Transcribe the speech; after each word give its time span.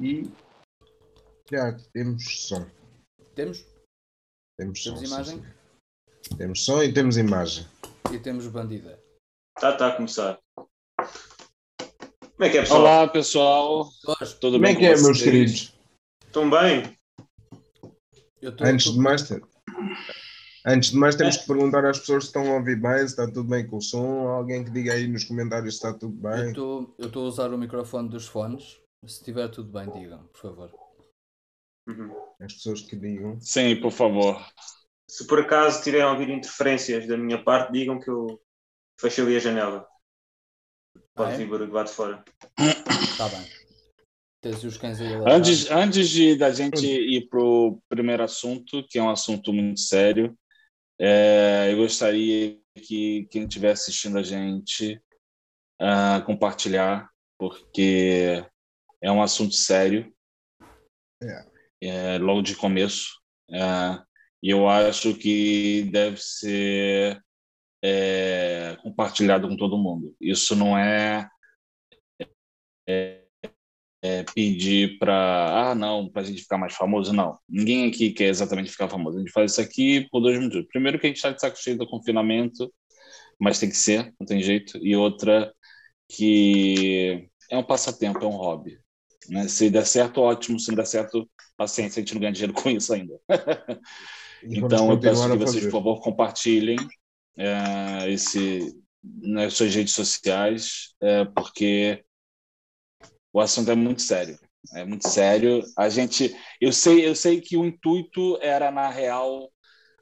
E 0.00 0.30
já 1.50 1.72
temos 1.92 2.46
som. 2.48 2.66
Temos? 3.34 3.64
Temos 4.58 4.82
som. 4.82 4.94
Temos 4.94 5.10
imagem? 5.10 5.42
sim. 5.42 6.36
Temos 6.36 6.64
som 6.64 6.82
e 6.82 6.92
temos 6.92 7.16
imagem. 7.16 7.66
E 8.12 8.18
temos 8.18 8.46
bandida. 8.46 9.02
Tá, 9.58 9.76
tá 9.76 9.88
a 9.88 9.96
começar. 9.96 10.38
Como 10.96 12.44
é 12.44 12.48
que 12.50 12.58
é, 12.58 12.60
pessoal? 12.62 12.80
Olá, 12.80 13.08
pessoal. 13.08 13.90
Tudo 14.40 14.52
Como 14.52 14.60
bem 14.60 14.74
é 14.74 14.78
que 14.78 14.84
é, 14.86 14.94
com 14.94 15.02
meus 15.02 15.18
vocês? 15.18 15.22
queridos? 15.22 15.78
Estão 16.26 16.48
bem? 16.48 16.96
eu 18.40 18.56
tô, 18.56 18.64
Antes 18.64 18.86
tô- 18.86 18.92
de 18.92 18.98
mais, 18.98 19.22
te- 19.28 19.42
antes 20.66 20.90
de 20.92 20.96
mais 20.96 21.14
temos 21.16 21.36
que 21.36 21.46
perguntar 21.46 21.84
às 21.84 21.98
pessoas 21.98 22.24
se 22.24 22.28
estão 22.28 22.50
a 22.50 22.56
ouvir 22.56 22.80
bem, 22.80 22.98
se 23.00 23.04
está 23.06 23.26
tudo 23.26 23.44
bem 23.44 23.66
com 23.66 23.76
o 23.78 23.82
som. 23.82 24.28
Alguém 24.28 24.64
que 24.64 24.70
diga 24.70 24.94
aí 24.94 25.06
nos 25.08 25.24
comentários 25.24 25.74
se 25.78 25.84
está 25.86 25.98
tudo 25.98 26.14
eu 26.26 26.30
bem. 26.30 26.46
eu 26.98 27.06
estou 27.06 27.24
a 27.24 27.28
usar 27.28 27.52
o 27.52 27.58
microfone 27.58 28.08
dos 28.08 28.26
fones. 28.26 28.80
Se 29.06 29.14
estiver 29.20 29.48
tudo 29.48 29.70
bem, 29.72 29.90
digam, 29.90 30.26
por 30.28 30.40
favor. 30.40 30.72
Uhum. 31.88 32.14
As 32.40 32.52
pessoas 32.52 32.82
que 32.82 32.96
digam. 32.96 33.40
Sim, 33.40 33.80
por 33.80 33.90
favor. 33.90 34.36
Se 35.08 35.26
por 35.26 35.40
acaso 35.40 35.82
tiverem 35.82 36.06
a 36.06 36.12
ouvir 36.12 36.28
interferências 36.28 37.06
da 37.06 37.16
minha 37.16 37.42
parte, 37.42 37.72
digam 37.72 37.98
que 37.98 38.10
eu 38.10 38.40
fechei 39.00 39.24
ali 39.24 39.36
a 39.36 39.40
janela. 39.40 39.88
Pode 41.14 41.32
Ah, 41.32 41.34
é? 41.34 41.36
vir 41.38 41.48
barulho 41.48 41.72
lá 41.72 41.82
de 41.82 41.92
fora. 41.92 42.24
Está 42.58 43.28
bem. 43.28 43.46
Tens 44.42 44.62
os 44.64 44.76
cães 44.76 45.00
aí. 45.00 45.12
Antes, 45.26 45.70
antes 45.70 46.08
de 46.08 46.36
da 46.36 46.50
gente 46.50 46.86
ir 46.86 47.28
para 47.28 47.42
o 47.42 47.80
primeiro 47.88 48.22
assunto, 48.22 48.86
que 48.88 48.98
é 48.98 49.02
um 49.02 49.10
assunto 49.10 49.52
muito 49.52 49.80
sério, 49.80 50.38
é, 50.98 51.72
eu 51.72 51.78
gostaria 51.78 52.58
que 52.76 53.26
quem 53.30 53.44
estiver 53.44 53.72
assistindo 53.72 54.18
a 54.18 54.22
gente 54.22 55.02
ah, 55.80 56.22
compartilhar, 56.24 57.10
porque 57.38 58.46
é 59.02 59.10
um 59.10 59.22
assunto 59.22 59.54
sério, 59.54 60.12
é, 61.82 62.18
logo 62.18 62.42
de 62.42 62.56
começo, 62.56 63.20
é, 63.50 64.02
e 64.42 64.50
eu 64.50 64.68
acho 64.68 65.14
que 65.14 65.88
deve 65.92 66.16
ser 66.18 67.22
é, 67.82 68.76
compartilhado 68.82 69.48
com 69.48 69.56
todo 69.56 69.78
mundo. 69.78 70.14
Isso 70.20 70.54
não 70.56 70.76
é 70.78 71.28
é, 74.02 74.22
pedir 74.34 74.98
para 74.98 75.70
ah 75.70 75.74
não 75.74 76.08
para 76.08 76.22
a 76.22 76.24
gente 76.24 76.42
ficar 76.42 76.58
mais 76.58 76.74
famoso 76.74 77.12
não. 77.12 77.38
Ninguém 77.48 77.88
aqui 77.88 78.12
quer 78.12 78.28
exatamente 78.28 78.70
ficar 78.70 78.88
famoso. 78.88 79.18
A 79.18 79.20
gente 79.20 79.32
faz 79.32 79.52
isso 79.52 79.60
aqui 79.60 80.08
por 80.10 80.20
dois 80.20 80.40
motivos 80.40 80.66
primeiro 80.68 80.98
que 80.98 81.06
a 81.06 81.10
gente 81.10 81.16
está 81.16 81.30
de 81.30 81.40
saco 81.40 81.58
cheio 81.58 81.78
do 81.78 81.88
confinamento 81.88 82.72
mas 83.38 83.58
tem 83.58 83.68
que 83.68 83.76
ser 83.76 84.14
não 84.18 84.26
tem 84.26 84.42
jeito. 84.42 84.78
E 84.78 84.96
outra 84.96 85.52
que 86.08 87.28
é 87.50 87.56
um 87.58 87.64
passatempo 87.64 88.24
é 88.24 88.26
um 88.26 88.36
hobby 88.36 88.78
né? 89.30 89.48
se 89.48 89.70
der 89.70 89.86
certo 89.86 90.20
ótimo 90.20 90.58
se 90.58 90.68
não 90.68 90.76
der 90.76 90.86
certo 90.86 91.28
paciência 91.56 92.00
a 92.00 92.02
gente 92.02 92.14
não 92.14 92.20
ganha 92.20 92.32
dinheiro 92.32 92.52
com 92.52 92.68
isso 92.68 92.92
ainda 92.92 93.14
então 94.42 94.90
eu 94.90 95.00
peço 95.00 95.30
que 95.30 95.36
vocês 95.36 95.64
por 95.64 95.72
favor 95.72 96.00
compartilhem 96.00 96.78
é, 97.38 98.10
esse 98.10 98.76
nas 99.02 99.54
suas 99.54 99.74
redes 99.74 99.94
sociais 99.94 100.94
é, 101.00 101.24
porque 101.24 102.04
o 103.32 103.40
assunto 103.40 103.70
é 103.70 103.74
muito 103.74 104.02
sério. 104.02 104.38
É 104.74 104.84
muito 104.84 105.08
sério. 105.08 105.62
A 105.76 105.88
gente, 105.88 106.36
eu 106.60 106.72
sei, 106.72 107.06
eu 107.06 107.14
sei 107.14 107.40
que 107.40 107.56
o 107.56 107.64
intuito 107.64 108.38
era 108.42 108.70
na 108.70 108.88
real. 108.88 109.50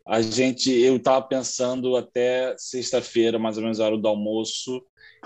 A 0.07 0.21
gente, 0.23 0.71
eu 0.73 0.97
estava 0.97 1.25
pensando 1.27 1.97
até 1.97 2.55
sexta-feira, 2.59 3.39
mais 3.39 3.57
ou 3.57 3.63
menos 3.63 3.79
a 3.79 3.85
hora 3.85 3.99
do 3.99 4.09
almoço, 4.09 4.83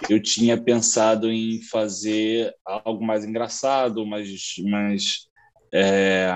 eu 0.09 0.21
tinha 0.21 0.61
pensado 0.61 1.31
em 1.31 1.63
fazer 1.63 2.55
algo 2.65 3.05
mais 3.05 3.25
engraçado, 3.25 4.07
mais, 4.07 4.55
mais, 4.65 5.29
é, 5.73 6.31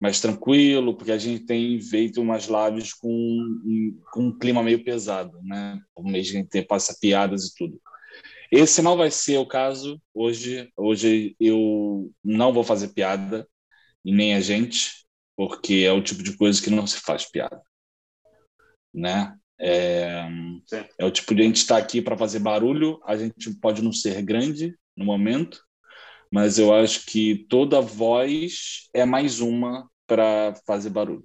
mais 0.00 0.20
tranquilo, 0.20 0.96
porque 0.96 1.12
a 1.12 1.18
gente 1.18 1.44
tem 1.44 1.80
feito 1.80 2.20
umas 2.20 2.46
lives 2.46 2.92
com, 2.94 3.98
com 4.12 4.26
um 4.26 4.38
clima 4.38 4.62
meio 4.62 4.84
pesado, 4.84 5.40
né? 5.42 5.80
O 5.94 6.02
mês 6.02 6.30
que 6.30 6.36
a 6.36 6.40
gente 6.40 6.62
passa 6.62 6.96
piadas 7.00 7.46
e 7.46 7.54
tudo. 7.54 7.80
Esse 8.50 8.82
não 8.82 8.96
vai 8.96 9.10
ser 9.10 9.38
o 9.38 9.46
caso 9.46 10.00
hoje. 10.12 10.68
Hoje 10.76 11.36
eu 11.38 12.10
não 12.24 12.52
vou 12.52 12.64
fazer 12.64 12.88
piada 12.88 13.48
e 14.04 14.12
nem 14.12 14.34
a 14.34 14.40
gente, 14.40 15.06
porque 15.36 15.84
é 15.86 15.92
o 15.92 16.02
tipo 16.02 16.22
de 16.22 16.36
coisa 16.36 16.60
que 16.60 16.70
não 16.70 16.86
se 16.86 16.98
faz 17.00 17.30
piada, 17.30 17.62
né? 18.92 19.38
É, 19.60 20.26
é 20.98 21.04
o 21.04 21.10
tipo 21.10 21.34
de 21.34 21.42
a 21.42 21.44
gente 21.44 21.56
estar 21.56 21.76
aqui 21.76 22.00
para 22.00 22.16
fazer 22.16 22.38
barulho. 22.38 23.00
A 23.04 23.16
gente 23.16 23.52
pode 23.54 23.82
não 23.82 23.92
ser 23.92 24.22
grande 24.22 24.74
no 24.96 25.04
momento, 25.04 25.62
mas 26.32 26.58
eu 26.58 26.74
acho 26.74 27.04
que 27.04 27.46
toda 27.48 27.80
voz 27.80 28.88
é 28.94 29.04
mais 29.04 29.40
uma 29.40 29.88
para 30.06 30.54
fazer 30.66 30.90
barulho. 30.90 31.24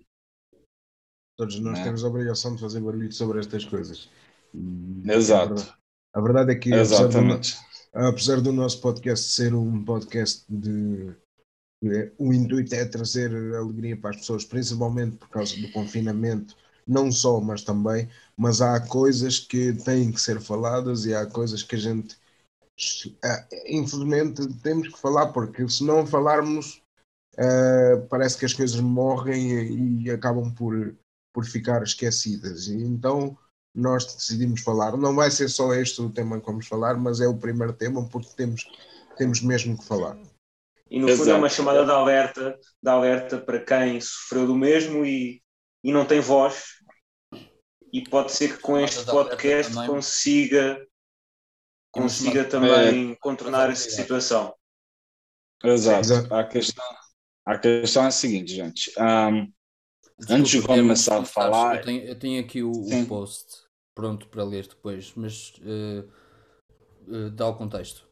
Todos 1.38 1.60
nós 1.60 1.78
né? 1.80 1.84
temos 1.84 2.04
a 2.04 2.08
obrigação 2.08 2.56
de 2.56 2.62
fazer 2.62 2.80
barulho 2.80 3.12
sobre 3.12 3.40
estas 3.40 3.66
coisas. 3.66 4.10
Exato, 5.06 5.74
A 6.14 6.22
verdade 6.22 6.52
é 6.52 6.56
que, 6.56 6.74
apesar 6.74 7.00
do, 7.00 7.10
exatamente. 7.10 7.58
apesar 7.94 8.42
do 8.42 8.54
nosso 8.54 8.80
podcast 8.80 9.30
ser 9.30 9.54
um 9.54 9.84
podcast 9.84 10.46
de. 10.48 11.14
é, 11.84 12.12
O 12.18 12.34
intuito 12.34 12.74
é 12.74 12.86
trazer 12.86 13.32
alegria 13.56 13.98
para 13.98 14.12
as 14.12 14.18
pessoas, 14.18 14.46
principalmente 14.46 15.18
por 15.18 15.30
causa 15.30 15.60
do 15.60 15.70
confinamento, 15.72 16.56
não 16.88 17.12
só, 17.12 17.40
mas 17.40 17.64
também. 17.64 18.10
Mas 18.38 18.62
há 18.62 18.80
coisas 18.80 19.40
que 19.40 19.74
têm 19.74 20.12
que 20.12 20.22
ser 20.22 20.40
faladas 20.42 21.06
e 21.06 21.14
há 21.14 21.26
coisas 21.26 21.64
que 21.64 21.76
a 21.76 21.80
gente, 21.80 22.18
ah, 23.24 23.48
infelizmente, 23.68 24.48
temos 24.62 24.90
que 24.90 25.00
falar, 25.00 25.28
porque 25.28 25.68
se 25.70 25.84
não 25.84 26.06
falarmos, 26.06 26.82
ah, 27.38 28.06
parece 28.10 28.38
que 28.38 28.46
as 28.46 28.54
coisas 28.54 28.80
morrem 28.80 30.04
e 30.04 30.12
acabam 30.12 30.54
por, 30.54 30.96
por 31.34 31.46
ficar 31.46 31.84
esquecidas. 31.84 32.68
E 32.68 32.76
então 32.76 33.38
nós 33.76 34.06
decidimos 34.06 34.62
falar. 34.62 34.96
Não 34.96 35.14
vai 35.16 35.30
ser 35.30 35.50
só 35.50 35.74
este 35.74 36.02
o 36.02 36.10
tema 36.10 36.40
que 36.40 36.46
vamos 36.46 36.68
falar, 36.68 36.96
mas 36.96 37.20
é 37.20 37.28
o 37.28 37.38
primeiro 37.38 37.74
tema 37.74 38.08
porque 38.08 38.30
temos, 38.36 38.66
temos 39.18 39.42
mesmo 39.42 39.78
que 39.78 39.86
falar. 39.86 40.18
E 40.90 41.00
no 41.00 41.08
fundo 41.10 41.20
é 41.20 41.24
Exato. 41.24 41.40
uma 41.40 41.50
chamada 41.50 41.84
de 41.84 41.92
alerta, 41.92 42.60
de 42.82 42.90
alerta 42.90 43.38
para 43.40 43.60
quem 43.60 44.00
sofreu 44.00 44.48
do 44.48 44.56
mesmo 44.56 45.04
e, 45.06 45.42
e 45.86 45.92
não 45.92 46.04
tem 46.06 46.20
voz. 46.20 46.66
E 47.94 48.04
pode 48.10 48.32
ser 48.32 48.56
que 48.56 48.62
com 48.62 48.78
este 48.78 49.06
podcast 49.06 49.72
consiga, 49.86 50.86
consiga 51.92 52.44
também 52.44 53.16
contornar 53.22 53.70
essa 53.70 53.90
situação. 53.90 54.54
Exato. 55.64 56.34
A 56.34 56.44
questão, 56.44 56.86
a 57.46 57.58
questão 57.58 58.04
é 58.04 58.08
a 58.08 58.12
seguinte, 58.12 58.54
gente. 58.54 58.92
Desculpa, 60.18 60.34
Antes 60.34 60.52
de 60.52 60.62
começar 60.62 61.20
a 61.20 61.26
falar- 61.26 61.76
Eu 61.78 61.86
tenho, 61.86 62.04
eu 62.04 62.20
tenho 62.20 62.42
aqui 62.42 62.64
o, 62.64 62.72
o 62.72 63.06
post 63.08 63.64
pronto 63.94 64.28
para 64.28 64.44
ler 64.44 64.68
depois, 64.68 65.14
mas 65.16 65.54
eh, 65.66 66.04
eh, 67.08 67.30
dá 67.30 67.48
o 67.48 67.56
contexto 67.56 68.08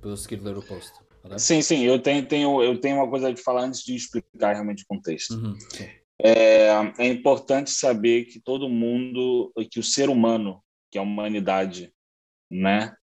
para 0.00 0.10
eu 0.10 0.16
seguir 0.16 0.40
ler 0.42 0.56
o 0.56 0.62
post. 0.62 0.92
ok? 1.24 1.38
sim, 1.38 1.60
sim, 1.60 1.82
eu 1.84 2.00
tenho, 2.00 2.26
tenho, 2.26 2.62
eu 2.62 2.80
tenho 2.80 2.96
uma 2.96 3.08
coisa 3.10 3.32
de 3.32 3.42
falar 3.42 3.64
antes 3.64 3.82
de 3.82 3.94
explicar 3.94 4.52
realmente 4.52 4.82
o 4.84 4.86
contexto. 4.86 5.34
Uhum, 5.34 5.58
sim. 5.74 5.90
É, 6.18 6.68
é 6.98 7.06
importante 7.06 7.70
saber 7.70 8.24
que 8.24 8.40
todo 8.40 8.68
mundo, 8.68 9.52
que 9.70 9.78
o 9.78 9.82
ser 9.82 10.08
humano, 10.08 10.62
que 10.90 10.98
a 10.98 11.02
humanidade, 11.02 11.92
né? 12.50 12.96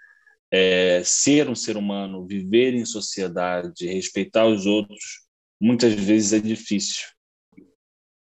É, 0.52 1.02
ser 1.04 1.48
um 1.48 1.54
ser 1.54 1.76
humano, 1.76 2.26
viver 2.26 2.74
em 2.74 2.84
sociedade, 2.84 3.86
respeitar 3.86 4.46
os 4.46 4.66
outros, 4.66 5.26
muitas 5.60 5.94
vezes 5.94 6.32
é 6.32 6.40
difícil. 6.40 7.08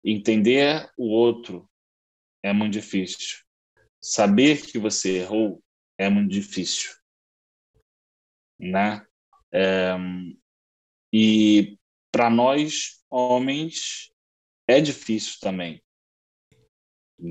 Entender 0.04 0.90
o 0.96 1.08
outro 1.08 1.68
é 2.42 2.52
muito 2.52 2.72
difícil. 2.72 3.38
Saber 4.00 4.62
que 4.66 4.78
você 4.78 5.18
errou 5.18 5.62
é 5.98 6.08
muito 6.08 6.30
difícil, 6.30 6.90
né? 8.58 9.04
É, 9.52 9.96
e 11.12 11.78
para 12.10 12.30
nós 12.30 13.04
homens 13.10 14.11
é 14.72 14.80
difícil 14.80 15.34
também 15.40 15.82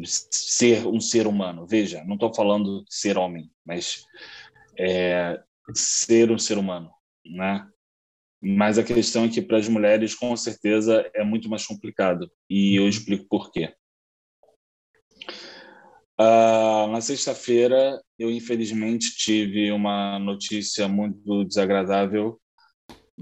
ser 0.04 0.88
um 0.88 1.00
ser 1.00 1.28
humano. 1.28 1.68
Veja, 1.68 2.04
não 2.06 2.16
estou 2.16 2.34
falando 2.34 2.84
ser 2.90 3.18
homem, 3.18 3.52
mas 3.66 4.04
é, 4.80 5.42
ser 5.74 6.32
um 6.32 6.40
ser 6.40 6.58
humano, 6.58 6.92
né? 7.26 7.68
Mas 8.42 8.80
a 8.80 8.84
questão 8.84 9.26
é 9.26 9.30
que 9.30 9.42
para 9.42 9.58
as 9.58 9.68
mulheres, 9.68 10.16
com 10.16 10.36
certeza, 10.36 11.10
é 11.14 11.24
muito 11.24 11.48
mais 11.48 11.66
complicado. 11.66 12.32
E 12.50 12.76
eu 12.76 12.88
explico 12.88 13.28
por 13.30 13.52
quê. 13.52 13.74
Ah, 16.18 16.88
na 16.92 17.02
sexta-feira, 17.02 18.02
eu 18.18 18.32
infelizmente 18.32 19.16
tive 19.16 19.72
uma 19.72 20.18
notícia 20.18 20.88
muito 20.88 21.44
desagradável 21.46 22.41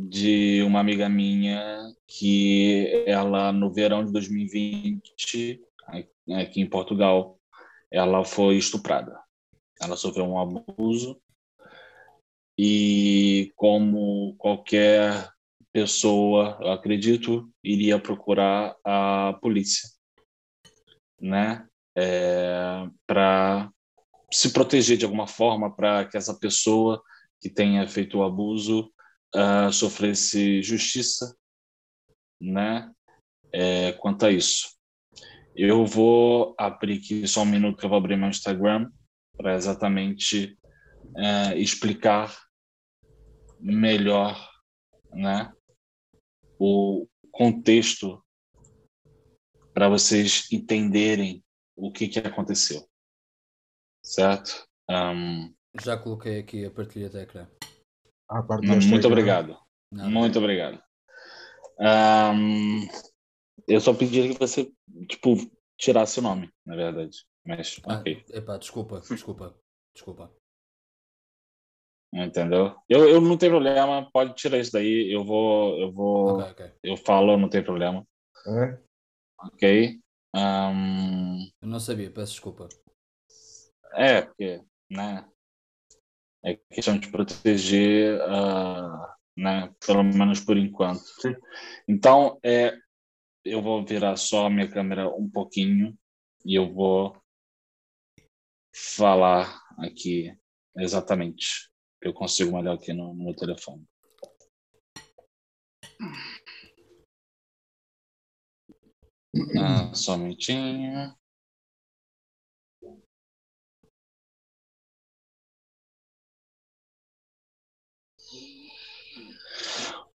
de 0.07 0.63
uma 0.63 0.80
amiga 0.80 1.10
minha 1.10 1.94
que 2.07 3.04
ela, 3.06 3.51
no 3.51 3.74
verão 3.74 4.06
de 4.06 4.13
2020, 4.13 5.62
aqui 6.31 6.62
em 6.62 6.69
Portugal, 6.69 7.38
ela 7.92 8.24
foi 8.24 8.56
estuprada. 8.56 9.19
Ela 9.81 9.98
sofreu 9.98 10.24
um 10.24 10.40
abuso 10.40 11.19
e 12.57 13.51
como 13.57 14.36
qualquer 14.38 15.30
pessoa, 15.74 16.57
eu 16.62 16.72
acredito, 16.72 17.51
iria 17.62 18.00
procurar 18.00 18.75
a 18.86 19.38
polícia, 19.42 19.90
né? 21.19 21.68
É, 21.98 22.88
para 23.06 23.69
se 24.31 24.54
proteger 24.54 24.98
de 24.98 25.04
alguma 25.04 25.28
forma, 25.28 25.75
para 25.75 26.06
que 26.06 26.16
essa 26.16 26.38
pessoa 26.40 27.01
que 27.42 27.50
tenha 27.50 27.86
feito 27.88 28.19
o 28.19 28.24
abuso 28.24 28.90
uh, 29.36 29.72
sofresse 29.72 30.62
justiça, 30.62 31.36
né? 32.42 32.92
É, 33.54 33.94
quanto 33.94 34.26
a 34.26 34.31
isso. 34.31 34.78
Eu 35.56 35.86
vou 35.86 36.56
abrir 36.58 37.00
aqui 37.00 37.28
só 37.28 37.42
um 37.42 37.46
minuto 37.46 37.78
que 37.78 37.86
eu 37.86 37.90
vou 37.90 37.98
abrir 37.98 38.16
meu 38.16 38.30
Instagram 38.30 38.90
para 39.36 39.56
exatamente 39.56 40.58
uh, 41.16 41.58
explicar 41.58 42.38
melhor, 43.60 44.38
né? 45.12 45.52
O 46.58 47.08
contexto 47.32 48.24
para 49.74 49.90
vocês 49.90 50.52
entenderem 50.52 51.44
o 51.75 51.92
que 51.92 52.08
que 52.08 52.20
aconteceu, 52.20 52.86
certo? 54.04 54.68
Um, 54.90 55.54
Já 55.82 55.98
coloquei 55.98 56.40
aqui 56.40 56.66
a 56.66 56.72
partilha 56.72 57.10
da 57.10 57.22
ecrã. 57.22 57.48
Parte 58.30 58.66
não, 58.66 58.76
desta 58.76 58.90
muito 58.90 59.08
obrigado. 59.08 59.58
Nada. 59.92 60.10
Muito 60.10 60.38
obrigado. 60.38 60.81
Ahn, 61.80 62.88
eu 63.68 63.81
só 63.81 63.94
pedi 63.94 64.34
que 64.34 64.40
você, 64.40 64.72
tipo, 65.08 65.36
tirasse 65.78 66.20
o 66.20 66.22
nome, 66.22 66.52
na 66.66 66.76
verdade. 66.76 67.26
Mas, 67.46 67.80
Ah, 67.88 68.00
ok. 68.00 68.24
epá, 68.30 68.58
desculpa, 68.58 69.00
desculpa, 69.02 69.56
desculpa. 69.96 70.31
Entendeu? 72.14 72.76
Eu, 72.88 73.08
eu 73.08 73.22
não 73.22 73.38
tenho 73.38 73.54
problema, 73.54 74.10
pode 74.12 74.34
tirar 74.36 74.58
isso 74.60 74.72
daí. 74.72 75.12
Eu 75.12 75.24
vou, 75.24 75.80
eu 75.80 75.92
vou, 75.92 76.40
Ok, 76.40 76.52
ok. 76.52 76.74
eu 76.84 76.98
falo, 76.98 77.38
não 77.38 77.50
tem 77.50 77.64
problema. 77.64 78.06
É? 78.48 78.80
Ok? 79.42 80.00
Ahn, 80.36 81.40
Eu 81.62 81.68
não 81.68 81.80
sabia, 81.80 82.12
peço 82.12 82.34
desculpa. 82.34 82.68
é, 83.94 84.22
porque, 84.22 84.62
né? 84.92 85.28
É 86.44 86.56
questão 86.71 86.97
de 86.97 87.09
proteger, 87.09 88.21
ah, 88.21 89.15
né? 89.38 89.74
Pelo 89.86 90.03
menos 90.03 90.39
por 90.39 90.57
enquanto. 90.57 91.03
Sim. 91.21 91.36
Então, 91.88 92.39
é, 92.44 92.77
eu 93.44 93.62
vou 93.62 93.86
virar 93.86 94.15
só 94.15 94.45
a 94.45 94.50
minha 94.50 94.69
câmera 94.69 95.09
um 95.09 95.30
pouquinho 95.30 95.97
e 96.45 96.56
eu 96.56 96.74
vou 96.74 97.18
falar 98.74 99.62
aqui 99.80 100.33
exatamente. 100.77 101.69
Eu 102.01 102.13
consigo 102.13 102.56
melhor 102.56 102.75
aqui 102.75 102.94
no, 102.94 103.13
no 103.13 103.25
meu 103.25 103.36
telefone. 103.36 103.86
Ah, 109.57 109.94
só 109.94 110.15
um 110.15 110.19
minutinho. 110.19 111.13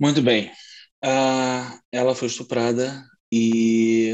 Muito 0.03 0.21
bem. 0.23 0.51
Ah, 1.05 1.79
ela 1.93 2.15
foi 2.15 2.27
estuprada 2.29 3.05
e 3.33 4.13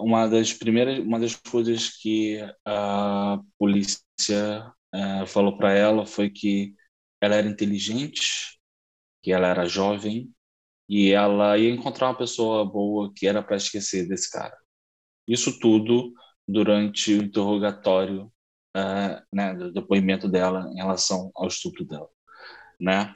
uma 0.00 0.28
das 0.28 0.52
primeiras, 0.54 0.98
uma 1.00 1.20
das 1.20 1.36
coisas 1.36 1.90
que 1.90 2.38
a 2.66 3.40
polícia 3.58 4.72
ah, 4.94 5.26
falou 5.26 5.58
para 5.58 5.72
ela 5.74 6.06
foi 6.06 6.30
que 6.30 6.74
ela 7.20 7.36
era 7.36 7.48
inteligente, 7.48 8.58
que 9.22 9.32
ela 9.32 9.48
era 9.48 9.66
jovem 9.66 10.32
e 10.88 11.12
ela 11.12 11.58
ia 11.58 11.70
encontrar 11.70 12.08
uma 12.08 12.18
pessoa 12.18 12.64
boa 12.64 13.12
que 13.16 13.26
era 13.26 13.42
para 13.42 13.56
esquecer 13.56 14.08
desse 14.08 14.30
cara. 14.30 14.56
Isso 15.28 15.58
tudo 15.60 16.12
durante 16.48 17.12
o 17.14 17.24
interrogatório, 17.24 18.32
ah, 18.76 19.22
né, 19.32 19.54
do 19.54 19.72
depoimento 19.72 20.28
dela 20.28 20.68
em 20.72 20.76
relação 20.76 21.30
ao 21.36 21.48
estupro 21.48 21.84
dela, 21.86 22.08
né? 22.80 23.12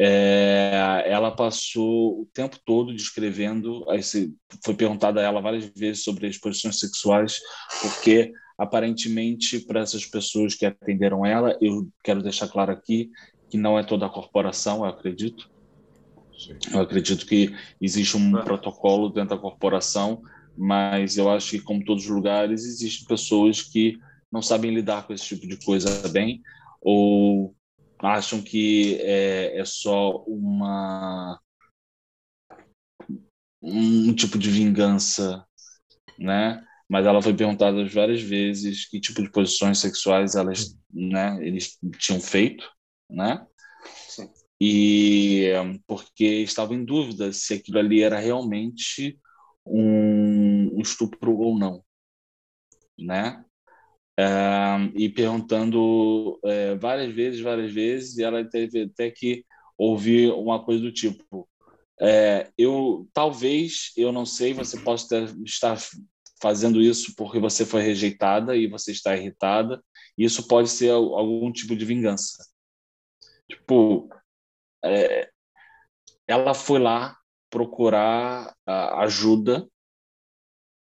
É, 0.00 1.02
ela 1.06 1.32
passou 1.32 2.20
o 2.22 2.26
tempo 2.32 2.56
todo 2.64 2.94
descrevendo, 2.94 3.84
aí 3.90 4.00
se- 4.02 4.32
foi 4.64 4.74
perguntada 4.74 5.20
a 5.20 5.24
ela 5.24 5.40
várias 5.40 5.64
vezes 5.76 6.04
sobre 6.04 6.28
as 6.28 6.38
posições 6.38 6.78
sexuais, 6.78 7.40
porque 7.82 8.32
aparentemente 8.56 9.58
para 9.60 9.80
essas 9.80 10.06
pessoas 10.06 10.54
que 10.54 10.64
atenderam 10.64 11.26
ela, 11.26 11.56
eu 11.60 11.88
quero 12.04 12.22
deixar 12.22 12.46
claro 12.48 12.70
aqui 12.72 13.10
que 13.50 13.58
não 13.58 13.76
é 13.78 13.82
toda 13.82 14.06
a 14.06 14.10
corporação, 14.10 14.78
eu 14.78 14.84
acredito. 14.84 15.44
Eu 16.72 16.80
acredito 16.80 17.26
que 17.26 17.52
existe 17.80 18.16
um 18.16 18.36
Ah. 18.36 18.42
protocolo 18.44 19.08
dentro 19.08 19.30
da 19.30 19.38
corporação, 19.42 20.22
mas 20.56 21.16
eu 21.16 21.28
acho 21.30 21.50
que, 21.50 21.60
como 21.60 21.84
todos 21.84 22.04
os 22.04 22.10
lugares, 22.10 22.64
existem 22.64 23.04
pessoas 23.06 23.62
que 23.62 23.96
não 24.30 24.42
sabem 24.42 24.72
lidar 24.72 25.06
com 25.06 25.12
esse 25.12 25.24
tipo 25.24 25.46
de 25.48 25.56
coisa 25.64 26.06
bem, 26.08 26.40
ou 26.80 27.54
acham 28.00 28.42
que 28.42 28.98
é, 29.00 29.58
é 29.58 29.64
só 29.64 30.22
uma 30.24 31.40
um 33.60 34.14
tipo 34.14 34.38
de 34.38 34.50
vingança, 34.50 35.44
né? 36.18 36.64
Mas 36.88 37.04
ela 37.04 37.20
foi 37.20 37.34
perguntada 37.34 37.86
várias 37.88 38.22
vezes 38.22 38.88
que 38.88 39.00
tipo 39.00 39.22
de 39.22 39.30
posições 39.30 39.78
sexuais 39.78 40.34
elas, 40.34 40.76
né, 40.90 41.38
eles 41.46 41.78
tinham 41.98 42.20
feito, 42.20 42.70
né? 43.10 43.46
Sim. 44.08 44.30
E 44.60 45.50
porque 45.86 46.24
estava 46.24 46.74
em 46.74 46.84
dúvida 46.84 47.32
se 47.32 47.54
aquilo 47.54 47.78
ali 47.78 48.02
era 48.02 48.18
realmente 48.18 49.18
um, 49.66 50.78
um 50.78 50.80
estupro 50.80 51.36
ou 51.36 51.58
não, 51.58 51.84
né? 52.98 53.44
E 54.94 55.08
perguntando 55.08 56.38
eh, 56.44 56.74
várias 56.76 57.14
vezes, 57.14 57.40
várias 57.40 57.72
vezes, 57.72 58.18
e 58.18 58.22
ela 58.24 58.44
teve 58.44 58.82
até 58.82 59.10
que 59.10 59.44
ouvir 59.76 60.32
uma 60.32 60.64
coisa 60.64 60.82
do 60.82 60.92
tipo: 60.92 61.48
é, 62.00 62.50
eu 62.58 63.08
talvez, 63.12 63.92
eu 63.96 64.10
não 64.12 64.26
sei, 64.26 64.52
você 64.52 64.78
possa 64.80 65.24
estar 65.44 65.76
fazendo 66.42 66.80
isso 66.80 67.14
porque 67.16 67.38
você 67.38 67.64
foi 67.66 67.82
rejeitada 67.82 68.56
e 68.56 68.66
você 68.66 68.92
está 68.92 69.16
irritada. 69.16 69.82
E 70.16 70.24
isso 70.24 70.48
pode 70.48 70.68
ser 70.68 70.90
al- 70.90 71.16
algum 71.16 71.52
tipo 71.52 71.76
de 71.76 71.84
vingança. 71.84 72.44
Tipo, 73.48 74.08
é, 74.84 75.30
ela 76.26 76.54
foi 76.54 76.78
lá 76.78 77.16
procurar 77.50 78.54
ajuda 78.66 79.66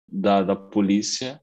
da, 0.09 0.43
da 0.43 0.57
polícia, 0.57 1.41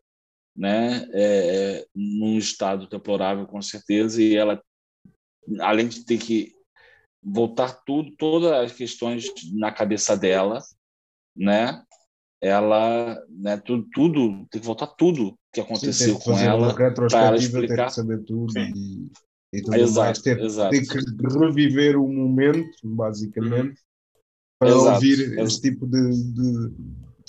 né? 0.55 1.07
É, 1.13 1.85
num 1.95 2.37
estado 2.37 2.87
deplorável, 2.87 3.45
com 3.47 3.61
certeza, 3.61 4.21
e 4.21 4.35
ela, 4.35 4.61
além 5.61 5.87
de 5.87 6.05
ter 6.05 6.17
que 6.17 6.53
voltar 7.21 7.71
tudo, 7.85 8.11
todas 8.17 8.51
as 8.51 8.71
questões 8.73 9.25
na 9.53 9.71
cabeça 9.71 10.17
dela, 10.17 10.61
né? 11.35 11.81
Ela, 12.41 13.17
né? 13.29 13.57
Tudo, 13.57 13.87
tudo 13.93 14.45
tem 14.51 14.59
que 14.59 14.67
voltar 14.67 14.87
tudo 14.87 15.37
que 15.53 15.61
Sim, 15.61 15.65
aconteceu 15.65 16.15
tem 16.15 16.19
que 16.19 16.25
com 16.25 16.37
ela 16.37 16.73
para 16.73 16.81
ela 16.81 16.89
retrospectiva, 16.89 17.37
tem 17.37 17.39
explicar. 17.39 17.87
que 17.87 17.93
saber 17.93 18.23
tudo 18.25 18.51
Sim. 18.51 18.73
e, 18.75 19.11
e 19.53 19.61
tudo 19.61 19.71
mais. 19.77 19.89
Exato, 19.89 20.23
Ter, 20.23 20.39
exato. 20.39 20.71
tem 20.71 20.81
que 20.85 20.97
reviver 21.39 21.95
o 21.97 22.07
momento, 22.11 22.77
basicamente, 22.83 23.81
para 24.59 24.69
Exato, 24.69 24.95
ouvir 24.95 25.19
ex- 25.19 25.53
esse 25.53 25.61
tipo 25.61 25.87
de, 25.87 26.09
de 26.33 26.71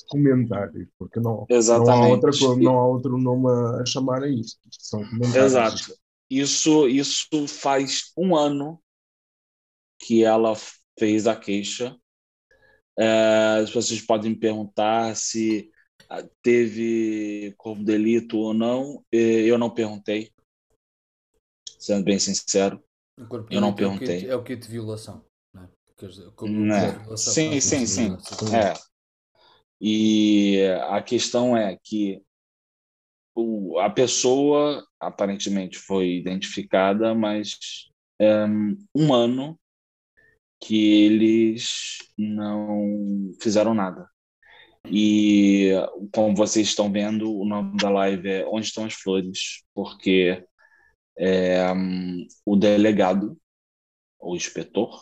comentários, 0.03 0.89
porque 0.99 1.21
não, 1.21 1.47
não 1.49 1.91
há 1.91 2.09
outra 2.09 2.31
não 2.57 2.79
há 2.79 2.87
outro 2.87 3.19
nome 3.19 3.49
a, 3.81 3.87
chamar 3.87 4.23
a 4.23 4.29
isso. 4.29 4.59
São 4.71 5.01
comentários. 5.05 5.37
Exato. 5.37 5.99
Isso, 6.31 6.89
isso 6.89 7.47
faz 7.47 8.13
um 8.17 8.35
ano 8.35 8.83
que 9.99 10.25
ela 10.25 10.55
fez 10.99 11.27
a 11.27 11.37
queixa. 11.37 11.97
É, 12.99 13.61
as 13.63 13.71
pessoas 13.71 14.01
podem 14.01 14.31
me 14.31 14.39
perguntar 14.39 15.17
se 15.17 15.71
ah, 16.09 16.25
teve 16.43 17.55
como 17.57 17.85
delito 17.85 18.39
ou 18.39 18.55
não. 18.55 19.05
Eu 19.11 19.59
não 19.59 19.71
perguntei, 19.71 20.33
sendo 21.79 22.05
bem 22.05 22.19
sincero. 22.19 22.83
Eu 23.51 23.61
não 23.61 23.71
é 23.71 23.75
perguntei. 23.75 24.29
É 24.29 24.35
o 24.35 24.43
kit 24.43 24.63
de 24.63 24.69
violação. 24.69 25.25
Né? 25.53 25.69
Quer 25.97 26.09
dizer, 26.09 26.31
como 26.33 26.53
o 26.53 26.69
kit 26.69 26.93
de 26.93 26.99
violação 27.03 27.33
Sim, 27.33 27.61
sim, 27.61 27.87
sim. 27.87 28.17
É. 28.55 28.75
E 29.81 30.61
a 30.89 31.03
questão 31.03 31.57
é 31.57 31.77
que 31.83 32.23
o, 33.35 33.79
a 33.79 33.91
pessoa 33.91 34.87
aparentemente 35.01 35.79
foi 35.79 36.17
identificada, 36.17 37.15
mas 37.15 37.59
é 38.21 38.47
um 38.95 39.13
ano 39.13 39.59
que 40.61 41.05
eles 41.05 41.99
não 42.17 43.33
fizeram 43.41 43.75
nada. 43.75 44.09
E 44.87 45.71
como 46.15 46.37
vocês 46.37 46.69
estão 46.69 46.93
vendo, 46.93 47.31
o 47.33 47.45
nome 47.45 47.77
da 47.77 47.91
live 47.91 48.29
é 48.29 48.47
Onde 48.47 48.67
Estão 48.67 48.85
as 48.85 48.95
Flores, 48.95 49.65
porque 49.75 50.45
é, 51.17 51.73
hum, 51.73 52.27
o 52.45 52.57
delegado, 52.57 53.39
o 54.21 54.37
inspetor, 54.37 54.95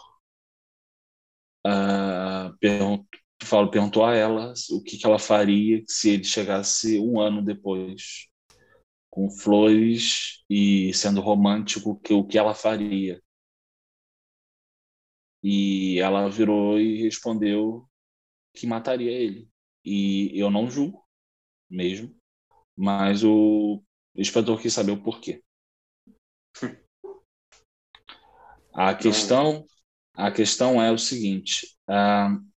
uh, 1.66 2.56
perguntou, 2.58 3.06
falo, 3.52 3.70
perguntou 3.70 4.02
a 4.02 4.14
ela 4.14 4.54
o 4.70 4.82
que, 4.82 4.96
que 4.96 5.04
ela 5.06 5.18
faria 5.18 5.84
se 5.86 6.08
ele 6.08 6.24
chegasse 6.24 6.98
um 6.98 7.20
ano 7.20 7.44
depois 7.44 8.26
com 9.10 9.30
flores 9.30 10.42
e 10.48 10.94
sendo 10.94 11.20
romântico, 11.20 12.00
que 12.00 12.14
o 12.14 12.26
que 12.26 12.38
ela 12.38 12.54
faria. 12.54 13.22
E 15.42 15.98
ela 15.98 16.30
virou 16.30 16.80
e 16.80 17.02
respondeu 17.02 17.86
que 18.54 18.66
mataria 18.66 19.10
ele. 19.10 19.46
E 19.84 20.30
eu 20.34 20.50
não 20.50 20.70
julgo 20.70 21.06
mesmo, 21.68 22.16
mas 22.74 23.22
o 23.22 23.82
inspetor 24.16 24.62
quis 24.62 24.72
saber 24.72 24.92
o 24.92 25.02
porquê. 25.02 25.42
A 28.72 28.94
questão, 28.94 29.66
a 30.14 30.30
questão 30.30 30.82
é 30.82 30.90
o 30.90 30.96
seguinte: 30.96 31.76
uh, 31.90 32.51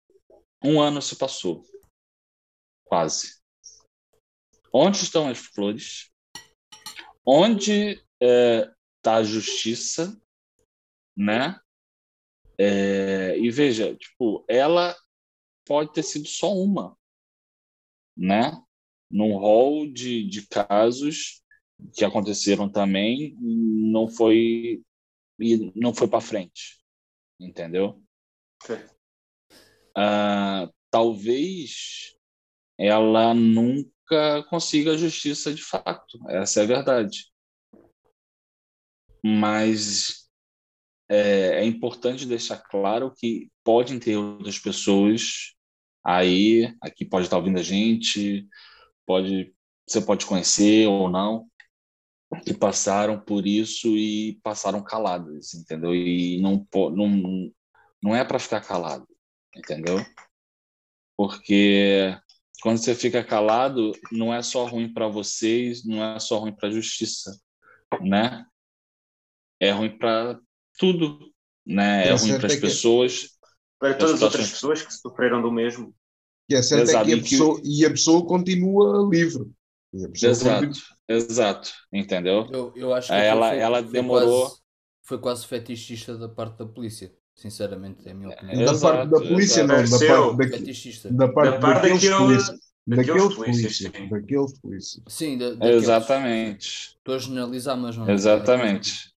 um 0.65 0.81
ano 0.81 1.03
se 1.03 1.17
passou, 1.17 1.65
quase. 2.85 3.41
Onde 4.73 4.99
estão 5.03 5.29
as 5.29 5.39
flores? 5.39 6.11
Onde 7.27 7.93
está 7.93 8.05
é, 8.21 8.73
tá 9.03 9.17
a 9.17 9.25
justiça, 9.25 10.21
né? 11.17 11.61
É, 12.59 13.39
e 13.39 13.51
veja, 13.51 13.95
tipo, 13.97 14.45
ela 14.49 14.97
pode 15.65 15.93
ter 15.93 16.03
sido 16.03 16.29
só 16.29 16.53
uma, 16.55 16.97
né? 18.17 18.53
Num 19.11 19.37
rol 19.37 19.87
de, 19.91 20.27
de 20.27 20.47
casos 20.47 21.43
que 21.95 22.05
aconteceram 22.05 22.71
também, 22.71 23.37
não 23.41 24.09
foi 24.09 24.83
e 25.39 25.73
não 25.75 25.93
foi 25.93 26.09
para 26.09 26.21
frente, 26.21 26.81
entendeu? 27.39 28.03
Ah, 29.97 30.69
talvez 30.91 32.17
ela 32.79 33.35
nunca 33.35 34.43
consiga 34.49 34.93
a 34.93 34.97
justiça 34.97 35.53
de 35.55 35.63
fato, 35.63 36.19
essa 36.29 36.61
é 36.61 36.65
a 36.65 36.67
verdade. 36.67 37.31
Mas 39.25 40.29
é, 41.09 41.61
é 41.61 41.65
importante 41.65 42.27
deixar 42.27 42.59
claro 42.59 43.13
que 43.17 43.51
podem 43.65 43.99
ter 43.99 44.17
outras 44.17 44.59
pessoas 44.59 45.55
aí, 46.05 46.75
aqui 46.81 47.05
pode 47.05 47.27
estar 47.27 47.37
ouvindo 47.37 47.59
a 47.59 47.63
gente, 47.63 48.49
pode, 49.07 49.55
você 49.87 50.01
pode 50.01 50.27
conhecer 50.27 50.89
ou 50.89 51.09
não, 51.09 51.47
que 52.45 52.55
passaram 52.55 53.21
por 53.21 53.47
isso 53.47 53.89
e 53.97 54.41
passaram 54.43 54.83
caladas, 54.83 55.55
entendeu? 55.55 55.95
E 55.95 56.41
não, 56.41 56.67
não, 56.91 57.53
não 58.03 58.17
é 58.17 58.25
para 58.25 58.39
ficar 58.39 58.61
calado, 58.61 59.07
entendeu? 59.55 60.05
Porque 61.17 62.17
quando 62.63 62.79
você 62.79 62.95
fica 62.95 63.25
calado, 63.25 63.93
não 64.11 64.33
é 64.33 64.43
só 64.43 64.65
ruim 64.67 64.93
para 64.93 65.09
vocês, 65.09 65.85
não 65.85 66.03
é 66.03 66.19
só 66.19 66.39
ruim 66.39 66.55
para 66.55 66.69
a 66.69 66.73
justiça, 66.73 67.37
né? 68.01 68.47
É 69.61 69.71
ruim 69.71 69.97
para 69.99 70.41
tudo, 70.79 71.33
né? 71.67 72.09
É 72.09 72.15
ruim 72.15 72.39
para 72.39 72.47
as 72.47 72.57
pessoas. 72.57 73.31
Para 73.79 73.95
todas 73.95 74.15
as 74.15 74.23
outras 74.23 74.51
pessoas 74.51 74.83
que 74.83 74.93
sofreram 74.93 75.43
do 75.43 75.51
mesmo. 75.51 75.95
E 76.49 76.55
é 76.55 76.63
certo 76.63 76.91
é 76.91 77.05
que 77.05 77.13
a 77.13 77.17
pessoa, 77.17 77.61
e 77.65 77.85
a 77.85 77.91
pessoa 77.91 78.27
continua 78.27 79.09
livre. 79.11 79.51
Exato, 79.93 80.67
continua... 80.67 80.99
exato, 81.09 81.73
entendeu? 81.93 82.49
Eu, 82.51 82.73
eu 82.77 82.95
acho 82.95 83.09
que 83.09 83.15
ela, 83.15 83.49
foi, 83.49 83.59
ela 83.59 83.83
foi 83.83 83.93
demorou. 83.93 84.41
Quase, 84.43 84.63
foi 85.03 85.19
quase 85.19 85.47
fetichista 85.47 86.17
da 86.17 86.29
parte 86.29 86.59
da 86.59 86.67
polícia, 86.67 87.13
sinceramente, 87.35 88.07
é 88.09 88.13
a 88.13 88.15
minha 88.15 88.31
opinião. 88.31 88.63
Da 88.65 88.73
Exato, 88.73 88.81
parte 88.81 89.11
da 89.11 89.21
polícia, 89.21 89.67
não, 89.67 89.89
da 89.89 90.01
parte, 90.01 90.37
da, 91.09 91.11
da 91.11 91.29
parte, 91.33 91.53
Da 91.53 91.59
parte 91.59 91.83
daqueles 91.83 92.03
daquele- 92.03 92.17
polícia. 92.17 92.59
daqueles 92.87 93.07
Daqueles 93.07 93.35
polícias, 93.35 93.79
polícia. 93.79 93.91
sim. 93.97 94.09
Daqueles 94.09 94.59
polícia. 94.61 95.03
Sim, 95.09 95.39
da, 95.39 95.55
daqueles. 95.55 95.83
Exatamente, 95.83 96.99
Estou 96.99 97.15
a 97.15 97.19
generalizar, 97.19 97.77
mas 97.77 97.97
não. 97.97 98.09
exatamente. 98.11 99.13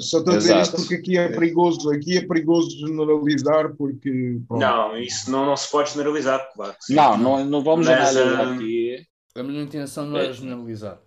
Só 0.00 0.18
estou 0.18 0.34
a 0.34 0.36
dizer 0.36 0.60
isto 0.60 0.76
porque 0.76 0.94
aqui 0.96 1.16
é 1.16 1.28
perigoso, 1.30 1.90
aqui 1.90 2.18
é 2.18 2.26
perigoso 2.26 2.70
generalizar 2.78 3.74
porque 3.76 4.38
pronto, 4.46 4.60
Não, 4.60 4.96
isso 4.98 5.30
não, 5.30 5.46
não 5.46 5.56
se 5.56 5.70
pode 5.70 5.90
generalizar, 5.92 6.50
claro. 6.52 6.76
sim. 6.80 6.94
Não, 6.94 7.16
não, 7.16 7.44
não 7.46 7.62
vamos 7.64 7.86
Mas, 7.86 8.10
generalizar 8.10 8.46
ah, 8.46 8.54
aqui. 8.54 9.06
A 9.34 9.42
minha 9.42 9.62
intenção 9.62 10.04
não 10.06 10.18
era 10.18 10.32
generalizar. 10.34 11.00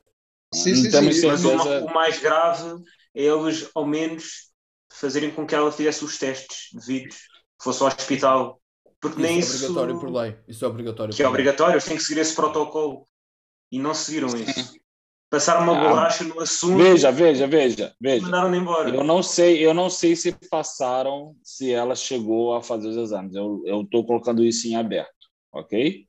Sim, 0.54 0.74
sim, 0.76 0.92
sim. 1.12 1.28
Mas 1.28 1.46
o 1.46 1.86
mais 1.94 2.20
grave 2.20 2.84
é 3.14 3.24
eles, 3.26 3.70
ao 3.76 3.86
menos, 3.86 4.52
fazerem 5.04 5.32
com 5.32 5.46
que 5.46 5.54
ela 5.54 5.72
fizesse 5.72 6.04
os 6.06 6.18
testes 6.18 6.70
devidos, 6.74 7.16
que 7.58 7.64
fosse 7.64 7.82
ao 7.84 7.88
hospital. 7.90 8.60
Porque 9.02 9.22
nem 9.22 9.40
Isso 9.40 9.52
é 9.52 9.56
isso. 9.56 9.66
obrigatório 9.66 10.00
por 10.00 10.10
lei. 10.12 10.38
Isso 10.48 10.64
é 10.64 10.68
obrigatório 10.68 11.14
Que 11.14 11.24
é 11.24 11.28
obrigatório, 11.28 11.74
eles 11.74 11.84
têm 11.86 11.98
que 11.98 12.04
seguir 12.04 12.22
esse 12.22 12.34
protocolo. 12.36 13.08
E 13.72 13.78
não 13.78 13.94
seguiram 13.94 14.28
isso. 14.30 14.76
Passaram 15.30 15.64
uma 15.64 15.76
Ah, 15.78 15.90
borracha 15.90 16.24
no 16.24 16.40
assunto 16.40 16.78
Veja, 16.78 17.12
veja, 17.12 17.48
veja, 17.48 17.94
veja. 18.00 18.22
mandaram-no 18.24 18.56
embora. 18.56 18.90
Eu 18.90 19.04
não 19.04 19.22
sei, 19.24 19.66
eu 19.66 19.74
não 19.74 19.90
sei 19.90 20.16
se 20.16 20.32
passaram, 20.48 21.36
se 21.44 21.72
ela 21.74 21.96
chegou 21.96 22.54
a 22.56 22.62
fazer 22.62 22.88
os 22.90 22.98
exames. 22.98 23.34
Eu 23.36 23.62
eu 23.66 23.82
estou 23.82 24.06
colocando 24.06 24.44
isso 24.46 24.68
em 24.68 24.76
aberto, 24.76 25.28
ok? 25.52 26.08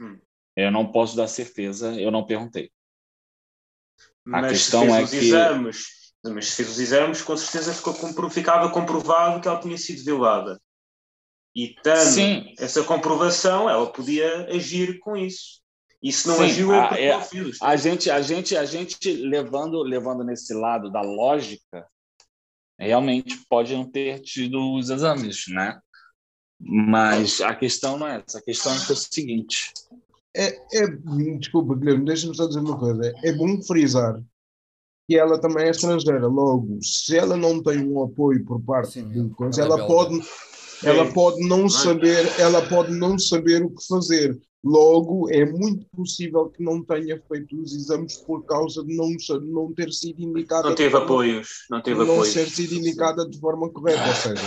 Hum. 0.00 0.18
Eu 0.54 0.70
não 0.70 0.92
posso 0.92 1.16
dar 1.16 1.28
certeza, 1.28 1.98
eu 2.00 2.10
não 2.10 2.26
perguntei. 2.26 2.70
A 4.26 4.42
mas 4.42 4.52
questão 4.52 4.82
se 4.82 4.86
fez 4.86 4.98
é 5.00 5.02
os 5.04 5.10
que- 5.10 5.16
exames, 5.16 5.86
mas 6.24 6.48
se 6.48 6.56
fez 6.56 6.68
os 6.70 6.78
exames, 6.80 7.22
com 7.22 7.36
certeza 7.36 7.72
ficou 7.72 7.94
compro- 7.94 8.30
ficava 8.30 8.70
comprovado 8.70 9.40
que 9.40 9.48
ela 9.48 9.60
tinha 9.60 9.78
sido 9.78 10.04
violada. 10.04 10.60
E 11.54 11.74
tendo 11.82 11.96
Sim. 11.98 12.54
essa 12.58 12.82
comprovação, 12.84 13.68
ela 13.68 13.90
podia 13.90 14.46
agir 14.46 14.98
com 15.00 15.16
isso. 15.16 15.60
E 16.02 16.12
se 16.12 16.28
não 16.28 16.36
Sim, 16.36 16.42
agiu, 16.44 16.72
é 16.72 16.78
a- 16.78 17.00
é-. 17.00 17.20
A 17.62 17.76
gente, 17.76 18.10
a 18.10 18.20
gente, 18.20 18.56
a 18.56 18.64
gente 18.64 19.10
levando, 19.12 19.82
levando 19.82 20.22
nesse 20.22 20.54
lado 20.54 20.90
da 20.90 21.00
lógica, 21.00 21.86
realmente 22.78 23.44
pode 23.48 23.74
não 23.74 23.84
ter 23.84 24.20
tido 24.20 24.74
os 24.74 24.90
exames, 24.90 25.46
né? 25.48 25.80
Mas 26.60 27.40
a 27.40 27.54
questão 27.54 27.98
não 27.98 28.06
é 28.06 28.22
essa. 28.26 28.38
A 28.38 28.42
questão 28.42 28.72
é 28.72 28.76
o 28.76 28.96
seguinte. 28.96 29.72
É, 30.36 30.60
é, 30.82 30.86
desculpa, 31.38 31.74
Guilherme, 31.74 32.04
deixa-me 32.04 32.36
só 32.36 32.46
dizer 32.46 32.60
uma 32.60 32.78
coisa. 32.78 33.12
É 33.24 33.32
bom 33.32 33.60
frisar 33.62 34.20
que 35.08 35.16
ela 35.16 35.40
também 35.40 35.64
é 35.66 35.70
estrangeira. 35.70 36.26
Logo, 36.26 36.78
se 36.82 37.16
ela 37.16 37.34
não 37.34 37.62
tem 37.62 37.78
um 37.82 38.02
apoio 38.04 38.44
por 38.44 38.60
parte 38.60 38.92
Sim, 38.92 39.08
de 39.08 39.26
coisa, 39.30 39.62
ela 39.62 39.76
é 39.76 39.78
ela 39.78 39.86
pode, 39.88 40.20
ela 40.84 41.12
pode 41.12 41.48
não 41.48 41.66
saber, 41.66 42.28
ela 42.38 42.60
pode 42.68 42.92
não 42.94 43.18
saber 43.18 43.64
o 43.64 43.70
que 43.70 43.86
fazer. 43.86 44.38
Logo, 44.62 45.30
é 45.30 45.46
muito 45.46 45.86
possível 45.96 46.50
que 46.50 46.62
não 46.62 46.84
tenha 46.84 47.18
feito 47.26 47.58
os 47.58 47.74
exames 47.74 48.16
por 48.18 48.44
causa 48.44 48.84
de 48.84 48.94
não, 48.94 49.08
não 49.44 49.72
ter 49.72 49.90
sido 49.92 50.20
indicada. 50.20 50.68
Não 50.68 50.74
teve 50.76 50.90
forma- 50.90 51.06
apoios. 51.06 51.48
Não 51.70 51.80
teve 51.80 51.96
não 52.04 52.12
apoios. 52.12 52.28
ser 52.34 52.46
sido 52.50 52.74
indicada 52.74 53.26
de 53.26 53.38
forma 53.40 53.70
correta. 53.70 54.06
Ou 54.06 54.14
seja, 54.14 54.42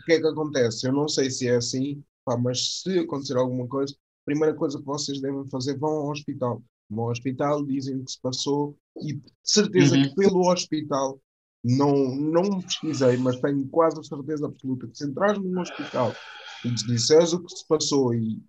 o 0.00 0.04
que 0.04 0.12
é 0.14 0.20
que 0.20 0.26
acontece? 0.26 0.86
Eu 0.88 0.92
não 0.92 1.06
sei 1.06 1.30
se 1.30 1.46
é 1.46 1.56
assim, 1.56 2.02
pá, 2.24 2.36
mas 2.36 2.80
se 2.82 2.98
acontecer 2.98 3.36
alguma 3.36 3.68
coisa, 3.68 3.94
a 3.94 4.24
primeira 4.24 4.54
coisa 4.54 4.78
que 4.78 4.84
vocês 4.84 5.20
devem 5.20 5.48
fazer, 5.48 5.78
vão 5.78 5.90
ao 5.90 6.10
hospital. 6.10 6.60
Vão 6.92 7.04
ao 7.06 7.10
hospital, 7.10 7.64
dizem 7.64 7.96
o 7.96 8.04
que 8.04 8.12
se 8.12 8.20
passou 8.20 8.76
e 9.00 9.14
de 9.14 9.32
certeza 9.42 9.96
Uhum. 9.96 10.02
que 10.02 10.14
pelo 10.14 10.50
hospital, 10.52 11.20
não, 11.64 12.14
não 12.16 12.60
pesquisei, 12.60 13.16
mas 13.16 13.40
tenho 13.40 13.66
quase 13.68 13.98
a 13.98 14.02
certeza 14.02 14.46
absoluta 14.46 14.86
que 14.88 14.98
se 14.98 15.06
entrares 15.06 15.38
num 15.38 15.60
hospital 15.60 16.12
e 16.64 16.68
lhes 16.68 16.82
disseres 16.84 17.32
o 17.32 17.42
que 17.42 17.52
se 17.56 17.66
passou 17.66 18.12
e 18.14 18.40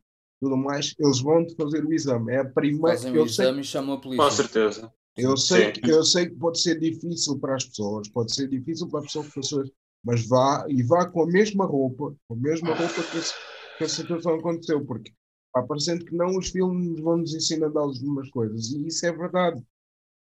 tudo 0.41 0.57
mais, 0.57 0.93
eles 0.99 1.21
vão-te 1.21 1.55
fazer 1.55 1.85
o 1.85 1.93
exame. 1.93 2.33
É 2.33 2.39
a 2.39 2.45
primeira. 2.45 2.97
Fazem 2.97 3.11
o 3.13 3.15
Eu 3.15 3.27
sei, 3.27 3.45
exame 3.45 3.61
e 3.61 3.63
chamam 3.63 3.95
a 3.95 4.01
polícia. 4.01 4.25
Com 4.25 4.31
certeza. 4.31 4.93
eu 5.15 5.37
sei, 5.37 5.65
Sim. 5.67 5.71
que, 5.81 5.89
eu 5.91 6.03
sei 6.03 6.25
que 6.29 6.35
pode 6.35 6.59
ser 6.59 6.79
difícil 6.79 7.39
para 7.39 7.55
as 7.55 7.63
pessoas, 7.65 8.09
pode 8.09 8.33
ser 8.33 8.49
difícil 8.49 8.89
para 8.89 8.99
as 8.99 9.05
pessoas, 9.05 9.29
pessoas 9.33 9.71
mas 10.03 10.27
vá 10.27 10.65
e 10.67 10.83
vá 10.83 11.05
com 11.09 11.23
a 11.23 11.27
mesma 11.27 11.65
roupa, 11.65 12.13
com 12.27 12.33
a 12.33 12.37
mesma 12.37 12.73
roupa 12.73 13.01
que, 13.03 13.17
esse- 13.17 13.33
que 13.77 13.83
a 13.85 13.87
situação 13.87 14.35
aconteceu, 14.35 14.83
porque 14.85 15.13
pá, 15.53 15.63
parecendo 15.63 16.03
que 16.03 16.15
não, 16.15 16.35
os 16.37 16.49
filmes 16.49 16.99
vão 16.99 17.17
nos 17.17 17.33
ensinando 17.33 17.77
algumas 17.79 18.29
coisas, 18.31 18.71
e 18.71 18.87
isso 18.87 19.05
é 19.05 19.11
verdade. 19.11 19.63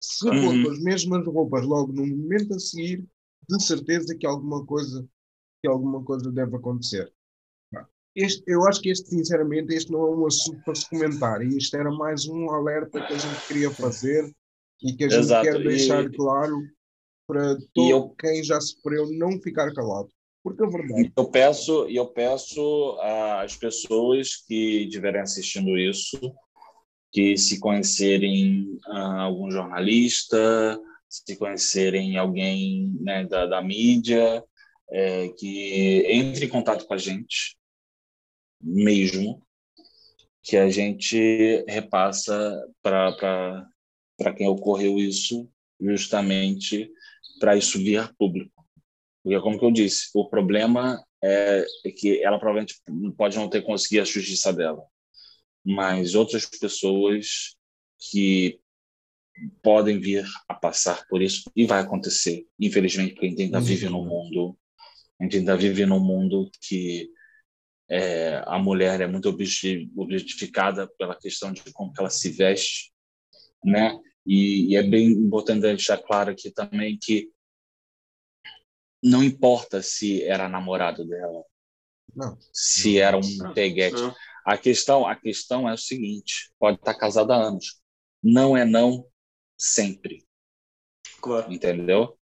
Se 0.01 0.27
Uhum. 0.27 0.63
com 0.63 0.69
as 0.71 0.79
mesmas 0.79 1.25
roupas 1.25 1.65
logo 1.65 1.91
no 1.93 2.05
momento 2.05 2.55
a 2.55 2.59
seguir, 2.59 3.05
de 3.47 3.63
certeza 3.63 4.15
que 4.15 4.25
alguma 4.25 4.65
coisa, 4.65 5.07
que 5.61 5.67
alguma 5.67 6.03
coisa 6.03 6.31
deve 6.31 6.55
acontecer. 6.55 7.11
Este, 8.15 8.43
eu 8.47 8.67
acho 8.67 8.81
que 8.81 8.89
este, 8.89 9.07
sinceramente, 9.09 9.73
este 9.73 9.91
não 9.91 10.01
é 10.01 10.15
um 10.15 10.25
assunto 10.25 10.61
para 10.65 10.73
se 10.75 10.89
comentar, 10.89 11.41
e 11.43 11.57
isto 11.57 11.77
era 11.77 11.91
mais 11.91 12.27
um 12.27 12.49
alerta 12.49 13.05
que 13.05 13.13
a 13.13 13.17
gente 13.17 13.47
queria 13.47 13.69
fazer 13.71 14.35
e 14.81 14.93
que 14.93 15.03
a 15.05 15.09
gente 15.09 15.19
Exato, 15.21 15.45
quer 15.45 15.61
e- 15.61 15.63
deixar 15.63 16.09
claro 16.11 16.67
para 17.27 17.55
todo 17.73 17.89
eu- 17.89 18.09
quem 18.19 18.43
já 18.43 18.59
sofreu 18.59 19.09
não 19.11 19.39
ficar 19.39 19.71
calado. 19.73 20.09
Porque 20.49 20.63
a 20.63 20.67
verdade 20.67 21.11
Eu 21.15 21.25
peço, 21.29 21.85
eu 21.87 22.07
peço 22.07 22.97
às 23.01 23.55
pessoas 23.55 24.35
que 24.35 24.83
estiverem 24.83 25.21
assistindo 25.21 25.77
isso 25.77 26.19
que 27.11 27.37
se 27.37 27.59
conhecerem 27.59 28.77
ah, 28.85 29.21
algum 29.23 29.49
jornalista, 29.49 30.79
se 31.07 31.35
conhecerem 31.37 32.17
alguém 32.17 32.95
né, 33.01 33.25
da, 33.25 33.47
da 33.47 33.61
mídia, 33.61 34.43
é, 34.91 35.29
que 35.29 36.03
entre 36.07 36.45
em 36.45 36.49
contato 36.49 36.85
com 36.85 36.93
a 36.93 36.97
gente 36.97 37.57
mesmo, 38.61 39.41
que 40.43 40.57
a 40.57 40.69
gente 40.69 41.63
repassa 41.67 42.67
para 42.81 43.67
quem 44.35 44.47
ocorreu 44.47 44.97
isso, 44.97 45.49
justamente 45.79 46.91
para 47.39 47.55
isso 47.55 47.77
vir 47.79 48.13
público. 48.15 48.58
Porque, 49.29 49.43
como 49.43 49.59
que 49.59 49.65
eu 49.65 49.71
disse, 49.71 50.09
o 50.15 50.27
problema 50.27 50.99
é, 51.23 51.63
que 51.95 52.19
ela 52.23 52.39
provavelmente 52.39 52.81
pode 53.15 53.37
não 53.37 53.47
ter 53.47 53.61
conseguido 53.61 54.01
a 54.01 54.05
justiça 54.05 54.51
dela, 54.51 54.83
mas 55.63 56.15
outras 56.15 56.47
pessoas 56.47 57.55
que 58.09 58.59
podem 59.61 59.99
vir 59.99 60.25
a 60.47 60.55
passar 60.55 61.05
por 61.07 61.21
isso 61.21 61.43
e 61.55 61.63
vai 61.67 61.79
acontecer, 61.79 62.43
infelizmente, 62.59 63.13
porque 63.13 63.27
a 63.27 63.29
gente 63.29 63.43
ainda 63.43 63.59
vive 63.59 63.87
num 63.87 64.03
mundo, 64.03 64.57
a 65.19 65.23
gente 65.23 65.37
ainda 65.37 65.55
vive 65.55 65.85
num 65.85 65.99
mundo 65.99 66.49
que 66.63 67.07
é, 67.87 68.41
a 68.47 68.57
mulher 68.57 68.99
é 68.99 69.05
muito 69.05 69.29
objetificada 69.29 70.87
pela 70.97 71.15
questão 71.15 71.53
de 71.53 71.61
como 71.71 71.93
ela 71.99 72.09
se 72.09 72.31
veste, 72.31 72.91
né? 73.63 73.95
E, 74.25 74.71
e 74.71 74.75
é 74.75 74.81
bem 74.81 75.05
importante 75.11 75.61
deixar 75.61 75.99
claro 75.99 76.31
aqui 76.31 76.49
também 76.49 76.97
que 76.99 77.29
não 79.03 79.23
importa 79.23 79.81
se 79.81 80.23
era 80.23 80.49
namorado 80.49 81.05
dela, 81.07 81.43
Não. 82.15 82.37
se 82.53 82.97
era 82.99 83.17
um 83.17 83.53
peguete. 83.53 83.95
Não. 84.01 84.15
A 84.45 84.57
questão, 84.57 85.05
a 85.07 85.15
questão 85.15 85.69
é 85.69 85.73
o 85.73 85.77
seguinte: 85.77 86.51
pode 86.59 86.77
estar 86.77 86.93
casado 86.95 87.31
há 87.31 87.35
anos, 87.37 87.79
não 88.23 88.55
é 88.57 88.65
não 88.65 89.05
sempre, 89.57 90.25
Claro. 91.21 91.51
entendeu? 91.51 92.17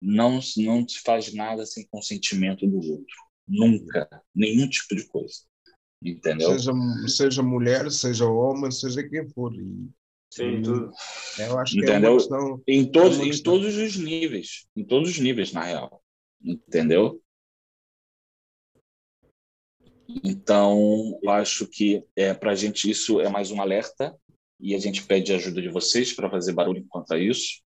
Não, 0.00 0.38
não 0.56 0.88
se 0.88 1.00
faz 1.00 1.32
nada 1.34 1.66
sem 1.66 1.86
consentimento 1.88 2.66
do 2.66 2.76
outro, 2.76 3.16
nunca, 3.48 4.08
nenhum 4.34 4.68
tipo 4.68 4.94
de 4.94 5.06
coisa, 5.08 5.42
entendeu? 6.02 6.52
Seja, 6.52 6.72
seja 7.08 7.42
mulher, 7.42 7.90
seja 7.90 8.24
homem, 8.26 8.70
seja 8.70 9.06
quem 9.08 9.28
for. 9.30 9.52
E 9.54 9.90
Sim, 10.32 10.62
tudo. 10.62 10.92
eu 11.38 11.58
acho 11.58 11.74
que 11.74 11.84
é 11.86 11.98
uma 11.98 12.14
questão. 12.16 12.62
Em 12.68 12.84
todos, 12.90 13.12
É 13.16 13.20
uma 13.20 13.24
em 13.26 13.30
questão. 13.30 13.52
todos 13.54 13.76
os 13.76 13.96
níveis, 13.96 14.66
em 14.76 14.84
todos 14.84 15.10
os 15.10 15.18
níveis, 15.18 15.52
na 15.52 15.62
real, 15.64 16.00
entendeu? 16.42 17.22
Então, 20.24 21.18
eu 21.22 21.30
acho 21.30 21.66
que 21.66 22.04
é, 22.16 22.32
para 22.32 22.52
a 22.52 22.54
gente 22.54 22.90
isso 22.90 23.20
é 23.20 23.28
mais 23.28 23.50
um 23.50 23.60
alerta 23.60 24.16
e 24.58 24.74
a 24.74 24.78
gente 24.78 25.04
pede 25.04 25.32
a 25.32 25.36
ajuda 25.36 25.60
de 25.60 25.68
vocês 25.68 26.12
para 26.12 26.30
fazer 26.30 26.52
barulho 26.52 26.84
quanto 26.88 27.12
a 27.12 27.18
isso. 27.18 27.62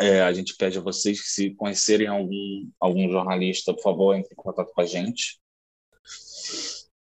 É, 0.00 0.20
a 0.20 0.32
gente 0.32 0.56
pede 0.56 0.78
a 0.78 0.82
vocês 0.82 1.20
que 1.20 1.28
se 1.28 1.54
conhecerem 1.54 2.06
algum, 2.06 2.68
algum 2.78 3.08
jornalista, 3.10 3.72
por 3.72 3.82
favor, 3.82 4.14
entre 4.14 4.32
em 4.32 4.36
contato 4.36 4.72
com 4.72 4.80
a 4.80 4.86
gente. 4.86 5.40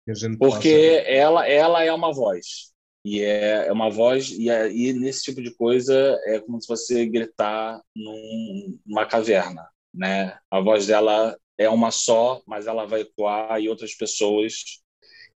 a 0.09 0.15
gente 0.15 0.37
Porque 0.37 0.99
possa- 0.99 1.11
ela, 1.11 1.49
ela 1.49 1.85
é 1.85 1.93
uma 1.93 2.13
voz. 2.13 2.73
E 3.05 3.21
é, 3.21 3.67
é 3.69 3.73
uma 3.73 3.89
voz, 3.91 4.31
e, 4.31 4.49
é- 4.51 4.71
e 4.73 4.93
nesse 4.93 5.23
tipo 5.25 5.41
de 5.43 5.53
coisa 5.55 6.21
é 6.25 6.41
como 6.41 6.61
se 6.61 6.69
você 6.69 7.07
gritar 7.07 7.81
num- 7.97 8.79
numa 8.87 9.07
caverna, 9.07 9.69
né? 9.95 10.39
A 10.51 10.61
voz 10.61 10.87
dela 10.87 11.37
é 11.59 11.69
uma 11.69 11.91
só, 11.91 12.43
mas 12.47 12.67
ela 12.67 12.87
vai 12.87 13.03
ecoar 13.03 13.61
e 13.61 13.69
outras 13.69 13.95
pessoas 13.95 14.83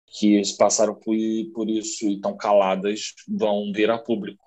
que 0.07 0.41
passaram 0.59 0.95
por, 0.95 1.17
por 1.55 1.69
isso 1.71 2.07
e 2.09 2.15
estão 2.17 2.37
caladas 2.37 3.15
vão 3.29 3.73
vir 3.75 3.91
a 3.91 3.99
público. 3.99 4.45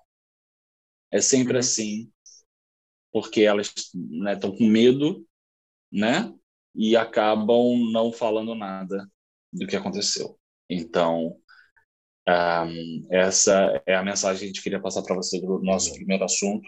É 1.12 1.20
sempre 1.22 1.54
Uhum. 1.54 1.60
assim, 1.60 2.12
porque 3.12 3.42
elas 3.42 3.74
estão 4.34 4.56
com 4.56 4.66
medo, 4.68 5.26
né? 5.92 6.34
E 6.76 6.96
acabam 6.98 7.78
não 7.92 8.12
falando 8.12 8.56
nada 8.56 9.10
do 9.54 9.68
que 9.68 9.76
aconteceu. 9.76 10.40
Então, 10.70 11.38
ahm, 12.28 13.06
essa 13.12 13.82
é 13.86 13.96
a 13.96 14.04
mensagem 14.04 14.40
que 14.40 14.46
a 14.46 14.48
gente 14.50 14.64
queria 14.64 14.82
passar 14.82 15.04
para 15.04 15.16
você 15.16 15.40
do 15.42 15.60
nosso 15.62 15.94
primeiro 15.94 16.24
assunto. 16.26 16.68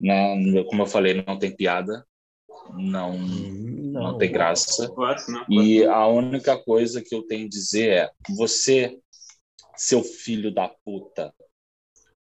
Né? 0.00 0.64
Como 0.64 0.82
eu 0.82 0.86
falei, 0.86 1.14
não 1.14 1.38
tem 1.38 1.54
piada, 1.54 2.06
não, 2.72 3.12
Hum, 3.12 3.92
não 3.92 4.18
tem 4.18 4.32
graça. 4.32 4.92
Não. 5.28 5.44
E 5.48 5.84
a 5.84 6.06
única 6.06 6.56
coisa 6.62 7.02
que 7.02 7.14
eu 7.14 7.22
tenho 7.22 7.46
a 7.46 7.48
dizer 7.48 7.88
é: 7.90 8.10
você, 8.36 8.98
seu 9.76 10.02
filho 10.02 10.52
da 10.52 10.68
puta, 10.84 11.34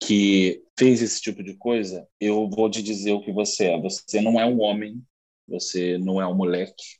que 0.01 0.63
fez 0.77 1.01
esse 1.01 1.21
tipo 1.21 1.43
de 1.43 1.55
coisa, 1.55 2.07
eu 2.19 2.49
vou 2.49 2.69
te 2.69 2.81
dizer 2.81 3.11
o 3.11 3.21
que 3.21 3.31
você 3.31 3.65
é. 3.65 3.81
Você 3.81 4.21
não 4.21 4.39
é 4.39 4.45
um 4.45 4.61
homem, 4.61 5.03
você 5.47 5.97
não 5.97 6.21
é 6.21 6.27
um 6.27 6.35
moleque, 6.35 6.99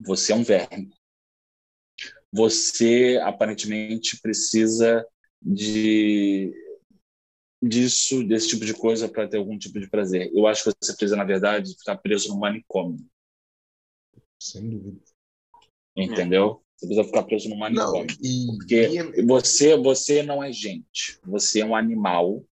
você 0.00 0.32
é 0.32 0.36
um 0.36 0.44
verme. 0.44 0.90
Você 2.32 3.18
aparentemente 3.22 4.20
precisa 4.20 5.04
de 5.40 6.52
disso, 7.62 8.22
desse 8.24 8.48
tipo 8.48 8.64
de 8.64 8.72
coisa 8.74 9.08
para 9.08 9.26
ter 9.28 9.36
algum 9.38 9.58
tipo 9.58 9.80
de 9.80 9.88
prazer. 9.88 10.30
Eu 10.34 10.46
acho 10.46 10.62
que 10.64 10.70
você 10.80 10.92
precisa, 10.94 11.16
na 11.16 11.24
verdade, 11.24 11.76
ficar 11.76 11.96
preso 11.96 12.28
no 12.28 12.38
manicômio 12.38 12.98
Sem 14.40 14.68
dúvida. 14.70 15.00
entendeu? 15.96 16.62
Você 16.76 16.86
precisa 16.86 17.04
ficar 17.08 17.22
preso 17.24 17.48
no 17.48 17.54
Não, 17.56 17.60
manicômio. 17.60 18.06
e, 18.22 18.46
Porque 18.46 18.74
e 18.88 18.98
é- 18.98 19.22
você, 19.24 19.76
você 19.76 20.22
não 20.22 20.42
é 20.42 20.52
gente. 20.52 21.18
Você 21.26 21.60
é 21.60 21.64
um 21.64 21.74
animal 21.74 22.44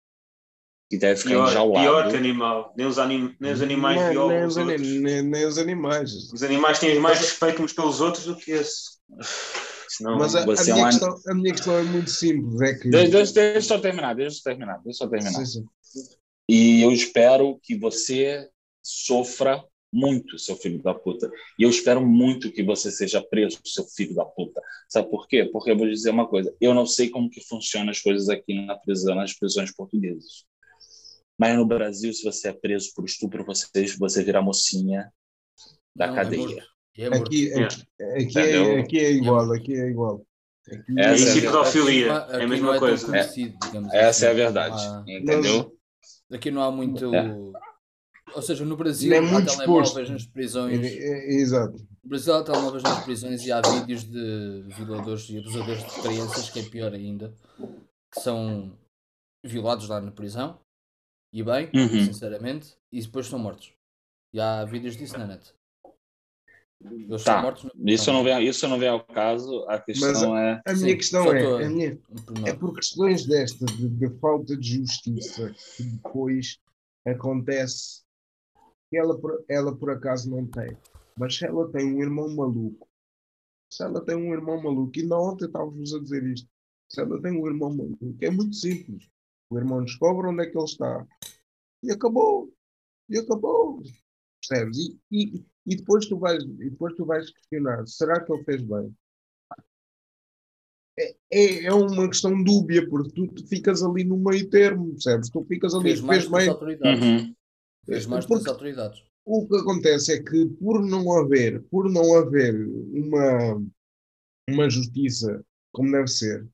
que 0.89 0.98
deve 0.98 1.18
ficar 1.20 1.30
Pior, 1.32 1.50
enjaulado. 1.50 1.86
pior 1.86 2.10
que 2.10 2.18
animal. 2.18 2.74
Nem 2.76 2.88
os, 2.88 2.98
anim, 2.98 3.36
nem 3.39 3.52
os 3.54 3.62
animais 3.62 4.02
nem, 4.02 4.10
violam 4.12 4.38
nem 4.38 4.46
os 4.46 4.56
nem- 4.56 5.22
nem 5.22 5.46
os 5.46 5.58
animais. 5.60 6.12
Os 6.34 6.41
animais 6.44 6.80
têm 6.80 7.00
mais 7.00 7.20
respeito 7.20 7.62
uns 7.62 7.74
pelos 7.74 8.02
outros 8.02 8.26
do 8.26 8.36
que 8.36 8.52
esse. 8.52 8.96
Senão, 9.96 10.18
Mas 10.18 10.36
a, 10.36 10.40
a 10.40 10.44
é 10.44 10.74
minha 10.74 10.90
questão, 10.90 11.16
a 11.28 11.34
minha 11.34 11.54
questão 11.54 11.78
é 11.78 11.84
muito 11.84 12.10
simples. 12.10 12.62
É 12.62 12.74
que. 12.74 12.90
Deixa, 12.90 13.12
deixa, 13.12 13.34
deixa 13.34 13.58
eu 13.58 13.62
só 13.62 13.80
terminar, 13.80 14.14
deixa 14.14 14.40
eu 14.40 14.44
terminar, 14.44 14.82
deixa 14.84 15.04
eu 15.06 15.10
terminar. 15.10 15.46
Sim, 15.46 15.46
sim. 15.46 15.66
E 16.50 16.82
eu 16.82 16.92
espero 16.92 17.58
que 17.64 17.78
você 17.78 18.50
sofra 18.84 19.64
muito, 19.92 20.38
seu 20.38 20.58
filho 20.58 20.84
da 20.84 20.94
puta. 20.94 21.32
E 21.58 21.64
eu 21.64 21.70
espero 21.70 22.06
muito 22.06 22.52
que 22.52 22.62
você 22.62 22.92
seja 22.92 23.22
preso, 23.22 23.60
seu 23.64 23.86
filho 23.86 24.14
da 24.14 24.26
puta. 24.26 24.62
Sabe 24.90 25.10
por 25.10 25.28
quê? 25.28 25.46
Porque 25.46 25.72
eu 25.72 25.78
vou 25.78 25.88
dizer 25.88 26.10
uma 26.10 26.28
coisa. 26.28 26.54
Eu 26.60 26.74
não 26.74 26.86
sei 26.86 27.10
como 27.10 27.30
que 27.30 27.42
funcionam 27.48 27.90
as 27.90 28.02
coisas 28.02 28.28
aqui 28.28 28.66
na 28.66 28.76
prisão, 28.76 29.16
nas 29.16 29.34
prisões 29.34 29.74
portuguesas. 29.74 30.46
Mas 31.38 31.56
no 31.56 31.66
Brasil, 31.66 32.14
se 32.14 32.24
você 32.24 32.50
é 32.50 32.54
preso 32.54 32.92
por 32.94 33.06
estupro, 33.06 33.46
você, 33.46 33.68
você 33.98 34.24
vira 34.24 34.42
mocinha 34.42 35.10
da 35.96 36.08
Não, 36.08 36.14
é 36.14 36.18
cadeia. 36.18 36.75
E 36.98 37.04
é 37.04 37.10
morto. 37.10 37.28
Aqui, 37.28 37.52
É. 37.54 37.64
aqui, 37.64 37.76
aqui, 38.00 38.24
Entendeu? 38.24 38.64
é, 38.66 38.80
aqui 38.80 39.00
é 39.00 39.12
igual, 39.12 39.52
aqui 39.54 39.74
é 39.74 39.88
igual. 39.90 40.26
Aqui 40.72 41.00
Essa 41.00 41.30
é 41.30 41.38
e 41.38 41.42
pedofilia. 41.42 42.16
Aqui 42.18 42.36
É 42.36 42.44
a 42.44 42.48
mesma 42.48 42.80
coisa. 42.80 43.18
Essa 43.18 43.30
assim. 43.30 44.26
é 44.26 44.30
a 44.30 44.34
verdade. 44.34 44.76
Não 44.76 44.98
há- 44.98 45.04
Entendeu? 45.08 45.78
Aqui 46.32 46.52
não 46.52 46.62
há 46.64 46.72
muito. 46.72 47.14
É. 47.14 47.36
Ou 48.34 48.42
seja, 48.42 48.66
no 48.66 48.76
Brasil 48.76 49.14
é 49.14 49.18
há 49.18 49.22
muito 49.22 49.46
telemóveis 49.56 49.88
exposto. 49.90 50.12
nas 50.14 50.24
É, 50.24 50.30
prisões. 50.32 50.80
é, 50.86 51.28
exato. 51.36 51.78
No 52.04 52.10
Brasil 52.10 52.34
há 52.34 52.44
telemóveis 52.44 52.84
nas 52.84 53.04
prisões 53.04 53.46
e 53.46 53.52
há 53.52 53.62
vídeos 53.62 54.04
de 54.04 54.64
violadores 54.76 55.30
e 55.30 55.38
abusadores 55.38 55.84
de 55.84 56.02
crianças, 56.02 56.50
que 56.50 56.60
é 56.60 56.64
pior 56.64 56.94
ainda, 56.94 57.34
que 58.12 58.20
são 58.22 58.76
violados 59.44 59.88
lá 59.88 60.02
na 60.02 60.12
prisão. 60.12 60.60
E 61.32 61.44
bem, 61.44 61.70
Uhum. 61.76 62.06
sinceramente, 62.06 62.76
e 62.92 63.02
depois 63.02 63.28
são 63.28 63.38
mortos. 63.38 63.72
E 64.34 64.40
há 64.40 64.64
vídeos 64.66 64.96
disso 64.98 65.18
na 65.18 65.28
net. 65.28 65.54
Eles 66.91 67.24
Tá. 67.24 67.41
mortos 67.41 67.63
na 67.76 67.91
Isso 67.91 68.12
não 68.12 68.24
vem, 68.24 68.48
isso 68.48 68.67
não 68.67 68.80
vem 68.80 68.89
ao 68.89 69.04
caso. 69.04 69.65
A 69.69 69.80
questão 69.80 70.38
é. 70.38 70.62
A 70.65 70.76
Sim, 70.76 70.84
minha 70.84 70.95
questão 70.98 71.24
só 71.24 71.34
é, 71.34 71.41
tô- 71.43 71.56
a 71.58 71.69
minha, 71.69 72.00
é 72.45 72.54
por 72.54 72.74
questões 72.76 73.26
destas, 73.26 73.69
de, 73.78 73.89
de 73.89 74.10
falta 74.19 74.56
de 74.58 74.78
justiça, 74.78 75.54
que 75.78 75.84
depois 75.84 76.60
acontece 77.06 78.04
que 78.89 78.98
ela, 78.98 79.17
por- 79.19 79.43
ela 79.50 79.76
por 79.76 79.89
acaso 79.91 80.30
não 80.30 80.45
tem. 80.45 80.78
Mas 81.17 81.36
se 81.38 81.45
ela 81.45 81.71
tem 81.71 81.86
um 81.93 82.02
irmão 82.02 82.30
maluco, 82.36 82.88
se 83.71 83.84
ela 83.84 84.04
tem 84.04 84.15
um 84.15 84.34
irmão 84.34 84.62
maluco, 84.62 84.91
e 84.98 85.02
ainda 85.02 85.17
ontem 85.17 85.45
estávamos 85.45 85.93
a 85.93 86.00
dizer 86.00 86.24
isto, 86.24 86.48
se 86.89 87.02
ela 87.02 87.21
tem 87.21 87.32
um 87.32 87.48
irmão 87.48 87.74
maluco, 87.74 88.15
é 88.21 88.30
muito 88.30 88.56
simples. 88.56 89.08
O 89.50 89.58
irmão 89.58 89.84
descobre 89.84 90.28
onde 90.28 90.43
é 90.43 90.45
que 90.48 90.58
ele 90.58 90.65
está. 90.65 91.06
E 91.84 91.91
acabou. 91.91 92.52
E 93.10 93.17
acabou. 93.17 93.82
Percebes? 94.41 94.78
E, 94.78 94.98
e, 95.12 95.45
e 95.65 95.75
depois 95.75 96.06
tu 96.08 96.17
vais, 96.19 96.43
e 96.43 96.69
depois 96.69 96.93
tu 96.95 97.06
vais 97.06 97.30
questionar, 97.32 97.86
será 97.88 98.23
que 98.23 98.32
ele 98.32 98.43
fez 98.43 98.62
bem? 98.62 98.95
É, 100.97 101.15
é, 101.32 101.63
é 101.65 101.73
uma 101.73 102.08
questão 102.08 102.41
dúbia, 102.43 102.88
porque 102.89 103.12
tu, 103.12 103.47
ficas 103.47 103.84
ali 103.84 104.04
no 104.06 104.17
meio 104.17 104.49
termo, 104.49 104.91
percebes? 104.91 105.30
Tu 105.30 105.43
ficas 105.45 105.73
ali, 105.73 105.84
Fez 105.89 106.01
mais 106.01 106.23
fez 106.25 106.32
bem. 106.32 106.49
autoridades. 106.49 107.04
Uhum. 107.04 107.36
Fez 107.86 108.06
mais 108.06 108.25
que 108.25 108.34
as 108.34 108.39
Porque- 108.39 108.49
autoridades. 108.49 109.04
o 109.25 109.47
que 109.47 109.56
acontece 109.58 110.13
é 110.13 110.23
que 110.23 110.45
por 110.60 110.82
não 110.86 111.12
haver, 111.17 111.62
por 111.63 111.91
não 111.91 112.15
haver 112.15 112.56
uma, 112.93 113.62
uma 114.49 114.69
justiça 114.69 115.43
como 115.73 115.91
deve 115.91 116.08
ser, 116.08 116.47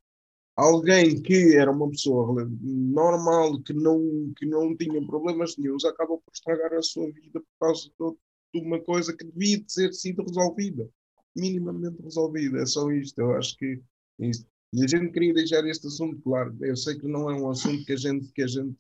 alguém 0.58 1.22
que 1.22 1.56
era 1.56 1.72
uma 1.72 1.88
pessoa 1.92 2.50
normal, 2.60 3.62
que 3.62 3.74
não, 3.74 4.34
que 4.36 4.46
não 4.48 4.76
tinha 4.76 5.06
problemas 5.06 5.56
nenhums, 5.58 5.86
acaba 5.86 6.18
por 6.18 6.32
estragar 6.34 6.74
a 6.74 6.82
sua 6.82 7.06
vida 7.12 7.40
por 7.40 7.46
causa 7.60 7.84
de, 7.84 7.90
de 7.90 8.18
uma 8.60 8.80
coisa 8.82 9.16
que 9.16 9.26
devia 9.26 9.62
de 9.62 9.72
ser 9.72 9.94
sido 9.94 10.24
resolvida, 10.24 10.90
minimamente 11.36 12.02
resolvida. 12.02 12.60
É 12.60 12.66
só 12.66 12.92
isto. 12.92 13.20
Eu 13.20 13.36
acho 13.36 13.56
que 13.58 13.82
é 14.20 14.28
isto. 14.28 14.46
E 14.74 14.84
a 14.84 14.88
gente 14.88 15.12
queria 15.12 15.34
deixar 15.34 15.66
este 15.68 15.88
assunto 15.88 16.22
claro. 16.22 16.56
Eu 16.62 16.76
sei 16.78 16.98
que 16.98 17.08
não 17.08 17.30
é 17.30 17.36
um 17.36 17.50
assunto 17.50 17.84
que 17.86 17.94
a 17.94 17.98
gente, 17.98 18.32
que 18.32 18.42
a 18.42 18.48
gente 18.48 18.78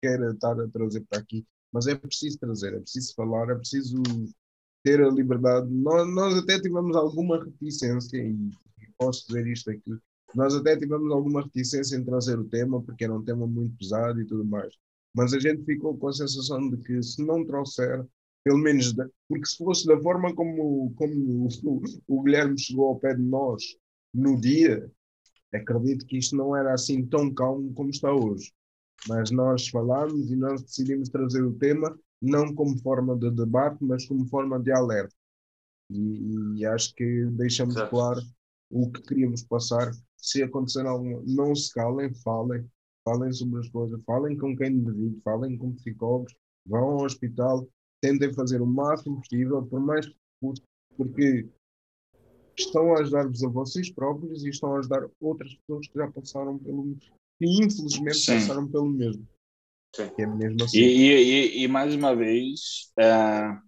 queira 0.00 0.32
estar 0.32 0.58
a 0.58 0.68
trazer 0.68 1.04
para 1.08 1.18
aqui, 1.18 1.44
mas 1.70 1.86
é 1.86 1.94
preciso 1.94 2.38
trazer, 2.38 2.72
é 2.72 2.80
preciso 2.80 3.14
falar, 3.14 3.50
é 3.50 3.54
preciso 3.54 4.02
ter 4.82 5.02
a 5.02 5.10
liberdade. 5.10 5.68
Nós, 5.70 6.08
nós 6.14 6.34
até 6.38 6.58
tivemos 6.58 6.96
alguma 6.96 7.44
reticência, 7.44 8.16
e 8.16 8.50
posso 8.96 9.26
dizer 9.26 9.46
isto 9.46 9.70
aqui, 9.70 9.98
nós 10.34 10.54
até 10.54 10.76
tivemos 10.76 11.10
alguma 11.12 11.42
reticência 11.42 11.96
em 11.96 12.04
trazer 12.04 12.38
o 12.38 12.48
tema, 12.48 12.82
porque 12.82 13.04
era 13.04 13.14
um 13.14 13.22
tema 13.22 13.46
muito 13.46 13.76
pesado 13.76 14.20
e 14.20 14.26
tudo 14.26 14.44
mais. 14.44 14.72
Mas 15.14 15.34
a 15.34 15.38
gente 15.38 15.64
ficou 15.64 15.96
com 15.98 16.08
a 16.08 16.12
sensação 16.12 16.70
de 16.70 16.78
que 16.78 17.02
se 17.02 17.22
não 17.24 17.44
trouxer, 17.44 18.06
pelo 18.46 18.58
menos, 18.58 18.92
da, 18.92 19.04
porque 19.28 19.44
se 19.44 19.56
fosse 19.56 19.84
da 19.88 20.00
forma 20.00 20.32
como, 20.32 20.94
como 20.94 21.48
o, 21.64 21.82
o 22.06 22.22
Guilherme 22.22 22.56
chegou 22.56 22.90
ao 22.90 23.00
pé 23.00 23.12
de 23.12 23.20
nós 23.20 23.60
no 24.14 24.40
dia, 24.40 24.88
acredito 25.52 26.06
que 26.06 26.16
isto 26.16 26.36
não 26.36 26.56
era 26.56 26.72
assim 26.72 27.04
tão 27.04 27.34
calmo 27.34 27.74
como 27.74 27.90
está 27.90 28.14
hoje. 28.14 28.52
Mas 29.08 29.32
nós 29.32 29.66
falámos 29.66 30.30
e 30.30 30.36
nós 30.36 30.62
decidimos 30.62 31.08
trazer 31.08 31.42
o 31.42 31.54
tema 31.54 31.98
não 32.22 32.54
como 32.54 32.78
forma 32.78 33.16
de 33.16 33.32
debate, 33.32 33.78
mas 33.80 34.06
como 34.06 34.28
forma 34.28 34.60
de 34.60 34.70
alerta. 34.70 35.16
E, 35.90 36.58
e 36.58 36.64
acho 36.66 36.94
que 36.94 37.26
deixamos 37.32 37.74
Exato. 37.74 37.90
claro 37.90 38.20
o 38.70 38.92
que 38.92 39.02
queríamos 39.02 39.42
passar. 39.42 39.90
Se 40.16 40.40
acontecer 40.44 40.86
alguma, 40.86 41.20
não 41.26 41.52
se 41.52 41.74
calem, 41.74 42.14
falem, 42.22 42.64
falem 43.04 43.32
sobre 43.32 43.58
as 43.58 43.68
coisas, 43.70 44.00
falem 44.04 44.36
com 44.36 44.56
quem 44.56 44.78
devido, 44.78 45.20
falem 45.24 45.58
com 45.58 45.74
psicólogos, 45.74 46.32
vão 46.64 46.90
ao 46.90 47.02
hospital, 47.02 47.68
tentem 48.00 48.32
fazer 48.32 48.60
o 48.60 48.66
máximo 48.66 49.20
possível, 49.20 49.62
por 49.66 49.80
mais 49.80 50.06
que 50.06 50.16
custe, 50.40 50.64
porque 50.96 51.48
estão 52.58 52.94
a 52.94 53.00
ajudar-vos 53.00 53.42
a 53.44 53.48
vocês 53.48 53.90
próprios 53.90 54.44
e 54.44 54.50
estão 54.50 54.74
a 54.74 54.78
ajudar 54.78 55.08
outras 55.20 55.54
pessoas 55.54 55.88
que 55.88 55.98
já 55.98 56.10
passaram 56.10 56.58
pelo 56.58 56.84
mesmo, 56.84 57.00
que 57.38 57.46
infelizmente 57.46 58.18
Sim. 58.18 58.34
passaram 58.34 58.70
pelo 58.70 58.88
mesmo. 58.88 59.26
Sim. 59.94 60.10
É 60.18 60.26
mesmo 60.26 60.64
assim. 60.64 60.78
E, 60.78 61.12
e, 61.12 61.62
e, 61.62 61.68
mais 61.68 61.94
uma 61.94 62.14
vez, 62.14 62.92
é... 62.98 63.58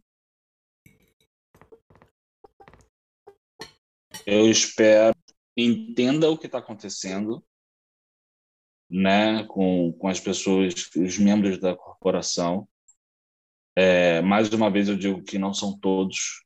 eu 4.26 4.50
espero 4.50 5.14
entenda 5.60 6.30
o 6.30 6.38
que 6.38 6.46
está 6.46 6.58
acontecendo, 6.58 7.44
né, 8.88 9.44
com, 9.48 9.92
com 9.92 10.08
as 10.08 10.20
pessoas, 10.20 10.74
os 10.96 11.18
membros 11.18 11.58
da 11.58 11.76
corporação. 11.76 12.68
É, 13.80 14.20
mais 14.22 14.52
uma 14.52 14.68
vez 14.68 14.88
eu 14.88 14.96
digo 14.96 15.22
que 15.22 15.38
não 15.38 15.54
são 15.54 15.78
todos. 15.78 16.44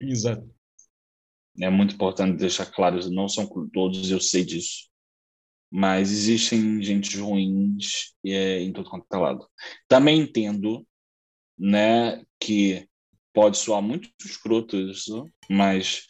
Exato. 0.00 0.48
É 1.60 1.68
muito 1.68 1.94
importante 1.94 2.38
deixar 2.38 2.64
claro, 2.64 2.98
não 3.10 3.28
são 3.28 3.46
todos, 3.70 4.10
eu 4.10 4.18
sei 4.18 4.46
disso. 4.46 4.88
Mas 5.70 6.10
existem 6.10 6.82
gente 6.82 7.18
ruins 7.18 8.14
é, 8.24 8.62
em 8.62 8.72
todo 8.72 8.88
quanto 8.88 9.04
é 9.12 9.16
lado. 9.18 9.46
Também 9.86 10.20
entendo 10.20 10.86
né, 11.58 12.24
que 12.40 12.88
pode 13.30 13.58
soar 13.58 13.82
muito 13.82 14.08
escroto 14.24 14.74
isso, 14.74 15.28
mas 15.50 16.06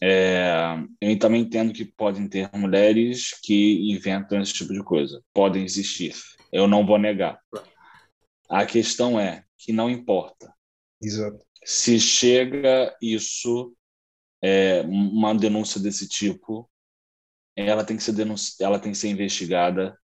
é, 0.00 0.76
eu 1.00 1.18
também 1.18 1.42
entendo 1.42 1.72
que 1.72 1.84
podem 1.84 2.28
ter 2.28 2.48
mulheres 2.54 3.36
que 3.42 3.90
inventam 3.90 4.40
esse 4.40 4.52
tipo 4.52 4.72
de 4.72 4.84
coisa. 4.84 5.20
Podem 5.34 5.64
existir. 5.64 6.14
Eu 6.52 6.68
não 6.68 6.86
vou 6.86 7.00
negar. 7.00 7.36
A 8.48 8.64
questão 8.64 9.18
é 9.18 9.44
que 9.64 9.72
não 9.72 9.88
importa. 9.88 10.54
Exato. 11.02 11.44
Se 11.64 11.98
chega 11.98 12.94
isso 13.00 13.74
é, 14.42 14.82
uma 14.82 15.34
denúncia 15.34 15.80
desse 15.80 16.06
tipo, 16.06 16.70
ela 17.56 17.82
tem 17.82 17.96
que 17.96 18.02
ser 18.02 18.12
denunci... 18.12 18.62
ela 18.62 18.78
tem 18.78 18.92
que 18.92 18.98
ser 18.98 19.08
investigada 19.08 19.98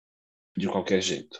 de 0.56 0.66
qualquer 0.66 1.02
jeito. 1.02 1.38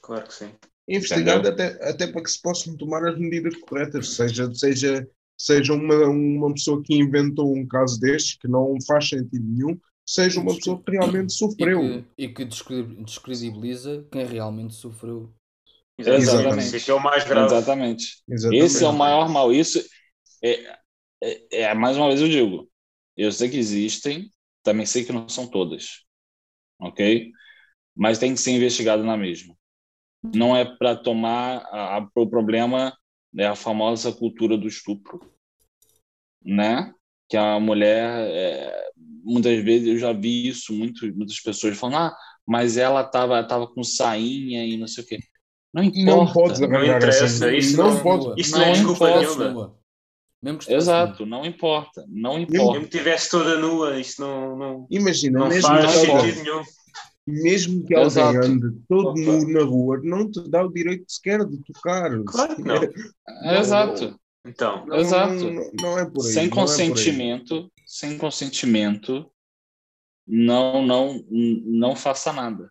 Claro 0.00 0.26
que 0.26 0.34
sim. 0.34 0.52
Investigada 0.86 1.48
até, 1.48 1.88
até 1.88 2.06
para 2.06 2.22
que 2.22 2.30
se 2.30 2.40
possam 2.40 2.76
tomar 2.76 3.04
as 3.08 3.18
medidas 3.18 3.56
corretas, 3.56 4.14
seja, 4.14 4.54
seja, 4.54 5.08
seja 5.36 5.72
uma, 5.72 6.06
uma 6.06 6.52
pessoa 6.52 6.82
que 6.82 6.94
inventou 6.94 7.52
um 7.52 7.66
caso 7.66 7.98
destes, 7.98 8.36
que 8.36 8.46
não 8.46 8.76
faz 8.86 9.08
sentido 9.08 9.44
nenhum, 9.44 9.80
seja 10.06 10.40
uma 10.40 10.54
pessoa 10.54 10.80
que 10.80 10.92
realmente 10.92 11.32
sofreu. 11.32 11.82
E 11.82 12.02
que, 12.02 12.06
e 12.18 12.28
que 12.28 12.44
descredibiliza 12.44 14.06
quem 14.12 14.26
realmente 14.26 14.74
sofreu. 14.74 15.32
Exatamente. 15.98 16.76
Esse 16.76 16.90
é 16.90 16.94
o 16.94 17.00
mais 17.00 17.24
grave. 17.24 17.46
Exatamente. 17.46 18.22
Exatamente. 18.28 18.64
Esse 18.64 18.84
é 18.84 18.88
o 18.88 18.92
maior 18.92 19.28
mal. 19.28 19.52
Isso 19.52 19.78
é, 20.42 20.78
é, 21.22 21.62
é, 21.62 21.74
mais 21.74 21.96
uma 21.96 22.08
vez 22.08 22.20
eu 22.20 22.28
digo, 22.28 22.70
eu 23.16 23.30
sei 23.30 23.48
que 23.48 23.56
existem, 23.56 24.30
também 24.62 24.86
sei 24.86 25.04
que 25.04 25.12
não 25.12 25.28
são 25.28 25.46
todas, 25.46 26.04
ok? 26.80 27.30
Mas 27.96 28.18
tem 28.18 28.34
que 28.34 28.40
ser 28.40 28.50
investigado 28.52 29.04
na 29.04 29.16
mesma. 29.16 29.54
Não 30.34 30.56
é 30.56 30.64
para 30.64 30.96
tomar 30.96 31.58
a, 31.70 31.98
a, 31.98 32.08
o 32.16 32.26
problema 32.26 32.96
é 33.36 33.46
a 33.46 33.54
famosa 33.54 34.12
cultura 34.12 34.56
do 34.56 34.66
estupro, 34.66 35.20
né? 36.44 36.92
Que 37.28 37.36
a 37.36 37.58
mulher 37.60 38.28
é, 38.30 38.90
muitas 39.22 39.62
vezes 39.62 39.88
eu 39.88 39.98
já 39.98 40.12
vi 40.12 40.48
isso 40.48 40.72
muito, 40.72 41.06
muitas 41.16 41.40
pessoas 41.40 41.78
falando 41.78 41.96
ah 41.96 42.16
mas 42.46 42.76
ela 42.76 43.02
tava 43.02 43.42
tava 43.42 43.66
com 43.66 43.82
sainha 43.82 44.66
e 44.66 44.76
não 44.76 44.86
sei 44.86 45.02
o 45.02 45.06
quê 45.06 45.18
não 45.74 45.82
importa 45.82 46.14
não 46.14 46.32
pode 46.32 46.60
não 46.68 46.84
interessa 46.84 47.54
isso 47.54 47.76
não, 47.76 47.94
não 47.94 48.00
pode 48.00 48.40
isso 48.40 48.52
não, 48.52 48.60
não 48.60 48.66
é 48.66 48.72
desculpa 48.72 49.18
nenhuma 49.18 49.84
mesmo 50.44 50.58
que 50.58 50.74
Exato, 50.74 51.24
não 51.24 51.46
importa, 51.46 52.04
não 52.06 52.38
importa. 52.38 52.72
Mesmo 52.72 52.80
que 52.80 52.96
estivesse 52.96 53.30
toda 53.30 53.56
nua, 53.56 53.98
isso 53.98 54.20
não, 54.20 54.54
não, 54.54 54.86
Imagina, 54.90 55.38
não 55.38 55.48
mesmo 55.48 55.66
faz 55.66 55.90
sentido 55.90 56.42
nenhum. 56.42 56.62
Mesmo 57.26 57.86
que 57.86 57.94
alguém 57.94 58.06
Exato. 58.08 58.46
ande 58.46 58.76
todo 58.86 59.18
nu 59.18 59.48
na 59.48 59.64
rua, 59.64 59.98
não 60.04 60.30
te 60.30 60.46
dá 60.50 60.62
o 60.62 60.70
direito 60.70 61.06
sequer 61.08 61.46
de 61.46 61.56
tocar. 61.64 62.10
Claro 62.24 62.56
que 62.56 62.62
não. 62.62 62.76
É, 63.42 63.58
Exato. 63.58 64.20
Então, 64.46 64.84
não, 64.84 64.96
Exato. 64.96 65.50
Não, 65.50 65.70
não, 65.80 65.98
é 65.98 66.04
por 66.04 66.26
aí. 66.26 66.32
Sem 66.32 66.50
consentimento, 66.50 67.72
sem 67.86 68.18
consentimento, 68.18 69.30
não, 70.26 70.84
não, 70.84 71.24
não 71.30 71.96
faça 71.96 72.30
nada. 72.34 72.70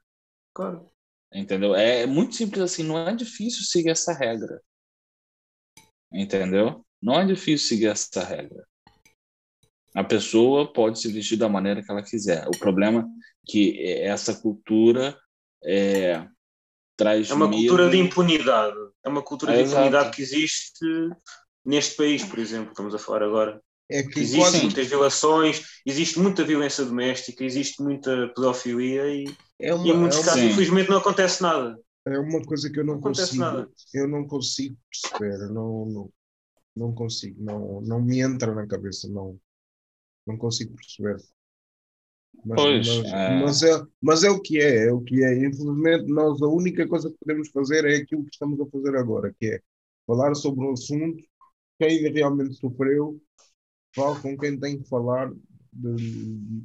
Claro. 0.54 0.86
Entendeu? 1.34 1.74
É 1.76 2.06
muito 2.06 2.36
simples 2.36 2.62
assim, 2.62 2.84
não 2.84 2.98
é 2.98 3.16
difícil 3.16 3.64
seguir 3.64 3.90
essa 3.90 4.14
regra. 4.14 4.62
Entendeu? 6.12 6.86
Não 7.02 7.20
é 7.20 7.26
difícil 7.26 7.68
seguir 7.68 7.88
essa 7.88 8.24
regra. 8.24 8.66
A 9.96 10.04
pessoa 10.04 10.72
pode 10.72 11.00
se 11.00 11.12
vestir 11.12 11.38
da 11.38 11.50
maneira 11.50 11.84
que 11.84 11.92
ela 11.92 12.04
quiser. 12.04 12.48
O 12.48 12.58
problema 12.58 13.02
é 13.02 13.52
que 13.52 13.84
essa 14.02 14.34
cultura 14.34 15.20
é, 15.64 16.28
traz. 16.96 17.30
É 17.30 17.34
uma 17.34 17.48
medo... 17.48 17.62
cultura 17.62 17.90
de 17.90 17.98
impunidade. 17.98 18.78
É 19.04 19.10
uma 19.10 19.22
cultura 19.22 19.54
é 19.54 19.58
de 19.58 19.62
exato. 19.64 19.82
impunidade 19.82 20.16
que 20.16 20.22
existe 20.22 20.86
neste 21.66 21.96
país, 21.96 22.24
por 22.24 22.40
exemplo, 22.40 22.72
estamos 22.72 22.94
a 22.94 23.00
falar 23.00 23.24
agora. 23.24 23.62
É 23.94 24.02
que 24.02 24.20
existem 24.20 24.42
quase... 24.42 24.62
muitas 24.64 24.88
violações, 24.88 25.62
existe 25.86 26.20
muita 26.20 26.44
violência 26.44 26.84
doméstica, 26.84 27.44
existe 27.44 27.80
muita 27.84 28.28
pedofilia 28.30 29.06
e, 29.08 29.26
é 29.60 29.72
uma, 29.72 29.86
e 29.86 29.92
em 29.92 29.98
muitos 29.98 30.18
é 30.18 30.24
casos, 30.24 30.40
sim. 30.40 30.48
infelizmente, 30.48 30.90
não 30.90 30.98
acontece 30.98 31.44
nada. 31.44 31.80
É 32.08 32.18
uma 32.18 32.42
coisa 32.42 32.72
que 32.72 32.80
eu 32.80 32.84
não, 32.84 32.96
não 32.96 33.02
consigo. 33.02 33.38
Nada. 33.38 33.70
Eu 33.94 34.08
não 34.08 34.28
consigo 34.28 34.76
perceber. 34.90 35.38
Não, 35.52 35.86
não, 35.86 36.10
não 36.76 36.94
consigo, 36.94 37.42
não, 37.42 37.82
não 37.82 38.02
me 38.02 38.20
entra 38.20 38.54
na 38.56 38.66
cabeça, 38.66 39.08
não, 39.08 39.40
não 40.26 40.38
consigo 40.38 40.76
perceber. 40.76 41.24
Mas, 42.44 42.62
pois, 42.62 42.88
mas, 42.88 43.14
é... 43.14 43.40
Mas, 43.40 43.64
é, 43.64 43.84
mas 44.02 44.24
é 44.24 44.30
o 44.32 44.42
que 44.42 44.60
é, 44.60 44.88
é 44.88 44.92
o 44.92 45.02
que 45.02 45.24
é. 45.24 45.46
Infelizmente, 45.46 46.12
nós 46.12 46.42
a 46.42 46.48
única 46.48 46.88
coisa 46.88 47.12
que 47.12 47.18
podemos 47.24 47.48
fazer 47.50 47.86
é 47.86 47.98
aquilo 47.98 48.24
que 48.24 48.34
estamos 48.34 48.60
a 48.60 48.66
fazer 48.66 48.98
agora, 48.98 49.34
que 49.40 49.46
é 49.46 49.62
falar 50.08 50.34
sobre 50.34 50.66
o 50.66 50.72
assunto, 50.72 51.24
quem 51.80 52.12
realmente 52.12 52.56
sofreu, 52.56 53.22
fala 53.96 54.20
com 54.20 54.38
quem 54.38 54.60
tem 54.60 54.82
que 54.82 54.90
falar, 54.90 55.32
de, 55.72 56.64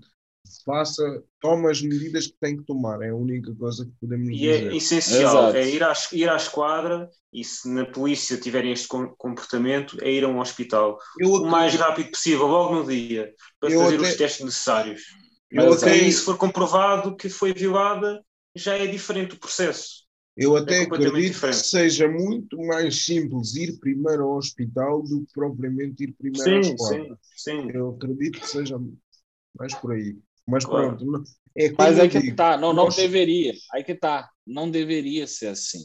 faça, 0.64 1.22
toma 1.40 1.70
as 1.70 1.80
medidas 1.82 2.26
que 2.26 2.36
tem 2.40 2.56
que 2.56 2.64
tomar, 2.64 3.02
é 3.02 3.10
a 3.10 3.14
única 3.14 3.54
coisa 3.54 3.84
que 3.84 3.92
podemos 4.00 4.28
e 4.28 4.32
dizer. 4.32 4.62
E 4.66 4.74
é 4.74 4.76
essencial, 4.76 5.54
é 5.54 5.68
ir 5.68 5.82
à, 5.82 5.92
ir 6.12 6.28
à 6.28 6.36
esquadra 6.36 7.08
e 7.32 7.44
se 7.44 7.68
na 7.68 7.84
polícia 7.84 8.36
tiverem 8.36 8.72
este 8.72 8.88
comportamento, 8.88 9.98
é 10.00 10.10
ir 10.10 10.24
a 10.24 10.28
um 10.28 10.40
hospital 10.40 10.98
eu 11.18 11.32
o 11.32 11.46
mais 11.46 11.74
rápido 11.74 12.10
possível, 12.10 12.46
logo 12.46 12.74
no 12.76 12.86
dia, 12.86 13.32
para 13.60 13.70
fazer 13.70 13.96
até... 13.96 14.08
os 14.08 14.16
testes 14.16 14.44
necessários. 14.44 15.02
Eu 15.50 15.72
até... 15.72 15.96
E 15.96 16.12
se 16.12 16.22
for 16.22 16.36
comprovado 16.36 17.16
que 17.16 17.28
foi 17.28 17.52
violada, 17.52 18.22
já 18.54 18.76
é 18.76 18.86
diferente 18.86 19.34
o 19.34 19.38
processo. 19.38 20.07
Eu 20.38 20.56
é 20.56 20.60
até 20.60 20.78
é 20.78 20.82
acredito 20.82 21.32
diferente. 21.32 21.60
que 21.60 21.66
seja 21.66 22.08
muito 22.08 22.56
mais 22.58 23.04
simples 23.04 23.56
ir 23.56 23.76
primeiro 23.80 24.22
ao 24.22 24.36
hospital 24.36 25.02
do 25.02 25.26
que 25.26 25.32
propriamente 25.32 26.04
ir 26.04 26.12
primeiro 26.12 26.64
sim, 26.64 26.70
à 26.70 26.74
escola. 26.74 27.18
Sim, 27.34 27.62
sim. 27.62 27.70
Eu 27.74 27.90
acredito 27.90 28.40
que 28.40 28.46
seja 28.46 28.80
mais 29.58 29.74
por 29.74 29.92
aí. 29.92 30.16
Mas 30.46 30.64
claro. 30.64 30.96
pronto. 30.96 31.24
É 31.56 31.72
Mas 31.76 31.98
é 31.98 32.06
que 32.06 32.20
digo, 32.20 32.36
tá, 32.36 32.56
não, 32.56 32.72
não 32.72 32.88
deveria. 32.88 33.52
Aí 33.74 33.82
que 33.82 33.96
tá. 33.96 34.30
Não 34.46 34.70
deveria 34.70 35.26
ser 35.26 35.48
assim. 35.48 35.80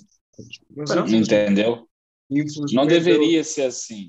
Mas, 0.69 1.11
Entendeu? 1.11 1.87
Não 2.73 2.85
deveria 2.85 3.39
eu... 3.39 3.43
ser 3.43 3.63
assim. 3.63 4.05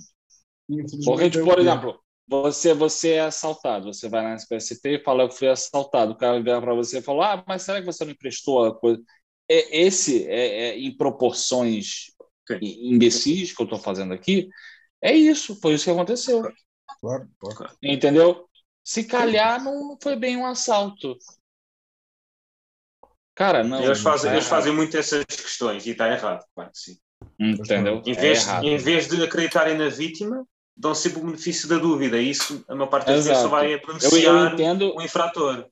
Porque, 1.05 1.31
tipo, 1.31 1.47
por 1.47 1.59
exemplo, 1.59 1.99
você, 2.29 2.75
você 2.75 3.13
é 3.13 3.21
assaltado, 3.23 3.93
você 3.93 4.09
vai 4.09 4.23
na 4.23 4.35
SPST 4.35 4.89
e 4.89 5.03
fala, 5.03 5.25
eu 5.25 5.31
fui 5.31 5.49
assaltado. 5.49 6.13
O 6.13 6.17
cara 6.17 6.41
vem 6.41 6.61
para 6.61 6.75
você 6.75 6.99
e 6.99 7.03
fala, 7.03 7.33
ah, 7.33 7.45
mas 7.47 7.63
será 7.63 7.81
que 7.81 7.87
você 7.87 8.05
não 8.05 8.13
emprestou 8.13 8.65
a 8.65 8.79
coisa? 8.79 9.03
É, 9.49 9.83
esse, 9.83 10.27
é, 10.27 10.69
é, 10.69 10.79
em 10.79 10.97
proporções 10.97 12.07
Sim. 12.47 12.59
imbecis 12.63 13.55
que 13.55 13.61
eu 13.61 13.65
estou 13.65 13.79
fazendo 13.79 14.15
aqui, 14.15 14.49
é 15.03 15.15
isso, 15.15 15.59
foi 15.61 15.75
isso 15.75 15.85
que 15.85 15.91
aconteceu. 15.91 16.43
Claro, 17.01 17.29
claro. 17.39 17.77
Entendeu? 17.83 18.49
Se 18.83 19.05
calhar 19.05 19.63
não 19.63 19.99
foi 20.03 20.17
bem 20.17 20.37
um 20.37 20.47
assalto. 20.47 21.17
Cara, 23.35 23.65
não. 23.65 23.83
Eles 23.83 24.01
fazem, 24.01 24.31
tá 24.31 24.37
eles 24.37 24.49
fazem 24.49 24.73
muito 24.73 24.97
essas 24.97 25.25
questões 25.25 25.87
e 25.87 25.91
está 25.91 26.09
errado, 26.09 26.45
claro 26.55 26.71
que 26.71 26.79
sim. 26.79 26.99
Entendeu? 27.39 28.03
Em 28.07 28.13
vez, 28.13 28.47
é 28.47 28.61
em 28.61 28.77
vez 28.77 29.09
de 29.09 29.23
acreditarem 29.23 29.77
na 29.77 29.89
vítima, 29.89 30.47
dão 30.77 30.95
sempre 30.95 31.21
o 31.21 31.25
benefício 31.25 31.69
da 31.69 31.79
dúvida. 31.79 32.19
Isso, 32.19 32.65
a 32.69 32.75
maior 32.75 32.89
parte 32.89 33.07
das 33.07 33.27
vezes, 33.27 33.43
só 33.43 33.49
vai 33.49 33.79
beneficiar 33.79 34.35
eu, 34.35 34.41
eu 34.41 34.49
entendo, 34.49 34.95
o 34.95 35.03
infrator. 35.03 35.67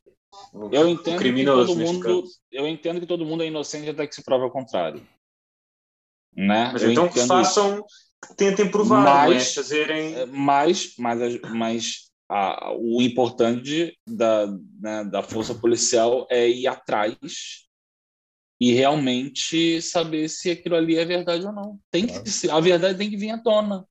Eu 0.72 0.88
entendo, 0.88 1.18
criminoso, 1.18 1.74
que 1.74 1.84
todo 1.84 1.92
mundo, 1.92 2.24
eu 2.50 2.66
entendo 2.66 3.00
que 3.00 3.06
todo 3.06 3.24
mundo 3.24 3.42
é 3.42 3.46
inocente 3.46 3.90
até 3.90 4.06
que 4.06 4.14
se 4.14 4.24
prove 4.24 4.44
ao 4.44 4.50
contrário. 4.50 5.06
Né? 6.34 6.70
Mas 6.72 6.82
eu 6.82 6.90
então 6.90 7.08
que 7.08 7.20
façam, 7.26 7.84
tentem 8.36 8.70
provar, 8.70 9.28
mas, 9.28 9.50
é 9.50 9.54
fazerem. 9.54 10.14
É, 10.14 10.26
mas, 10.26 10.94
mas, 10.98 11.40
mas 11.42 12.10
a, 12.28 12.72
o 12.74 13.02
importante 13.02 13.98
da, 14.06 14.46
né, 14.80 15.04
da 15.04 15.22
força 15.22 15.54
policial 15.54 16.26
é 16.30 16.48
ir 16.48 16.66
atrás 16.66 17.66
e 18.58 18.72
realmente 18.72 19.82
saber 19.82 20.28
se 20.28 20.50
aquilo 20.50 20.76
ali 20.76 20.96
é 20.96 21.04
verdade 21.04 21.44
ou 21.44 21.52
não. 21.52 21.78
Tem 21.90 22.06
claro. 22.06 22.22
que, 22.24 22.50
a 22.50 22.60
verdade 22.60 22.98
tem 22.98 23.10
que 23.10 23.16
vir 23.16 23.30
à 23.30 23.38
tona. 23.38 23.86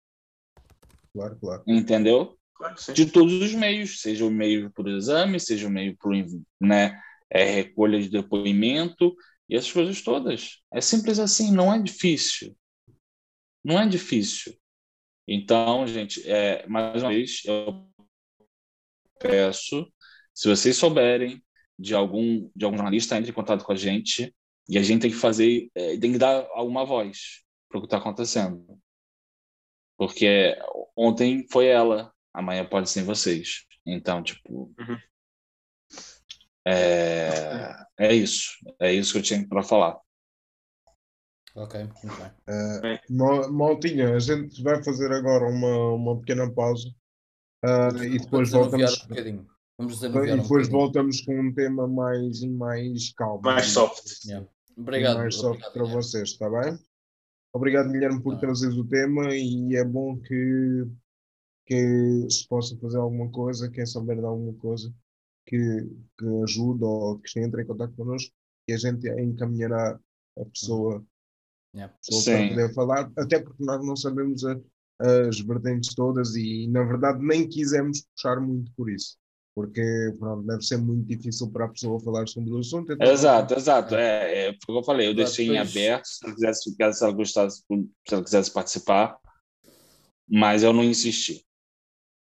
Claro, 1.14 1.38
claro. 1.40 1.64
Entendeu? 1.68 2.38
Claro 2.62 2.76
de 2.94 3.06
todos 3.08 3.34
os 3.42 3.54
meios, 3.56 4.02
seja 4.02 4.24
o 4.24 4.30
meio 4.30 4.72
por 4.72 4.88
exame, 4.88 5.40
seja 5.40 5.68
o 5.68 5.72
meio 5.72 5.98
por 5.98 6.14
né, 6.60 7.02
é, 7.28 7.44
recolha 7.44 8.00
de 8.00 8.08
depoimento 8.08 9.16
e 9.50 9.56
essas 9.56 9.72
coisas 9.72 10.02
todas. 10.04 10.62
É 10.72 10.80
simples 10.80 11.18
assim, 11.18 11.52
não 11.52 11.74
é 11.74 11.82
difícil. 11.82 12.56
Não 13.64 13.80
é 13.80 13.88
difícil. 13.88 14.56
Então, 15.28 15.88
gente, 15.88 16.22
é, 16.30 16.68
mais 16.68 17.02
uma 17.02 17.10
vez, 17.10 17.42
eu 17.46 17.90
peço, 19.20 19.92
se 20.32 20.48
vocês 20.48 20.78
souberem 20.78 21.44
de 21.80 21.96
algum, 21.96 22.48
de 22.56 22.64
algum 22.64 22.78
jornalista, 22.78 23.18
entre 23.18 23.32
em 23.32 23.34
contato 23.34 23.66
com 23.66 23.72
a 23.72 23.76
gente 23.76 24.36
e 24.70 24.78
a 24.78 24.84
gente 24.84 25.02
tem 25.02 25.10
que 25.10 25.18
fazer, 25.18 25.68
é, 25.74 25.98
tem 25.98 26.12
que 26.12 26.20
dar 26.20 26.48
alguma 26.52 26.86
voz 26.86 27.44
para 27.68 27.80
o 27.80 27.82
que 27.82 27.88
está 27.88 27.98
acontecendo. 27.98 28.64
Porque 29.98 30.56
ontem 30.96 31.48
foi 31.50 31.68
ela, 31.68 32.12
amanhã 32.34 32.66
pode 32.66 32.90
ser 32.90 33.04
vocês. 33.04 33.66
Então, 33.86 34.22
tipo. 34.24 34.74
Uhum. 34.80 34.98
É, 36.68 37.76
é 38.00 38.14
isso. 38.14 38.52
É 38.80 38.94
isso 38.94 39.14
que 39.14 39.20
eu 39.20 39.24
tinha 39.24 39.48
para 39.48 39.64
falar. 39.64 40.00
Ok, 41.56 41.84
muito 42.04 42.18
bem. 42.18 43.02
Uh, 43.10 43.52
Maltinha, 43.52 44.16
a 44.16 44.20
gente 44.20 44.62
vai 44.64 44.82
fazer 44.84 45.12
agora 45.12 45.50
uma, 45.50 45.94
uma 45.94 46.20
pequena 46.20 46.50
pausa 46.54 46.88
uh, 47.66 48.04
e 48.04 48.20
depois 48.20 48.52
voltamos. 48.52 49.06
Um 49.10 49.46
Vamos 49.78 50.04
e 50.04 50.10
depois 50.38 50.68
um 50.68 50.72
voltamos 50.72 51.22
com 51.22 51.40
um 51.40 51.54
tema 51.54 51.88
mais, 51.88 52.42
mais 52.44 53.12
calmo. 53.14 53.42
Mais 53.42 53.68
soft. 53.68 54.24
Yeah. 54.26 54.48
Obrigado. 54.78 55.18
Mais 55.18 55.36
soft 55.36 55.56
obrigado, 55.56 55.74
para 55.74 55.84
Guilherme. 55.84 56.04
vocês, 56.04 56.30
está 56.30 56.50
bem? 56.50 56.80
Obrigado, 57.54 57.92
Guilherme, 57.92 58.22
por 58.22 58.36
ah. 58.36 58.38
trazeres 58.38 58.78
o 58.78 58.88
tema 58.88 59.36
e 59.36 59.76
é 59.76 59.84
bom 59.84 60.18
que, 60.20 60.86
que 61.66 62.28
se 62.30 62.48
possa 62.48 62.78
fazer 62.78 62.98
alguma 62.98 63.30
coisa, 63.30 63.70
quem 63.70 63.86
souber 63.86 64.18
de 64.18 64.26
alguma 64.26 64.54
coisa 64.60 64.94
que, 65.46 65.58
que 66.18 66.26
ajude 66.44 66.84
ou 66.84 67.20
que 67.20 67.40
entre 67.40 67.64
em 67.64 67.66
contato 67.66 67.94
connosco, 67.96 68.34
e 68.68 68.74
a 68.74 68.78
gente 68.78 69.08
encaminhará 69.10 70.00
a 70.38 70.46
pessoa 70.46 71.04
Yeah. 71.74 71.94
para 72.06 72.50
poder 72.50 72.74
falar, 72.74 73.12
até 73.18 73.40
porque 73.40 73.64
nós 73.64 73.86
não 73.86 73.96
sabemos 73.96 74.44
a, 74.44 74.60
as 75.28 75.40
vertentes 75.40 75.96
todas 75.96 76.36
e, 76.36 76.68
na 76.68 76.84
verdade, 76.84 77.26
nem 77.26 77.48
quisemos 77.48 78.06
puxar 78.14 78.42
muito 78.42 78.72
por 78.76 78.90
isso. 78.90 79.18
Porque 79.56 79.82
pronto, 80.18 80.46
deve 80.46 80.62
ser 80.62 80.78
muito 80.78 81.06
difícil 81.08 81.50
para 81.50 81.66
a 81.66 81.70
pessoa 81.70 82.00
falar 82.00 82.28
sobre 82.28 82.52
o 82.52 82.58
assunto. 82.58 82.94
Então... 82.94 83.08
Exato, 83.08 83.54
exato. 83.54 83.96
É, 83.96 84.50
é 84.50 84.58
foi 84.66 84.76
o 84.76 84.78
que 84.78 84.80
eu 84.80 84.84
falei. 84.84 85.08
Eu 85.08 85.14
deixei 85.14 85.50
em 85.50 85.58
aberto 85.58 86.06
se 86.06 86.26
ela, 86.26 86.34
quisesse, 86.34 86.72
se 86.72 87.04
ela 87.04 87.14
gostasse, 87.14 87.58
se 87.60 88.14
ela 88.14 88.24
quisesse 88.24 88.52
participar, 88.52 89.18
mas 90.30 90.64
eu 90.64 90.72
não 90.72 90.84
insisti. 90.84 91.46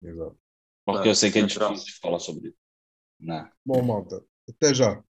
Exato. 0.02 0.38
Porque 0.84 1.08
eu 1.08 1.14
sei 1.14 1.30
que 1.30 1.38
é 1.38 1.42
difícil 1.42 1.94
falar 2.00 2.18
sobre 2.18 2.48
isso. 2.48 2.58
Né? 3.20 3.50
Bom, 3.64 3.82
malta, 3.82 4.24
até 4.48 4.74
já. 4.74 5.02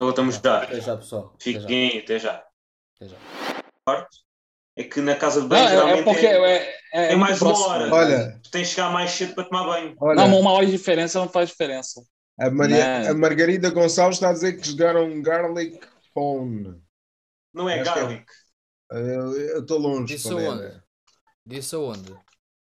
Voltamos 0.00 0.34
já. 0.36 0.62
Até 0.62 0.80
já, 0.80 0.96
pessoal. 0.96 1.36
Fiquem, 1.40 2.00
até 2.00 2.18
já. 2.18 2.44
Até 2.96 3.08
já 3.08 3.16
é 4.76 4.84
que 4.84 5.00
na 5.00 5.16
casa 5.16 5.42
de 5.42 5.48
banho 5.48 5.62
não, 5.62 5.68
é, 5.68 5.72
é 5.72 5.74
geralmente 5.74 6.00
é, 6.00 6.04
porque 6.04 6.26
é, 6.26 6.76
é, 6.92 7.12
é 7.12 7.16
mais 7.16 7.40
uma 7.42 7.66
hora. 7.66 7.94
Olha, 7.94 8.40
tu 8.42 8.50
tens 8.50 8.68
de 8.68 8.74
chegar 8.74 8.90
mais 8.90 9.10
cedo 9.10 9.34
para 9.34 9.44
tomar 9.44 9.64
banho. 9.64 9.94
Olha, 10.00 10.16
não, 10.16 10.40
uma 10.40 10.52
hora 10.52 10.64
de 10.64 10.72
diferença 10.72 11.18
não 11.18 11.28
faz 11.28 11.50
diferença. 11.50 12.02
A, 12.38 12.50
Maria, 12.50 13.10
a 13.10 13.14
Margarida 13.14 13.70
Gonçalves 13.70 14.16
está 14.16 14.30
a 14.30 14.32
dizer 14.32 14.58
que 14.58 14.66
jogaram 14.66 15.20
garlic 15.20 15.78
phone. 16.14 16.80
Não 17.52 17.68
é 17.68 17.80
Acho 17.80 17.94
garlic. 17.94 18.24
eu 18.90 19.60
estou 19.60 19.78
longe. 19.78 20.14
Disse 20.14 20.32
aonde? 20.32 20.82
Disse 21.44 21.74
aonde? 21.74 22.16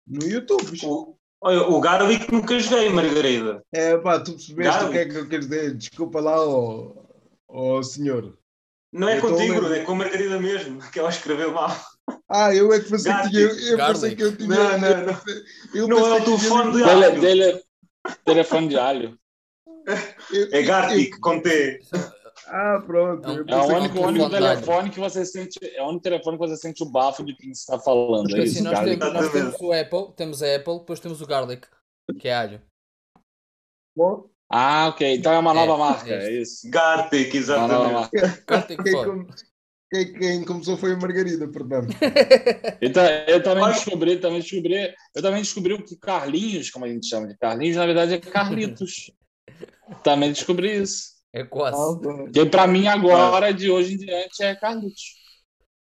No 0.06 0.24
YouTube. 0.24 0.78
O, 0.84 1.17
o 1.40 1.80
garlic 1.80 2.30
nunca 2.32 2.58
joguei, 2.58 2.90
Margarida. 2.90 3.62
É 3.72 3.96
pá, 3.96 4.18
tu 4.20 4.32
percebeste 4.32 4.72
garlic. 4.72 4.88
o 4.88 4.92
que 4.92 4.98
é 4.98 5.04
que 5.06 5.16
eu 5.16 5.28
quero 5.28 5.42
dizer? 5.42 5.74
Desculpa 5.74 6.20
lá, 6.20 6.40
ó, 6.40 6.92
ó 7.48 7.82
senhor. 7.82 8.36
Não 8.92 9.08
é 9.08 9.18
eu 9.18 9.20
contigo, 9.20 9.54
Bruno, 9.54 9.74
é 9.74 9.80
com 9.80 9.92
a 9.92 9.96
Margarida 9.96 10.40
mesmo, 10.40 10.80
que 10.90 10.98
ela 10.98 11.10
escreveu 11.10 11.52
mal. 11.52 11.76
Ah, 12.28 12.54
eu 12.54 12.72
é 12.72 12.80
que 12.80 12.90
pensei 12.90 13.12
que 13.12 13.28
tinha. 13.28 13.40
Eu 13.42 13.76
pensei 13.76 14.16
que 14.16 14.22
eu 14.22 14.36
tinha. 14.36 14.48
Não, 14.48 14.78
não, 14.78 15.06
não. 15.06 15.20
Eu 15.74 15.88
não 15.88 16.06
é 16.06 16.20
o 16.20 16.24
telefone 16.24 16.72
de 16.72 16.82
alho. 16.82 17.20
Dele, 17.20 17.62
telefone 18.24 18.68
de 18.68 18.78
alho. 18.78 19.18
É 20.52 20.62
Gartic 20.62 21.18
com 21.20 21.40
T. 21.40 21.80
Ah, 22.48 22.82
pronto. 22.84 23.28
É, 23.28 23.52
é 23.52 23.56
o 23.56 23.76
único, 23.76 24.00
único 24.00 24.30
telefone 24.30 24.90
que 24.90 24.98
você 24.98 25.24
sente. 25.24 25.58
É 25.62 25.82
o 25.82 25.88
único 25.88 26.02
telefone 26.02 26.38
que 26.38 26.46
você 26.46 26.56
sente 26.56 26.82
o 26.82 26.90
bafo 26.90 27.24
de 27.24 27.34
quem 27.34 27.50
está 27.50 27.78
falando. 27.78 28.34
É 28.36 28.42
assim, 28.42 28.62
nós, 28.62 28.80
temos, 28.80 29.12
nós 29.12 29.32
temos 29.32 29.60
o 29.60 29.72
Apple, 29.72 30.14
temos 30.16 30.42
a 30.42 30.56
Apple, 30.56 30.78
depois 30.78 31.00
temos 31.00 31.20
o 31.20 31.26
Garlic, 31.26 31.66
que 32.18 32.28
é 32.28 32.34
alho. 32.34 32.62
Bom, 33.96 34.28
ah, 34.50 34.88
ok. 34.88 35.16
Então 35.16 35.32
é 35.32 35.38
uma 35.38 35.52
nova 35.52 35.74
é, 35.74 35.76
marca, 35.76 36.10
é 36.10 36.40
isso. 36.40 36.68
Gartic, 36.70 37.34
exatamente. 37.34 38.10
Gartic 38.46 38.82
quem, 38.82 39.24
quem, 39.90 40.12
quem, 40.14 40.44
começou 40.44 40.76
foi 40.76 40.92
a 40.92 40.96
Margarida, 40.96 41.46
portanto. 41.48 41.88
então, 42.80 43.04
eu 43.26 43.42
também 43.42 43.66
descobri, 43.72 44.18
também 44.18 44.40
descobri, 44.40 44.94
eu 45.14 45.22
também 45.22 45.42
descobri 45.42 45.82
que 45.82 45.96
Carlinhos, 45.96 46.70
como 46.70 46.84
a 46.84 46.88
gente 46.88 47.06
chama 47.06 47.26
de 47.26 47.36
Carlinhos, 47.36 47.76
na 47.76 47.86
verdade 47.86 48.14
é 48.14 48.20
Carlitos. 48.20 49.10
também 50.04 50.32
descobri 50.32 50.82
isso. 50.82 51.17
É 51.32 51.44
quase. 51.44 51.76
Que 52.32 52.46
para 52.46 52.66
mim 52.66 52.86
agora, 52.86 53.52
de 53.52 53.70
hoje 53.70 53.94
em 53.94 53.98
diante, 53.98 54.42
é 54.42 54.54
Carlitos. 54.54 55.18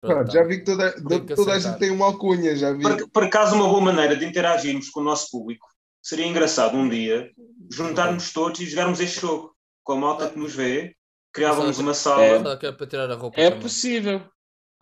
Pronto, 0.00 0.30
já 0.32 0.42
vi 0.42 0.58
que 0.58 0.64
toda, 0.64 0.92
toda 1.34 1.52
a 1.54 1.58
gente 1.58 1.78
tem 1.78 1.90
uma 1.90 2.06
alcunha, 2.06 2.54
já 2.54 2.72
vi. 2.72 2.82
Por, 2.82 3.08
por 3.10 3.24
acaso, 3.24 3.54
uma 3.54 3.68
boa 3.68 3.80
maneira 3.80 4.14
de 4.16 4.24
interagirmos 4.26 4.90
com 4.90 5.00
o 5.00 5.04
nosso 5.04 5.30
público 5.30 5.66
seria 6.02 6.26
engraçado 6.26 6.76
um 6.76 6.88
dia 6.88 7.30
juntarmos 7.70 8.30
todos 8.32 8.60
e 8.60 8.66
jogarmos 8.66 9.00
este 9.00 9.20
jogo 9.20 9.54
com 9.82 9.94
a 9.94 9.96
malta 9.96 10.28
que 10.28 10.38
nos 10.38 10.54
vê, 10.54 10.94
criávamos 11.32 11.78
uma 11.78 11.94
sala. 11.94 12.22
É, 12.22 13.46
é 13.46 13.50
possível. 13.50 14.22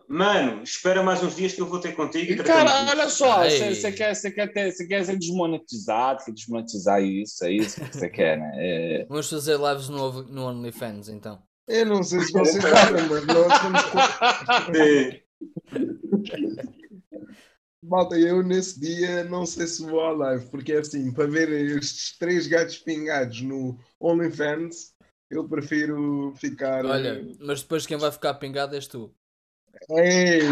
Mano, 0.07 0.63
espera 0.63 1.01
mais 1.01 1.23
uns 1.23 1.35
dias 1.35 1.53
que 1.53 1.61
eu 1.61 1.65
vou 1.65 1.79
ter 1.79 1.95
contigo. 1.95 2.33
E 2.33 2.35
cara, 2.43 2.89
olha 2.89 3.09
só, 3.09 3.43
você 3.43 3.91
quer, 3.91 4.13
quer, 4.31 4.51
ter, 4.51 4.87
quer 4.87 5.05
ser 5.05 5.17
desmonetizado, 5.17 6.23
quer 6.23 6.31
desmonetizar 6.31 7.01
isso, 7.01 7.43
é 7.45 7.51
isso 7.51 7.81
que 7.81 7.97
você 7.97 8.09
quer, 8.09 8.37
né? 8.37 8.51
É... 8.55 9.05
Vamos 9.05 9.29
fazer 9.29 9.57
lives 9.57 9.89
no, 9.89 10.23
no 10.23 10.45
OnlyFans, 10.47 11.09
então. 11.09 11.41
Eu 11.67 11.85
não 11.85 12.03
sei 12.03 12.19
se 12.19 12.33
vocês 12.33 12.61
sabem, 12.61 13.03
mas 13.07 13.25
nós 13.25 13.53
estamos. 13.53 13.83
Malta, 17.83 18.17
eu 18.17 18.41
nesse 18.41 18.79
dia 18.79 19.25
não 19.25 19.45
sei 19.45 19.67
se 19.67 19.83
vou 19.83 20.01
à 20.01 20.11
live, 20.11 20.45
porque 20.49 20.73
é 20.73 20.79
assim, 20.79 21.11
para 21.11 21.27
ver 21.27 21.49
estes 21.49 22.17
três 22.17 22.47
gatos 22.47 22.77
pingados 22.77 23.41
no 23.41 23.77
OnlyFans, 23.99 24.93
eu 25.29 25.47
prefiro 25.47 26.33
ficar. 26.37 26.85
Olha, 26.85 27.25
mas 27.39 27.61
depois 27.61 27.85
quem 27.85 27.97
vai 27.97 28.11
ficar 28.11 28.35
pingado 28.35 28.75
és 28.75 28.87
tu. 28.87 29.13
Ei, 29.89 30.41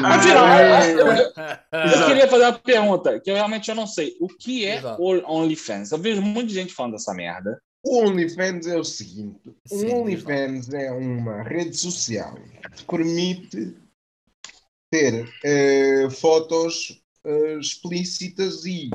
eu 1.71 2.05
queria 2.07 2.27
fazer 2.27 2.43
uma 2.45 2.60
pergunta 2.60 3.19
que 3.19 3.29
eu 3.29 3.36
realmente 3.36 3.69
eu 3.69 3.75
não 3.75 3.88
sei. 3.88 4.17
O 4.19 4.27
que 4.27 4.65
é 4.65 4.81
o 4.97 5.31
OnlyFans? 5.31 5.91
Eu 5.91 5.99
vejo 5.99 6.21
muita 6.21 6.53
gente 6.53 6.73
falando 6.73 6.93
dessa 6.93 7.13
merda. 7.13 7.62
O 7.84 8.03
OnlyFans 8.03 8.67
é 8.67 8.77
o 8.77 8.84
seguinte: 8.84 9.55
o 9.71 9.86
OnlyFans 9.95 10.73
é 10.73 10.91
uma 10.91 11.43
rede 11.43 11.77
social 11.77 12.36
que 12.75 12.86
permite 12.86 13.75
ter 14.91 15.23
uh, 15.23 16.12
fotos 16.12 17.01
uh, 17.25 17.60
explícitas 17.60 18.65
e 18.65 18.89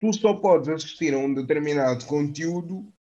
tu 0.00 0.12
só 0.12 0.34
podes 0.34 0.68
assistir 0.68 1.14
a 1.14 1.18
um 1.18 1.32
determinado 1.32 2.04
conteúdo 2.06 2.92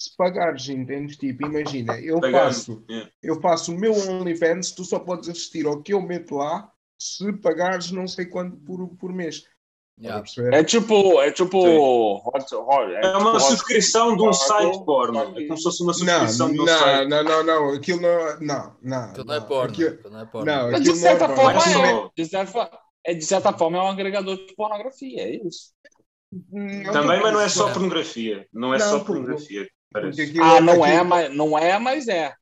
se 0.00 0.16
pagares, 0.16 0.66
entendes? 0.70 1.18
Tipo, 1.18 1.46
imagina, 1.46 2.00
eu 2.00 2.18
faço, 2.32 2.82
eu 3.22 3.38
faço 3.38 3.74
o 3.74 3.78
meu 3.78 3.92
OnlyFans, 3.92 4.72
tu 4.72 4.82
só 4.82 4.98
podes 4.98 5.28
assistir 5.28 5.66
ao 5.66 5.82
que 5.82 5.92
eu 5.92 6.00
meto 6.00 6.36
lá 6.36 6.72
se 6.98 7.30
pagares 7.34 7.90
não 7.90 8.08
sei 8.08 8.24
quanto 8.24 8.56
por, 8.56 8.88
por 8.96 9.12
mês. 9.12 9.44
Yeah. 10.00 10.24
É 10.52 10.64
tipo, 10.64 11.20
é 11.20 11.30
tipo, 11.30 11.58
hot, 11.58 12.54
hot, 12.54 12.92
é, 12.94 13.04
é 13.04 13.16
uma 13.18 13.32
tipo 13.32 13.40
subscrição 13.40 14.16
de 14.16 14.22
um 14.22 14.32
site 14.32 14.82
porno. 14.86 15.38
É 15.38 15.46
como 15.46 15.58
se 15.58 15.62
fosse 15.62 15.82
uma 15.82 15.92
subscrição 15.92 16.48
não, 16.48 16.54
de 16.54 16.60
um 16.62 16.64
não, 16.64 16.78
site. 16.78 17.08
Não, 17.08 17.22
não, 17.22 17.44
não, 17.44 17.74
aquilo 17.74 18.00
não, 18.00 18.40
não, 18.40 18.76
não. 18.80 19.10
Aquilo 19.10 19.26
não 19.26 19.34
é 19.34 19.40
porno. 19.42 19.70
Aquilo, 19.70 20.10
não 20.10 20.20
é 20.20 20.24
porno. 20.24 20.46
Não, 20.46 20.70
Mas 20.70 20.82
de 20.82 20.96
certa 20.96 21.28
não 21.28 21.34
é 21.34 21.36
forma 21.36 21.86
é, 21.86 22.10
de 22.16 22.26
certa, 22.26 22.78
é, 23.04 23.14
de 23.14 23.24
certa 23.26 23.52
forma 23.52 23.76
é 23.76 23.82
um 23.82 23.88
agregador 23.88 24.36
de 24.36 24.54
pornografia, 24.54 25.20
é 25.20 25.46
isso. 25.46 25.74
Não, 26.32 26.92
Também, 26.92 27.20
mas 27.20 27.32
não 27.34 27.40
é 27.42 27.48
só 27.50 27.70
pornografia. 27.70 28.48
Não 28.50 28.72
é 28.72 28.78
não, 28.78 28.88
só 28.88 29.04
pornografia. 29.04 29.68
Ah, 30.40 30.60
não 30.60 30.84
é, 30.86 31.02
mas 31.02 31.34
não 31.34 31.58
é, 31.58 31.78
mas 31.78 32.06
é. 32.08 32.32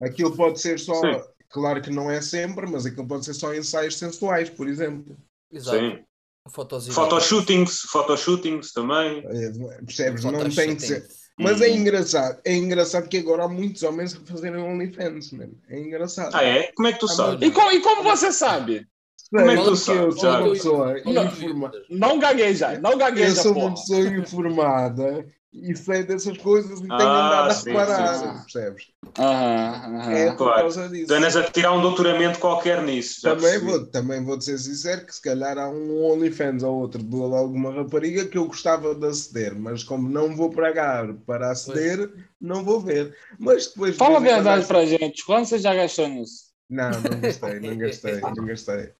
Aquilo 0.00 0.34
pode 0.34 0.60
ser 0.60 0.78
só, 0.78 0.94
Sim. 0.94 1.20
claro 1.50 1.82
que 1.82 1.90
não 1.90 2.10
é 2.10 2.20
sempre, 2.22 2.66
mas 2.66 2.86
aquilo 2.86 3.06
pode 3.06 3.24
ser 3.24 3.34
só 3.34 3.54
ensaios 3.54 3.98
sensuais, 3.98 4.48
por 4.48 4.68
exemplo. 4.68 5.16
Exato. 5.52 5.78
Sim. 5.78 6.04
Photoshootings, 6.48 7.82
photoshootings 7.82 8.72
também. 8.72 9.22
É, 9.26 9.82
percebes? 9.84 10.24
Não 10.24 10.48
tem 10.48 10.76
que 10.76 10.82
ser. 10.82 11.06
Mas 11.38 11.60
é 11.60 11.70
engraçado, 11.70 12.40
é 12.44 12.54
engraçado 12.54 13.08
que 13.08 13.18
agora 13.18 13.44
há 13.44 13.48
muitos 13.48 13.82
homens 13.82 14.14
a 14.14 14.20
fazerem 14.20 14.60
OnlyFans, 14.60 15.30
mesmo. 15.32 15.60
É 15.68 15.78
engraçado. 15.78 16.34
Ah, 16.34 16.42
é? 16.42 16.72
Como 16.72 16.88
é 16.88 16.92
que 16.92 16.98
tu 16.98 17.06
sabes? 17.06 17.46
E 17.46 17.52
como, 17.52 17.70
e 17.70 17.80
como 17.80 18.02
você 18.02 18.32
sabe? 18.32 18.88
Como 19.30 19.48
é 19.48 19.56
que 19.56 19.62
tu 19.62 19.76
sabes? 19.76 20.02
Eu 20.02 20.12
sou 20.12 20.30
uma 20.30 20.50
pessoa 20.50 20.98
informada. 20.98 21.84
Não 21.90 22.18
gagueja, 22.18 22.80
não 22.80 22.98
gagueja. 22.98 23.28
Eu 23.28 23.42
sou 23.42 23.52
uma 23.52 23.70
pessoa 23.70 24.00
informada 24.00 25.26
e 25.52 25.74
sei 25.74 26.02
dessas 26.02 26.36
coisas 26.38 26.78
e 26.78 26.82
tenho 26.82 26.92
ah, 26.92 27.26
andado 27.26 27.50
a 27.50 27.54
reparar, 27.54 28.44
percebes? 28.44 28.84
Aham, 29.18 30.12
É 30.12 30.30
por 30.30 30.36
claro. 30.36 30.60
causa 30.60 30.88
disso. 30.88 31.06
Tu 31.06 31.14
andas 31.14 31.36
a 31.36 31.50
tirar 31.50 31.72
um 31.72 31.80
doutoramento 31.80 32.38
qualquer 32.38 32.82
nisso. 32.82 33.22
Também 33.22 33.58
vou, 33.58 33.86
também 33.86 34.24
vou 34.24 34.40
ser 34.40 34.58
sincero 34.58 35.06
que 35.06 35.14
se 35.14 35.22
calhar 35.22 35.58
há 35.58 35.68
um 35.68 36.04
OnlyFans 36.04 36.62
ou 36.62 36.78
outro 36.80 37.02
de 37.02 37.16
alguma 37.16 37.72
rapariga 37.72 38.26
que 38.26 38.36
eu 38.36 38.46
gostava 38.46 38.94
de 38.94 39.06
aceder, 39.06 39.54
mas 39.58 39.82
como 39.82 40.08
não 40.08 40.36
vou 40.36 40.50
pagar 40.50 41.12
para 41.26 41.50
aceder, 41.50 42.08
pois. 42.08 42.24
não 42.40 42.62
vou 42.62 42.80
ver. 42.80 43.16
Mas 43.38 43.68
depois. 43.68 43.96
Fala 43.96 44.18
a 44.18 44.20
verdade 44.20 44.66
para 44.66 44.80
a 44.80 44.86
gente, 44.86 45.24
quando 45.24 45.46
você 45.46 45.58
já 45.58 45.74
gastou 45.74 46.08
nisso? 46.08 46.48
Não, 46.68 46.90
não 47.00 47.20
gastei, 47.20 47.60
não 47.60 47.78
gastei, 47.78 48.20
não 48.20 48.46
gastei. 48.46 48.92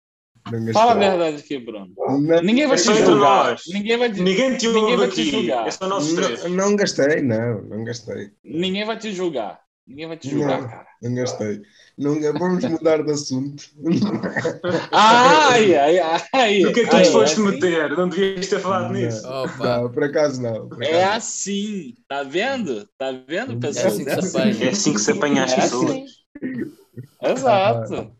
Fala 0.72 0.92
a 0.92 0.94
verdade 0.94 1.36
aqui, 1.36 1.58
Bruno. 1.58 1.92
Não, 1.96 2.42
ninguém 2.42 2.66
vai 2.66 2.76
te 2.76 2.94
julgar. 2.94 3.56
Ninguém 3.68 3.96
vai 3.98 4.12
te, 4.12 4.22
ninguém 4.22 4.56
te, 4.56 4.68
ninguém 4.68 4.96
vai 4.96 5.08
te 5.08 5.30
julgar. 5.30 5.68
Esse 5.68 5.82
é 5.82 5.86
o 5.86 5.88
nosso 5.88 6.14
não, 6.14 6.48
não 6.48 6.76
gastei, 6.76 7.22
não, 7.22 7.62
não 7.62 7.84
gastei. 7.84 8.30
Ninguém 8.44 8.84
vai 8.84 8.98
te 8.98 9.12
julgar. 9.12 9.60
Ninguém 9.86 10.06
vai 10.06 10.16
te 10.18 10.28
julgar, 10.28 10.60
não, 10.60 10.68
cara. 10.68 10.86
Não 11.02 11.14
gastei. 11.14 11.62
Não, 11.96 12.20
vamos 12.38 12.62
mudar 12.62 13.02
de 13.02 13.10
assunto. 13.10 13.64
ai, 14.92 15.74
ai, 15.74 15.98
ai. 16.32 16.64
O 16.66 16.72
que 16.74 16.80
é 16.80 16.84
que 16.84 16.90
tu 16.90 17.02
te 17.02 17.10
foste 17.10 17.40
meter? 17.40 17.96
Não 17.96 18.08
devias 18.08 18.48
ter 18.48 18.60
falado 18.60 18.92
não, 18.92 19.00
nisso. 19.00 19.26
Opa. 19.26 19.78
Não, 19.78 19.90
por 19.90 20.04
acaso 20.04 20.42
não. 20.42 20.68
Por 20.68 20.82
é 20.82 20.88
acaso. 20.88 21.00
É 21.00 21.04
assim. 21.16 21.94
Tá 22.06 22.22
vendo? 22.22 22.86
Tá 22.98 23.12
vendo, 23.26 23.58
pessoal? 23.58 23.86
É 23.86 23.88
assim 23.88 24.04
que 24.04 24.22
se 24.22 24.36
apanha. 24.36 24.64
É 24.64 24.68
assim 24.68 24.92
que 24.92 25.00
se 25.00 25.10
apanha 25.10 25.44
as 25.44 25.52
é 25.52 25.56
pessoas. 25.56 25.90
Assim. 25.90 26.06
Exato. 27.22 28.17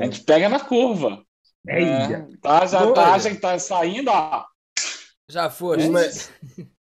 A 0.00 0.04
gente 0.04 0.22
pega 0.24 0.48
na 0.48 0.60
curva. 0.60 1.24
É, 1.66 2.22
tá, 2.40 2.66
já 2.66 2.92
tá, 2.92 3.18
já 3.18 3.34
tá 3.36 3.58
saindo, 3.58 4.10
ó. 4.10 4.44
Já 5.28 5.48
foi. 5.48 5.88
Mas, 5.88 6.30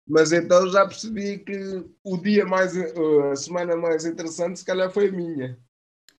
mas 0.08 0.32
então 0.32 0.70
já 0.72 0.88
percebi 0.88 1.40
que 1.40 1.86
o 2.04 2.18
dia 2.18 2.46
mais, 2.46 2.74
a 2.76 3.36
semana 3.36 3.76
mais 3.76 4.06
interessante, 4.06 4.60
se 4.60 4.66
calhar, 4.66 4.90
foi 4.90 5.10
a 5.10 5.12
minha. 5.12 5.60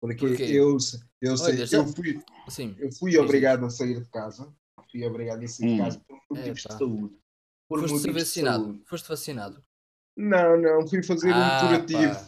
Porque 0.01 0.27
Por 0.27 0.41
eu, 0.41 0.79
eu, 1.21 1.37
sei, 1.37 1.55
Olha, 1.55 1.67
já... 1.67 1.79
eu 1.79 1.87
fui, 1.87 2.23
Sim. 2.49 2.77
eu 2.79 2.91
fui 2.93 3.19
obrigado 3.19 3.67
a 3.67 3.71
sair 3.71 4.01
de 4.01 4.09
casa. 4.09 4.53
Fui 4.91 5.05
obrigado 5.05 5.43
a 5.43 5.49
sair 5.49 5.69
hum. 5.69 5.77
de 5.77 5.83
casa 5.83 6.01
por 6.07 6.19
motivos 6.31 6.65
é, 6.65 6.69
de 6.69 6.75
saúde. 6.79 7.17
Por 7.69 7.89
Foste 7.89 8.11
vacinado? 8.11 8.83
Foste 8.87 9.09
vacinado? 9.09 9.65
Não, 10.17 10.57
não, 10.61 10.89
fui 10.89 11.03
fazer 11.03 11.33
ah, 11.33 11.61
um 11.63 11.67
curativo. 11.67 12.15
Pá. 12.15 12.27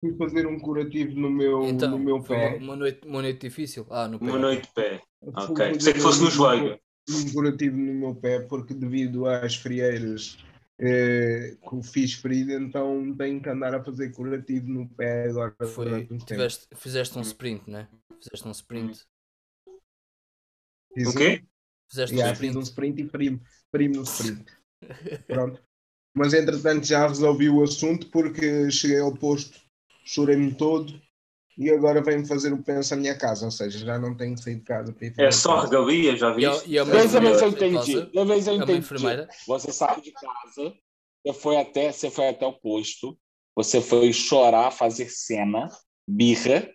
Fui 0.00 0.16
fazer 0.16 0.46
um 0.46 0.58
curativo 0.58 1.18
no 1.18 1.30
meu, 1.30 1.64
então, 1.64 1.90
no 1.90 1.98
meu 1.98 2.22
pé. 2.22 2.56
Uma, 2.56 2.76
noite, 2.76 3.06
uma 3.06 3.20
noite 3.20 3.40
difícil? 3.40 3.86
Ah, 3.90 4.06
no 4.06 4.18
pé. 4.18 4.24
Uma 4.26 4.38
noite 4.38 4.62
de 4.62 4.72
pé. 4.72 5.00
Ok. 5.22 5.72
Pensei 5.72 5.92
que 5.92 6.00
fosse 6.00 6.22
no 6.22 6.30
joelho. 6.30 6.78
Um 7.10 7.32
curativo 7.32 7.76
no 7.76 7.94
meu 7.94 8.14
pé, 8.14 8.40
porque 8.40 8.74
devido 8.74 9.26
às 9.26 9.56
frieiras 9.56 10.38
eh, 10.80 11.56
que 11.68 11.82
fiz 11.82 12.14
ferida, 12.14 12.52
então 12.54 13.12
tenho 13.16 13.42
que 13.42 13.48
andar 13.48 13.74
a 13.74 13.82
fazer 13.82 14.12
curativo 14.12 14.68
no 14.68 14.88
pé 14.90 15.28
agora. 15.28 15.56
Foi, 15.66 16.06
um 16.10 16.18
tiveste, 16.18 16.68
fizeste 16.76 17.18
um 17.18 17.22
sprint, 17.22 17.68
né? 17.68 17.88
Fizeste 18.22 18.46
um 18.46 18.52
sprint. 18.52 19.04
Fiz 20.94 21.08
o 21.08 21.16
quê? 21.16 21.44
Fizeste 21.90 22.14
yeah, 22.14 22.30
um 22.30 22.34
sprint. 22.34 22.52
Fiz 22.52 22.56
um 22.56 22.62
sprint 22.62 23.02
e 23.02 23.08
feri-me 23.08 23.96
no 23.96 24.02
sprint. 24.02 24.44
Pronto. 25.26 25.60
Mas 26.14 26.34
entretanto 26.34 26.86
já 26.86 27.06
resolvi 27.06 27.48
o 27.48 27.62
assunto 27.62 28.08
porque 28.10 28.70
cheguei 28.70 29.00
ao 29.00 29.14
posto, 29.14 29.58
chorei-me 30.08 30.54
todo 30.54 30.98
e 31.56 31.70
agora 31.70 32.02
vem-me 32.02 32.26
fazer 32.26 32.52
o 32.52 32.62
penso 32.62 32.94
à 32.94 32.96
minha 32.96 33.16
casa, 33.18 33.44
ou 33.44 33.50
seja, 33.50 33.80
já 33.80 33.98
não 33.98 34.16
tenho 34.16 34.34
que 34.34 34.42
sair 34.42 34.54
de 34.54 34.62
casa 34.62 34.92
para 34.92 35.06
ir 35.06 35.14
É 35.18 35.30
só 35.30 35.60
regalia, 35.60 36.16
já 36.16 36.32
viste? 36.32 36.68
E, 36.68 36.72
e 36.74 36.78
a 36.78 36.84
vez 36.84 37.12
eu 37.12 37.48
entendi. 37.48 38.12
Da 38.14 38.24
vez 38.24 38.46
eu 38.46 38.54
entendi. 38.54 38.86
Você 39.46 39.72
sai 39.72 40.00
de 40.00 40.12
casa, 40.12 40.72
você 41.22 41.32
foi 41.32 41.56
até, 41.56 41.92
você 41.92 42.10
foi 42.10 42.28
até 42.28 42.46
o 42.46 42.52
posto, 42.52 43.18
você 43.54 43.80
foi 43.80 44.12
chorar, 44.12 44.70
fazer 44.70 45.10
cena, 45.10 45.68
birra, 46.08 46.70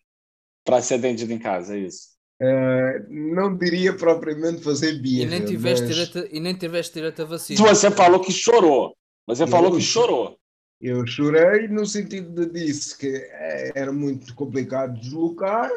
para 0.65 0.81
ser 0.81 0.95
atendido 0.95 1.31
em 1.33 1.39
casa, 1.39 1.75
é 1.75 1.79
isso? 1.79 2.13
Uh, 2.41 3.07
não 3.09 3.57
diria 3.57 3.95
propriamente 3.95 4.61
fazer 4.61 5.01
birra. 5.01 5.23
E 5.23 5.25
nem 5.27 5.45
tiveste, 5.45 5.85
mas... 5.85 5.95
direito, 5.95 6.35
e 6.35 6.39
nem 6.41 6.55
tiveste 6.55 6.93
direito 6.93 7.21
a 7.21 7.25
vacina. 7.25 7.67
Você 7.67 7.89
falou 7.89 8.19
que 8.19 8.33
chorou. 8.33 8.95
Você 9.25 9.43
eu, 9.43 9.47
falou 9.47 9.71
que 9.71 9.81
chorou. 9.81 10.37
Eu 10.83 11.07
chorei 11.07 11.69
no 11.69 11.85
sentido 11.85 12.45
de 12.45 12.51
disse 12.51 12.97
que 12.97 13.29
era 13.73 13.93
muito 13.93 14.35
complicado 14.35 14.99
deslocar 14.99 15.71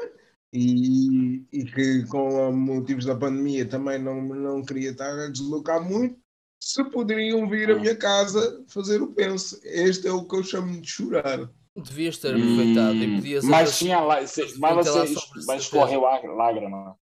e, 0.52 1.44
e 1.52 1.64
que 1.64 2.04
com 2.06 2.50
motivos 2.50 3.04
da 3.04 3.14
pandemia 3.14 3.64
também 3.64 4.00
não, 4.00 4.20
não 4.20 4.64
queria 4.64 4.90
estar 4.90 5.16
a 5.16 5.30
deslocar 5.30 5.80
muito. 5.80 6.18
Se 6.60 6.82
poderiam 6.90 7.48
vir 7.48 7.70
à 7.70 7.78
minha 7.78 7.94
casa 7.94 8.64
fazer 8.66 9.00
o 9.00 9.12
penso. 9.12 9.60
Este 9.62 10.08
é 10.08 10.12
o 10.12 10.24
que 10.24 10.34
eu 10.34 10.42
chamo 10.42 10.80
de 10.80 10.90
chorar. 10.90 11.48
Devias 11.76 12.18
ter 12.18 12.34
aproveitado 12.34 12.96
hum, 12.96 13.02
e 13.02 13.14
podias 13.14 13.44
Mas 13.44 13.78
tinha 13.78 14.00
lá, 14.00 14.20
mas 14.58 14.84
mas 15.46 15.62
escorreu 15.62 16.00
lágrima. 16.00 16.96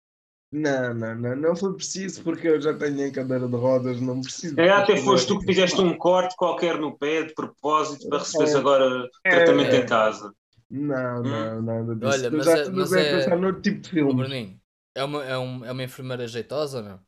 Não, 0.52 0.94
não, 0.94 1.16
não, 1.16 1.36
não 1.36 1.56
foi 1.56 1.74
preciso 1.74 2.22
porque 2.24 2.46
eu 2.46 2.62
já 2.62 2.74
tenho 2.74 3.08
a 3.08 3.12
cadeira 3.12 3.48
de 3.48 3.56
rodas, 3.56 4.02
não 4.02 4.20
preciso. 4.20 4.60
É, 4.60 4.70
até 4.70 4.98
foste 4.98 5.28
tu 5.28 5.40
que 5.40 5.46
fizeste 5.46 5.80
um 5.80 5.98
corte 5.98 6.36
qualquer 6.36 6.78
no 6.78 6.98
pé 6.98 7.24
de 7.24 7.34
propósito 7.34 8.10
para 8.10 8.20
receberes 8.20 8.54
é, 8.54 8.58
agora 8.58 9.10
tratamento 9.24 9.74
é, 9.74 9.80
em 9.80 9.86
casa. 9.86 10.34
Não, 10.70 11.24
não, 11.24 11.60
hum? 11.60 11.62
nada 11.62 11.96
disso. 11.96 12.12
Olha, 12.12 12.32
mas, 12.32 12.46
já, 12.46 12.58
é, 12.58 12.70
mas 12.70 12.94
é, 12.94 13.18
pensar 13.18 13.38
no 13.38 13.62
tipo 13.62 13.80
de 13.80 13.90
filme. 13.90 14.14
Bruninho, 14.14 14.60
é 14.94 15.04
uma, 15.06 15.24
é, 15.24 15.38
um, 15.38 15.66
é 15.66 15.72
uma 15.72 15.84
enfermeira 15.84 16.28
jeitosa 16.28 16.80
ou 16.80 16.84
não? 16.84 17.00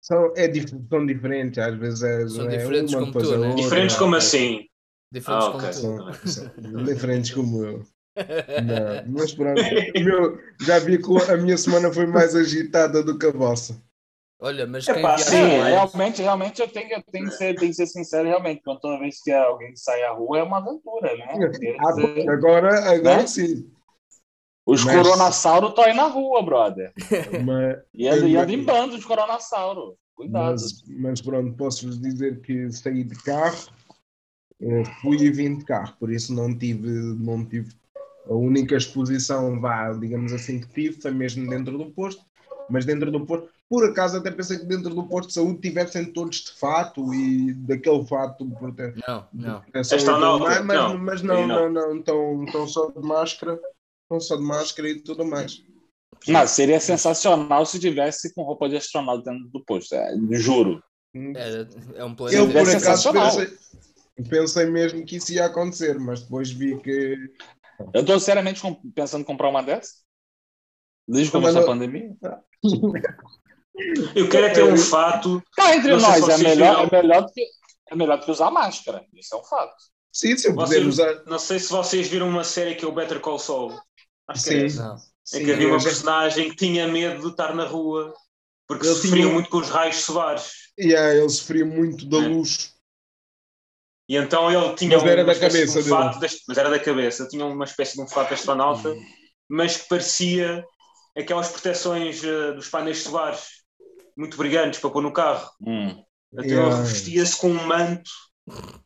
São, 0.00 0.32
é, 0.36 0.52
são 0.88 1.04
diferentes, 1.04 1.58
às 1.58 1.76
vezes 1.76 2.02
é, 2.04 2.28
são 2.28 2.48
é 2.48 2.58
diferentes 2.58 2.94
uma, 2.94 3.00
como 3.00 3.24
tu, 3.24 3.38
né? 3.38 3.54
Diferentes 3.56 3.96
como 3.96 4.14
assim? 4.14 4.68
Diferentes 5.10 5.48
ah, 5.48 5.50
como 5.50 5.64
okay. 5.64 5.70
tu. 5.70 6.28
São, 6.28 6.52
são 6.72 6.84
diferentes 6.84 7.30
como 7.32 7.64
eu. 7.64 7.86
Não, 8.16 9.12
mas 9.18 9.32
pronto, 9.34 9.60
meu, 9.94 10.38
já 10.60 10.78
vi 10.78 10.98
que 10.98 11.30
a 11.30 11.36
minha 11.36 11.56
semana 11.56 11.92
foi 11.92 12.06
mais 12.06 12.34
agitada 12.34 13.02
do 13.02 13.18
que 13.18 13.26
a 13.26 13.32
vossa. 13.32 13.80
Olha, 14.38 14.66
mas 14.66 14.84
quem 14.84 14.98
Epa, 14.98 15.16
sim, 15.16 15.46
realmente, 15.46 16.20
realmente 16.20 16.60
eu 16.60 16.68
tenho, 16.68 16.92
eu 16.92 17.02
tenho, 17.10 17.24
que 17.26 17.34
ser, 17.36 17.54
tenho 17.54 17.70
que 17.70 17.76
ser 17.76 17.86
sincero, 17.86 18.28
realmente, 18.28 18.62
quando 18.62 18.80
toda 18.80 18.98
vez 18.98 19.22
que 19.22 19.32
alguém 19.32 19.74
sai 19.74 20.02
à 20.02 20.12
rua 20.12 20.38
é 20.38 20.42
uma 20.42 20.58
aventura, 20.58 21.16
né? 21.16 21.26
Ah, 21.80 22.32
agora, 22.32 22.90
agora 22.90 23.16
né? 23.22 23.26
sim. 23.26 23.70
Os 24.66 24.84
mas... 24.84 24.94
coronassauros 24.96 25.70
estão 25.70 25.84
aí 25.84 25.94
na 25.94 26.08
rua, 26.08 26.42
brother. 26.42 26.92
Mas... 27.46 27.78
E 27.94 28.08
anda, 28.08 28.52
em 28.52 28.64
bando 28.64 28.98
de 28.98 29.06
coronassauro. 29.06 29.96
Cuidado. 30.12 30.50
Mas, 30.50 30.82
mas 30.88 31.22
pronto, 31.22 31.56
posso-vos 31.56 32.00
dizer 32.00 32.40
que 32.40 32.70
saí 32.72 33.04
de 33.04 33.14
carro, 33.22 33.68
eh, 34.60 34.84
fui 35.00 35.18
e 35.18 35.30
vim 35.30 35.58
de 35.58 35.64
carro, 35.64 35.94
por 36.00 36.10
isso 36.10 36.34
não 36.34 36.56
tive, 36.56 36.88
não 36.88 37.44
tive 37.44 37.70
a 38.28 38.34
única 38.34 38.76
exposição, 38.76 39.60
vá, 39.60 39.92
digamos 39.92 40.32
assim, 40.32 40.60
que 40.60 40.68
tive 40.68 41.00
foi 41.00 41.10
mesmo 41.10 41.48
dentro 41.48 41.78
do 41.78 41.90
posto, 41.90 42.24
mas 42.68 42.84
dentro 42.84 43.10
do 43.10 43.24
posto, 43.24 43.48
por 43.68 43.84
acaso 43.84 44.18
até 44.18 44.30
pensei 44.30 44.58
que 44.58 44.64
dentro 44.64 44.94
do 44.94 45.04
posto 45.04 45.28
de 45.28 45.34
saúde 45.34 45.60
tivessem 45.60 46.12
todos 46.12 46.38
de 46.38 46.52
fato 46.52 47.12
e 47.14 47.52
daquele 47.52 48.04
fato 48.04 48.48
portanto, 48.50 49.00
não, 49.06 49.26
não. 49.32 49.62
Esta 49.74 50.18
não, 50.18 50.38
mas, 50.38 50.64
não, 50.64 50.98
mas 50.98 51.22
não, 51.22 51.46
não, 51.46 51.70
não, 51.70 51.96
estão, 51.96 52.44
estão 52.44 52.68
só 52.68 52.90
de 52.90 53.00
máscara, 53.00 53.60
estão 54.02 54.20
só 54.20 54.36
de 54.36 54.42
máscara 54.42 54.88
e 54.88 55.00
tudo 55.00 55.24
mais. 55.24 55.62
Não, 56.28 56.46
seria 56.46 56.80
sensacional 56.80 57.64
se 57.66 57.78
tivesse 57.78 58.34
com 58.34 58.42
roupa 58.42 58.68
de 58.68 58.76
astronauta 58.76 59.30
dentro 59.30 59.48
do 59.48 59.64
posto, 59.64 59.94
é, 59.94 60.14
juro. 60.32 60.82
É, 61.14 62.00
é 62.00 62.04
um 62.04 62.14
planeta. 62.14 62.42
Eu, 62.42 62.50
por 62.50 62.68
acaso, 62.68 63.12
pensei, 63.12 63.58
pensei 64.28 64.66
mesmo 64.66 65.04
que 65.04 65.16
isso 65.16 65.32
ia 65.32 65.46
acontecer, 65.46 65.98
mas 65.98 66.22
depois 66.22 66.50
vi 66.50 66.78
que. 66.78 67.16
Eu 67.92 68.00
estou 68.00 68.20
seriamente 68.20 68.62
pensando 68.94 69.22
em 69.22 69.24
comprar 69.24 69.48
uma 69.48 69.62
dessas. 69.62 70.04
Desde 71.06 71.30
que 71.30 71.38
começou 71.38 71.62
a 71.62 71.66
pandemia. 71.66 72.16
Eu 74.14 74.28
quero 74.28 74.46
é 74.46 74.50
ter 74.50 74.64
um 74.64 74.76
fato. 74.76 75.42
Tá 75.54 75.76
entre 75.76 75.94
nós, 75.96 76.28
é 76.28 76.38
melhor, 76.38 76.88
é, 76.90 77.02
melhor 77.02 77.22
do 77.26 77.32
que, 77.32 77.46
é 77.90 77.94
melhor 77.94 78.18
do 78.18 78.24
que 78.24 78.30
usar 78.30 78.50
máscara. 78.50 79.04
Isso 79.12 79.34
é 79.34 79.38
um 79.38 79.44
fato. 79.44 79.74
Sim, 80.10 80.34
se 80.36 80.48
eu 80.48 80.54
puder 80.54 80.86
usar. 80.86 81.24
Não 81.26 81.38
sei 81.38 81.58
se 81.58 81.70
vocês 81.70 82.08
viram 82.08 82.26
uma 82.26 82.42
série 82.42 82.74
que 82.74 82.86
é 82.86 82.88
o 82.88 82.92
Better 82.92 83.20
Call 83.20 83.38
Saul. 83.38 83.78
Acho 84.26 84.42
Sim. 84.42 84.50
que 84.50 84.56
é 84.56 84.64
essa. 84.64 84.96
Em 85.34 85.44
que 85.44 85.52
havia 85.52 85.68
uma 85.68 85.82
personagem 85.82 86.48
que 86.48 86.56
tinha 86.56 86.88
medo 86.88 87.20
de 87.20 87.28
estar 87.28 87.54
na 87.54 87.66
rua 87.66 88.14
porque 88.66 88.86
ele 88.86 88.94
sofria 88.94 89.22
tinha... 89.22 89.32
muito 89.32 89.48
com 89.48 89.58
os 89.58 89.68
raios 89.68 89.96
solares. 89.96 90.52
Yeah, 90.78 91.14
ele 91.14 91.28
sofria 91.28 91.64
muito 91.64 92.06
da 92.06 92.18
é. 92.18 92.28
luz. 92.28 92.74
E 94.08 94.16
então 94.16 94.50
ele 94.50 94.74
tinha 94.74 94.96
mas 94.96 95.06
era 95.06 95.24
da 95.24 95.34
cabeça 95.34 95.82
de 95.82 95.92
um 95.92 95.96
fato, 95.96 96.20
mas 96.48 96.58
era 96.58 96.70
da 96.70 96.78
cabeça, 96.78 97.28
tinha 97.28 97.44
uma 97.44 97.64
espécie 97.64 97.96
de 97.96 98.02
um 98.02 98.08
fato 98.08 98.34
astronauta, 98.34 98.90
hum. 98.90 99.04
mas 99.48 99.76
que 99.78 99.88
parecia 99.88 100.64
aquelas 101.16 101.48
proteções 101.48 102.22
uh, 102.22 102.54
dos 102.54 102.68
painéis 102.68 103.02
solares 103.02 103.48
muito 104.16 104.36
brilhantes 104.36 104.80
para 104.80 104.90
pôr 104.90 105.02
no 105.02 105.12
carro. 105.12 105.50
Hum. 105.60 106.02
Então 106.32 106.44
yeah. 106.44 106.76
ele 106.76 106.86
vestia-se 106.86 107.36
com 107.38 107.48
um 107.48 107.66
manto 107.66 108.10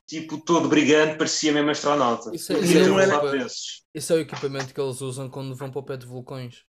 tipo 0.06 0.38
todo 0.38 0.68
brigante, 0.68 1.18
parecia 1.18 1.52
mesmo 1.52 1.70
astronauta. 1.70 2.34
Isso 2.34 2.52
é, 2.52 2.58
isso, 2.58 2.78
é, 2.78 2.90
um 2.90 2.98
era, 2.98 3.46
isso 3.94 4.12
é 4.12 4.16
o 4.16 4.20
equipamento 4.20 4.72
que 4.72 4.80
eles 4.80 5.00
usam 5.00 5.28
quando 5.28 5.54
vão 5.54 5.70
para 5.70 5.80
o 5.80 5.84
pé 5.84 5.96
de 5.96 6.06
vulcões. 6.06 6.64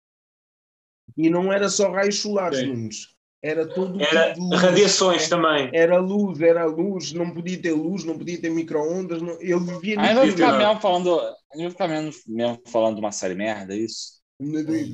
E 1.17 1.29
não 1.29 1.51
era 1.51 1.69
só 1.69 1.91
raios 1.91 2.19
solares, 2.19 2.65
Nunes. 2.65 3.07
Era 3.43 3.67
tudo. 3.67 3.99
Era 3.99 4.33
tipo 4.33 4.55
radiações 4.55 5.27
também. 5.27 5.71
Era 5.73 5.99
luz, 5.99 6.39
era 6.39 6.65
luz, 6.65 7.11
não 7.11 7.33
podia 7.33 7.59
ter 7.59 7.71
luz, 7.71 8.03
não 8.03 8.17
podia 8.17 8.39
ter 8.39 8.51
micro-ondas. 8.51 9.21
Não... 9.21 9.41
Ele 9.41 9.59
vivia 9.59 9.99
Ainda 9.99 10.21
vai 10.21 10.31
ficar 10.31 10.57
mesmo 10.57 10.79
falando. 10.79 11.19
Ainda 11.53 11.71
ficar 11.71 11.87
mesmo, 11.87 12.11
mesmo 12.27 12.61
falando 12.67 12.95
de 12.95 13.01
uma 13.01 13.11
série 13.11 13.33
merda, 13.33 13.73
é 13.73 13.77
isso? 13.77 14.21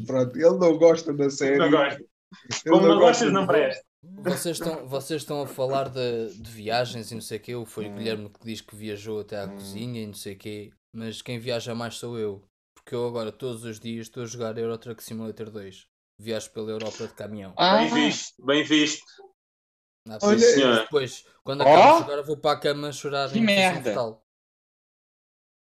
Pronto, 0.06 0.38
ele 0.38 0.58
não 0.58 0.78
gosta 0.78 1.14
da 1.14 1.30
série. 1.30 1.58
Não 1.58 1.70
gosta. 1.70 2.02
Como 2.68 2.88
não 2.88 3.00
gostas, 3.00 3.32
não 3.34 3.45
presta. 3.45 3.86
Vocês 4.02 4.58
estão, 4.58 4.88
vocês 4.88 5.22
estão 5.22 5.41
a 5.41 5.48
falar 5.48 5.89
de, 5.89 6.34
de 6.36 6.50
viagens 6.50 7.12
e 7.12 7.16
não 7.16 7.22
sei 7.22 7.38
o 7.38 7.41
quê. 7.41 7.54
Foi 7.66 7.89
o 7.89 7.93
Guilherme 7.93 8.30
que 8.30 8.45
diz 8.45 8.62
que 8.62 8.76
viajou 8.76 9.20
até 9.20 9.41
à 9.41 9.48
cozinha 9.48 10.04
e 10.04 10.08
não 10.08 10.14
sei 10.14 10.34
o 10.34 10.38
quê. 10.38 10.72
Mas 10.93 11.22
quem 11.22 11.38
viaja 11.38 11.76
mais 11.76 11.95
sou 11.95 12.18
eu. 12.18 12.41
Porque 12.74 12.95
eu 12.95 13.06
agora, 13.06 13.32
todos 13.32 13.66
os 13.66 13.78
dias, 13.80 14.08
estou 14.08 14.24
a 14.24 14.26
jogar 14.26 14.58
Euro 14.58 14.78
Truck 14.78 15.04
Simulator 15.04 15.50
2 15.50 15.88
viajes 16.18 16.47
pela 16.47 16.72
Europa 16.72 17.07
de 17.07 17.13
caminhão. 17.13 17.53
Ah. 17.57 17.78
Bem 17.78 17.93
visto, 17.93 18.45
bem 18.45 18.63
visto. 18.63 19.05
Ah, 20.09 20.18
Olha, 20.22 20.39
senhor. 20.39 20.80
depois, 20.80 21.26
quando 21.43 21.61
acabo 21.61 22.03
agora 22.03 22.24
vou 22.24 22.38
para 22.38 22.57
a 22.57 22.59
cama 22.59 22.91
chorar 22.91 23.32
que 23.32 23.41
merda. 23.41 23.93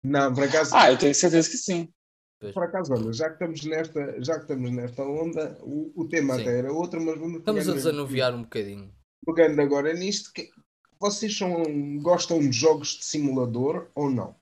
Não, 0.03 0.33
por 0.33 0.43
acaso. 0.43 0.75
Ah, 0.75 0.91
eu 0.91 0.97
tenho 0.97 1.13
certeza 1.13 1.49
que 1.49 1.57
sim. 1.57 1.93
Por 2.53 2.63
acaso, 2.63 2.91
olha, 2.93 3.13
já 3.13 3.27
que 3.27 3.33
estamos 3.33 3.63
nesta, 3.63 4.23
já 4.23 4.33
que 4.35 4.41
estamos 4.41 4.71
nesta 4.71 5.03
onda, 5.03 5.59
o, 5.61 5.91
o 5.95 6.09
tema 6.09 6.35
sim. 6.35 6.41
até 6.41 6.57
era 6.57 6.73
outro, 6.73 6.99
mas 6.99 7.19
vamos 7.19 7.37
Estamos 7.37 7.69
a 7.69 7.73
desanuviar 7.73 8.33
um 8.33 8.41
bocadinho. 8.41 8.91
Pegando 9.23 9.61
agora 9.61 9.93
nisto, 9.93 10.33
que, 10.33 10.49
vocês 10.99 11.37
são, 11.37 11.63
gostam 11.99 12.39
de 12.39 12.51
jogos 12.51 12.97
de 12.97 13.05
simulador 13.05 13.91
ou 13.93 14.09
não? 14.09 14.35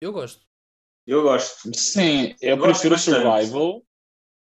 Eu 0.00 0.12
gosto. 0.12 0.46
Eu 1.04 1.22
gosto. 1.22 1.74
Sim, 1.74 2.36
eu, 2.40 2.56
eu 2.56 2.58
prefiro 2.58 2.96
survival. 2.96 3.82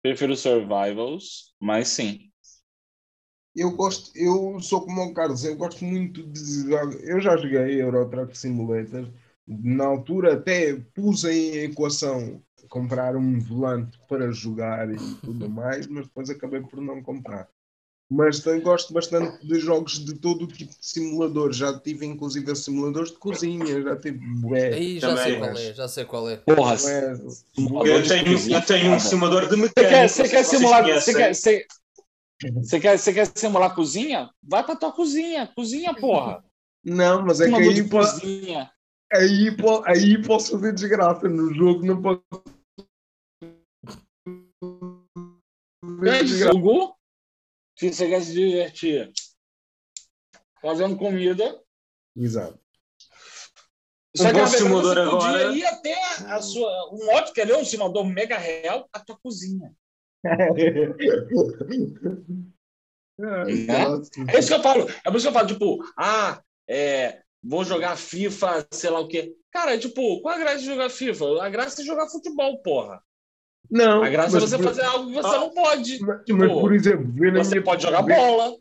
Prefiro 0.03 0.37
survivals, 0.37 1.55
mas 1.61 1.89
sim. 1.89 2.33
Eu 3.55 3.71
gosto, 3.77 4.11
eu 4.17 4.59
sou 4.61 4.85
como 4.85 5.03
o 5.03 5.15
Carlos, 5.15 5.45
eu 5.45 5.55
gosto 5.57 5.85
muito 5.85 6.23
de. 6.27 6.73
Eu 7.03 7.21
já 7.21 7.37
joguei 7.37 7.81
Euro 7.81 8.09
Truck 8.09 8.37
Simulator. 8.37 9.13
Na 9.47 9.85
altura 9.87 10.35
até 10.35 10.75
pus 10.95 11.25
em 11.25 11.65
equação 11.65 12.43
comprar 12.69 13.17
um 13.17 13.39
volante 13.39 13.99
para 14.09 14.33
jogar 14.33 14.91
e 14.91 14.97
tudo 15.23 15.49
mais, 15.51 15.87
mas 15.87 16.07
depois 16.07 16.31
acabei 16.31 16.63
por 16.63 16.81
não 16.81 17.03
comprar. 17.03 17.49
Mas 18.15 18.41
gosto 18.63 18.93
bastante 18.93 19.45
de 19.47 19.59
jogos 19.59 19.99
de 20.05 20.15
todo 20.15 20.45
o 20.45 20.47
tipo 20.47 20.71
de 20.71 20.87
simulador. 20.87 21.51
Já 21.51 21.79
tive 21.79 22.05
inclusive 22.05 22.55
simuladores 22.55 23.11
de 23.11 23.17
cozinha, 23.17 23.81
já 23.81 23.97
tive 23.97 24.19
bué. 24.19 24.75
Aí 24.75 24.99
já 24.99 25.17
sei 25.17 25.39
qual 25.39 25.51
é, 25.57 25.75
já 25.75 25.89
sei 25.89 26.05
qual 26.05 26.29
é. 26.29 26.37
Porra, 26.37 26.75
é, 26.75 27.13
eu, 27.15 28.07
tenho, 28.07 28.55
eu 28.55 28.63
tenho 28.67 28.93
um 28.93 29.01
simulador 29.01 29.49
de 29.49 29.57
mecânica. 29.57 29.73
Você 29.73 29.89
quer, 29.89 30.09
você 30.09 30.29
quer 30.29 30.45
simular? 30.45 30.85
Você 30.85 31.15
quer, 31.15 31.35
você, 31.35 32.81
quer, 32.81 32.99
você 32.99 33.13
quer 33.15 33.27
simular 33.35 33.75
cozinha? 33.75 34.29
Vai 34.43 34.63
pra 34.63 34.77
tua 34.77 34.93
cozinha, 34.93 35.51
cozinha, 35.57 35.95
porra. 35.95 36.45
Não, 36.85 37.23
mas 37.23 37.41
é 37.41 37.49
que 37.49 37.55
aí, 37.55 37.89
cozinha. 37.89 38.71
aí, 39.11 39.57
aí 39.87 40.23
posso 40.23 40.53
fazer 40.53 40.75
desgraça. 40.75 41.31
No 41.31 41.55
jogo 41.55 41.83
não 41.87 42.03
posso. 42.03 42.23
É 46.05 46.27
jogo? 46.27 46.95
Se 47.77 47.93
você 47.93 48.09
quer 48.09 48.23
se 48.23 48.33
divertir 48.33 49.13
fazendo 50.61 50.97
comida. 50.97 51.61
Exato. 52.17 52.61
Só 54.15 54.31
que 54.31 54.41
um 54.41 54.47
simulador 54.47 54.99
agora. 54.99 55.53
ir 55.53 55.65
até 55.65 55.95
a 56.27 56.41
sua. 56.41 56.91
Um 56.93 57.11
outro 57.15 57.33
quer 57.33 57.47
ver 57.47 57.57
um 57.57 57.65
simulador 57.65 58.05
mega 58.05 58.37
real 58.37 58.89
a 58.93 59.01
tua 59.01 59.19
cozinha. 59.19 59.73
é? 64.29 64.35
é 64.35 64.39
isso 64.39 64.49
que 64.49 64.55
eu 64.55 64.63
falo. 64.63 64.89
É 65.05 65.11
por 65.11 65.17
isso 65.17 65.25
que 65.25 65.29
eu 65.29 65.33
falo, 65.33 65.49
tipo, 65.49 65.79
ah, 65.99 66.43
é, 66.69 67.23
vou 67.43 67.65
jogar 67.65 67.97
FIFA, 67.97 68.67
sei 68.71 68.91
lá 68.91 69.01
o 69.01 69.09
quê. 69.09 69.35
Cara, 69.51 69.79
tipo, 69.79 70.21
qual 70.21 70.35
a 70.35 70.39
graça 70.39 70.59
de 70.59 70.67
jogar 70.67 70.91
FIFA? 70.91 71.43
A 71.43 71.49
graça 71.49 71.83
é 71.83 71.85
jogar 71.85 72.09
futebol, 72.09 72.63
porra. 72.63 73.03
Não. 73.73 74.03
A 74.03 74.11
graça 74.11 74.37
é 74.37 74.41
você 74.41 74.59
por... 74.59 74.65
fazer 74.65 74.83
algo 74.83 75.09
que 75.09 75.15
você 75.15 75.35
ah, 75.35 75.41
não 75.41 75.51
pode. 75.51 75.99
Mas, 76.01 76.25
tipo, 76.25 76.39
mas 76.39 76.53
por 76.53 76.75
exemplo, 76.75 77.11
você 77.11 77.51
minha... 77.55 77.63
pode 77.63 77.83
jogar 77.83 78.03
bola. 78.03 78.55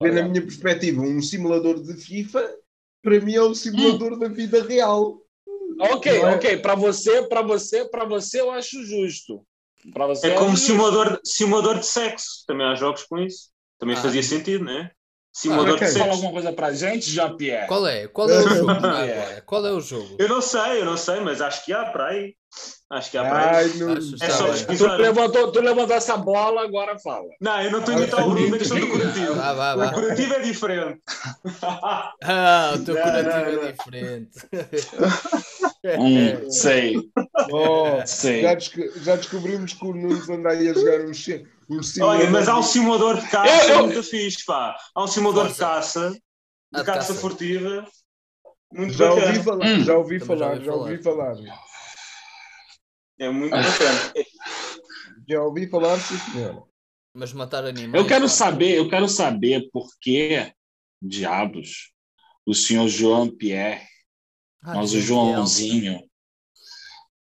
Ver 0.00 0.12
na 0.14 0.22
minha 0.22 0.40
perspectiva, 0.40 1.02
um 1.02 1.20
simulador 1.20 1.82
de 1.82 1.94
FIFA, 1.94 2.48
para 3.02 3.20
mim 3.20 3.34
é 3.34 3.42
um 3.42 3.54
simulador 3.54 4.12
hum. 4.12 4.18
da 4.20 4.28
vida 4.28 4.62
real. 4.62 5.18
Ok, 5.80 6.12
é? 6.12 6.26
ok. 6.26 6.56
Para 6.58 6.76
você, 6.76 7.22
para 7.22 7.42
você, 7.42 7.84
para 7.86 8.04
você, 8.04 8.40
eu 8.40 8.52
acho 8.52 8.84
justo. 8.84 9.44
Para 9.92 10.06
você 10.06 10.28
é 10.28 10.34
como 10.34 10.56
simulador, 10.56 11.20
simulador 11.24 11.80
de 11.80 11.86
sexo. 11.86 12.44
Também 12.46 12.64
há 12.64 12.76
jogos 12.76 13.02
com 13.02 13.18
isso. 13.18 13.50
Também 13.80 13.96
ah. 13.96 14.00
fazia 14.00 14.22
sentido, 14.22 14.64
não 14.64 14.72
é? 14.72 14.92
Simulador 15.32 15.76
ah, 15.82 15.86
de 15.86 15.98
Fala 15.98 16.12
alguma 16.12 16.30
coisa 16.30 16.52
pra 16.52 16.72
gente, 16.72 17.10
Jean-Pierre. 17.10 17.66
Qual 17.66 17.84
é? 17.86 18.06
Qual 18.06 18.30
é 18.30 18.38
o 18.38 18.48
jogo? 18.48 18.66
Qual 19.44 19.66
é 19.66 19.72
o 19.72 19.80
jogo? 19.80 20.16
Eu 20.20 20.28
não 20.28 20.40
sei, 20.40 20.80
eu 20.80 20.84
não 20.84 20.96
sei, 20.96 21.18
mas 21.20 21.40
acho 21.40 21.64
que 21.64 21.72
há 21.72 21.86
para 21.86 22.08
aí. 22.08 22.36
Acho 22.92 23.10
que 23.10 23.16
há 23.16 23.24
para 23.24 23.56
aí. 23.56 23.78
Não... 23.78 23.94
É 23.94 24.30
só. 24.30 24.52
Tu 24.52 24.86
levantou, 25.00 25.50
tu 25.50 25.60
levantou 25.62 25.96
essa 25.96 26.14
bola, 26.14 26.62
agora 26.62 26.98
fala. 26.98 27.26
Não, 27.40 27.62
eu 27.62 27.70
não 27.70 27.78
estou 27.78 27.94
a 27.94 27.98
imitar 27.98 28.26
o 28.26 28.30
Bruno 28.30 28.50
na 28.50 28.58
questão 28.58 28.78
do 28.78 28.86
curativo. 28.86 29.34
Vai, 29.34 29.54
vai, 29.54 29.76
vai. 29.78 29.88
O 29.88 29.92
curativo 29.94 30.34
é 30.34 30.40
diferente. 30.40 31.00
ah, 32.22 32.74
o 32.74 32.84
teu 32.84 32.94
não, 32.94 33.02
curativo 33.02 33.50
não, 33.50 33.62
não. 33.62 33.68
é 33.68 33.72
diferente. 33.72 34.38
hum, 35.98 36.50
sei. 36.50 36.96
Oh, 37.50 38.06
sei. 38.06 38.42
Já, 38.42 38.58
já, 38.58 39.16
descobrimos 39.16 39.72
que 39.72 39.86
o 39.86 39.94
Nunes 39.94 40.28
anda 40.28 40.50
aí 40.50 40.68
a 40.68 40.74
jogar 40.74 41.00
um, 41.00 41.10
um 41.10 41.82
simulador. 41.82 42.20
Olha, 42.20 42.30
mas 42.30 42.46
há 42.46 42.58
um 42.58 42.62
simulador 42.62 43.22
de 43.22 43.28
caça 43.30 43.70
eu, 43.70 43.70
eu... 43.70 43.86
muito 43.86 44.02
fixe, 44.02 44.44
pá. 44.44 44.76
Há 44.94 45.02
um 45.02 45.08
simulador 45.08 45.44
Nossa. 45.44 45.54
de 45.54 45.60
caça, 45.60 46.10
de 46.10 46.84
caça, 46.84 46.92
caça, 46.92 47.14
furtiva. 47.14 47.86
Muito 48.70 48.92
já 48.92 49.08
bacana. 49.08 49.28
ouvi 49.28 49.42
falar, 49.42 49.66
hum. 49.66 49.84
já 49.84 49.96
ouvi 49.96 50.20
falar, 50.20 50.60
já 50.60 50.74
ouvi 50.74 51.02
falar. 51.02 51.36
É 53.18 53.30
muito 53.30 53.50
bacana. 53.50 54.12
já 55.28 55.42
ouvi 55.42 55.68
falar, 55.68 55.98
sim, 55.98 56.18
senhora. 56.32 56.62
Mas 57.14 57.32
matar 57.32 57.64
animais. 57.64 58.02
Eu 58.02 58.08
quero 58.08 58.28
saber, 58.28 58.78
eu 58.78 58.88
quero 58.88 59.08
saber 59.08 59.68
por 59.70 59.88
que 60.00 60.52
diabos 61.00 61.92
o 62.46 62.54
senhor 62.54 62.88
João 62.88 63.28
Pierre, 63.28 63.86
ah, 64.62 64.74
nós 64.74 64.92
o 64.94 65.00
Joãozinho, 65.00 66.02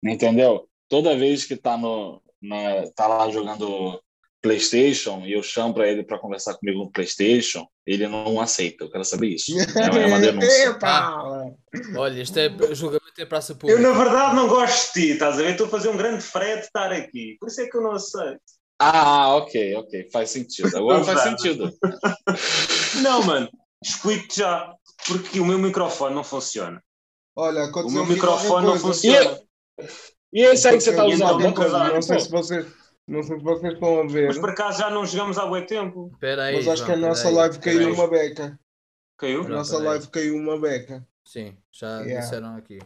entendeu? 0.04 0.68
Toda 0.88 1.18
vez 1.18 1.46
que 1.46 1.56
tá 1.56 1.78
no 1.78 2.22
na, 2.42 2.92
tá 2.96 3.08
lá 3.08 3.30
jogando 3.30 4.02
PlayStation 4.42 5.22
e 5.26 5.34
eu 5.34 5.44
chamo 5.44 5.74
para 5.74 5.88
ele 5.88 6.04
para 6.04 6.18
conversar 6.18 6.56
comigo 6.56 6.80
no 6.80 6.92
PlayStation, 6.92 7.68
ele 7.86 8.08
não 8.08 8.42
aceita. 8.42 8.84
Eu 8.84 8.92
quero 8.92 9.06
saber 9.06 9.28
isso. 9.28 9.52
É 9.78 10.08
uma 10.08 10.20
denúncia. 10.20 10.78
Ah, 10.82 11.52
olha, 11.96 12.22
isto 12.22 12.38
é 12.38 12.50
julgamento 12.74 13.02
é 13.20 13.26
praça 13.26 13.54
pública. 13.54 13.80
Eu, 13.80 13.84
na 13.84 13.98
verdade, 13.98 14.36
não 14.36 14.48
gosto 14.48 14.94
de 14.94 15.02
ti, 15.02 15.12
estás 15.14 15.36
a 15.36 15.44
ver? 15.44 15.52
Estou 15.52 15.68
a 15.68 15.70
fazer 15.70 15.90
um 15.90 15.98
grande 15.98 16.24
frete 16.24 16.62
de 16.62 16.66
estar 16.66 16.92
aqui. 16.92 17.38
Por 17.40 17.48
isso 17.48 17.62
é 17.62 17.68
que 17.68 17.78
eu 17.78 17.82
não 17.82 17.92
aceito. 17.92 18.42
Ah, 18.80 19.36
ok, 19.36 19.76
ok. 19.76 20.10
Faz 20.12 20.32
sentido. 20.32 20.76
Agora 20.76 21.04
faz 21.04 21.22
sentido. 21.22 21.72
não, 23.04 23.24
mano. 23.24 23.50
Explico-te 23.84 24.40
já. 24.40 24.74
Porque 25.08 25.40
o 25.40 25.46
meu 25.46 25.60
microfone 25.60 26.16
não 26.16 26.24
funciona. 26.24 26.82
Olha, 27.36 27.66
o 27.66 27.92
meu 27.92 28.06
microfone 28.06 28.66
não 28.66 28.80
funciona. 28.80 29.40
E, 30.34 30.42
e 30.42 30.46
esse 30.46 30.68
aí 30.68 30.78
que 30.78 30.84
você 30.84 30.90
está 30.92 31.06
usando? 31.06 31.40
Não, 31.40 31.94
não 31.94 32.02
sei 32.02 32.20
se 32.20 32.30
você 32.30 32.66
Não 33.08 33.24
sei 33.24 33.38
se 33.38 33.44
vocês 33.44 33.74
estão 33.74 34.00
a 34.02 34.08
ver. 34.08 34.28
Mas 34.28 34.38
por 34.38 34.50
acaso 34.52 34.80
já 34.80 34.90
não 34.90 35.06
jogamos 35.06 35.38
há 35.38 35.46
muito 35.48 35.68
tempo. 35.68 36.10
Espera 36.14 36.46
aí. 36.46 36.56
Mas 36.56 36.68
acho 36.68 36.78
João, 36.78 36.88
que 36.88 36.94
a 36.94 37.08
nossa 37.08 37.24
peraí, 37.24 37.36
live 37.36 37.60
caiu 37.60 37.80
peraí. 37.80 37.94
uma 37.94 38.08
beca. 38.10 38.60
Caiu? 39.18 39.42
A 39.44 39.50
nossa 39.50 39.72
peraí. 39.78 39.88
live 39.88 40.08
caiu 40.08 40.36
uma 40.36 40.60
beca. 40.60 41.08
Sim, 41.26 41.58
já 41.72 42.02
Yeah. 42.02 42.22
disseram 42.22 42.56
aqui. 42.56 42.80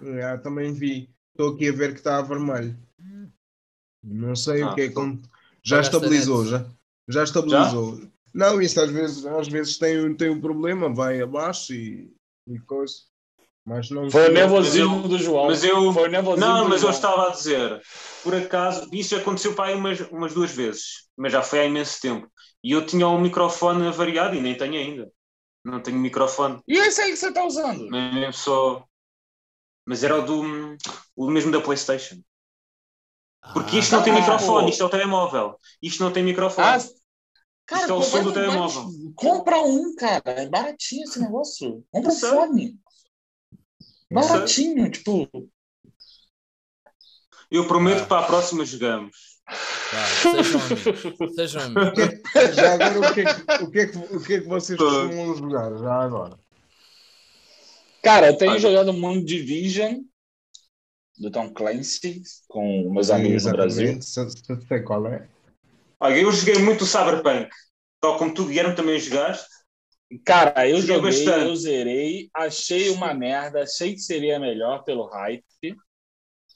Já 0.00 0.38
também 0.38 0.72
vi. 0.72 1.10
Estou 1.30 1.54
aqui 1.54 1.68
a 1.68 1.72
ver 1.72 1.92
que 1.92 1.98
está 1.98 2.18
a 2.18 2.22
vermelho. 2.22 2.76
Não 4.02 4.34
sei 4.34 4.62
Ah, 4.62 4.70
o 4.70 4.74
que 4.74 4.82
é 4.82 4.90
Já 5.62 5.80
estabilizou, 5.80 6.44
já. 6.46 6.66
Já 7.08 7.24
estabilizou. 7.24 8.00
Não, 8.34 8.60
isso 8.60 8.80
às 8.80 8.90
vezes, 8.90 9.24
às 9.26 9.48
vezes 9.48 9.78
tem, 9.78 10.04
um- 10.04 10.14
tem 10.16 10.30
um 10.30 10.40
problema, 10.40 10.92
vai 10.92 11.20
abaixo 11.20 11.72
e, 11.74 12.12
e 12.46 12.58
coisa. 12.60 12.94
Mas 13.68 13.90
não 13.90 14.10
Foi 14.10 14.28
o 14.28 14.32
nervosismo 14.32 15.08
do 15.08 15.18
João. 15.18 15.46
Mas 15.46 15.62
eu. 15.64 15.92
Foi 15.92 16.08
o 16.08 16.10
nervosismo 16.10 16.46
Não, 16.52 16.64
mas 16.64 16.82
eu 16.82 16.90
João. 16.90 16.92
estava 16.92 17.26
a 17.28 17.30
dizer, 17.30 17.82
por 18.22 18.34
acaso, 18.34 18.88
isso 18.92 19.14
aconteceu 19.16 19.54
para 19.54 19.66
aí 19.70 19.74
umas, 19.74 20.00
umas 20.10 20.32
duas 20.34 20.50
vezes, 20.50 21.08
mas 21.16 21.32
já 21.32 21.42
foi 21.42 21.60
há 21.60 21.64
imenso 21.66 22.00
tempo. 22.00 22.26
E 22.64 22.72
eu 22.72 22.84
tinha 22.84 23.06
um 23.08 23.20
microfone 23.20 23.90
variado 23.92 24.34
e 24.34 24.40
nem 24.40 24.56
tenho 24.56 24.74
ainda. 24.74 25.10
Não 25.64 25.80
tenho 25.80 25.98
microfone, 25.98 26.60
E 26.66 26.78
esse 26.78 27.00
aí 27.02 27.10
que 27.10 27.16
você 27.16 27.32
tá 27.32 27.44
usando? 27.44 27.88
mas 27.90 28.14
mesmo 28.14 28.32
só. 28.32 28.84
Mas 29.84 30.04
era 30.04 30.16
o 30.18 30.22
do 30.24 30.76
o 31.16 31.30
mesmo 31.30 31.50
da 31.50 31.60
PlayStation. 31.60 32.16
Porque 33.52 33.78
isto 33.78 33.92
não 33.96 34.02
tem 34.02 34.12
Ah, 34.12 34.20
microfone, 34.20 34.64
pô. 34.64 34.70
isto 34.70 34.82
é 34.82 34.86
o 34.86 34.90
telemóvel. 34.90 35.56
Isto 35.82 36.02
não 36.04 36.12
tem 36.12 36.22
microfone. 36.22 36.66
Ah, 36.66 36.78
cara, 37.66 37.80
Isto 37.82 37.92
é 37.92 37.96
o 37.96 38.02
som 38.02 38.22
do 38.22 38.32
telemóvel. 38.32 38.84
Compra 39.14 39.58
um, 39.62 39.94
cara. 39.94 40.22
É 40.26 40.48
baratinho 40.48 41.04
esse 41.04 41.20
negócio. 41.20 41.84
Compra 41.90 42.10
um 42.12 42.16
fone. 42.16 42.78
Baratinho, 44.10 44.90
tipo. 44.90 45.28
Eu 47.50 47.66
prometo 47.66 47.98
Ah. 47.98 48.02
que 48.02 48.08
para 48.08 48.20
a 48.24 48.26
próxima 48.26 48.64
jogamos. 48.64 49.38
Vá, 49.90 50.04
sejam 50.06 50.60
amigos. 50.60 51.34
Sejam 51.34 51.62
amigos. 51.72 52.54
Já 52.54 52.74
agora 52.74 53.10
o 53.10 53.14
que, 53.14 53.20
é 53.20 53.34
que, 53.34 53.64
o, 53.64 53.70
que 53.70 53.78
é 53.80 53.86
que, 53.86 53.98
o 53.98 54.22
que 54.24 54.34
é 54.34 54.40
que 54.40 54.46
vocês 54.46 54.78
costumam 54.78 55.34
jogar? 55.36 55.78
Já 55.78 56.02
agora. 56.02 56.38
Cara, 58.02 58.28
eu 58.28 58.36
tenho 58.36 58.52
Olha. 58.52 58.60
jogado 58.60 58.92
muito 58.92 59.26
Division 59.26 60.02
do 61.18 61.30
Tom 61.30 61.52
Clancy 61.52 62.22
com 62.46 62.90
meus 62.92 63.10
amigos 63.10 63.44
no 63.44 63.52
Brasil. 63.52 63.98
Sei 64.02 64.82
qual 64.82 65.06
é. 65.08 65.26
Olha, 66.00 66.16
eu 66.20 66.30
joguei 66.30 66.58
muito 66.58 66.84
o 66.84 66.86
Cyberpunk. 66.86 67.48
Tal 68.00 68.16
como 68.18 68.32
tu, 68.32 68.44
Guilherme, 68.46 68.76
também 68.76 69.00
jogaste. 69.00 69.48
Cara, 70.24 70.68
eu 70.68 70.80
Joguei 70.80 71.28
eu 71.28 71.54
zerei, 71.54 72.30
achei 72.34 72.88
uma 72.90 73.12
merda, 73.12 73.62
achei 73.62 73.92
que 73.92 74.00
seria 74.00 74.38
melhor 74.38 74.82
pelo 74.82 75.06
hype. 75.06 75.44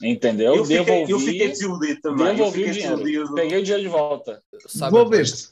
Entendeu? 0.03 0.57
Eu 0.57 0.64
fiquei, 0.64 0.84
devolvi, 0.84 1.12
eu 1.12 1.18
fiquei 1.20 1.48
desiludido 1.48 2.00
também. 2.00 2.26
Eu 2.28 2.34
devolvi 2.34 2.62
o 2.62 2.64
fiquei 2.64 2.72
dinheiro. 2.72 2.96
desiludido. 2.96 3.34
Peguei 3.34 3.59
o 3.59 3.62
dinheiro 3.62 3.82
de 3.82 3.88
volta. 3.88 4.42
Devolveste. 4.74 5.50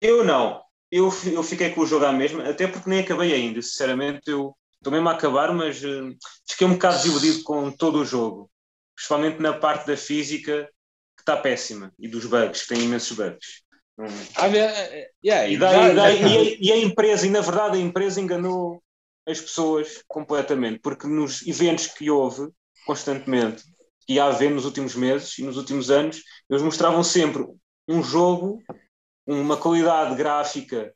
Eu 0.00 0.24
não. 0.24 0.62
Eu, 0.90 1.12
eu 1.32 1.42
fiquei 1.42 1.70
com 1.70 1.80
o 1.80 1.86
jogo 1.86 2.04
à 2.04 2.12
mesma, 2.12 2.48
até 2.48 2.66
porque 2.68 2.88
nem 2.88 3.00
acabei 3.00 3.34
ainda. 3.34 3.60
Sinceramente, 3.60 4.30
eu 4.30 4.56
estou 4.76 4.92
mesmo 4.92 5.08
a 5.08 5.12
acabar, 5.12 5.52
mas 5.52 5.82
eh, 5.82 6.14
fiquei 6.48 6.66
um 6.66 6.74
bocado 6.74 6.96
desiludido 6.96 7.42
com 7.42 7.70
todo 7.72 7.98
o 7.98 8.04
jogo. 8.04 8.48
Principalmente 8.94 9.40
na 9.40 9.52
parte 9.52 9.86
da 9.86 9.96
física, 9.96 10.70
que 11.16 11.22
está 11.22 11.36
péssima. 11.36 11.92
E 11.98 12.08
dos 12.08 12.24
bugs, 12.24 12.62
que 12.62 12.68
tem 12.68 12.84
imensos 12.84 13.16
bugs. 13.16 13.65
Hum. 13.98 14.04
A 14.36 14.48
ver, 14.48 15.10
e 15.22 15.30
aí? 15.30 15.54
E, 15.54 15.56
daí- 15.58 15.74
Já- 15.74 15.90
e 15.92 15.94
daí- 15.94 16.18
já- 16.20 16.28
e 16.28 16.36
a, 16.36 16.56
e 16.60 16.72
a 16.72 16.76
empresa, 16.84 17.26
e 17.26 17.30
na 17.30 17.40
verdade 17.40 17.78
a 17.78 17.80
empresa 17.80 18.20
enganou 18.20 18.82
as 19.26 19.40
pessoas 19.40 20.02
completamente, 20.06 20.78
porque 20.80 21.06
nos 21.06 21.46
eventos 21.46 21.86
que 21.88 22.10
houve 22.10 22.50
constantemente, 22.86 23.64
que 24.06 24.14
ia 24.14 24.24
haver 24.26 24.50
nos 24.50 24.64
últimos 24.64 24.94
meses 24.94 25.36
e 25.38 25.42
nos 25.42 25.56
últimos 25.56 25.90
anos, 25.90 26.22
eles 26.48 26.62
mostravam 26.62 27.02
sempre 27.02 27.44
um 27.88 28.02
jogo, 28.02 28.62
uma 29.26 29.56
qualidade 29.56 30.14
gráfica, 30.14 30.94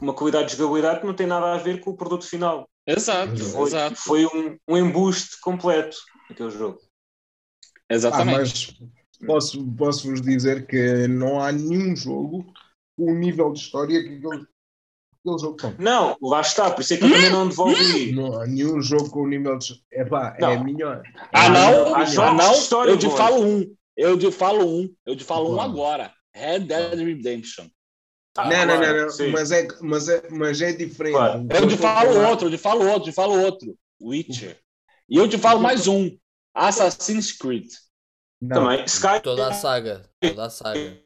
uma 0.00 0.12
qualidade 0.12 0.50
de 0.50 0.56
jogabilidade 0.56 1.00
que 1.00 1.06
não 1.06 1.14
tem 1.14 1.26
nada 1.26 1.54
a 1.54 1.58
ver 1.58 1.80
com 1.80 1.90
o 1.90 1.96
produto 1.96 2.26
final. 2.26 2.68
Exato, 2.86 3.38
Foi, 3.44 3.68
exato. 3.68 3.96
foi 3.96 4.26
um, 4.26 4.58
um 4.68 4.76
embuste 4.76 5.40
completo 5.40 5.96
aquele 6.28 6.50
jogo. 6.50 6.78
Ah, 7.88 7.94
Exatamente. 7.94 8.38
mas 8.38 8.74
posso, 9.26 9.64
posso 9.76 10.08
vos 10.10 10.20
dizer 10.20 10.66
que 10.66 11.06
não 11.08 11.40
há 11.40 11.52
nenhum 11.52 11.94
jogo 11.96 12.44
com 12.96 13.12
o 13.12 13.14
nível 13.14 13.52
de 13.52 13.60
história 13.60 14.02
que 14.02 14.16
aquele, 14.16 14.46
aquele 15.20 15.38
jogo 15.40 15.56
tem. 15.56 15.74
Não, 15.78 16.16
lá 16.20 16.40
está, 16.40 16.70
por 16.70 16.80
isso 16.82 16.94
é 16.94 16.96
que 16.96 17.04
eu 17.04 17.10
também 17.10 17.30
não 17.30 17.48
devolvi. 17.48 18.12
Não 18.12 18.40
há 18.40 18.46
nenhum 18.46 18.80
jogo 18.82 19.10
com 19.10 19.22
o 19.22 19.28
nível 19.28 19.58
de. 19.58 19.82
É 19.92 20.04
Não. 20.40 20.64
melhor. 20.64 21.02
Ah, 21.32 21.46
É 21.46 21.48
não? 21.48 21.54
melhor. 21.54 22.00
Ah, 22.00 22.04
jogos 22.04 22.44
não? 22.44 22.52
de 22.52 22.58
história 22.58 22.90
Eu 22.90 22.98
te 22.98 23.10
falo 23.10 23.44
um. 23.44 23.76
Eu 23.96 24.18
te 24.18 24.30
falo 24.30 24.66
um. 24.66 24.94
Eu 25.06 25.16
te 25.16 25.24
falo 25.24 25.52
um 25.52 25.54
Qual? 25.54 25.70
agora. 25.70 26.12
Red 26.34 26.60
Dead 26.60 26.98
Redemption. 26.98 27.66
Ah, 28.36 28.48
não, 28.48 28.66
não, 28.66 28.76
claro, 28.78 28.96
não, 28.96 29.02
não, 29.04 29.10
sim. 29.10 29.30
mas 29.30 29.50
é, 29.50 29.68
mas 29.82 30.08
é, 30.08 30.22
mas 30.30 30.60
é 30.62 30.72
diferente. 30.72 31.12
Claro. 31.12 31.46
Eu 31.50 31.68
te 31.68 31.76
falo 31.76 32.28
outro, 32.28 32.46
eu 32.46 32.50
te 32.50 32.56
falo 32.58 32.86
outro, 32.86 33.08
eu 33.08 33.12
te 33.12 33.14
falo 33.14 33.38
outro. 33.38 33.76
Witcher. 34.00 34.58
E 35.08 35.16
eu 35.18 35.28
te 35.28 35.36
falo 35.36 35.60
mais 35.60 35.86
um. 35.86 36.10
Assassin's 36.54 37.32
Creed. 37.32 37.68
Não, 38.42 38.56
Também. 38.64 38.84
Sky, 38.86 39.20
Toda 39.22 39.46
a 39.48 39.52
saga. 39.52 40.02
Toda 40.20 40.46
a 40.46 40.50
saga. 40.50 40.98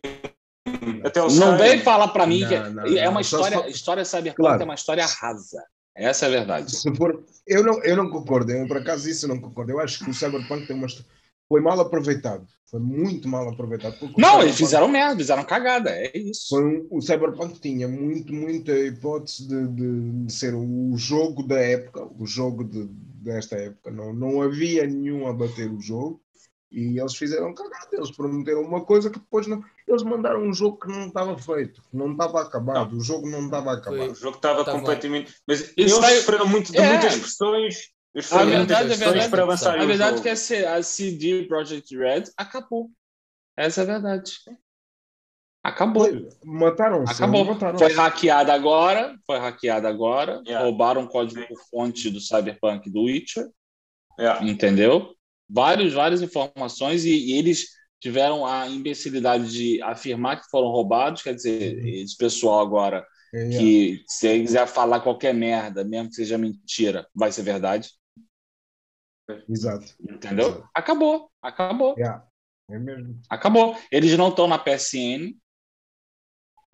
até 1.05 1.22
o 1.22 1.30
Não 1.32 1.59
vem 1.59 1.80
falar 1.80 2.09
pra 2.09 2.26
mim 2.26 2.41
Não, 2.41 2.49
que 2.49 2.59
não, 2.70 2.84
é 2.87 3.05
não. 3.05 3.11
uma 3.11 3.22
Só 3.22 3.37
história, 3.47 3.62
se- 3.64 3.70
história 3.70 4.05
cyberpunk 4.07 4.37
Claro. 4.37 4.62
é 4.62 4.64
uma 4.64 4.74
história 4.74 5.05
rasa. 5.07 5.62
Essa 5.95 6.24
é 6.26 6.28
a 6.28 6.30
verdade. 6.30 6.72
For, 6.97 7.24
eu, 7.47 7.62
não, 7.62 7.82
eu 7.84 7.97
não 7.97 8.09
concordo, 8.11 8.53
eu, 8.53 8.66
por 8.66 8.78
acaso 8.78 9.09
isso 9.09 9.24
eu 9.26 9.28
não 9.28 9.41
concordo. 9.41 9.72
Eu 9.72 9.80
acho 9.80 10.03
que 10.05 10.11
o 10.11 10.14
Cyberpunk 10.14 10.66
tem 10.66 10.76
uma, 10.76 10.87
foi 11.49 11.61
mal 11.61 11.78
aproveitado. 11.80 12.47
Foi 12.70 12.80
muito 12.80 13.26
mal 13.28 13.49
aproveitado. 13.49 13.97
Não, 14.18 14.43
eles 14.43 14.57
fizeram 14.57 14.89
merda, 14.89 15.16
fizeram 15.16 15.45
cagada, 15.45 15.89
é 15.91 16.11
isso. 16.18 16.49
Foi 16.51 16.64
um- 16.64 16.87
o 16.91 17.01
Cyberpunk 17.01 17.61
tinha 17.61 17.87
muito, 17.89 18.32
muita 18.34 18.72
hipótese 18.72 19.47
de, 19.49 19.68
de- 19.68 20.24
de 20.26 20.32
ser 20.32 20.55
o 20.55 20.95
jogo 20.97 21.43
da 21.47 21.59
época, 21.61 22.07
o 22.18 22.26
jogo 22.26 22.64
de- 22.64 22.89
desta 23.22 23.57
época. 23.57 23.91
Não, 23.91 24.12
não 24.12 24.43
havia 24.43 24.87
nenhum 24.87 25.26
a 25.26 25.32
bater 25.32 25.70
o 25.70 25.80
jogo 25.80 26.20
e 26.70 26.98
eles 26.98 27.14
fizeram 27.14 27.54
cagada. 27.54 27.88
Eles 27.92 28.10
prometeram 28.10 28.62
uma 28.62 28.84
coisa 28.84 29.08
que 29.10 29.18
depois 29.18 29.46
não. 29.46 29.62
Eles 29.86 30.02
mandaram 30.02 30.42
um 30.42 30.52
jogo 30.52 30.78
que 30.78 30.88
não 30.88 31.06
estava 31.06 31.38
feito, 31.38 31.80
que 31.82 31.96
não 31.96 32.12
estava 32.12 32.42
acabado. 32.42 32.96
O 32.96 33.00
jogo 33.00 33.28
não 33.28 33.44
estava 33.44 33.72
acabado. 33.72 34.10
O 34.10 34.14
jogo 34.14 34.36
estava 34.36 34.64
Tava- 34.64 34.78
completamente. 34.78 35.34
Mas 35.46 35.60
Isso 35.60 35.74
eles 35.76 35.98
vai- 35.98 36.16
sofreram 36.16 36.46
muito 36.48 36.72
de 36.72 36.78
É. 36.78 36.92
muitas 36.92 37.16
pressões. 37.18 37.76
Eles 38.14 38.26
A 38.26 38.28
sofreram 38.38 38.46
muitas 38.58 38.78
verdade, 38.78 38.84
a 38.84 38.86
pressões 38.96 39.12
verdade, 39.12 39.30
para 39.30 39.44
lançarem 39.44 39.80
a 39.80 39.84
o 39.84 39.86
verdade 39.88 40.18
é 40.18 40.22
que 40.22 40.28
a 40.28 40.36
C- 40.36 40.64
a 40.66 40.82
CD 40.82 41.44
Projekt 41.44 41.96
Red 41.96 42.24
acabou. 42.36 42.90
Essa 43.56 43.80
é 43.80 43.84
a 43.84 43.86
verdade. 43.86 44.32
Acabou. 45.64 46.04
Foi- 46.04 46.28
Mataram-se. 46.44 47.12
Acabou. 47.12 47.44
Mataram 47.44 47.78
Foi 47.78 47.92
hackeada 47.92 48.52
agora, 48.54 49.18
foi 49.26 49.38
hackeada 49.38 49.88
agora, 49.88 50.40
Yeah. 50.46 50.64
roubaram 50.64 51.04
o 51.04 51.08
código-fonte 51.08 52.08
do 52.10 52.20
Cyberpunk 52.20 52.88
do 52.88 53.02
Witcher, 53.02 53.48
É. 54.18 54.44
entendeu? 54.44 55.15
Vários, 55.49 55.92
várias 55.92 56.22
informações 56.22 57.05
e, 57.05 57.11
e 57.11 57.38
eles 57.38 57.66
tiveram 58.01 58.44
a 58.47 58.68
imbecilidade 58.68 59.51
de 59.51 59.80
afirmar 59.82 60.40
que 60.40 60.51
foram 60.51 60.68
roubados, 60.68 61.22
quer 61.22 61.34
dizer, 61.34 61.78
Uhum. 61.78 61.86
esse 61.88 62.16
pessoal 62.16 62.61
agora 62.61 63.07
É, 63.34 63.49
que 63.51 64.03
se 64.07 64.26
ele 64.28 64.42
quiser 64.44 64.66
falar 64.66 65.01
qualquer 65.01 65.32
merda, 65.34 65.84
mesmo 65.84 66.09
que 66.11 66.16
seja 66.16 66.36
mentira, 66.38 67.07
vai 67.14 67.32
ser 67.32 67.42
verdade, 67.42 67.90
Exato. 69.49 69.94
entendeu? 70.01 70.49
Exato. 70.49 70.68
Acabou, 70.74 71.30
acabou. 71.42 71.94
É 72.68 72.78
mesmo. 72.78 73.20
acabou. 73.30 73.76
Eles 73.90 74.16
não 74.16 74.28
estão 74.28 74.47
na 74.49 74.59
PSN, 74.59 75.36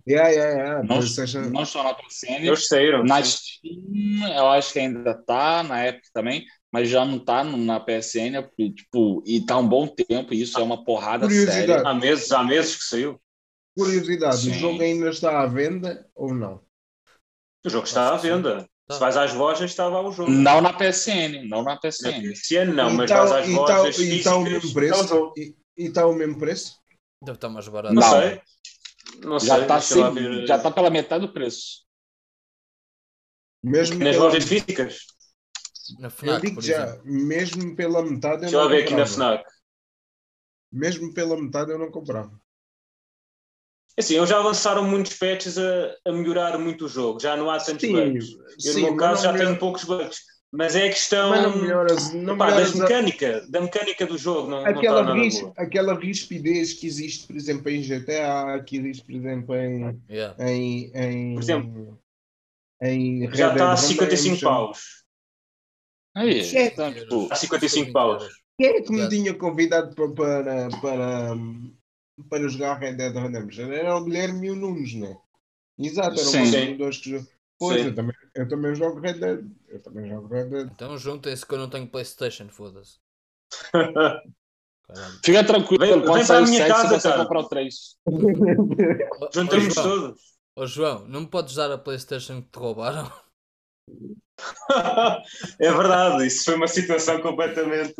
Yeah, 0.08 0.30
yeah, 0.30 0.50
yeah. 0.58 0.78
não, 0.82 0.96
PlayStation- 0.98 1.48
não 1.50 1.62
estão 1.62 1.84
na 1.84 1.94
PSN, 1.94 2.44
Eles 2.44 2.66
saíram. 2.66 3.04
Na 3.04 3.22
sim. 3.22 3.30
Steam, 3.38 4.34
eu 4.34 4.48
acho 4.48 4.72
que 4.72 4.80
ainda 4.80 5.14
tá, 5.14 5.62
na 5.62 5.86
Epic 5.86 6.02
também, 6.12 6.44
mas 6.72 6.88
já 6.88 7.04
não 7.04 7.18
tá 7.18 7.44
na 7.44 7.78
PSN, 7.78 8.42
tipo, 8.74 9.22
e 9.26 9.44
tá 9.44 9.58
um 9.58 9.68
bom 9.68 9.86
tempo, 9.86 10.32
e 10.32 10.40
isso 10.40 10.58
é 10.58 10.62
uma 10.62 10.84
porrada 10.84 11.26
Curiosidade. 11.26 11.66
séria. 11.66 11.88
Há 11.88 11.94
meses, 11.94 12.32
há 12.32 12.42
meses 12.42 12.76
que 12.76 12.84
saiu. 12.84 13.20
Curiosidade, 13.78 14.36
Sim. 14.38 14.50
o 14.50 14.54
jogo 14.54 14.82
ainda 14.82 15.10
está 15.10 15.40
à 15.42 15.46
venda 15.46 16.08
ou 16.14 16.34
não? 16.34 16.62
O 17.64 17.68
jogo 17.70 17.86
está 17.86 18.12
à 18.12 18.16
venda. 18.16 18.68
Tá. 18.88 18.94
Se 18.94 19.00
vais 19.00 19.16
às 19.16 19.32
lojas, 19.32 19.70
está 19.70 19.86
lá 19.86 20.00
o 20.06 20.12
jogo. 20.12 20.30
Não 20.30 20.60
na 20.60 20.72
PSN, 20.72 21.44
não 21.48 21.62
na 21.62 21.74
Na 21.74 21.76
PSN. 21.80 22.20
PSN 22.32 22.72
não, 22.74 22.90
mas 22.90 23.10
e 23.10 23.14
tá- 23.14 23.24
vais 23.24 23.32
às 23.32 23.46
tá- 23.46 23.78
lojas 23.78 23.98
e 23.98 24.16
está 24.18 24.36
o 24.36 24.42
mesmo 24.42 24.58
está 24.58 24.68
o 24.68 24.74
preço? 24.74 25.32
E 25.36 25.54
está 25.86 26.06
o 26.06 26.12
mesmo 26.14 26.38
preço? 26.38 26.76
Deve 27.22 27.36
estar 27.36 27.48
mais 27.48 27.68
barato. 27.68 27.94
Não, 27.94 28.02
Não. 28.02 28.10
sei. 28.20 28.42
Não 29.24 29.38
Já 29.38 29.66
tá, 29.66 29.80
sem- 29.80 30.12
ver. 30.14 30.46
já 30.46 30.58
tá 30.58 30.70
pela 30.70 30.90
metade 30.90 31.24
do 31.26 31.32
preço. 31.32 31.82
Mesmo 33.62 33.98
Nas 34.02 34.16
lojas 34.16 34.44
físicas? 34.44 35.06
Na 35.98 36.06
eu 36.06 36.10
FNAC, 36.10 36.42
digo 36.42 36.54
por 36.56 36.62
já, 36.64 36.84
exemplo. 36.84 37.02
mesmo 37.04 37.76
pela 37.76 38.02
metade 38.02 38.44
eu 38.46 38.52
não 38.52 38.68
ver 38.68 38.82
aqui 38.84 38.94
na 38.94 39.04
comprava. 39.04 39.14
FNAC. 39.38 39.44
Mesmo 40.72 41.12
pela 41.14 41.40
metade 41.40 41.70
eu 41.70 41.78
não 41.78 41.90
comprava. 41.90 42.40
Assim, 43.98 44.16
eles 44.16 44.28
já 44.30 44.38
lançaram 44.38 44.84
muitos 44.88 45.14
patches 45.18 45.58
a, 45.58 45.94
a 46.06 46.12
melhorar 46.12 46.58
muito 46.58 46.86
o 46.86 46.88
jogo. 46.88 47.20
Já 47.20 47.36
não 47.36 47.50
há 47.50 47.58
tantos 47.58 47.86
bugs. 47.90 48.30
Eu, 48.64 48.72
sim, 48.72 48.80
no 48.82 48.86
meu 48.88 48.96
caso, 48.96 49.22
já 49.24 49.32
melhor- 49.32 49.46
tenho 49.48 49.58
poucos 49.58 49.84
bugs. 49.84 50.20
Mas 50.54 50.76
é 50.76 50.84
a 50.86 50.90
questão 50.90 51.30
Mas 51.30 51.42
não 51.42 51.56
melhoras, 51.62 52.12
não 52.12 52.36
pá, 52.36 52.46
melhoras 52.48 52.72
da 52.74 52.82
mecânica, 52.82 53.46
da 53.48 53.60
mecânica 53.62 54.06
do 54.06 54.18
jogo. 54.18 54.50
Não, 54.50 54.66
aquela, 54.66 55.02
não 55.02 55.14
ris, 55.14 55.42
aquela 55.56 55.98
rispidez 55.98 56.74
que 56.74 56.86
existe, 56.86 57.26
por 57.26 57.34
exemplo, 57.36 57.70
em 57.70 57.80
GTA, 57.82 58.62
que 58.66 58.76
existe, 58.76 59.02
por 59.02 59.14
exemplo, 59.14 59.54
em. 59.54 60.02
Yeah. 60.10 60.36
em, 60.46 60.90
em 60.94 61.34
por 61.34 61.42
exemplo, 61.42 61.98
em 62.82 63.34
já 63.34 63.52
está 63.52 63.72
a 63.72 63.76
55 63.78 64.40
paus. 64.42 65.01
Aí, 66.14 66.40
é, 66.40 66.66
está, 66.66 66.92
tipo, 66.92 67.28
a 67.30 67.36
55 67.36 67.92
paus. 67.92 68.28
Quem 68.58 68.68
é 68.68 68.82
que 68.82 68.92
me 68.92 69.08
tinha 69.08 69.34
convidado 69.34 69.94
para, 69.94 70.10
para, 70.12 70.68
para, 70.80 71.36
para 72.28 72.48
jogar 72.48 72.78
Red 72.78 72.94
Dead 72.94 73.14
Redemption? 73.14 73.72
Era 73.72 73.96
o 73.96 74.04
Guilherme 74.04 74.46
e 74.46 74.50
o 74.50 74.56
Nunes, 74.56 74.94
não 74.94 75.08
é? 75.08 75.16
Exato, 75.78 76.20
eram 76.20 76.72
os 76.72 76.78
dois 76.78 76.98
que 76.98 77.26
Pois, 77.58 77.86
eu 77.86 77.94
também, 77.94 78.16
eu 78.34 78.48
também 78.48 78.74
jogo 78.74 78.98
Red 78.98 79.20
Dead. 79.20 79.44
Eu 79.68 79.80
também 79.80 80.08
jogo 80.08 80.26
Red 80.26 80.46
Dead. 80.46 80.68
Então 80.74 80.98
juntem-se 80.98 81.46
que 81.46 81.54
eu 81.54 81.58
não 81.58 81.70
tenho 81.70 81.86
Playstation, 81.86 82.48
foda-se. 82.48 82.98
Fica 85.24 85.44
tranquilo, 85.44 85.78
vem, 85.78 86.02
vem 86.02 86.26
para 86.26 86.38
a 86.38 86.42
minha 86.42 86.66
casa, 86.66 87.00
você 87.00 87.12
comprar 87.16 87.38
o 87.38 87.48
3. 87.48 87.96
Juntamos 89.32 89.74
todos. 89.74 90.20
Ô 90.56 90.66
João, 90.66 91.06
não 91.06 91.20
me 91.20 91.28
podes 91.28 91.54
dar 91.54 91.70
a 91.70 91.78
Playstation 91.78 92.42
que 92.42 92.50
te 92.50 92.58
roubaram? 92.58 93.10
é 95.58 95.72
verdade, 95.72 96.26
isso 96.26 96.44
foi 96.44 96.54
uma 96.54 96.68
situação 96.68 97.20
completamente. 97.20 97.94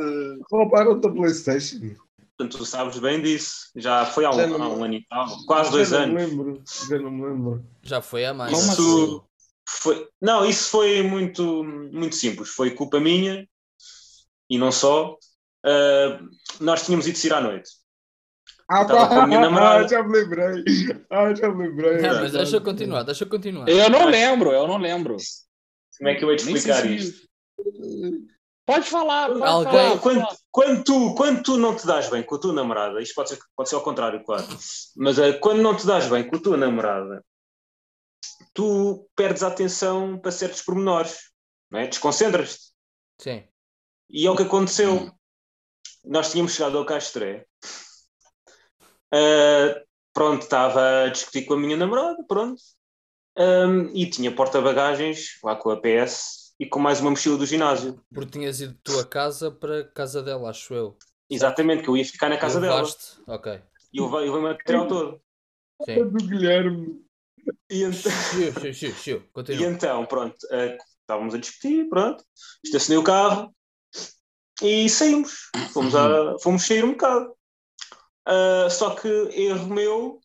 Roubaram-te 0.51 1.07
a 1.07 1.11
Playstation. 1.11 1.95
Portanto, 2.37 2.59
tu 2.59 2.65
sabes 2.65 2.99
bem 2.99 3.21
disso. 3.21 3.71
Já 3.77 4.07
foi 4.07 4.25
há 4.25 4.31
um, 4.31 4.63
há 4.63 4.69
um 4.69 4.85
ano 4.85 4.95
e 4.95 5.07
tal, 5.07 5.29
quase 5.47 5.71
dois 5.71 5.91
já 5.91 6.03
anos. 6.03 6.15
Não 6.15 6.29
me 6.29 6.45
lembro, 6.45 6.63
já 6.89 6.99
não 6.99 7.11
me 7.11 7.23
lembro. 7.25 7.65
Já 7.83 8.01
foi 8.01 8.25
há 8.25 8.35
mais. 8.35 8.53
Isso, 8.53 8.71
assim? 8.73 9.21
Foi, 9.69 10.09
não, 10.21 10.45
isso 10.45 10.71
foi 10.71 11.03
muito, 11.03 11.65
muito 11.65 12.15
simples. 12.17 12.49
Foi 12.49 12.71
culpa 12.73 12.99
minha 13.01 13.47
e 14.51 14.59
não 14.59 14.73
só. 14.73 15.17
Uh, 15.65 16.29
nós 16.61 16.85
tínhamos 16.85 17.07
ido 17.07 17.17
sair 17.17 17.35
à 17.35 17.41
noite. 17.41 17.71
Ah, 18.69 18.85
pá, 18.85 19.07
com 19.07 19.15
a 19.21 19.27
minha 19.27 19.41
namorada. 19.41 19.85
Ah, 19.85 19.89
já 19.89 20.03
me 20.03 20.19
lembrei. 20.19 20.65
Ah, 21.11 21.35
já 21.35 21.49
me 21.49 21.69
lembrei. 21.69 22.01
Não, 22.01 22.23
mas 22.23 22.33
deixa 22.33 22.57
eu 22.57 22.61
continuar, 22.61 23.03
deixa 23.03 23.25
eu 23.25 23.29
continuar. 23.29 23.69
Eu 23.69 23.91
não 23.91 24.07
lembro, 24.07 24.51
eu 24.51 24.67
não 24.67 24.79
lembro. 24.79 25.17
Como 26.03 26.11
é 26.11 26.17
que 26.17 26.25
eu 26.25 26.33
ia 26.33 26.37
te 26.37 26.53
explicar 26.53 26.85
isto? 26.85 27.29
Pode 28.67 28.91
falar. 28.91 29.29
Pode 29.29 29.45
Alguém... 29.45 29.73
falar. 29.73 29.99
Quando, 30.01 30.27
quando, 30.51 30.85
tu, 30.85 31.15
quando 31.15 31.43
tu 31.45 31.57
não 31.57 31.77
te 31.77 31.87
dás 31.87 32.11
bem 32.11 32.25
com 32.25 32.35
a 32.35 32.41
tua 32.41 32.53
namorada, 32.53 33.01
isto 33.01 33.15
pode 33.15 33.29
ser, 33.29 33.39
pode 33.55 33.69
ser 33.69 33.77
ao 33.77 33.85
contrário, 33.85 34.25
claro, 34.25 34.45
mas 34.97 35.19
uh, 35.19 35.39
quando 35.39 35.63
não 35.63 35.77
te 35.77 35.87
dás 35.87 36.09
bem 36.09 36.29
com 36.29 36.35
a 36.35 36.41
tua 36.41 36.57
namorada, 36.57 37.25
tu 38.53 39.09
perdes 39.15 39.45
a 39.45 39.47
atenção 39.47 40.19
para 40.19 40.33
certos 40.33 40.61
pormenores, 40.63 41.31
não 41.71 41.79
é? 41.79 41.87
Desconcentras-te. 41.87 42.73
Sim. 43.21 43.45
E 44.11 44.27
é 44.27 44.31
o 44.31 44.35
que 44.35 44.43
aconteceu. 44.43 45.09
Nós 46.05 46.33
tínhamos 46.33 46.55
chegado 46.55 46.79
ao 46.79 46.85
Castré. 46.85 47.47
Uh, 49.15 49.87
pronto, 50.13 50.43
estava 50.43 51.05
a 51.05 51.09
discutir 51.11 51.45
com 51.45 51.55
a 51.55 51.59
minha 51.61 51.77
namorada, 51.77 52.25
pronto. 52.27 52.61
Um, 53.37 53.87
e 53.95 54.09
tinha 54.09 54.35
porta-bagagens 54.35 55.39
lá 55.43 55.57
com 55.57 55.71
a 55.71 55.81
PS 55.81 56.55
e 56.61 56.67
com 56.67 56.79
mais 56.79 57.01
uma 57.01 57.11
mochila 57.11 57.39
do 57.39 57.47
ginásio. 57.47 58.01
Porque 58.13 58.33
tinhas 58.33 58.61
ido 58.61 58.75
da 58.75 58.81
tua 58.83 59.05
casa 59.07 59.51
para 59.51 59.81
a 59.81 59.85
casa 59.85 60.23
dela, 60.23 60.51
acho 60.51 60.75
eu. 60.75 60.97
Exatamente, 61.31 61.83
que 61.83 61.89
eu 61.89 61.97
ia 61.97 62.05
ficar 62.05 62.29
na 62.29 62.37
casa 62.37 62.61
dela. 62.61 62.87
Ok. 63.27 63.61
E 63.93 63.99
eu 63.99 64.11
levei 64.11 64.29
o 64.29 64.43
material 64.43 64.87
todo. 64.87 65.21
Sim. 65.85 66.09
Do 66.09 66.27
Guilherme. 66.27 67.03
E 67.69 67.83
então, 67.83 68.13
e 69.49 69.65
então 69.65 70.07
pronto, 70.07 70.37
uh, 70.45 70.77
estávamos 71.01 71.35
a 71.35 71.39
discutir, 71.39 71.89
pronto, 71.89 72.23
estacionei 72.65 72.99
o 72.99 73.05
carro 73.05 73.53
e 74.63 74.89
saímos. 74.89 75.51
Fomos, 75.73 75.95
a, 75.95 76.39
fomos 76.41 76.65
sair 76.65 76.85
um 76.85 76.93
bocado. 76.93 77.35
Uh, 78.29 78.71
só 78.71 78.95
que 78.95 79.09
erro 79.09 79.67
meu, 79.69 80.21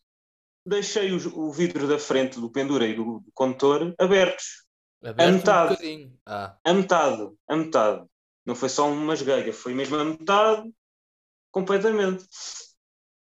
deixei 0.67 1.11
o, 1.11 1.39
o, 1.39 1.51
vidro 1.51 1.87
da 1.87 1.97
frente 1.97 2.39
do 2.39 2.49
pendura 2.49 2.85
e 2.85 2.93
do, 2.93 3.19
do 3.19 3.31
condutor 3.33 3.93
abertos. 3.99 4.65
Aberto 5.03 5.29
a 5.29 5.31
metade. 5.31 5.87
Um 5.87 6.13
ah. 6.25 6.57
A 6.63 6.73
metade. 6.73 7.29
A 7.49 7.55
metade. 7.55 8.05
Não 8.45 8.55
foi 8.55 8.69
só 8.69 8.89
uma 8.89 9.13
esgueia, 9.13 9.51
foi 9.51 9.73
mesmo 9.73 9.95
a 9.97 10.05
metade 10.05 10.69
completamente. 11.51 12.25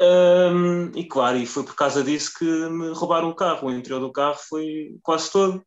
Um, 0.01 0.91
e 0.93 1.07
claro, 1.07 1.37
e 1.37 1.45
foi 1.45 1.63
por 1.63 1.75
causa 1.75 2.03
disso 2.03 2.33
que 2.37 2.45
me 2.45 2.89
roubaram 2.93 3.29
o 3.29 3.35
carro. 3.35 3.67
O 3.67 3.71
interior 3.71 3.99
do 3.99 4.11
carro 4.11 4.37
foi 4.37 4.97
quase 5.01 5.31
todo. 5.31 5.65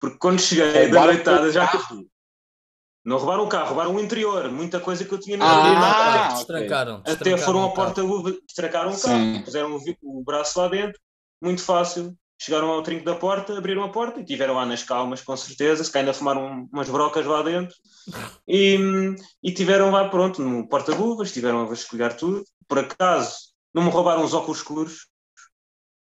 Porque 0.00 0.18
quando 0.18 0.40
cheguei 0.40 0.88
da 0.90 1.06
noitada 1.06 1.50
já. 1.52 1.70
Não 3.04 3.16
roubaram 3.16 3.44
o 3.44 3.48
carro, 3.48 3.68
roubaram 3.68 3.94
o 3.94 4.00
interior. 4.00 4.50
Muita 4.50 4.78
coisa 4.80 5.04
que 5.04 5.12
eu 5.12 5.18
tinha 5.18 5.36
na 5.36 5.46
ah, 5.46 6.26
ah 6.26 6.34
destrancaram, 6.34 7.02
Até 7.06 7.36
foram 7.38 7.64
à 7.64 7.72
porta-luva, 7.72 8.32
destrancaram 8.46 8.92
o 8.92 9.00
carro, 9.00 9.44
puseram 9.44 9.76
o, 9.76 10.18
o 10.20 10.22
braço 10.22 10.60
lá 10.60 10.68
dentro, 10.68 11.00
muito 11.42 11.62
fácil. 11.62 12.16
Chegaram 12.40 12.70
ao 12.70 12.82
trinco 12.82 13.04
da 13.04 13.14
porta, 13.14 13.56
abriram 13.56 13.84
a 13.84 13.90
porta 13.90 14.20
e 14.20 14.24
tiveram 14.24 14.54
lá 14.54 14.64
nas 14.64 14.82
calmas, 14.82 15.20
com 15.20 15.36
certeza, 15.36 15.84
se 15.84 15.98
ainda 15.98 16.14
fumaram 16.14 16.66
umas 16.72 16.88
brocas 16.88 17.26
lá 17.26 17.42
dentro. 17.42 17.74
E, 18.48 18.76
e 19.42 19.52
tiveram 19.52 19.92
lá, 19.92 20.08
pronto, 20.08 20.42
no 20.42 20.66
porta-luvas, 20.68 21.28
estiveram 21.28 21.60
a 21.60 21.64
vasculhar 21.66 22.16
tudo. 22.16 22.42
Por 22.66 22.80
acaso, 22.80 23.36
não 23.72 23.84
me 23.84 23.90
roubaram 23.90 24.24
os 24.24 24.34
óculos 24.34 24.58
escuros, 24.58 25.06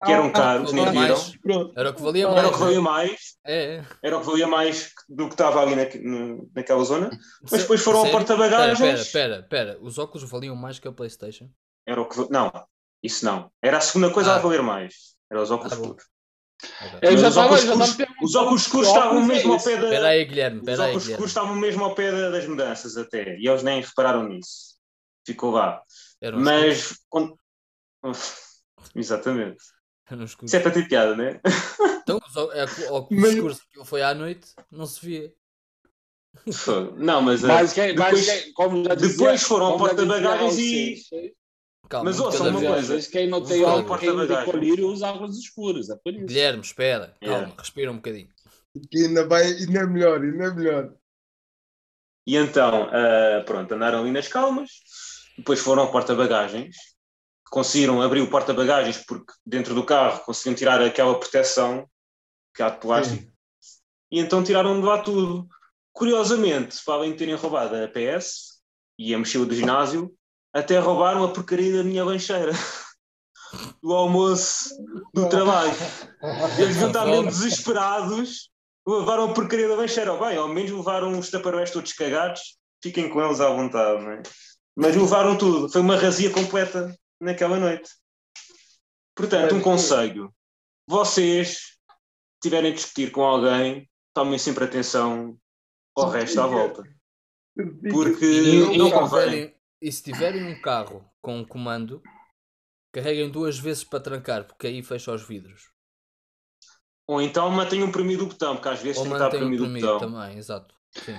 que 0.04 0.12
eram 0.12 0.26
ah, 0.26 0.32
caros, 0.32 0.72
nem 0.72 0.84
viram. 0.90 1.72
Era 1.74 1.90
o 1.90 1.94
que 1.94 2.02
valia 2.02 2.28
mais. 2.28 2.38
Era 2.38 2.48
o 2.48 2.52
que 2.52 2.58
valia 2.58 2.80
mais. 2.80 3.20
É. 3.46 3.84
Era 4.02 4.16
o 4.16 4.20
que 4.20 4.26
valia 4.26 4.46
mais 4.46 4.92
do 5.08 5.26
que 5.26 5.34
estava 5.34 5.60
ali 5.62 5.74
na, 5.74 5.84
naquela 6.54 6.84
zona. 6.84 7.10
Mas 7.50 7.62
depois 7.62 7.82
foram 7.82 8.00
ao 8.00 8.10
porta-bagagens. 8.10 8.78
Espera, 8.78 9.00
espera, 9.00 9.38
espera. 9.40 9.78
Os 9.80 9.98
óculos 9.98 10.28
valiam 10.28 10.54
mais 10.54 10.78
que 10.78 10.86
a 10.86 10.92
PlayStation? 10.92 11.48
Era 11.86 12.00
o 12.00 12.08
que. 12.08 12.30
Não, 12.30 12.52
isso 13.02 13.24
não. 13.24 13.50
Era 13.62 13.78
a 13.78 13.80
segunda 13.80 14.10
coisa 14.10 14.32
ah. 14.32 14.36
a 14.36 14.38
valer 14.38 14.62
mais. 14.62 15.15
Era 15.30 15.42
os 15.42 15.50
óculos 15.50 15.72
escuros. 15.72 16.04
Okay. 16.96 16.98
Eu 17.02 17.18
já 17.18 17.28
os, 17.28 17.36
óculos 17.36 17.62
escuros, 17.62 17.96
os 18.22 18.34
óculos 18.34 18.62
escuros 18.62 18.88
estavam 18.88 19.22
mesmo 19.22 19.52
ao 19.52 19.62
pé 19.62 19.76
da. 19.76 19.84
Espera 19.84 20.08
aí, 20.08 20.24
Guilherme. 20.24 20.60
Os 20.60 20.78
óculos 20.78 21.08
escuros 21.08 21.30
estavam 21.30 21.56
mesmo 21.56 21.84
ao 21.84 21.94
pé 21.94 22.30
das 22.30 22.46
mudanças 22.46 22.96
até. 22.96 23.36
E 23.38 23.46
eles 23.46 23.62
nem 23.62 23.82
repararam 23.82 24.26
nisso. 24.26 24.76
Ficou 25.26 25.50
lá. 25.50 25.82
Mas 26.32 26.98
quando, 27.08 27.38
Exatamente. 28.94 29.62
Isso 30.42 30.56
é 30.56 30.60
para 30.60 30.70
ter 30.70 30.88
piada, 30.88 31.16
né? 31.16 31.40
Então, 32.06 32.20
é, 32.52 32.64
o 32.92 33.00
discurso 33.08 33.62
que 33.68 33.84
foi 33.84 34.00
à 34.00 34.14
noite, 34.14 34.54
não 34.70 34.86
se 34.86 35.04
via. 35.04 35.34
Não, 36.96 37.20
mas, 37.20 37.42
eh, 37.42 37.46
mas, 37.48 37.72
que, 37.72 37.92
depois, 37.92 38.26
mas 38.28 38.52
como 38.52 38.84
já 38.84 38.94
dizia, 38.94 39.16
depois 39.16 39.42
foram 39.42 39.66
ao 39.66 39.76
porta-bagagens 39.76 40.56
e. 40.56 41.02
Calma, 41.88 42.10
mas 42.10 42.20
ouça 42.20 42.42
uma 42.48 42.60
coisa: 42.60 43.10
quem 43.10 43.28
não 43.28 43.42
tem 43.42 43.64
o 43.64 43.84
porta-bagagens 43.84 44.50
colírio 44.50 44.88
usa 44.88 45.08
águas 45.08 45.36
escuras. 45.36 45.90
É 45.90 45.96
por 45.96 46.12
isso. 46.12 46.26
Guilherme, 46.26 46.62
espera, 46.62 47.14
calma, 47.20 47.36
yeah. 47.36 47.54
respira 47.58 47.90
um 47.92 47.96
bocadinho. 47.96 48.28
Que 48.90 49.06
ainda, 49.06 49.26
vai, 49.26 49.44
ainda 49.44 49.78
é 49.80 49.86
melhor, 49.86 50.20
ainda 50.20 50.44
é 50.44 50.54
melhor. 50.54 50.92
E 52.26 52.36
então, 52.36 52.84
uh, 52.88 53.44
pronto, 53.44 53.72
andaram 53.72 54.00
ali 54.00 54.10
nas 54.10 54.28
calmas, 54.28 54.70
depois 55.38 55.60
foram 55.60 55.82
ao 55.82 55.92
porta-bagagens 55.92 56.76
conseguiram 57.50 58.02
abrir 58.02 58.20
o 58.20 58.30
porta-bagagens 58.30 58.98
porque 59.04 59.32
dentro 59.44 59.74
do 59.74 59.84
carro 59.84 60.20
conseguiram 60.24 60.56
tirar 60.56 60.82
aquela 60.82 61.18
proteção 61.18 61.88
que 62.54 62.62
há 62.62 62.70
de 62.70 62.80
plástico 62.80 63.22
Sim. 63.22 63.32
e 64.10 64.20
então 64.20 64.42
tiraram 64.42 64.80
de 64.80 64.86
lá 64.86 65.02
tudo. 65.02 65.48
Curiosamente, 65.92 66.82
para 66.84 66.94
além 66.94 67.12
de 67.12 67.18
terem 67.18 67.34
roubado 67.34 67.74
a 67.74 67.88
PS 67.88 68.60
e 68.98 69.14
a 69.14 69.18
mochila 69.18 69.46
do 69.46 69.54
ginásio, 69.54 70.14
até 70.56 70.78
roubaram 70.78 71.22
a 71.22 71.32
porcaria 71.32 71.76
da 71.76 71.84
minha 71.84 72.02
lancheira 72.02 72.52
do 73.82 73.92
almoço 73.92 74.70
do 75.12 75.28
trabalho. 75.28 75.72
Eles 76.58 76.76
não 76.78 76.88
estavam 76.88 77.24
desesperados, 77.24 78.50
levaram 78.86 79.30
a 79.30 79.34
porcaria 79.34 79.68
da 79.68 79.74
lancheira. 79.74 80.14
Oh, 80.14 80.18
bem, 80.18 80.36
ao 80.36 80.48
menos 80.48 80.70
levaram 80.70 81.18
os 81.18 81.30
taparoés 81.30 81.70
todos 81.70 81.92
cagados, 81.92 82.56
fiquem 82.82 83.10
com 83.10 83.22
eles 83.22 83.40
à 83.40 83.50
vontade, 83.50 84.02
não 84.02 84.12
é? 84.12 84.22
Mas 84.74 84.96
levaram 84.96 85.36
tudo, 85.36 85.68
foi 85.68 85.80
uma 85.82 85.96
razia 85.96 86.30
completa 86.30 86.94
naquela 87.20 87.58
noite. 87.58 87.90
Portanto, 89.14 89.54
um 89.54 89.60
conselho: 89.60 90.32
vocês 90.88 91.76
tiverem 92.42 92.72
a 92.72 92.74
discutir 92.74 93.10
com 93.10 93.22
alguém, 93.22 93.88
tomem 94.14 94.38
sempre 94.38 94.64
atenção 94.64 95.36
ao 95.94 96.08
resto 96.08 96.40
à 96.40 96.46
volta. 96.46 96.82
Porque 97.90 98.76
não 98.76 98.90
convém. 98.90 99.55
E 99.80 99.92
se 99.92 100.02
tiverem 100.02 100.44
um 100.44 100.60
carro 100.60 101.04
com 101.20 101.38
um 101.38 101.44
comando, 101.44 102.02
carreguem 102.92 103.30
duas 103.30 103.58
vezes 103.58 103.84
para 103.84 104.00
trancar, 104.00 104.44
porque 104.44 104.66
aí 104.66 104.82
fecha 104.82 105.12
os 105.12 105.22
vidros. 105.22 105.70
Ou 107.06 107.20
então 107.20 107.50
mantenham 107.50 107.92
premido 107.92 108.24
o 108.24 108.28
botão, 108.28 108.56
porque 108.56 108.68
às 108.68 108.80
vezes 108.80 108.98
Ou 108.98 109.04
tem 109.04 109.12
que 109.12 109.18
estar 109.18 109.30
premido 109.30 109.64
o 109.64 109.72
botão. 109.72 109.98
também, 109.98 110.38
exato. 110.38 110.74
Sim. 110.92 111.16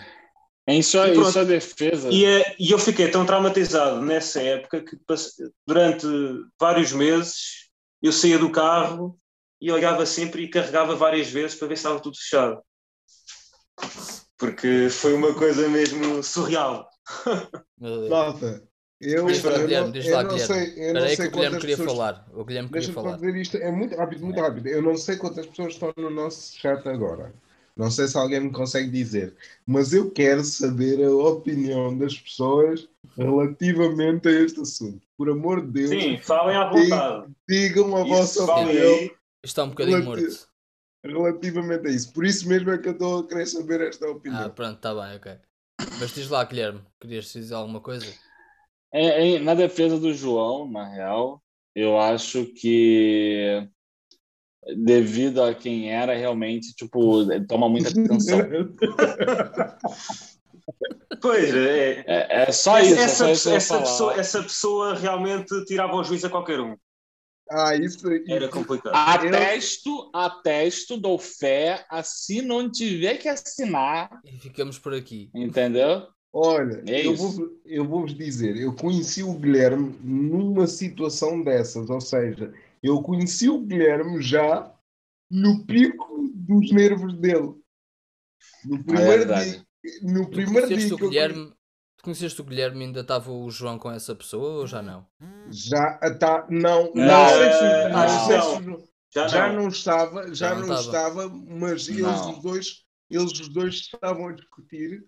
Em 0.67 0.81
sua, 0.81 1.07
em 1.07 1.23
sua 1.23 1.45
defesa. 1.45 2.09
E, 2.09 2.25
é, 2.25 2.55
e 2.59 2.71
eu 2.71 2.79
fiquei 2.79 3.09
tão 3.09 3.25
traumatizado 3.25 4.01
nessa 4.01 4.41
época 4.41 4.83
que 4.83 4.99
durante 5.65 6.05
vários 6.59 6.91
meses 6.91 7.69
eu 8.01 8.11
saía 8.11 8.37
do 8.37 8.51
carro 8.51 9.17
e 9.61 9.71
olhava 9.71 10.05
sempre 10.05 10.43
e 10.43 10.49
carregava 10.49 10.93
várias 10.93 11.29
vezes 11.29 11.55
para 11.55 11.69
ver 11.69 11.77
se 11.77 11.81
estava 11.81 12.01
tudo 12.01 12.17
fechado. 12.17 12.61
porque 14.37 14.89
foi 14.89 15.13
uma 15.13 15.33
coisa 15.33 15.69
mesmo 15.69 16.21
surreal. 16.21 16.89
Nota, 17.79 18.63
eu, 18.99 19.27
Diz 19.27 19.43
lá, 19.43 19.51
eu 19.51 19.67
Guilherme, 19.67 19.91
não- 19.91 20.01
eu 20.05 20.15
lá, 20.15 20.23
não 20.23 20.37
sei, 20.39 20.57
eu 20.57 20.67
Espera 20.67 20.93
não 20.93 21.01
aí 21.03 21.09
que 21.09 21.15
sei 21.15 21.27
o 21.27 21.31
Guilherme 21.31 21.59
queria 21.59 21.77
pessoas. 21.77 21.97
falar. 21.97 22.27
O 22.33 22.45
Guilherme 22.45 22.69
queria 22.69 22.93
falar. 22.93 23.15
dizer 23.15 23.35
isto, 23.35 23.57
é 23.57 23.71
muito 23.71 23.95
rápido, 23.95 24.25
muito 24.25 24.39
rápido. 24.41 24.67
Eu 24.67 24.81
não 24.81 24.97
sei 24.97 25.17
quantas 25.17 25.45
pessoas 25.45 25.73
estão 25.73 25.93
no 25.97 26.09
nosso 26.09 26.57
chat 26.57 26.87
agora. 26.87 27.33
Não 27.75 27.91
sei 27.91 28.07
se 28.07 28.17
alguém 28.17 28.39
me 28.39 28.51
consegue 28.51 28.89
dizer, 28.89 29.35
mas 29.65 29.93
eu 29.93 30.09
quero 30.09 30.43
saber 30.43 31.03
a 31.05 31.11
opinião 31.11 31.95
das 31.95 32.17
pessoas 32.19 32.89
relativamente 33.15 34.27
a 34.27 34.31
este 34.31 34.59
assunto. 34.61 35.05
Por 35.15 35.29
amor 35.29 35.61
de 35.61 35.87
Deus, 35.87 35.89
Sim, 35.89 36.17
falem 36.17 36.57
à 36.57 36.67
vontade. 36.69 37.31
digam 37.47 37.95
a 37.95 37.99
Isso, 38.01 38.09
vossa 38.09 38.43
opinião 38.45 39.11
está 39.43 39.63
um 39.63 39.69
bocadinho 39.69 40.03
Relati- 40.03 40.23
morto. 40.23 40.47
relativamente 41.05 41.87
a 41.87 41.91
isso. 41.91 42.11
Por 42.13 42.25
isso 42.25 42.49
mesmo 42.49 42.71
é 42.71 42.77
que 42.79 42.87
eu 42.87 42.93
estou 42.93 43.19
a 43.19 43.27
querer 43.27 43.45
saber 43.45 43.81
esta 43.81 44.07
Ah, 44.07 44.09
opinião. 44.11 44.49
pronto, 44.49 44.77
está 44.77 44.93
bem, 44.95 45.15
ok. 45.17 45.37
Mas 45.99 46.13
diz 46.13 46.29
lá, 46.29 46.43
Guilherme, 46.43 46.81
querias 46.99 47.31
dizer 47.31 47.53
alguma 47.53 47.79
coisa? 47.79 48.05
É, 48.93 49.35
é, 49.35 49.39
na 49.39 49.53
defesa 49.53 49.99
do 49.99 50.13
João, 50.13 50.69
na 50.69 50.87
real, 50.87 51.41
eu 51.75 51.99
acho 51.99 52.45
que 52.45 53.67
devido 54.75 55.43
a 55.43 55.53
quem 55.53 55.91
era, 55.91 56.15
realmente, 56.15 56.73
tipo, 56.75 57.25
toma 57.47 57.69
muita 57.69 57.89
atenção. 57.89 58.39
Pois, 61.21 61.55
é. 61.55 62.03
É, 62.05 62.43
é 62.43 62.51
só 62.51 62.79
isso. 62.79 62.99
é 62.99 63.03
essa, 63.03 63.15
só 63.15 63.31
isso 63.31 63.49
essa 63.49 63.79
pessoa, 63.79 64.13
essa 64.13 64.43
pessoa 64.43 64.93
realmente 64.93 65.65
tirava 65.65 65.95
o 65.95 66.03
juízo 66.03 66.27
a 66.27 66.29
qualquer 66.29 66.59
um. 66.59 66.75
Ah, 67.49 67.75
isso, 67.75 68.07
Era 68.09 68.45
isso- 68.45 68.49
complicado. 68.49 68.93
Atesto, 68.95 70.09
atesto, 70.13 70.97
dou 70.97 71.17
fé, 71.17 71.85
se 72.03 72.41
não 72.41 72.69
tiver 72.71 73.17
que 73.17 73.27
assinar, 73.27 74.19
E 74.25 74.37
ficamos 74.39 74.77
por 74.79 74.93
aqui. 74.93 75.29
entendeu? 75.33 76.07
Olha, 76.33 76.83
É 76.87 77.05
eu, 77.07 77.15
vou, 77.15 77.33
eu 77.65 77.85
vou-vos 77.85 78.13
dizer, 78.15 78.57
eu 78.57 78.73
conheci 78.73 79.23
o 79.23 79.33
Guilherme 79.33 79.97
numa 80.03 80.67
situação 80.67 81.41
dessas, 81.41 81.89
ou 81.89 82.01
seja, 82.01 82.53
eu 82.83 83.01
conheci 83.01 83.49
o 83.49 83.59
Guilherme 83.59 84.21
já 84.21 84.71
no 85.31 85.65
pico 85.65 86.29
dos 86.35 86.71
nervos 86.71 87.13
dele. 87.15 87.53
No 88.65 88.75
É 88.75 88.83
primeiro 88.83 89.07
verdade. 89.25 89.51
dia, 89.51 89.65
no 90.03 90.29
primeiro 90.29 90.67
conheceste 90.67 90.85
dia 90.87 90.95
o 90.95 90.99
eu 90.99 91.09
Guilherme? 91.09 91.53
Tu 91.97 92.03
conheceste 92.03 92.41
o 92.41 92.43
Guilherme 92.43 92.81
e 92.81 92.85
ainda 92.87 92.99
estava 93.01 93.31
o 93.31 93.49
João 93.49 93.79
com 93.79 93.89
essa 93.91 94.13
pessoa 94.13 94.59
ou 94.59 94.67
já 94.67 94.81
não? 94.81 95.07
Já 95.51 95.97
tá, 96.19 96.45
não, 96.49 96.93
não, 96.93 97.05
Não, 97.05 97.29
sei 97.29 97.51
se, 97.51 97.63
é, 97.63 97.89
não 97.89 98.41
se- 98.41 98.61
não. 98.61 98.87
Já, 99.13 99.27
já 99.27 99.47
não. 99.47 99.55
não 99.61 99.67
estava, 99.69 100.27
já 100.27 100.33
Já 100.49 100.55
não 100.55 100.67
não 100.67 100.75
estava. 100.79 101.19
estava, 101.25 101.29
mas 101.29 101.87
eles 101.87 102.01
Não. 102.01 102.31
os 102.37 102.41
dois, 102.43 102.83
eles 103.09 103.31
os 103.39 103.47
dois 103.49 103.75
estavam 103.75 104.27
a 104.27 104.31
discutir, 104.33 105.05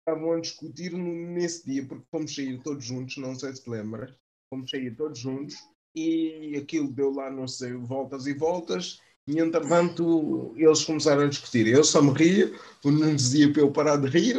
estavam 0.00 0.32
a 0.32 0.40
discutir 0.40 0.92
no- 0.92 1.32
nesse 1.32 1.64
dia, 1.64 1.86
porque 1.86 2.04
fomos 2.10 2.34
sair 2.34 2.60
todos 2.62 2.84
juntos, 2.84 3.16
não 3.18 3.34
sei 3.34 3.54
se 3.54 3.62
te 3.64 3.70
lembras, 3.70 4.12
fomos 4.50 4.68
sair 4.70 4.94
todos 4.96 5.18
juntos 5.18 5.54
e 5.94 6.56
aquilo 6.56 6.92
deu 6.92 7.10
lá, 7.12 7.30
não 7.30 7.46
sei, 7.48 7.72
voltas 7.74 8.26
e 8.26 8.34
voltas, 8.34 8.98
e 9.26 9.38
entretanto 9.38 10.54
eles 10.56 10.84
começaram 10.84 11.22
a 11.22 11.26
discutir. 11.28 11.66
Eu 11.68 11.84
só 11.84 12.02
me 12.02 12.12
ria, 12.12 12.52
o 12.84 12.90
Nuno 12.90 13.14
dizia 13.14 13.52
para 13.52 13.62
eu 13.62 13.70
parar 13.72 13.96
de 13.96 14.08
rir, 14.08 14.36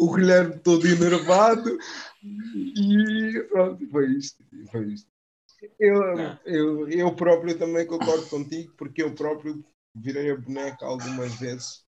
o 0.00 0.14
Guilherme 0.14 0.58
todo 0.58 0.86
enervado, 0.86 1.78
e 2.24 3.46
pronto, 3.50 3.86
foi 3.90 4.06
isto, 4.12 4.42
foi 4.70 4.86
isto. 4.94 5.08
Eu, 5.78 6.02
eu, 6.46 6.88
eu 6.88 7.12
próprio 7.14 7.56
também 7.58 7.86
concordo 7.86 8.26
contigo, 8.28 8.72
porque 8.78 9.02
eu 9.02 9.14
próprio 9.14 9.62
virei 9.94 10.30
a 10.30 10.36
boneca 10.36 10.86
algumas 10.86 11.34
vezes. 11.34 11.82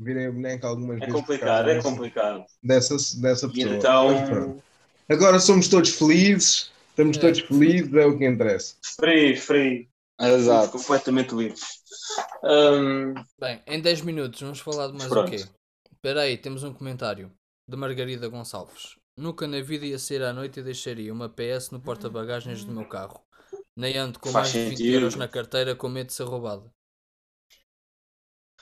Virei 0.00 0.26
a 0.26 0.32
boneca 0.32 0.66
algumas 0.66 0.96
É 0.96 1.06
vezes. 1.06 1.14
complicado, 1.14 1.66
causa 1.66 1.78
é 1.78 1.82
complicado. 1.82 2.44
Dessa, 2.62 2.96
dessa 3.20 3.46
E 3.46 3.52
pessoa. 3.52 3.74
então. 3.76 4.62
Agora 5.08 5.38
somos 5.38 5.68
todos 5.68 5.90
felizes, 5.90 6.72
estamos 6.90 7.16
É. 7.16 7.20
todos 7.20 7.40
felizes, 7.40 7.92
é 7.94 8.06
o 8.06 8.18
que 8.18 8.26
interessa. 8.26 8.74
free, 9.00 9.36
free. 9.36 9.88
Exato. 10.20 10.72
Completamente 10.72 11.32
livres. 11.34 11.62
Hum, 12.42 13.14
Bem, 13.40 13.62
em 13.68 13.80
10 13.80 14.00
minutos 14.02 14.40
vamos 14.40 14.58
falar 14.58 14.88
de 14.88 14.94
mais 14.94 15.08
Pronto. 15.08 15.28
o 15.28 15.30
quê? 15.30 15.44
Espera 15.98 16.22
aí, 16.22 16.36
temos 16.38 16.62
um 16.62 16.72
comentário 16.72 17.32
de 17.68 17.76
Margarida 17.76 18.28
Gonçalves. 18.28 18.96
Nunca 19.16 19.48
na 19.48 19.60
vida 19.60 19.84
ia 19.84 19.98
sair 19.98 20.22
à 20.22 20.32
noite 20.32 20.60
e 20.60 20.62
deixaria 20.62 21.12
uma 21.12 21.28
PS 21.28 21.72
no 21.72 21.80
porta-bagagens 21.80 22.64
do 22.64 22.72
meu 22.72 22.88
carro. 22.88 23.20
Nem 23.76 23.96
ando 23.96 24.18
com 24.20 24.30
Faz 24.30 24.52
mais 24.52 24.52
de 24.52 24.70
20 24.70 24.78
sentido. 24.78 24.94
euros 24.94 25.14
na 25.16 25.26
carteira 25.26 25.74
com 25.74 25.88
medo 25.88 26.06
de 26.08 26.14
ser 26.14 26.22
roubado. 26.24 26.70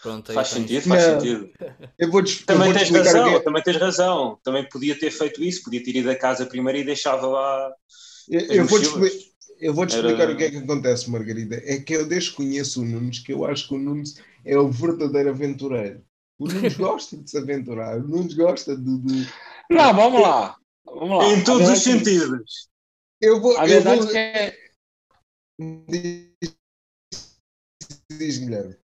Pronto, 0.02 0.30
aí 0.30 0.34
faz 0.34 0.50
tens. 0.50 0.60
sentido, 0.62 0.82
faz 0.88 1.06
Não. 1.06 1.20
sentido. 1.20 1.52
Eu 1.98 2.10
vou-te 2.10 2.40
eu 2.40 2.46
Também 2.46 2.72
tens 2.72 2.90
razão, 2.90 3.42
também 3.42 3.62
tens 3.62 3.76
razão. 3.76 4.40
Também 4.42 4.68
podia 4.68 4.98
ter 4.98 5.10
feito 5.10 5.42
isso, 5.42 5.62
podia 5.62 5.82
ter 5.82 5.96
ido 5.96 6.10
a 6.10 6.16
casa 6.16 6.46
primeiro 6.46 6.78
e 6.78 6.84
deixava 6.84 7.26
lá. 7.26 7.72
Eu, 8.28 8.40
as 8.40 8.50
eu 8.50 8.66
vou-te 8.66 8.86
mochilas. 8.88 9.12
eu 9.60 9.74
vou-te 9.74 9.96
Era- 9.96 10.06
explicar 10.08 10.30
o 10.32 10.36
que 10.36 10.44
é 10.44 10.50
que 10.50 10.56
acontece, 10.58 11.10
Margarida. 11.10 11.56
É 11.64 11.80
que 11.80 11.94
eu 11.94 12.06
desde 12.06 12.30
que 12.30 12.36
conheço 12.36 12.82
o 12.82 12.84
Nunes, 12.84 13.18
que 13.20 13.32
eu 13.32 13.44
acho 13.46 13.68
que 13.68 13.74
o 13.74 13.78
Nunes 13.78 14.14
é 14.44 14.58
o 14.58 14.70
verdadeiro 14.70 15.30
aventureiro. 15.30 16.04
O 16.38 16.46
Nunes 16.48 16.76
gosta 16.78 17.16
de 17.16 17.30
se 17.30 17.38
aventurar, 17.38 17.98
o 17.98 18.06
Nunes 18.06 18.34
gosta 18.34 18.76
de. 18.76 18.98
de- 18.98 19.28
Não, 19.70 19.94
vamos 19.94 20.20
lá. 20.20 20.56
Vamos 20.84 21.18
lá. 21.18 21.24
Em 21.32 21.42
todos 21.44 21.68
os 21.68 21.84
verdade- 21.84 22.04
sentidos. 22.04 22.68
Eu 23.20 23.40
vou. 23.40 23.56
A 23.58 23.62
eu 23.64 23.68
verdade 23.68 24.00
vou... 24.02 24.14
é 24.16 24.50
que 24.50 24.66
Diz, 25.88 26.32
diz, 28.12 28.38
Guilherme. 28.38 28.76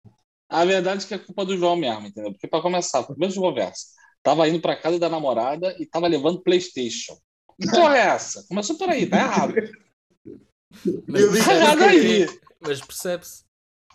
a 0.49 0.65
verdade 0.65 1.05
é 1.05 1.09
que 1.09 1.15
é 1.15 1.19
culpa 1.19 1.45
do 1.45 1.57
João 1.57 1.75
mesmo, 1.77 2.07
entendeu? 2.07 2.31
Porque 2.33 2.47
para 2.47 2.63
começar, 2.63 3.03
começo 3.05 3.35
de 3.35 3.41
conversa, 3.41 3.87
tava 4.23 4.49
indo 4.49 4.61
para 4.61 4.81
casa 4.81 4.99
da 4.99 5.09
namorada 5.09 5.75
e 5.81 5.87
tava 5.87 6.07
levando 6.07 6.43
PlayStation. 6.43 7.19
Que 7.61 7.67
porra 7.71 7.97
é 7.99 8.01
essa? 8.07 8.45
Começou 8.49 8.79
por 8.79 8.89
aí, 8.89 9.09
tá 9.09 9.19
errado. 9.19 9.55
Mas 11.09 11.45
Tá 11.45 11.55
errado 11.55 11.83
aí. 11.83 12.27
Mas 12.61 12.81
percebe-se. 12.81 13.43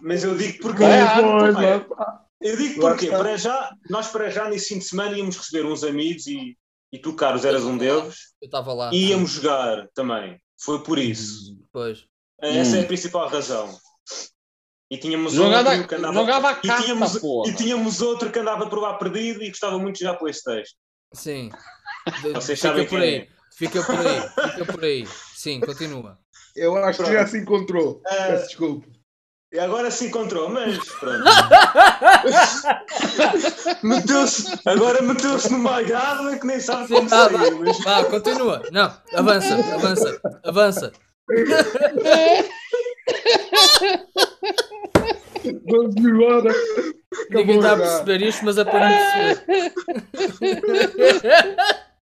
Mas 0.01 0.23
eu 0.25 0.37
digo 0.37 0.57
porque. 0.61 0.83
Tá 0.83 0.97
errado, 0.97 2.24
Eu 2.41 2.57
digo 2.57 2.81
porque, 2.81 3.05
está. 3.05 3.17
para 3.17 3.37
já, 3.37 3.71
nós 3.89 4.07
para 4.07 4.29
já 4.29 4.49
nesse 4.49 4.69
fim 4.73 4.79
de 4.79 4.85
semana 4.85 5.17
íamos 5.17 5.37
receber 5.37 5.65
uns 5.65 5.83
amigos 5.83 6.27
e, 6.27 6.57
e 6.91 6.99
tu, 6.99 7.13
Carlos, 7.13 7.45
eras 7.45 7.63
um 7.63 7.77
deles. 7.77 8.33
Eu 8.41 8.45
estava 8.47 8.73
lá. 8.73 8.91
E 8.93 9.09
íamos 9.09 9.31
jogar 9.31 9.87
também. 9.93 10.39
Foi 10.59 10.83
por 10.83 10.97
isso. 10.99 11.57
Pois. 11.71 12.05
Essa 12.41 12.75
Hum. 12.75 12.79
é 12.79 12.83
a 12.83 12.85
principal 12.87 13.27
razão. 13.29 13.77
E 14.91 14.97
tínhamos 14.97 15.33
Jogava, 15.33 15.71
outro 15.71 15.87
que 15.87 15.95
andava. 15.95 16.13
jogava 16.13 16.51
E 16.51 16.67
carta, 16.67 16.83
tínhamos, 16.83 17.17
porra. 17.19 17.49
e 17.49 17.55
tínhamos 17.55 18.01
outro 18.01 18.31
que 18.31 18.37
andava 18.39 18.69
por 18.69 18.79
lá 18.79 18.93
perdido 18.97 19.41
e 19.41 19.49
gostava 19.49 19.79
muito 19.79 19.95
de 19.97 20.03
jogar 20.03 20.17
Playstation. 20.19 20.75
Sim. 21.13 21.49
Vocês 22.33 22.59
fica 22.59 22.69
sabem 22.69 22.83
por 22.85 22.99
quem 22.99 23.09
aí. 23.09 23.15
é. 23.15 23.27
Fica 23.57 23.81
por 23.83 23.95
aí. 23.95 24.51
Fica 24.51 24.65
por 24.73 24.83
aí. 24.83 25.07
Sim, 25.33 25.59
continua. 25.61 26.19
Eu 26.55 26.75
acho 26.77 26.97
que 26.99 27.03
Pronto. 27.05 27.17
já 27.19 27.25
se 27.27 27.37
encontrou. 27.39 28.01
Ah. 28.05 28.15
Peço 28.27 28.47
desculpa. 28.47 28.87
E 29.53 29.59
agora 29.59 29.91
se 29.91 30.07
encontrou, 30.07 30.49
mas 30.49 30.77
pronto. 30.99 31.23
meteu-se, 33.83 34.59
agora 34.65 35.01
meteu-se 35.01 35.49
numa 35.51 35.79
agarra 35.79 36.37
que 36.37 36.47
nem 36.47 36.59
sabe 36.59 36.89
como 36.89 37.07
vá, 37.07 37.29
sair. 37.29 37.55
Mas... 37.59 37.79
Vá, 37.83 38.03
continua. 38.05 38.63
Não, 38.71 38.91
avança, 39.13 39.55
avança, 39.75 40.19
avança. 40.43 40.91
Vamos 45.67 45.95
embora. 45.95 46.51
Ninguém 47.29 47.57
está 47.57 47.73
a 47.73 47.77
perceber 47.77 48.23
isto, 48.23 48.43
mas 48.45 48.57
é 48.57 48.65
para 48.65 48.89
não 48.89 48.97
perceber. 48.97 49.73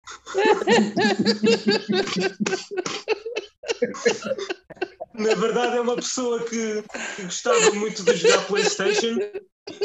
Na 5.14 5.34
verdade 5.34 5.76
é 5.76 5.80
uma 5.80 5.96
pessoa 6.20 6.40
que, 6.44 6.84
que 7.16 7.22
gostava 7.22 7.70
muito 7.72 8.04
de 8.04 8.16
jogar 8.16 8.46
Playstation 8.46 9.18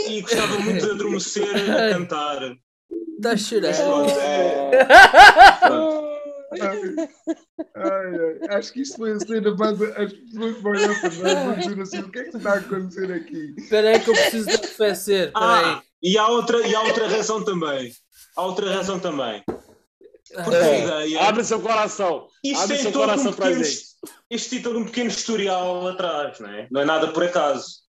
e 0.09 0.21
gostava 0.21 0.59
muito 0.59 0.86
de 0.86 0.91
adormecer 0.91 1.71
a 1.71 1.93
cantar. 1.93 2.57
Está 3.17 3.31
a 3.31 3.38
chorar. 3.38 3.73
é- 7.75 8.55
acho 8.55 8.73
que 8.73 8.81
isto 8.81 8.97
foi 8.97 9.13
a 9.13 9.19
cena 9.19 9.55
mais. 9.55 9.81
As 9.81 10.13
pessoas 10.13 10.61
vão 10.61 10.71
olhar 10.71 11.01
para 11.01 11.09
nós 11.09 11.15
e 11.15 11.23
vão 11.23 11.55
dizer 11.55 11.81
assim: 11.81 11.99
o 11.99 12.11
que 12.11 12.19
é 12.19 12.23
que 12.23 12.38
está 12.38 12.53
a 12.53 12.57
acontecer 12.57 13.11
aqui? 13.11 13.53
Espera 13.57 13.89
aí 13.89 13.99
que 13.99 14.09
eu 14.09 14.13
preciso 14.13 14.47
de 14.47 14.55
arrefecer. 14.55 15.31
Ah, 15.36 15.81
e 16.03 16.17
há 16.17 16.27
outra, 16.27 16.65
e 16.67 16.75
há 16.75 16.81
outra 16.81 17.07
razão 17.07 17.43
também. 17.43 17.91
Há 18.36 18.45
outra 18.45 18.73
razão 18.73 18.99
também. 18.99 19.43
Porque 20.43 20.57
ideia. 20.57 21.21
Abre 21.23 21.43
seu 21.43 21.61
coração. 21.61 22.27
Isto 22.43 22.63
Abre 22.63 22.75
tem 22.75 22.83
seu 22.83 22.91
todo 22.91 23.01
um 23.03 23.05
coração 23.07 23.33
pra 23.33 23.45
pequeno, 23.47 23.63
gente. 23.63 23.86
Isto 24.29 24.49
tem 24.49 24.61
todo 24.61 24.79
um 24.79 24.86
pequeno 24.86 25.09
historial 25.09 25.88
atrás, 25.88 26.39
não 26.39 26.49
é? 26.49 26.67
Não 26.71 26.81
é 26.81 26.86
nada 26.86 27.11
por 27.11 27.23
acaso. 27.23 27.83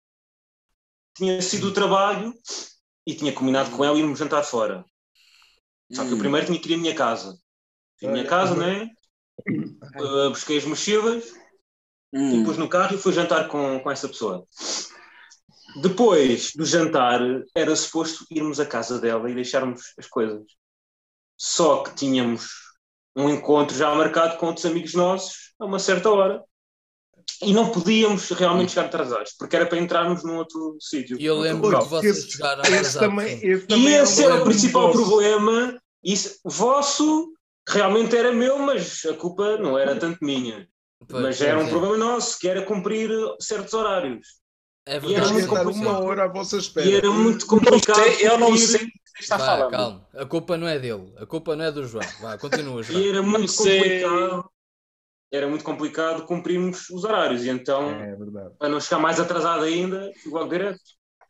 Tinha 1.15 1.41
sido 1.41 1.67
o 1.67 1.73
trabalho 1.73 2.33
e 3.07 3.15
tinha 3.15 3.31
combinado 3.33 3.71
com 3.71 3.83
ela 3.83 3.97
irmos 3.97 4.19
jantar 4.19 4.43
fora. 4.43 4.83
Só 5.91 6.03
que 6.03 6.09
eu 6.11 6.15
Hum. 6.15 6.19
primeiro 6.19 6.45
tinha 6.47 6.59
que 6.59 6.69
ir 6.71 6.75
à 6.75 6.77
minha 6.77 6.95
casa. 6.95 7.37
Fui 7.99 8.09
à 8.09 8.11
minha 8.11 8.25
casa, 8.25 8.53
uhum. 8.53 8.59
não 8.59 8.67
é? 8.67 8.89
Uh, 10.01 10.29
busquei 10.29 10.57
as 10.57 10.65
mochilas, 10.65 11.25
e 12.13 12.17
Hum. 12.17 12.43
pus 12.43 12.57
no 12.57 12.67
carro 12.69 12.95
e 12.95 12.97
fui 12.97 13.11
jantar 13.13 13.47
com, 13.47 13.79
com 13.79 13.91
essa 13.91 14.07
pessoa. 14.07 14.45
depois 15.81 16.53
do 16.55 16.65
jantar, 16.65 17.19
era 17.53 17.75
suposto 17.75 18.25
irmos 18.31 18.59
à 18.59 18.65
casa 18.65 18.99
dela 18.99 19.29
e 19.29 19.35
deixarmos 19.35 19.93
as 19.99 20.07
coisas. 20.07 20.41
Só 21.37 21.83
que 21.83 21.95
tínhamos 21.95 22.47
um 23.15 23.29
encontro 23.29 23.75
já 23.75 23.93
marcado 23.93 24.37
com 24.37 24.47
outros 24.47 24.65
amigos 24.65 24.93
nossos 24.93 25.53
a 25.59 25.65
uma 25.65 25.79
certa 25.79 26.09
hora. 26.09 26.43
E 27.41 27.53
não 27.53 27.71
podíamos 27.71 28.29
realmente 28.29 28.71
chegar 28.71 28.85
atrasados, 28.85 29.33
porque 29.37 29.55
era 29.55 29.65
para 29.65 29.79
entrarmos 29.79 30.23
num 30.23 30.37
outro 30.37 30.77
sítio. 30.79 31.19
E 31.19 31.25
eu 31.25 31.37
lembro 31.37 31.79
que 31.79 31.85
vocês 31.85 32.25
chegaram 32.29 32.61
atrasados. 32.61 33.41
E 33.69 33.87
esse 33.87 34.23
era 34.23 34.35
o 34.35 34.43
principal 34.43 34.91
problema. 34.91 35.79
Isso, 36.03 36.39
vosso 36.45 37.33
realmente 37.67 38.15
era 38.15 38.31
meu, 38.31 38.59
mas 38.59 39.03
a 39.05 39.13
culpa 39.15 39.57
não 39.57 39.77
era 39.77 39.95
tanto 39.99 40.23
minha. 40.23 40.67
Pois, 41.07 41.21
mas 41.21 41.41
era 41.41 41.59
um 41.59 41.67
é. 41.67 41.69
problema 41.69 41.97
nosso, 41.97 42.39
que 42.39 42.47
era 42.47 42.61
cumprir 42.61 43.09
certos 43.39 43.73
horários. 43.73 44.27
É 44.85 44.99
verdade. 44.99 45.13
E 45.13 45.15
era 45.15 45.33
muito 45.33 45.47
complicado. 45.47 45.75
uma 45.75 45.99
hora 45.99 46.23
à 46.25 46.27
vossa 46.27 46.57
espera. 46.57 46.87
E 46.87 46.95
era 46.95 47.11
muito 47.11 47.45
complicado. 47.47 47.99
Eu 48.19 48.37
não 48.37 48.55
sei 48.55 48.85
o 48.85 48.87
que 48.87 49.21
está 49.21 49.37
Vai, 49.37 49.47
falando. 49.47 49.71
Calma, 49.71 50.07
a 50.13 50.25
culpa 50.25 50.57
não 50.57 50.67
é 50.67 50.77
dele, 50.77 51.13
a 51.17 51.25
culpa 51.25 51.55
não 51.55 51.65
é 51.65 51.71
do 51.71 51.87
João. 51.87 52.05
Vá, 52.21 52.37
continua, 52.37 52.83
João. 52.83 52.99
E 52.99 53.09
era 53.09 53.21
muito 53.23 53.55
complicado. 53.55 54.49
Era 55.31 55.47
muito 55.47 55.63
complicado 55.65 56.25
cumprirmos 56.25 56.89
os 56.91 57.03
horários, 57.03 57.43
e 57.43 57.49
então, 57.49 57.89
é 57.89 58.15
para 58.57 58.69
não 58.69 58.79
chegar 58.79 58.99
mais 58.99 59.19
atrasado 59.19 59.63
ainda, 59.63 60.11
logo 60.27 60.49
direto. 60.49 60.79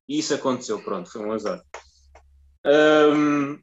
E 0.07 0.19
isso 0.19 0.33
aconteceu, 0.33 0.83
pronto, 0.83 1.09
foi 1.09 1.21
um 1.21 1.31
azar. 1.31 1.63
Um, 2.65 3.59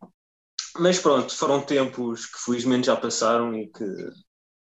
mas 0.78 0.98
pronto, 0.98 1.36
foram 1.36 1.60
tempos 1.60 2.26
que 2.26 2.38
felizmente 2.38 2.86
já 2.86 2.96
passaram 2.96 3.54
e 3.54 3.68
que. 3.68 3.84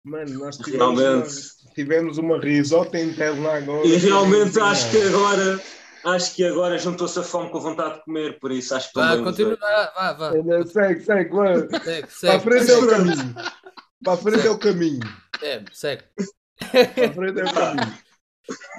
Mano, 0.03 0.39
nós 0.39 0.57
tivemos, 0.57 0.99
realmente... 0.99 1.29
uma, 1.29 1.60
tivemos 1.73 2.17
uma 2.17 2.39
risota 2.39 2.99
interna 2.99 3.53
agora. 3.53 3.85
E 3.87 3.95
realmente 3.97 4.59
acho 4.59 4.89
que 4.91 5.01
agora. 5.01 5.59
Acho 6.03 6.35
que 6.35 6.43
agora 6.43 6.79
juntou-se 6.79 7.19
a 7.19 7.21
fome 7.21 7.51
com 7.51 7.59
a 7.59 7.61
vontade 7.61 7.99
de 7.99 8.05
comer, 8.05 8.39
por 8.39 8.51
isso 8.51 8.73
acho 8.73 8.91
que 8.91 8.99
Vá, 8.99 9.17
continua, 9.17 9.55
vá, 9.55 10.13
vá. 10.13 10.31
Segue, 10.65 11.01
segue, 11.03 11.31
mano. 11.31 11.67
Segue, 11.83 12.07
segue. 12.09 12.21
Para 12.21 12.35
a 12.37 12.39
frente 12.39 12.71
é 12.71 12.77
o 12.77 12.87
caminho. 12.87 13.35
Para 14.03 14.13
a 14.13 14.17
frente 14.17 14.47
é 14.47 14.49
o 14.49 14.57
caminho. 14.57 14.99
É, 15.43 15.63
segue. 15.71 16.03
Para 16.71 17.05
a 17.05 17.13
frente 17.13 17.39
é 17.39 17.43
o 17.43 17.53
caminho. 17.53 17.97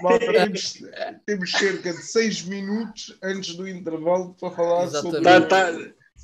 Malta, 0.02 0.26
temos, 0.26 0.82
temos 1.24 1.52
cerca 1.52 1.92
de 1.92 2.02
6 2.02 2.42
minutos 2.42 3.16
antes 3.22 3.54
do 3.54 3.68
intervalo 3.68 4.34
para 4.34 4.50
falar 4.50 4.84
Exatamente. 4.84 5.24
sobre. 5.24 5.40
Tá, 5.40 5.40
tá. 5.46 5.72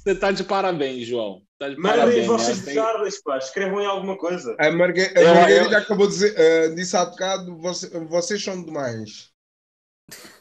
Você 0.08 0.12
está 0.12 0.32
de 0.32 0.42
parabéns, 0.42 1.06
João. 1.06 1.42
Tá 1.58 1.68
de 1.68 1.76
Mandem 1.76 2.26
vocês 2.26 2.64
de 2.64 2.74
Carlos, 2.74 3.20
pá. 3.20 3.36
Escrevam 3.36 3.78
em 3.78 3.84
alguma 3.84 4.16
coisa. 4.16 4.56
A, 4.58 4.70
Margue 4.70 5.02
a 5.02 5.34
Margarida 5.34 5.74
eu... 5.74 5.78
acabou 5.78 6.06
de 6.06 6.14
dizer, 6.14 6.34
uh, 6.34 6.74
disse 6.74 6.96
há 6.96 7.04
bocado, 7.04 7.58
você, 7.58 7.90
vocês 8.06 8.42
são 8.42 8.64
demais. 8.64 9.30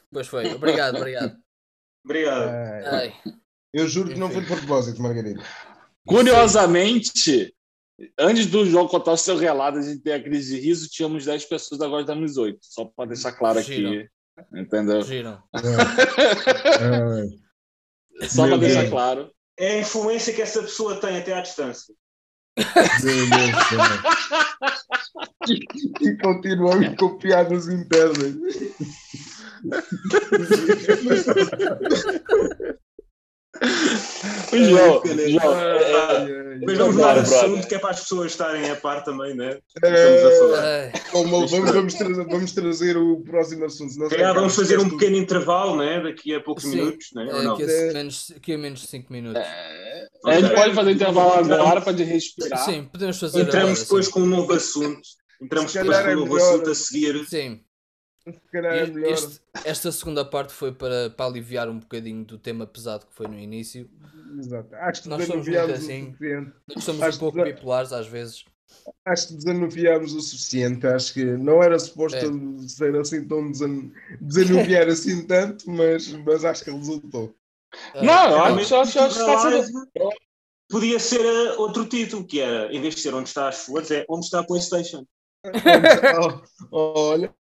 Pois 0.09 0.25
foi. 0.27 0.47
Obrigado, 0.53 0.95
obrigado. 0.95 1.35
obrigado. 2.05 2.49
Ai. 2.85 3.13
Eu 3.73 3.89
juro 3.89 4.13
que 4.13 4.17
não 4.17 4.31
foi 4.31 4.39
de 4.39 4.47
propósito, 4.47 5.01
Margarida. 5.01 5.43
Curiosamente, 6.07 7.53
antes 8.17 8.45
do 8.45 8.65
João 8.65 8.87
contar 8.87 9.11
o 9.11 9.17
seu 9.17 9.35
relato, 9.35 9.79
a 9.79 9.81
gente 9.81 9.99
ter 10.01 10.13
a 10.13 10.23
crise 10.23 10.55
de 10.55 10.61
riso, 10.61 10.87
tínhamos 10.87 11.25
10 11.25 11.43
pessoas, 11.43 11.81
agora 11.81 12.05
temos 12.05 12.37
8. 12.37 12.57
Só 12.61 12.85
para 12.85 13.09
deixar 13.09 13.33
claro 13.33 13.59
aqui. 13.59 14.07
Entendeu? 14.55 15.01
Giram. 15.01 15.43
É. 15.53 15.59
é. 18.23 18.27
Só 18.29 18.47
para 18.47 18.57
deixar 18.57 18.89
claro 18.89 19.29
é 19.57 19.71
a 19.71 19.79
influência 19.79 20.33
que 20.33 20.41
essa 20.41 20.61
pessoa 20.61 20.99
tem 20.99 21.17
até 21.17 21.33
à 21.33 21.41
distância. 21.41 21.93
e 26.01 26.17
continuamos 26.17 26.95
com 26.97 27.17
piadas 27.17 27.67
internas. 27.67 28.35
João, 34.69 35.01
João, 35.05 36.47
mas 36.65 36.77
vamos 36.77 36.95
mudar 36.95 37.13
de 37.13 37.19
assunto 37.19 37.67
que 37.67 37.75
é 37.75 37.79
para 37.79 37.91
as 37.91 38.01
pessoas 38.01 38.31
estarem 38.31 38.69
a 38.69 38.75
par 38.75 39.03
também, 39.03 39.35
né? 39.35 39.59
É, 39.83 40.91
vamos, 41.11 41.51
vamos, 41.51 41.93
trazer, 41.93 42.25
vamos 42.25 42.51
trazer 42.51 42.97
o 42.97 43.21
próximo 43.21 43.65
assunto. 43.65 43.97
Nós 43.97 44.11
é, 44.11 44.33
vamos 44.33 44.55
fazer 44.55 44.79
um 44.79 44.89
pequeno 44.89 45.17
intervalo, 45.17 45.77
né? 45.77 46.01
Daqui 46.01 46.33
a 46.33 46.41
poucos 46.41 46.63
Sim, 46.63 46.75
minutos, 46.75 47.07
né? 47.13 47.27
É, 47.27 47.47
aqui, 47.47 47.63
a 47.63 47.93
menos, 47.93 48.33
aqui 48.35 48.53
a 48.53 48.57
menos 48.57 48.79
de 48.81 48.87
5 48.87 49.13
minutos. 49.13 49.41
É. 49.41 50.07
A 50.25 50.39
gente 50.39 50.53
pode 50.53 50.73
fazer 50.73 50.91
intervalo 50.91 51.33
agora 51.33 51.81
para 51.81 51.93
de 51.93 52.03
respirar. 52.03 52.65
Sim, 52.65 52.85
podemos 52.91 53.19
fazer. 53.19 53.41
Entramos 53.41 53.69
agora, 53.69 53.83
depois 53.83 54.05
sim. 54.05 54.11
com 54.11 54.19
um 54.21 54.25
novo 54.25 54.53
assunto. 54.53 55.01
Entramos 55.41 55.73
depois 55.73 55.97
com 55.97 56.09
um 56.09 56.15
novo 56.15 56.35
assunto 56.37 56.69
a 56.69 56.75
seguir. 56.75 57.25
Sim. 57.27 57.61
É 58.53 59.11
este, 59.11 59.41
esta 59.63 59.91
segunda 59.91 60.25
parte 60.25 60.51
foi 60.51 60.71
para, 60.71 61.09
para 61.09 61.25
aliviar 61.25 61.69
um 61.69 61.79
bocadinho 61.79 62.25
do 62.25 62.37
tema 62.37 62.67
pesado 62.67 63.05
que 63.05 63.13
foi 63.13 63.27
no 63.27 63.39
início. 63.39 63.89
Exato. 64.37 64.75
Acho 64.75 65.03
que 65.03 65.09
nós 65.09 65.25
somos 65.25 65.47
muito 65.47 65.71
assim. 65.71 66.15
Nós 66.67 66.83
somos 66.83 67.01
acho 67.01 67.17
um 67.17 67.19
pouco 67.19 67.43
bipolares 67.43 67.93
às 67.93 68.07
vezes. 68.07 68.45
Acho 69.05 69.29
que 69.29 69.33
desanuviámos 69.35 70.13
o 70.13 70.19
suficiente. 70.19 70.85
Acho 70.85 71.13
que 71.13 71.23
não 71.23 71.63
era 71.63 71.79
suposto 71.79 72.17
é. 72.17 72.67
ser 72.67 72.95
assim 72.97 73.25
tão 73.25 73.49
desan... 73.49 73.91
desanuviar 74.19 74.87
assim 74.87 75.25
tanto, 75.25 75.69
mas, 75.69 76.11
mas 76.11 76.43
acho 76.43 76.65
que 76.65 76.71
resultou. 76.71 77.33
É. 77.93 78.03
Não, 78.03 78.43
acho, 78.43 78.75
acho, 78.75 78.99
acho 78.99 79.15
que 79.15 79.21
está 79.21 79.39
sendo... 79.39 79.87
Podia 80.69 80.99
ser 80.99 81.21
uh, 81.21 81.61
outro 81.61 81.85
título, 81.85 82.25
que 82.25 82.41
era, 82.41 82.73
em 82.73 82.81
vez 82.81 82.95
de 82.95 83.01
ser 83.01 83.13
onde 83.13 83.29
está 83.29 83.47
as 83.47 83.63
flores, 83.63 83.89
é 83.89 84.05
onde 84.09 84.25
está 84.25 84.41
a 84.41 84.43
Playstation. 84.43 85.05
Olha, 86.71 87.33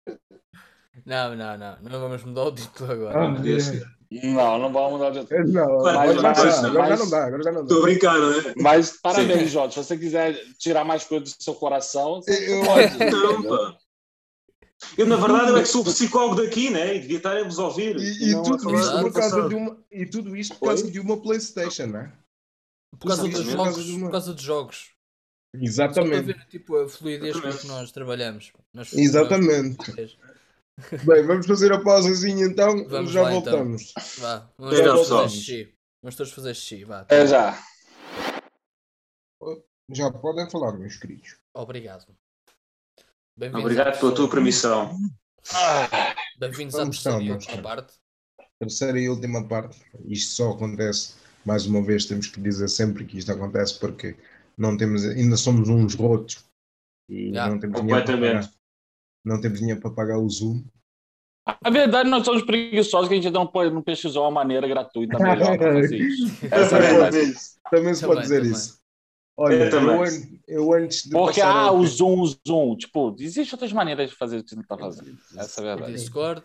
não, 1.04 1.36
não, 1.36 1.58
não. 1.58 1.76
Não 1.82 2.00
vamos 2.00 2.24
mudar 2.24 2.44
o 2.44 2.54
título 2.54 2.92
agora. 2.92 3.18
Ah, 3.18 3.28
não, 3.28 4.58
não 4.58 4.72
vamos 4.72 4.92
mudar 4.92 5.12
o 5.12 5.24
título. 5.24 5.52
Não, 5.52 5.82
mas, 5.82 6.14
mas, 6.22 6.44
mas, 6.44 6.64
agora 6.64 6.88
já 6.88 6.96
não 6.96 7.10
dá, 7.10 7.24
agora 7.26 7.42
já 7.42 7.52
não 7.52 7.62
dá. 7.62 7.74
Tô 7.74 7.82
brincando, 7.82 8.30
né? 8.30 8.54
Mas 8.56 9.00
parabéns, 9.00 9.50
Jorge. 9.50 9.74
Se 9.74 9.84
você 9.84 9.98
quiser 9.98 10.40
tirar 10.58 10.84
mais 10.84 11.04
coisas 11.04 11.36
do 11.36 11.42
seu 11.42 11.54
coração, 11.54 12.22
você 12.22 12.60
eu... 12.60 12.64
pode. 12.64 12.98
Não, 12.98 13.42
pá. 13.42 13.78
Eu, 14.96 15.06
na 15.06 15.16
verdade, 15.16 15.50
eu 15.50 15.56
é 15.56 15.62
que 15.62 15.68
sou 15.68 15.82
psicólogo 15.82 16.36
daqui, 16.42 16.70
né? 16.70 16.96
E 16.96 17.00
devia 17.00 17.16
estar 17.16 17.36
a 17.36 17.42
vos 17.42 17.58
ouvir. 17.58 17.96
E, 17.96 18.30
e 18.30 18.42
tudo, 18.42 18.74
isto 18.74 19.00
por 19.00 19.12
causa 19.12 19.48
de 19.48 19.54
uma, 19.54 19.84
e 19.90 20.06
tudo 20.06 20.36
isto 20.36 20.54
por 20.56 20.66
causa 20.66 20.90
de 20.90 21.00
uma 21.00 21.20
PlayStation, 21.20 21.86
né? 21.86 22.12
Por 22.98 23.08
causa, 23.08 23.28
dos 23.28 23.44
jogos, 23.44 23.84
de 23.84 23.92
uma... 23.92 24.06
por 24.06 24.12
causa 24.12 24.34
de 24.34 24.42
jogos. 24.42 24.90
Exatamente. 25.54 26.16
Só 26.16 26.22
para 26.22 26.32
ver 26.34 26.46
tipo, 26.48 26.76
a 26.76 26.88
fluidez 26.88 27.40
com 27.40 27.52
que 27.52 27.66
nós 27.66 27.90
trabalhamos. 27.90 28.52
Nós 28.72 28.92
Exatamente. 28.92 29.78
Bem, 31.06 31.24
vamos 31.24 31.46
fazer 31.46 31.72
a 31.72 31.80
pausazinha 31.80 32.44
então, 32.44 32.86
vamos 32.86 33.10
já 33.10 33.22
lá, 33.22 33.34
então. 33.34 33.52
voltamos. 33.52 33.90
Então. 33.92 34.04
Vá, 34.18 34.50
vamos 34.58 34.78
todos 34.78 35.08
fazer 35.08 35.28
xixi. 35.30 35.74
Vamos 36.02 36.16
todos 36.16 36.32
fazer 36.32 36.54
xixi, 36.54 36.84
vá. 36.84 37.06
É 37.08 37.26
já. 37.26 37.58
Já 39.90 40.10
podem 40.10 40.50
falar, 40.50 40.72
meus 40.72 40.96
queridos. 40.96 41.36
Obrigado. 41.54 42.06
Obrigado 43.54 43.98
pela 43.98 44.14
tua 44.14 44.28
permissão. 44.28 44.98
Bem-vindos 46.38 46.74
à 46.74 46.84
terceira 46.84 47.22
e 47.22 47.30
última 47.30 47.62
parte. 47.62 47.94
Terceira 48.58 49.00
e 49.00 49.08
última 49.08 49.48
parte. 49.48 49.82
Isto 50.04 50.34
só 50.34 50.50
acontece, 50.50 51.14
mais 51.44 51.64
uma 51.64 51.82
vez, 51.82 52.04
temos 52.04 52.26
que 52.26 52.40
dizer 52.40 52.68
sempre 52.68 53.06
que 53.06 53.16
isto 53.16 53.32
acontece 53.32 53.78
porque 53.78 54.14
não 54.58 54.76
temos, 54.76 55.04
ainda 55.04 55.38
somos 55.38 55.70
uns 55.70 55.94
rotos 55.94 56.44
e 57.08 57.28
yeah, 57.28 57.50
não 57.50 57.58
temos 57.58 57.80
completamente 57.80 58.50
não 59.26 59.40
temos 59.40 59.58
dinheiro 59.58 59.80
para 59.80 59.90
pagar 59.90 60.18
o 60.18 60.28
Zoom. 60.28 60.62
A 61.44 61.70
verdade, 61.70 62.08
nós 62.08 62.24
somos 62.24 62.42
preguiçosos 62.42 63.08
que 63.08 63.14
a 63.14 63.20
gente 63.20 63.32
não, 63.32 63.50
não 63.72 63.82
pesquisou 63.82 64.24
uma 64.24 64.30
maneira 64.30 64.66
gratuita 64.66 65.18
melhor 65.22 65.58
para 65.58 65.74
fazer 65.74 65.96
isso. 65.96 66.46
Essa 66.50 66.76
é 66.76 66.78
a 66.78 66.92
verdade. 67.10 67.34
Também 67.70 67.94
se 67.94 68.06
pode 68.06 68.22
dizer 68.22 68.44
isso. 68.44 68.78
Olha, 69.38 69.54
eu, 69.54 69.80
eu, 69.80 70.04
eu, 70.48 70.72
antes 70.72 71.04
de. 71.04 71.10
Porque, 71.10 71.42
ah, 71.42 71.70
o 71.70 71.84
Zoom, 71.86 72.22
o 72.22 72.26
Zoom. 72.26 72.76
Tipo, 72.76 73.14
existem 73.18 73.52
outras 73.52 73.72
maneiras 73.72 74.10
de 74.10 74.16
fazer 74.16 74.38
o 74.38 74.42
que 74.42 74.48
você 74.48 74.56
não 74.56 74.62
está 74.62 74.78
fazendo. 74.78 75.18
Essa 75.36 75.60
é 75.60 75.64
a 75.64 75.76
verdade. 75.76 75.92
Discord. 75.92 76.42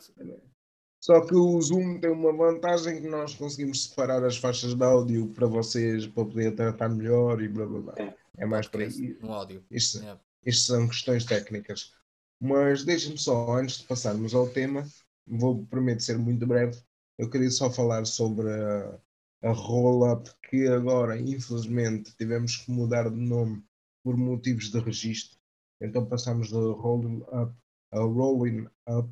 Só 0.99 1.21
que 1.25 1.33
o 1.33 1.59
Zoom 1.61 1.99
tem 1.99 2.11
uma 2.11 2.33
vantagem 2.33 3.01
que 3.01 3.07
nós 3.07 3.33
conseguimos 3.33 3.85
separar 3.85 4.23
as 4.25 4.37
faixas 4.37 4.75
de 4.75 4.83
áudio 4.83 5.29
para 5.29 5.47
vocês, 5.47 6.05
para 6.05 6.25
poder 6.25 6.53
tratar 6.53 6.89
melhor 6.89 7.41
e 7.41 7.47
blá 7.47 7.65
blá 7.65 7.79
blá. 7.79 7.93
É, 7.97 8.13
é 8.39 8.45
mais 8.45 8.67
para. 8.67 8.87
No 9.21 9.31
áudio. 9.31 9.63
Isto, 9.71 9.99
yeah. 9.99 10.19
isto 10.45 10.65
são 10.65 10.87
questões 10.87 11.23
técnicas. 11.23 11.93
Mas 12.41 12.83
deixem-me 12.83 13.19
só, 13.19 13.55
antes 13.55 13.77
de 13.77 13.83
passarmos 13.85 14.33
ao 14.33 14.49
tema, 14.49 14.83
vou 15.27 15.63
prometo 15.67 16.01
ser 16.01 16.17
muito 16.17 16.47
breve. 16.47 16.81
Eu 17.15 17.29
queria 17.29 17.51
só 17.51 17.69
falar 17.69 18.05
sobre 18.05 18.49
a, 18.51 18.99
a 19.43 19.51
roll-up 19.51 20.27
que 20.49 20.67
agora, 20.67 21.19
infelizmente, 21.19 22.15
tivemos 22.17 22.57
que 22.57 22.71
mudar 22.71 23.11
de 23.11 23.15
nome 23.15 23.63
por 24.03 24.17
motivos 24.17 24.71
de 24.71 24.79
registro. 24.79 25.37
Então 25.79 26.03
passamos 26.03 26.47
de 26.47 26.55
rolling 26.55 27.21
up 27.31 27.53
a 27.91 27.99
rolling 27.99 28.67
up. 28.87 29.09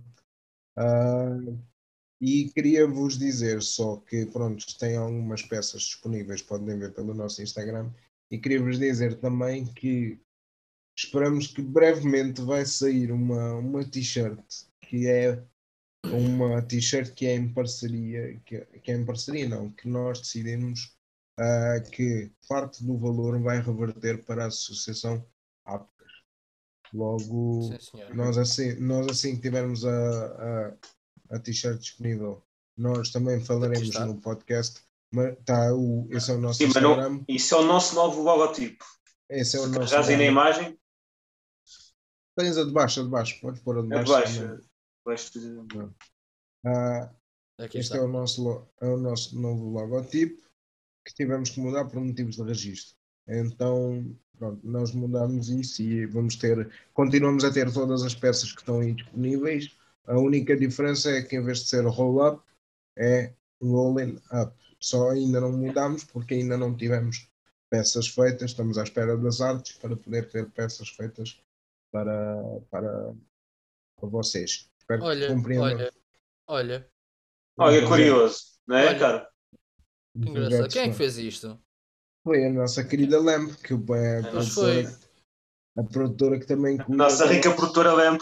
Uh, 0.76 1.60
e 2.22 2.50
queria 2.50 2.88
vos 2.88 3.18
dizer 3.18 3.62
só 3.62 3.98
que, 3.98 4.26
pronto, 4.26 4.66
tem 4.78 4.98
algumas 4.98 5.44
peças 5.44 5.84
disponíveis, 5.84 6.42
podem 6.42 6.80
ver 6.80 6.94
pelo 6.94 7.14
nosso 7.14 7.42
Instagram. 7.44 7.92
E 8.32 8.40
queria 8.40 8.62
vos 8.62 8.80
dizer 8.80 9.20
também 9.20 9.66
que 9.66 10.20
esperamos 11.04 11.47
que 11.47 11.62
brevemente 11.62 12.41
vai 12.41 12.66
sair 12.66 13.12
uma, 13.12 13.56
uma 13.56 13.86
t-shirt 13.86 14.39
que 14.82 15.08
é 15.08 15.41
uma 16.12 16.62
t-shirt 16.62 17.14
que 17.14 17.26
é 17.26 17.36
em 17.36 17.54
parceria, 17.54 18.39
que, 18.45 18.60
que 18.60 18.91
é 18.91 18.95
em 18.95 19.06
parceria 19.06 19.47
não, 19.47 19.70
que 19.70 19.88
nós 19.88 20.20
decidimos 20.20 20.95
uh, 21.39 21.89
que 21.91 22.32
parte 22.47 22.84
do 22.84 22.97
valor 22.97 23.39
vai 23.41 23.62
reverter 23.62 24.24
para 24.26 24.45
a 24.45 24.47
Associação 24.47 25.26
APCAS. 25.66 26.10
Logo, 26.93 27.62
Sim, 27.80 28.14
nós, 28.14 28.38
assim, 28.38 28.74
nós 28.80 29.08
assim 29.08 29.36
que 29.36 29.43
tivermos 29.43 29.86
a, 29.86 30.76
a, 31.30 31.36
a 31.36 31.39
t-shirt 31.39 31.80
disponível, 31.80 32.43
nós 32.76 33.12
também 33.12 33.39
falaremos 33.39 33.97
no 34.00 34.20
podcast. 34.20 34.82
Mas 35.12 35.36
tá, 35.45 35.74
o, 35.74 36.08
esse 36.12 36.32
é 36.32 36.34
o 36.34 36.39
nosso 36.39 36.58
Sim, 36.58 36.66
Instagram. 36.66 37.10
Não, 37.10 37.26
isso 37.28 37.56
é 37.56 37.58
o 37.58 37.66
nosso 37.66 37.95
novo 37.95 38.22
logotipo. 38.22 38.84
Esse 39.30 39.58
é 39.58 39.60
o 39.60 39.68
nosso. 39.68 39.93
Já 39.93 40.02
na 40.02 40.24
imagem? 40.24 40.79
Tens 42.40 42.58
a 42.58 42.64
de 42.64 42.72
baixo, 42.72 43.02
a 43.02 43.04
de 43.04 43.10
baixo. 43.10 43.42
Podes 43.42 43.62
pôr 43.62 43.80
a 43.80 43.82
de 43.82 43.90
baixo. 43.90 44.14
A 44.14 44.24
de 44.24 44.38
baixo. 45.06 45.94
Ah, 46.66 47.12
este 47.60 47.80
está. 47.80 47.98
é 47.98 48.02
o, 48.02 48.08
nosso, 48.08 48.66
é 48.80 48.88
o 48.88 48.96
nosso 48.96 49.38
novo 49.38 49.70
logotipo 49.72 50.42
que 51.06 51.14
tivemos 51.14 51.50
que 51.50 51.60
mudar 51.60 51.84
por 51.86 52.00
motivos 52.00 52.38
de 52.38 52.44
registro. 52.44 52.96
Então, 53.28 54.16
pronto, 54.38 54.66
nós 54.66 54.94
mudamos 54.94 55.50
isso 55.50 55.82
e 55.82 56.06
vamos 56.06 56.38
ter, 56.38 56.72
continuamos 56.94 57.44
a 57.44 57.52
ter 57.52 57.74
todas 57.74 58.04
as 58.04 58.16
peças 58.16 58.54
que 58.54 58.62
estão 58.62 58.80
aí 58.80 58.94
disponíveis. 58.94 59.78
A 60.08 60.18
única 60.18 60.56
diferença 60.56 61.12
é 61.12 61.22
que 61.22 61.36
em 61.36 61.44
vez 61.44 61.60
de 61.60 61.68
ser 61.68 61.86
roll-up, 61.86 62.42
é 62.98 63.34
rolling 63.62 64.18
up. 64.32 64.56
Só 64.80 65.10
ainda 65.10 65.42
não 65.42 65.52
mudamos 65.52 66.06
porque 66.06 66.36
ainda 66.36 66.58
não 66.58 66.74
tivemos 66.74 67.30
peças 67.70 68.08
feitas, 68.08 68.52
estamos 68.52 68.78
à 68.78 68.84
espera 68.84 69.18
das 69.18 69.42
artes 69.42 69.76
para 69.78 69.98
poder 69.98 70.30
ter 70.30 70.50
peças 70.52 70.88
feitas 70.88 71.42
para, 71.92 72.62
para, 72.70 73.14
para 74.00 74.10
vocês. 74.10 74.70
Espero 74.80 75.04
olha, 75.04 75.28
que 75.28 75.34
compreendam. 75.34 75.68
Olha, 75.68 75.94
olha. 76.48 76.92
Olha, 77.58 77.88
curioso, 77.88 78.44
não 78.66 78.78
é, 78.78 78.88
olha, 78.88 79.00
cara? 79.00 79.30
Que 80.14 80.30
engraçado. 80.30 80.70
Quem 80.70 80.82
é 80.84 80.90
que 80.90 80.96
fez 80.96 81.18
isto? 81.18 81.60
Foi 82.24 82.46
a 82.46 82.50
nossa 82.52 82.84
querida 82.84 83.20
Lamp, 83.20 83.54
que 83.56 83.74
é 83.74 84.20
a 84.20 84.30
produtora, 84.30 85.00
a 85.78 85.84
produtora 85.84 86.40
que 86.40 86.46
também 86.46 86.78
cuida. 86.78 86.96
Nossa 86.96 87.26
rica 87.26 87.54
produtora 87.54 87.94
Lamp. 87.94 88.22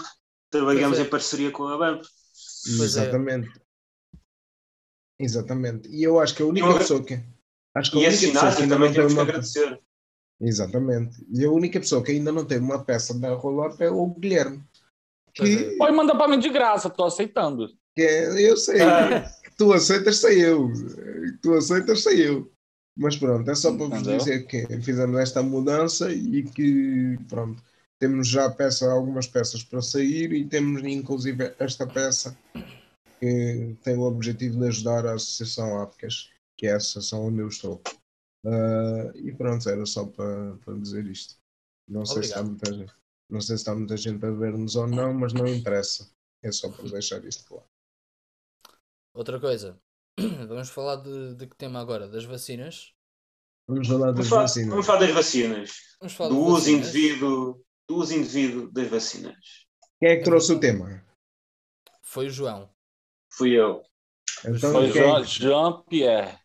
Trabalhamos 0.49 0.97
é. 0.97 1.01
em 1.01 1.09
parceria 1.09 1.51
com 1.51 1.63
a 1.63 1.75
Lamp. 1.75 2.01
É. 2.03 2.83
Exatamente. 2.83 3.49
É. 3.49 3.67
Exatamente. 5.19 5.89
E 5.89 6.03
eu 6.03 6.19
acho 6.19 6.35
que 6.35 6.43
a 6.43 6.45
única 6.45 6.67
eu... 6.67 6.77
pessoa 6.77 7.03
que. 7.03 7.23
Acho 7.75 7.91
que 7.91 7.97
a 7.97 8.01
e 8.01 8.07
única 8.07 8.31
pessoa 8.31 8.55
que 8.55 8.67
também 8.67 8.93
temos 8.93 9.13
que 9.13 9.19
agradecer. 9.19 9.81
Exatamente. 10.39 11.25
E 11.31 11.43
a 11.43 11.51
única 11.51 11.79
pessoa 11.79 12.03
que 12.03 12.11
ainda 12.11 12.31
não 12.31 12.45
tem 12.45 12.59
uma 12.59 12.83
peça 12.83 13.17
da 13.17 13.33
roll-up 13.33 13.81
é 13.83 13.89
o 13.89 14.07
Guilherme. 14.07 14.63
Que... 15.33 15.75
Pode 15.77 15.95
mandar 15.95 16.15
para 16.15 16.27
mim 16.27 16.39
de 16.39 16.49
graça, 16.49 16.87
estou 16.87 17.05
aceitando. 17.05 17.69
Que 17.95 18.03
é, 18.03 18.49
eu 18.49 18.57
sei. 18.57 18.81
Ah. 18.81 19.29
Tu 19.57 19.73
aceitas, 19.73 20.17
sei 20.17 20.45
eu. 20.45 20.71
Tu 21.41 21.53
aceitas, 21.53 22.03
sei 22.03 22.27
eu. 22.27 22.51
Mas 22.95 23.15
pronto, 23.15 23.49
é 23.49 23.55
só 23.55 23.75
para 23.75 23.87
vos 23.87 24.03
dizer 24.03 24.47
que 24.47 24.65
fizemos 24.81 25.19
esta 25.19 25.43
mudança 25.43 26.11
e 26.11 26.43
que 26.43 27.17
pronto, 27.27 27.61
temos 27.99 28.27
já 28.27 28.49
peça, 28.49 28.91
algumas 28.91 29.27
peças 29.27 29.63
para 29.63 29.81
sair 29.81 30.33
e 30.33 30.45
temos 30.45 30.83
inclusive 30.83 31.53
esta 31.59 31.85
peça 31.85 32.35
que 33.19 33.75
tem 33.83 33.95
o 33.97 34.01
objetivo 34.01 34.59
de 34.59 34.67
ajudar 34.67 35.05
a 35.05 35.13
Associação 35.13 35.79
Ápicas, 35.79 36.29
que 36.55 36.67
é 36.67 36.73
a 36.73 36.77
associação 36.77 37.27
onde 37.27 37.39
eu 37.39 37.47
estou. 37.47 37.81
Uh, 38.45 39.15
e 39.15 39.33
pronto, 39.35 39.67
era 39.69 39.85
só 39.85 40.05
para, 40.05 40.55
para 40.57 40.73
dizer 40.75 41.05
isto. 41.07 41.35
Não 41.87 42.05
sei, 42.05 42.23
se 42.23 42.29
está 42.29 42.43
muita 42.43 42.73
gente, 42.73 42.93
não 43.29 43.41
sei 43.41 43.57
se 43.57 43.61
está 43.61 43.75
muita 43.75 43.97
gente 43.97 44.25
a 44.25 44.31
ver-nos 44.31 44.75
ou 44.75 44.87
não, 44.87 45.13
mas 45.13 45.33
não 45.33 45.47
interessa. 45.47 46.09
É 46.43 46.51
só 46.51 46.69
para 46.69 46.89
deixar 46.89 47.23
isto 47.25 47.45
claro. 47.45 47.65
Outra 49.13 49.39
coisa, 49.39 49.79
vamos 50.47 50.69
falar 50.69 50.97
de, 50.97 51.35
de 51.35 51.47
que 51.47 51.55
tema 51.55 51.79
agora? 51.79 52.07
Das 52.07 52.25
vacinas? 52.25 52.93
Vamos 53.67 53.87
falar 53.87 54.11
das 54.11 54.15
vamos 54.15 54.29
falar, 54.29 54.41
vacinas. 54.43 54.69
Vamos 54.69 54.85
falar 54.85 54.99
das 54.99 55.11
vacinas. 55.11 55.71
Falar 56.15 56.29
do, 56.29 56.39
uso 56.39 56.53
vacinas. 56.53 56.87
Indivíduo, 56.87 57.65
do 57.87 57.95
uso 57.95 58.13
indivíduo 58.13 58.71
das 58.71 58.87
vacinas. 58.87 59.67
Quem 59.99 60.09
é 60.09 60.17
que 60.17 60.23
trouxe 60.23 60.53
o 60.53 60.59
tema? 60.59 61.03
Foi 62.03 62.27
o 62.27 62.29
João. 62.29 62.69
Fui 63.33 63.51
eu. 63.51 63.83
Então, 64.45 64.71
Foi 64.71 64.91
quem... 64.91 65.23
Jean-Pierre. 65.23 66.39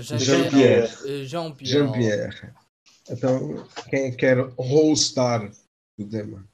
Jean-Pierre. 0.00 1.24
Jean-Pierre. 1.24 1.72
Jean-Pierre. 1.72 2.54
Então, 3.08 3.66
quem 3.88 4.16
quer 4.16 4.38
hostar 4.56 5.50
o 5.98 6.08
tema? 6.08 6.46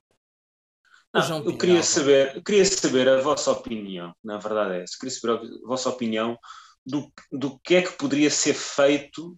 Não, 1.14 1.45
eu 1.45 1.59
queria 1.59 1.82
saber, 1.82 2.36
eu 2.36 2.43
queria 2.43 2.64
saber 2.64 3.07
a 3.07 3.20
vossa 3.20 3.51
opinião, 3.51 4.14
na 4.24 4.38
verdade 4.38 4.76
é 4.76 4.82
essa, 4.82 4.97
queria 4.99 5.14
saber 5.14 5.47
a 5.62 5.66
vossa 5.66 5.90
opinião 5.90 6.38
do, 6.86 7.12
do 7.30 7.59
que 7.59 7.74
é 7.74 7.82
que 7.82 7.93
poderia 7.93 8.30
ser 8.30 8.55
feito 8.55 9.36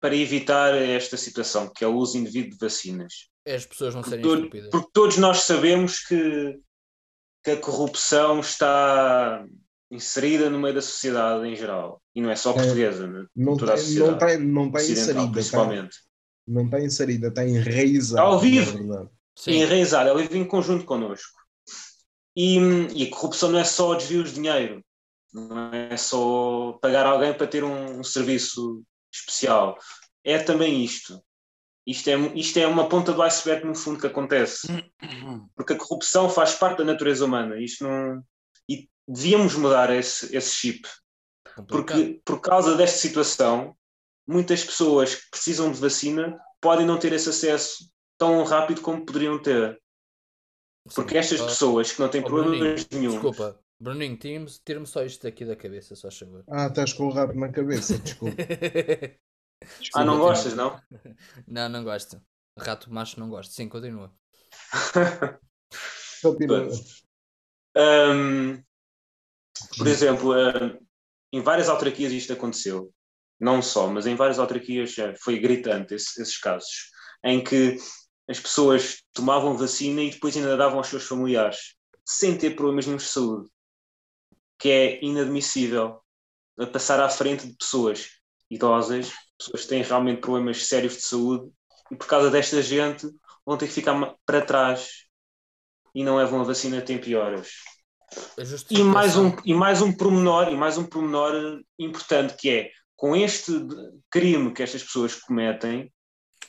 para 0.00 0.16
evitar 0.16 0.74
esta 0.74 1.16
situação, 1.16 1.72
que 1.72 1.84
é 1.84 1.86
o 1.86 1.94
uso 1.94 2.18
indevido 2.18 2.50
de 2.50 2.58
vacinas. 2.58 3.28
É 3.44 3.54
as 3.54 3.64
pessoas 3.64 3.94
não 3.94 4.02
serem 4.02 4.20
todo, 4.20 4.38
estúpidas. 4.38 4.70
Porque 4.70 4.90
todos 4.92 5.16
nós 5.16 5.38
sabemos 5.42 6.00
que, 6.00 6.58
que 7.44 7.52
a 7.52 7.60
corrupção 7.60 8.40
está 8.40 9.46
inserida 9.90 10.50
no 10.50 10.58
meio 10.58 10.74
da 10.74 10.82
sociedade 10.82 11.46
em 11.46 11.54
geral. 11.54 12.02
E 12.16 12.22
não 12.22 12.30
é 12.30 12.34
só 12.34 12.54
portuguesa, 12.54 13.04
é, 13.04 13.08
né? 13.08 13.26
não, 13.36 13.58
toda 13.58 13.74
a 13.74 13.76
sociedade. 13.76 14.08
Não 14.08 14.14
está, 14.14 14.38
não 14.38 14.66
está 14.68 14.82
inserida. 14.82 15.32
Principalmente. 15.32 15.96
Está, 15.96 16.10
não 16.48 16.64
está 16.64 16.80
inserida, 16.80 17.28
está 17.28 17.46
enraizada. 17.46 18.22
Ao 18.22 18.40
vivo. 18.40 19.10
Sim. 19.36 19.50
enraizada, 19.50 20.08
ela 20.08 20.22
vive 20.22 20.38
em 20.38 20.46
conjunto 20.46 20.86
connosco. 20.86 21.38
E, 22.34 22.56
e, 22.94 23.06
a 23.06 23.10
corrupção 23.10 23.50
não 23.50 23.58
é 23.58 23.64
só 23.64 23.94
desvio 23.94 24.24
de 24.24 24.32
dinheiro, 24.32 24.82
não 25.30 25.74
é 25.74 25.94
só 25.98 26.78
pagar 26.80 27.04
alguém 27.04 27.34
para 27.34 27.46
ter 27.46 27.62
um, 27.62 28.00
um 28.00 28.02
serviço 28.02 28.82
especial. 29.12 29.78
É 30.24 30.38
também 30.38 30.82
isto. 30.82 31.22
Isto 31.86 32.08
é, 32.08 32.16
isto 32.34 32.58
é 32.58 32.66
uma 32.66 32.88
ponta 32.88 33.12
do 33.12 33.22
iceberg, 33.22 33.66
no 33.66 33.74
fundo, 33.74 34.00
que 34.00 34.06
acontece. 34.06 34.66
Porque 35.54 35.74
a 35.74 35.78
corrupção 35.78 36.30
faz 36.30 36.54
parte 36.54 36.78
da 36.78 36.84
natureza 36.84 37.26
humana. 37.26 37.60
Isto 37.60 37.84
não... 37.84 38.22
E 38.66 38.88
devíamos 39.06 39.54
mudar 39.54 39.94
esse, 39.94 40.34
esse 40.34 40.54
chip. 40.54 40.88
Porque, 41.68 42.20
por 42.24 42.40
causa 42.40 42.76
desta 42.76 42.98
situação, 42.98 43.76
muitas 44.26 44.64
pessoas 44.64 45.14
que 45.14 45.30
precisam 45.30 45.70
de 45.70 45.80
vacina 45.80 46.38
podem 46.60 46.84
não 46.86 46.98
ter 46.98 47.12
esse 47.12 47.28
acesso 47.28 47.90
tão 48.18 48.44
rápido 48.44 48.80
como 48.80 49.04
poderiam 49.04 49.40
ter. 49.40 49.80
Porque 50.94 51.12
Sim, 51.12 51.18
estas 51.18 51.40
pessoas 51.40 51.92
que 51.92 52.00
não 52.00 52.08
têm 52.08 52.20
oh, 52.20 52.26
problemas 52.26 52.86
nenhum. 52.90 53.12
Desculpa, 53.12 53.58
Bruninho, 53.78 54.16
tira-me 54.16 54.86
só 54.86 55.04
isto 55.04 55.22
daqui 55.22 55.44
da 55.44 55.56
cabeça, 55.56 55.94
só 55.94 56.10
favor. 56.10 56.44
Ah, 56.48 56.66
estás 56.66 56.92
com 56.92 57.06
o 57.06 57.12
rato 57.12 57.34
na 57.34 57.50
cabeça, 57.50 57.98
desculpa. 57.98 58.36
desculpa 59.80 60.00
ah, 60.00 60.04
não 60.04 60.18
gostas, 60.18 60.54
não? 60.54 60.80
Não, 61.46 61.68
não 61.68 61.84
gosto. 61.84 62.20
Rato 62.58 62.92
macho 62.92 63.20
não 63.20 63.28
gosto. 63.28 63.52
Sim, 63.52 63.68
continua. 63.68 64.10
continua. 66.22 66.70
Um, 67.76 68.62
por 69.76 69.86
exemplo, 69.86 70.32
em 71.36 71.42
várias 71.42 71.68
autarquias 71.68 72.12
isto 72.12 72.32
aconteceu. 72.32 72.92
Não 73.38 73.60
só, 73.60 73.88
mas 73.88 74.06
em 74.06 74.14
várias 74.14 74.38
autarquias 74.38 74.94
foi 75.20 75.38
gritante 75.38 75.94
esse, 75.94 76.20
esses 76.20 76.38
casos. 76.38 76.90
Em 77.22 77.44
que 77.44 77.76
as 78.28 78.40
pessoas 78.40 79.02
tomavam 79.12 79.56
vacina 79.56 80.00
e 80.00 80.10
depois 80.10 80.34
ainda 80.36 80.56
davam 80.56 80.78
aos 80.78 80.88
seus 80.88 81.04
familiares, 81.04 81.74
sem 82.04 82.38
ter 82.38 82.56
problemas 82.56 82.86
de 82.86 83.02
saúde, 83.02 83.48
que 84.58 84.70
é 84.70 85.04
inadmissível 85.04 86.00
a 86.58 86.66
passar 86.66 87.00
à 87.00 87.08
frente 87.08 87.46
de 87.46 87.54
pessoas 87.54 88.08
idosas, 88.50 89.12
pessoas 89.38 89.62
que 89.62 89.68
têm 89.68 89.82
realmente 89.82 90.22
problemas 90.22 90.66
sérios 90.66 90.94
de 90.94 91.02
saúde, 91.02 91.52
e 91.90 91.96
por 91.96 92.06
causa 92.06 92.30
desta 92.30 92.62
gente 92.62 93.06
vão 93.44 93.58
ter 93.58 93.66
que 93.66 93.74
ficar 93.74 94.16
para 94.24 94.40
trás 94.40 95.04
e 95.94 96.02
não 96.02 96.16
levam 96.16 96.40
a 96.40 96.44
vacina 96.44 96.78
a 96.78 96.82
tempo 96.82 97.06
e 97.06 97.14
horas. 97.14 97.75
E 98.70 98.82
mais 98.82 99.16
um 99.16 99.34
e 99.44 99.52
mais 99.52 99.82
um 99.82 99.92
pormenor 99.92 100.48
e 100.48 100.56
mais 100.56 100.78
um 100.78 100.84
pormenor 100.84 101.60
importante 101.78 102.36
que 102.38 102.50
é 102.50 102.70
com 102.94 103.16
este 103.16 103.52
crime 104.10 104.52
que 104.52 104.62
estas 104.62 104.82
pessoas 104.82 105.14
cometem 105.14 105.92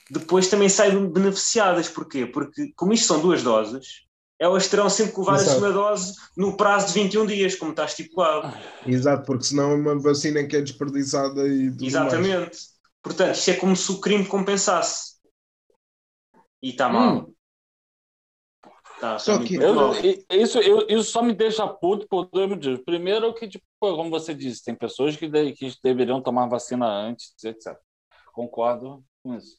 depois 0.09 0.47
também 0.47 0.69
saem 0.69 1.09
beneficiadas. 1.09 1.89
Porquê? 1.89 2.25
Porque, 2.25 2.71
como 2.75 2.93
isto 2.93 3.07
são 3.07 3.21
duas 3.21 3.43
doses, 3.43 4.05
elas 4.39 4.67
terão 4.67 4.89
sempre 4.89 5.13
que 5.13 5.19
levar 5.19 5.35
Exato. 5.35 5.49
a 5.49 5.53
segunda 5.53 5.73
dose 5.73 6.13
no 6.35 6.55
prazo 6.55 6.87
de 6.87 6.93
21 6.93 7.25
dias, 7.25 7.55
como 7.55 7.71
está 7.71 7.85
estipulado. 7.85 8.53
Exato, 8.85 9.25
porque 9.25 9.43
senão 9.43 9.71
é 9.71 9.75
uma 9.75 9.99
vacina 9.99 10.45
que 10.45 10.55
é 10.55 10.61
desperdiçada 10.61 11.47
e 11.47 11.71
Exatamente. 11.81 12.37
Mais. 12.37 12.77
Portanto, 13.01 13.35
isto 13.35 13.51
é 13.51 13.53
como 13.55 13.75
se 13.75 13.91
o 13.91 13.99
crime 13.99 14.25
compensasse. 14.25 15.17
E 16.61 16.71
está 16.71 16.89
mal. 16.89 17.17
Hum. 17.17 17.33
Tá, 18.99 19.19
só 19.19 19.37
que 19.37 19.55
eu, 19.55 19.93
isso, 20.31 20.59
eu, 20.59 20.87
isso 20.89 21.11
só 21.11 21.21
me 21.21 21.33
deixa 21.33 21.67
puto 21.67 22.07
por 22.07 22.25
dois 22.31 22.49
motivos. 22.49 22.81
Primeiro, 22.83 23.33
que, 23.33 23.47
tipo, 23.47 23.63
como 23.79 24.09
você 24.09 24.33
disse, 24.33 24.63
tem 24.63 24.73
pessoas 24.73 25.15
que, 25.15 25.27
de, 25.27 25.53
que 25.53 25.71
deveriam 25.83 26.21
tomar 26.21 26.47
vacina 26.47 26.87
antes, 26.87 27.33
etc. 27.43 27.77
Concordo 28.33 29.03
com 29.23 29.35
isso. 29.35 29.57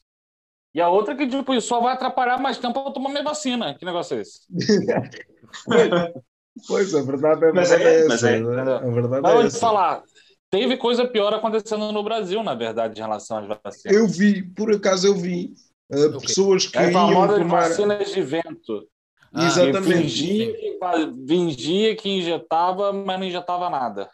E 0.73 0.81
a 0.81 0.89
outra 0.89 1.15
que, 1.15 1.25
tipo, 1.25 1.59
só 1.61 1.79
vai 1.79 1.93
atrapalhar 1.93 2.37
mais 2.37 2.57
tempo 2.57 2.83
para 2.83 2.91
tomar 2.91 3.09
minha 3.09 3.23
vacina. 3.23 3.73
Que 3.75 3.85
negócio 3.85 4.17
é 4.17 4.21
esse? 4.21 4.41
Pois, 6.67 6.93
a 6.93 7.01
verdade 7.01 7.45
é, 7.45 7.51
mas 7.53 7.71
é, 7.71 7.81
é 7.81 8.05
essa. 8.05 8.29
É. 8.29 8.35
A 8.35 8.89
verdade 8.89 9.21
mas 9.21 9.43
é 9.43 9.47
essa. 9.47 9.59
falar, 9.59 10.03
teve 10.49 10.77
coisa 10.77 11.07
pior 11.07 11.33
acontecendo 11.33 11.91
no 11.91 12.03
Brasil, 12.03 12.43
na 12.43 12.55
verdade, 12.55 12.99
em 12.99 13.01
relação 13.01 13.37
às 13.37 13.47
vacinas. 13.47 13.97
Eu 13.97 14.07
vi, 14.07 14.43
por 14.43 14.71
acaso 14.71 15.07
eu 15.07 15.15
vi. 15.15 15.53
Uh. 15.89 16.19
Pessoas 16.19 16.67
que 16.67 16.77
é 16.77 16.91
iam 16.91 17.27
tomar... 17.27 17.47
vacinas 17.47 18.11
de 18.11 18.21
vento. 18.21 18.87
Ah, 19.33 19.45
Exatamente. 19.45 19.83
Fingia 19.83 20.53
que, 20.53 20.79
fingia 21.27 21.95
que 21.95 22.09
injetava, 22.09 22.91
mas 22.91 23.19
não 23.19 23.27
injetava 23.27 23.69
nada. 23.69 24.09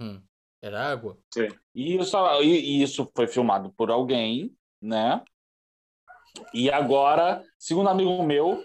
Hum. 0.00 0.20
Era 0.62 0.90
água? 0.90 1.18
Sim. 1.32 1.48
E 1.74 1.96
isso, 1.96 2.16
e 2.42 2.82
isso 2.82 3.10
foi 3.14 3.26
filmado 3.26 3.72
por 3.76 3.90
alguém, 3.90 4.56
né? 4.80 5.22
E 6.52 6.70
agora, 6.70 7.44
segundo 7.58 7.86
um 7.86 7.90
amigo 7.90 8.22
meu, 8.22 8.64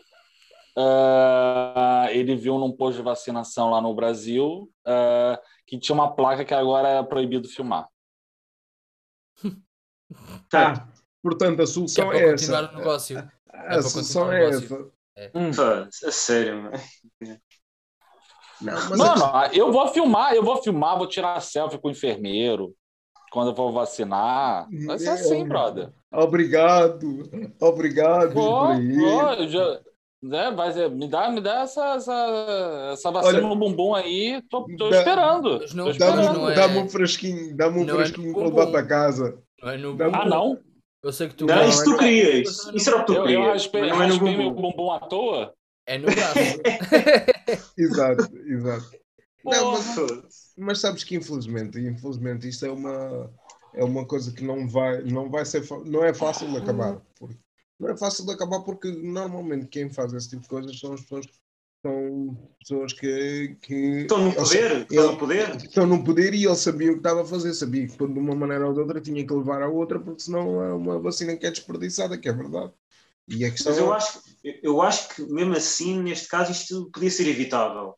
uh, 0.78 2.07
ele 2.09 2.36
viu 2.36 2.57
num 2.57 2.72
posto 2.72 2.97
de 2.97 3.03
vacinação 3.03 3.70
lá 3.70 3.82
no 3.82 3.93
Brasil 3.93 4.72
uh, 4.88 5.38
que 5.67 5.78
tinha 5.78 5.93
uma 5.93 6.15
placa 6.15 6.45
que 6.45 6.53
agora 6.53 6.88
é 6.88 7.03
proibido 7.03 7.47
filmar. 7.47 7.88
Tá. 10.49 10.89
Portanto, 11.22 11.61
a 11.61 11.67
solução 11.67 12.11
é, 12.11 12.17
é 12.17 12.34
essa. 12.34 12.72
Negócio. 12.72 13.20
A, 13.47 13.76
a 13.76 13.82
solução 13.84 14.32
é 14.32 14.49
essa. 14.49 14.91
É. 15.20 15.32
Hum. 15.36 15.51
É 16.05 16.11
sério, 16.11 16.63
mano. 16.63 16.78
Não, 18.61 18.97
Mano, 18.97 19.38
é... 19.43 19.51
eu 19.53 19.72
vou 19.72 19.88
filmar, 19.88 20.34
eu 20.34 20.43
vou 20.43 20.61
filmar, 20.61 20.97
vou 20.97 21.07
tirar 21.07 21.39
selfie 21.41 21.78
com 21.78 21.88
o 21.89 21.91
enfermeiro 21.91 22.74
quando 23.32 23.51
eu 23.51 23.55
vou 23.55 23.72
vacinar. 23.72 24.67
Vai 24.86 24.97
ser 24.97 25.09
assim, 25.09 25.45
brother. 25.45 25.91
Obrigado, 26.11 27.24
obrigado. 27.61 28.34
Pô, 28.34 28.67
pô, 28.67 29.47
já, 29.47 29.80
né, 30.22 30.51
vai 30.51 30.72
ser, 30.74 30.89
me 30.89 31.07
dá, 31.07 31.30
me 31.30 31.39
dá 31.39 31.61
essa, 31.61 31.95
essa, 31.95 32.89
essa 32.93 33.11
vacina 33.11 33.38
Olha, 33.38 33.47
no 33.47 33.55
bumbum 33.55 33.93
aí, 33.93 34.41
tô, 34.49 34.65
tô 34.78 34.89
dá, 34.89 34.99
esperando. 34.99 35.59
Não, 35.74 35.89
esperando. 35.89 36.53
Dá-me 36.53 36.80
é... 36.80 36.82
um 36.82 36.89
fresquinho, 36.89 37.55
dá-me 37.55 37.80
um 37.80 37.86
não 37.86 37.93
é 37.93 37.97
fresquinho 37.97 38.32
é 38.32 38.34
para 38.34 38.43
levar 38.43 38.67
para 38.72 38.86
casa. 38.86 39.41
Não 39.61 39.70
é 39.70 39.78
no 39.78 39.97
ah, 40.15 40.26
não? 40.26 40.59
Eu 41.02 41.14
sei 41.14 41.30
que 41.30 41.36
tu. 41.36 41.45
Não, 41.45 41.68
isso 41.68 41.84
tu 41.84 41.97
querias. 41.97 42.68
Isso 42.74 42.89
era 42.89 42.97
o 42.97 43.06
que 43.06 43.14
tu 43.14 43.22
querias. 43.22 43.45
Eu 43.45 43.54
raspei, 43.54 43.89
não 43.89 44.04
é 44.04 44.08
no 44.08 44.22
meu 44.22 44.52
bumbum 44.52 44.91
à 44.91 45.00
toa. 45.00 45.54
É 45.86 45.97
no 45.97 46.06
braço. 46.06 46.39
exato, 47.78 48.38
exato. 48.45 48.91
Não, 49.43 49.72
mas, 49.72 50.54
mas, 50.58 50.82
sabes 50.82 51.04
que 51.04 51.16
infelizmente, 51.16 51.80
infelizmente 51.80 52.47
isto 52.47 52.66
é 52.66 52.72
uma, 52.72 53.34
é 53.74 53.84
uma 53.84 54.06
coisa 54.06 54.32
que 54.34 54.43
não 54.43 54.68
vai, 54.68 55.02
não 55.04 55.30
vai 55.30 55.45
ser, 55.45 55.64
não 55.86 56.04
é 56.04 56.14
fácil 56.14 56.50
de 56.52 56.58
acabar. 56.58 57.02
Porque, 57.18 57.38
não 57.80 57.89
é 57.89 57.97
fácil 57.97 58.26
de 58.26 58.34
acabar 58.34 58.60
porque 58.62 58.91
normalmente 58.91 59.68
quem 59.68 59.89
faz 59.89 60.14
esse 60.14 60.30
tipo 60.30 60.41
de 60.41 60.50
coisas 60.50 60.78
são 60.78 60.93
as 60.93 61.02
pessoas 61.02 61.26
são 61.82 62.38
pessoas 62.60 62.94
que, 62.94 63.58
que 63.62 64.02
estão 64.02 64.26
no 64.26 64.34
poder, 64.34 64.72
ele, 64.72 64.82
estão 64.82 65.12
no 65.12 65.18
poder. 65.18 65.56
Estão 65.56 65.88
no 65.88 66.04
poder 66.04 66.34
e 66.34 66.46
ele 66.46 66.56
sabia 66.56 66.90
o 66.90 66.94
que 66.94 67.00
estava 67.00 67.22
a 67.22 67.26
fazer, 67.26 67.54
sabia 67.54 67.88
que 67.88 67.98
de 67.98 68.04
uma 68.04 68.36
maneira 68.36 68.68
ou 68.68 68.74
de 68.74 68.80
outra 68.82 69.00
tinha 69.00 69.26
que 69.26 69.34
levar 69.34 69.62
a 69.62 69.70
outra, 69.70 70.00
porque 70.00 70.22
senão 70.22 70.62
é 70.62 70.74
uma 70.74 71.00
vacina 71.00 71.36
que 71.38 71.46
é 71.46 71.52
desperdiçada, 71.52 72.18
que 72.18 72.28
é 72.28 72.34
verdade. 72.34 72.74
E 73.28 73.46
a 73.46 73.52
questão... 73.52 73.72
Mas 73.72 73.82
eu 73.82 73.94
acho, 73.94 74.22
eu 74.44 74.82
acho 74.82 75.10
que 75.10 75.22
mesmo 75.32 75.54
assim, 75.56 76.02
neste 76.02 76.28
caso, 76.28 76.52
isto 76.52 76.90
podia 76.92 77.12
ser 77.12 77.28
evitável. 77.28 77.96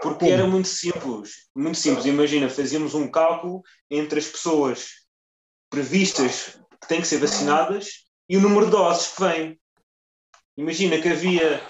Porque 0.00 0.26
Como? 0.26 0.32
era 0.32 0.46
muito 0.46 0.68
simples. 0.68 1.48
Muito 1.56 1.78
simples. 1.78 2.06
Imagina, 2.06 2.48
fazíamos 2.48 2.94
um 2.94 3.10
cálculo 3.10 3.62
entre 3.90 4.20
as 4.20 4.26
pessoas 4.26 4.90
previstas 5.68 6.58
que 6.80 6.88
têm 6.88 7.00
que 7.00 7.06
ser 7.06 7.18
vacinadas 7.18 8.04
e 8.28 8.36
o 8.36 8.40
número 8.40 8.66
de 8.66 8.72
doses 8.72 9.08
que 9.08 9.20
vêm. 9.20 9.60
Imagina 10.56 11.00
que 11.00 11.08
havia 11.08 11.60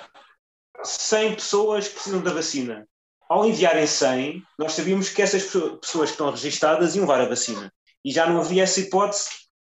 100 0.82 1.34
pessoas 1.34 1.88
que 1.88 1.94
precisam 1.94 2.22
da 2.22 2.32
vacina. 2.32 2.86
Ao 3.28 3.46
enviarem 3.46 3.86
100, 3.86 4.42
nós 4.58 4.72
sabíamos 4.72 5.10
que 5.10 5.20
essas 5.20 5.44
pessoas 5.44 6.10
que 6.10 6.14
estão 6.14 6.30
registadas 6.30 6.96
iam 6.96 7.02
levar 7.02 7.20
a 7.20 7.28
vacina. 7.28 7.72
E 8.04 8.10
já 8.10 8.26
não 8.26 8.40
havia 8.40 8.62
essa 8.62 8.80
hipótese 8.80 9.28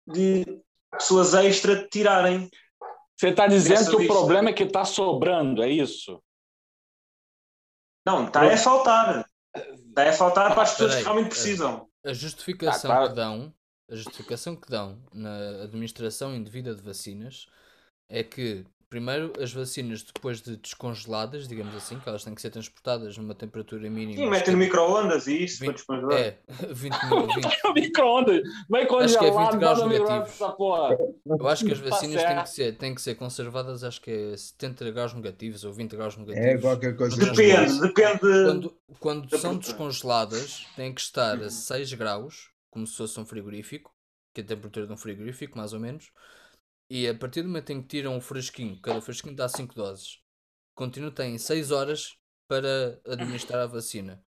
de 0.07 0.45
pessoas 0.91 1.35
extra 1.35 1.87
tirarem. 1.89 2.49
Você 3.19 3.29
está 3.29 3.47
dizendo 3.47 3.91
que 3.91 4.05
o 4.05 4.07
problema 4.07 4.51
é 4.51 4.53
que 4.53 4.63
está 4.63 4.85
sobrando, 4.85 5.63
é 5.63 5.69
isso? 5.69 6.23
Não, 8.07 8.27
está 8.27 8.43
a 8.43 8.57
faltar. 8.57 9.27
Está 9.55 10.09
a 10.09 10.13
faltar 10.13 10.55
para 10.55 10.63
as 10.63 10.73
pessoas 10.73 10.97
que 10.97 11.03
realmente 11.03 11.29
precisam. 11.29 11.89
A 12.05 12.13
justificação 12.13 12.91
tá, 12.91 13.03
tá. 13.03 13.09
que 13.09 13.15
dão, 13.15 13.55
a 13.91 13.95
justificação 13.95 14.57
que 14.57 14.69
dão 14.69 15.05
na 15.13 15.63
administração 15.63 16.35
indevida 16.35 16.75
de 16.75 16.83
vacinas 16.83 17.47
é 18.09 18.25
que 18.25 18.65
Primeiro, 18.93 19.33
as 19.41 19.51
vacinas 19.51 20.03
depois 20.03 20.43
de 20.43 20.55
descongeladas, 20.55 21.49
digamos 21.49 21.75
assim, 21.75 21.99
que 21.99 22.07
elas 22.07 22.23
têm 22.23 22.35
que 22.35 22.43
ser 22.43 22.51
transportadas 22.51 23.17
numa 23.17 23.35
temperatura 23.35 23.89
mínima. 23.89 24.23
Sim, 24.23 24.29
metem 24.29 24.53
no 24.53 24.59
micro-ondas 24.59 25.27
e 25.27 25.45
isso 25.45 25.61
20, 25.61 25.67
para 25.67 25.75
descongelar. 25.77 26.21
É, 26.21 26.39
20 26.69 27.07
mil. 27.07 27.27
20. 27.27 27.75
micro-ondas, 27.75 28.43
bem 28.69 28.87
congelado, 28.87 29.05
acho 29.05 29.19
que 29.19 29.25
é 29.25 29.31
20 29.31 29.59
graus 29.59 29.87
negativos. 29.87 30.41
Eu 31.25 31.49
acho 31.49 31.65
que 31.65 31.73
as 31.73 31.79
vacinas 31.79 32.23
têm 32.23 32.43
que, 32.43 32.51
ser, 32.51 32.77
têm 32.77 32.95
que 32.95 33.01
ser 33.01 33.15
conservadas, 33.15 33.83
acho 33.83 33.99
que 33.99 34.11
é 34.11 34.37
70 34.37 34.91
graus 34.91 35.15
negativos 35.15 35.65
ou 35.65 35.73
20 35.73 35.97
graus 35.97 36.17
negativos. 36.19 36.49
É 36.51 36.59
qualquer 36.59 36.95
coisa. 36.95 37.17
Depende, 37.17 37.81
depende. 37.81 38.19
Quando, 38.21 38.77
quando 39.01 39.39
são 39.39 39.57
descongeladas, 39.57 40.67
têm 40.77 40.93
que 40.93 41.01
estar 41.01 41.43
a 41.43 41.49
6 41.49 41.95
graus, 41.95 42.51
como 42.71 42.87
se 42.87 42.95
fosse 42.95 43.19
um 43.19 43.25
frigorífico, 43.25 43.91
que 44.35 44.43
é 44.43 44.45
a 44.45 44.49
temperatura 44.49 44.87
de 44.87 44.93
um 44.93 44.99
frigorífico, 44.99 45.57
mais 45.57 45.73
ou 45.73 45.81
menos 45.81 46.13
e 46.93 47.09
a 47.09 47.15
partir 47.15 47.41
do 47.41 47.49
momento 47.49 47.71
em 47.71 47.81
que 47.81 47.89
tiram 47.89 48.15
um 48.15 48.21
fresquinho, 48.21 48.79
cada 48.83 49.01
fresquinho 49.01 49.35
dá 49.35 49.49
5 49.49 49.75
doses, 49.75 50.19
continua 50.75 51.11
tem 51.11 51.39
6 51.39 51.71
horas 51.71 52.19
para 52.47 53.01
administrar 53.07 53.61
a 53.61 53.67
vacina. 53.67 54.23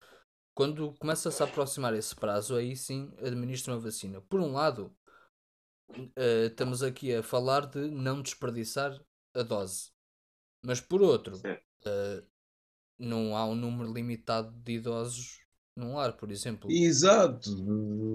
Quando 0.54 0.94
começa-se 0.94 1.42
a 1.42 1.44
aproximar 1.44 1.92
esse 1.92 2.16
prazo, 2.16 2.56
aí 2.56 2.74
sim 2.74 3.12
administram 3.18 3.74
a 3.74 3.78
vacina. 3.78 4.22
Por 4.22 4.40
um 4.40 4.52
lado, 4.52 4.96
uh, 5.90 6.46
estamos 6.46 6.82
aqui 6.82 7.14
a 7.14 7.22
falar 7.22 7.66
de 7.66 7.90
não 7.90 8.22
desperdiçar 8.22 8.98
a 9.34 9.42
dose. 9.42 9.90
Mas 10.64 10.80
por 10.80 11.02
outro, 11.02 11.36
uh, 11.36 12.26
não 12.98 13.36
há 13.36 13.44
um 13.44 13.54
número 13.54 13.92
limitado 13.92 14.50
de 14.62 14.72
idosos 14.72 15.38
num 15.76 15.96
lar, 15.96 16.16
por 16.16 16.30
exemplo. 16.30 16.72
Exato. 16.72 17.50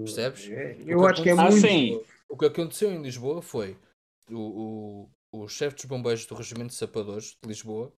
Percebes? 0.04 0.48
Eu 0.84 1.06
acho 1.06 1.22
que 1.22 1.28
é 1.28 1.34
muito. 1.34 1.56
Assim, 1.56 2.04
o 2.28 2.36
que 2.36 2.46
aconteceu 2.46 2.90
em 2.90 3.00
Lisboa 3.00 3.40
foi 3.40 3.78
o, 4.30 5.10
o, 5.32 5.42
o 5.44 5.48
chefe 5.48 5.76
dos 5.76 5.84
bombeiros 5.84 6.26
do 6.26 6.34
Regimento 6.34 6.68
de 6.68 6.74
Sapadores 6.74 7.36
de 7.42 7.48
Lisboa 7.48 7.92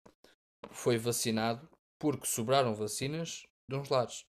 foi 0.71 0.99
vacinado 0.99 1.69
porque 1.99 2.27
sobraram 2.27 2.75
vacinas 2.75 3.43
de 3.69 3.77
uns 3.77 3.89
lares. 3.89 4.25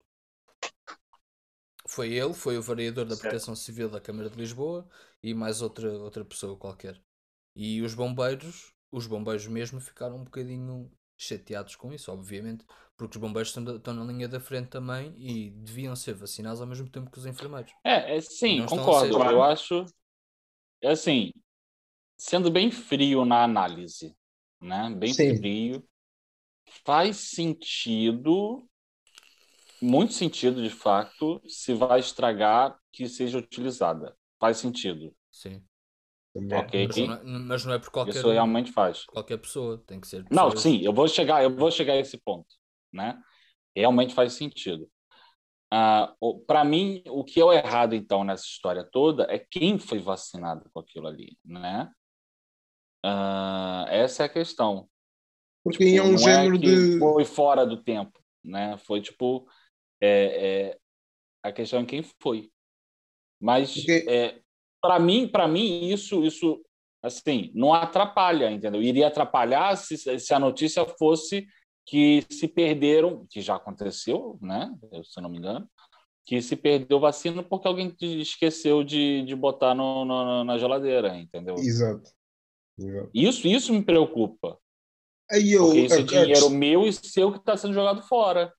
Foi 1.87 2.13
ele, 2.13 2.33
foi 2.33 2.57
o 2.57 2.61
vereador 2.61 3.05
da 3.05 3.17
Proteção 3.17 3.55
Civil 3.55 3.89
da 3.89 4.01
Câmara 4.01 4.29
de 4.29 4.37
Lisboa 4.37 4.87
e 5.23 5.33
mais 5.33 5.61
outra, 5.61 5.91
outra 5.91 6.23
pessoa 6.23 6.57
qualquer. 6.57 7.01
E 7.55 7.81
os 7.81 7.93
bombeiros, 7.93 8.73
os 8.91 9.07
bombeiros 9.07 9.47
mesmo, 9.47 9.79
ficaram 9.79 10.17
um 10.17 10.23
bocadinho 10.23 10.91
chateados 11.17 11.75
com 11.75 11.91
isso, 11.91 12.11
obviamente, 12.11 12.63
porque 12.95 13.17
os 13.17 13.21
bombeiros 13.21 13.49
estão, 13.49 13.75
estão 13.75 13.93
na 13.93 14.05
linha 14.05 14.27
da 14.27 14.39
frente 14.39 14.69
também 14.69 15.13
e 15.17 15.49
deviam 15.51 15.95
ser 15.95 16.13
vacinados 16.13 16.61
ao 16.61 16.67
mesmo 16.67 16.89
tempo 16.89 17.09
que 17.09 17.17
os 17.17 17.25
enfermeiros. 17.25 17.71
É, 17.83 18.17
é 18.17 18.21
sim, 18.21 18.65
concordo. 18.65 19.21
Eu 19.23 19.43
acho. 19.43 19.85
É 20.81 20.91
assim, 20.91 21.31
sendo 22.19 22.51
bem 22.51 22.69
frio 22.69 23.23
na 23.23 23.43
análise, 23.43 24.13
né? 24.61 24.93
Bem 24.93 25.13
Sim. 25.13 25.37
frio. 25.37 25.87
Faz 26.85 27.31
sentido, 27.31 28.67
muito 29.81 30.13
sentido 30.13 30.61
de 30.61 30.69
fato, 30.69 31.41
se 31.47 31.73
vai 31.73 32.01
estragar 32.01 32.77
que 32.91 33.07
seja 33.07 33.39
utilizada. 33.39 34.15
Faz 34.37 34.57
sentido. 34.57 35.15
Sim. 35.31 35.63
Ok. 36.35 36.87
Mas 36.87 36.97
não, 36.97 37.13
é, 37.13 37.23
mas 37.23 37.65
não 37.65 37.73
é 37.73 37.79
por 37.79 37.89
qualquer. 37.89 38.15
Isso 38.15 38.29
realmente 38.29 38.71
faz. 38.71 39.05
Qualquer 39.05 39.37
pessoa 39.37 39.81
tem 39.87 39.99
que 39.99 40.07
ser. 40.07 40.25
Não, 40.29 40.55
sim, 40.55 40.81
eu 40.81 40.93
vou 40.93 41.07
chegar, 41.07 41.41
eu 41.41 41.55
vou 41.55 41.71
chegar 41.71 41.93
a 41.93 41.97
esse 41.97 42.17
ponto, 42.17 42.53
né? 42.93 43.19
Realmente 43.75 44.13
faz 44.13 44.33
sentido. 44.33 44.89
Uh, 45.73 46.39
para 46.45 46.63
mim, 46.63 47.01
o 47.07 47.23
que 47.23 47.39
é 47.39 47.45
o 47.45 47.53
errado 47.53 47.93
então 47.93 48.23
nessa 48.23 48.43
história 48.43 48.83
toda 48.83 49.23
é 49.29 49.39
quem 49.39 49.79
foi 49.79 49.99
vacinado 49.99 50.69
com 50.73 50.79
aquilo 50.79 51.07
ali, 51.07 51.37
né? 51.43 51.91
Uh, 53.05 53.87
essa 53.87 54.23
é 54.23 54.25
a 54.25 54.29
questão. 54.29 54.87
Porque 55.63 55.85
tipo, 55.85 55.97
é 55.97 56.01
um 56.03 56.17
gênero 56.17 56.55
é 56.55 56.57
de. 56.57 56.99
Foi 56.99 57.25
fora 57.25 57.65
do 57.65 57.81
tempo, 57.81 58.19
né? 58.43 58.77
Foi 58.79 59.01
tipo. 59.01 59.47
É, 60.01 60.71
é, 60.71 60.77
a 61.43 61.51
questão 61.51 61.81
é 61.81 61.85
quem 61.85 62.03
foi. 62.21 62.49
Mas 63.41 63.87
é, 63.87 64.39
para 64.81 64.99
mim, 64.99 65.27
para 65.27 65.47
mim 65.47 65.89
isso, 65.89 66.23
isso 66.23 66.61
assim, 67.01 67.51
não 67.53 67.73
atrapalha, 67.73 68.51
entendeu? 68.51 68.81
Iria 68.81 69.07
atrapalhar 69.07 69.75
se, 69.77 69.97
se 69.97 70.33
a 70.33 70.39
notícia 70.39 70.85
fosse 70.85 71.45
que 71.85 72.23
se 72.29 72.47
perderam, 72.47 73.25
que 73.29 73.41
já 73.41 73.55
aconteceu, 73.55 74.37
né? 74.41 74.71
Se 75.03 75.19
não 75.21 75.29
me 75.29 75.37
engano, 75.37 75.67
que 76.25 76.41
se 76.41 76.55
perdeu 76.55 76.99
vacina 76.99 77.41
porque 77.41 77.67
alguém 77.67 77.95
esqueceu 78.01 78.83
de, 78.83 79.23
de 79.23 79.35
botar 79.35 79.73
no, 79.73 80.05
no, 80.05 80.43
na 80.43 80.57
geladeira, 80.57 81.17
entendeu? 81.17 81.55
Exato. 81.55 82.11
Isso, 83.13 83.47
isso 83.47 83.73
me 83.73 83.83
preocupa. 83.83 84.57
Aí 85.31 85.51
eu, 85.51 85.65
Porque 85.65 85.79
isso 85.81 85.95
é 85.95 86.01
dinheiro 86.03 86.47
a... 86.47 86.49
meu 86.49 86.87
e 86.87 86.93
seu 86.93 87.31
que 87.31 87.37
está 87.37 87.55
sendo 87.55 87.73
jogado 87.73 88.01
fora. 88.01 88.53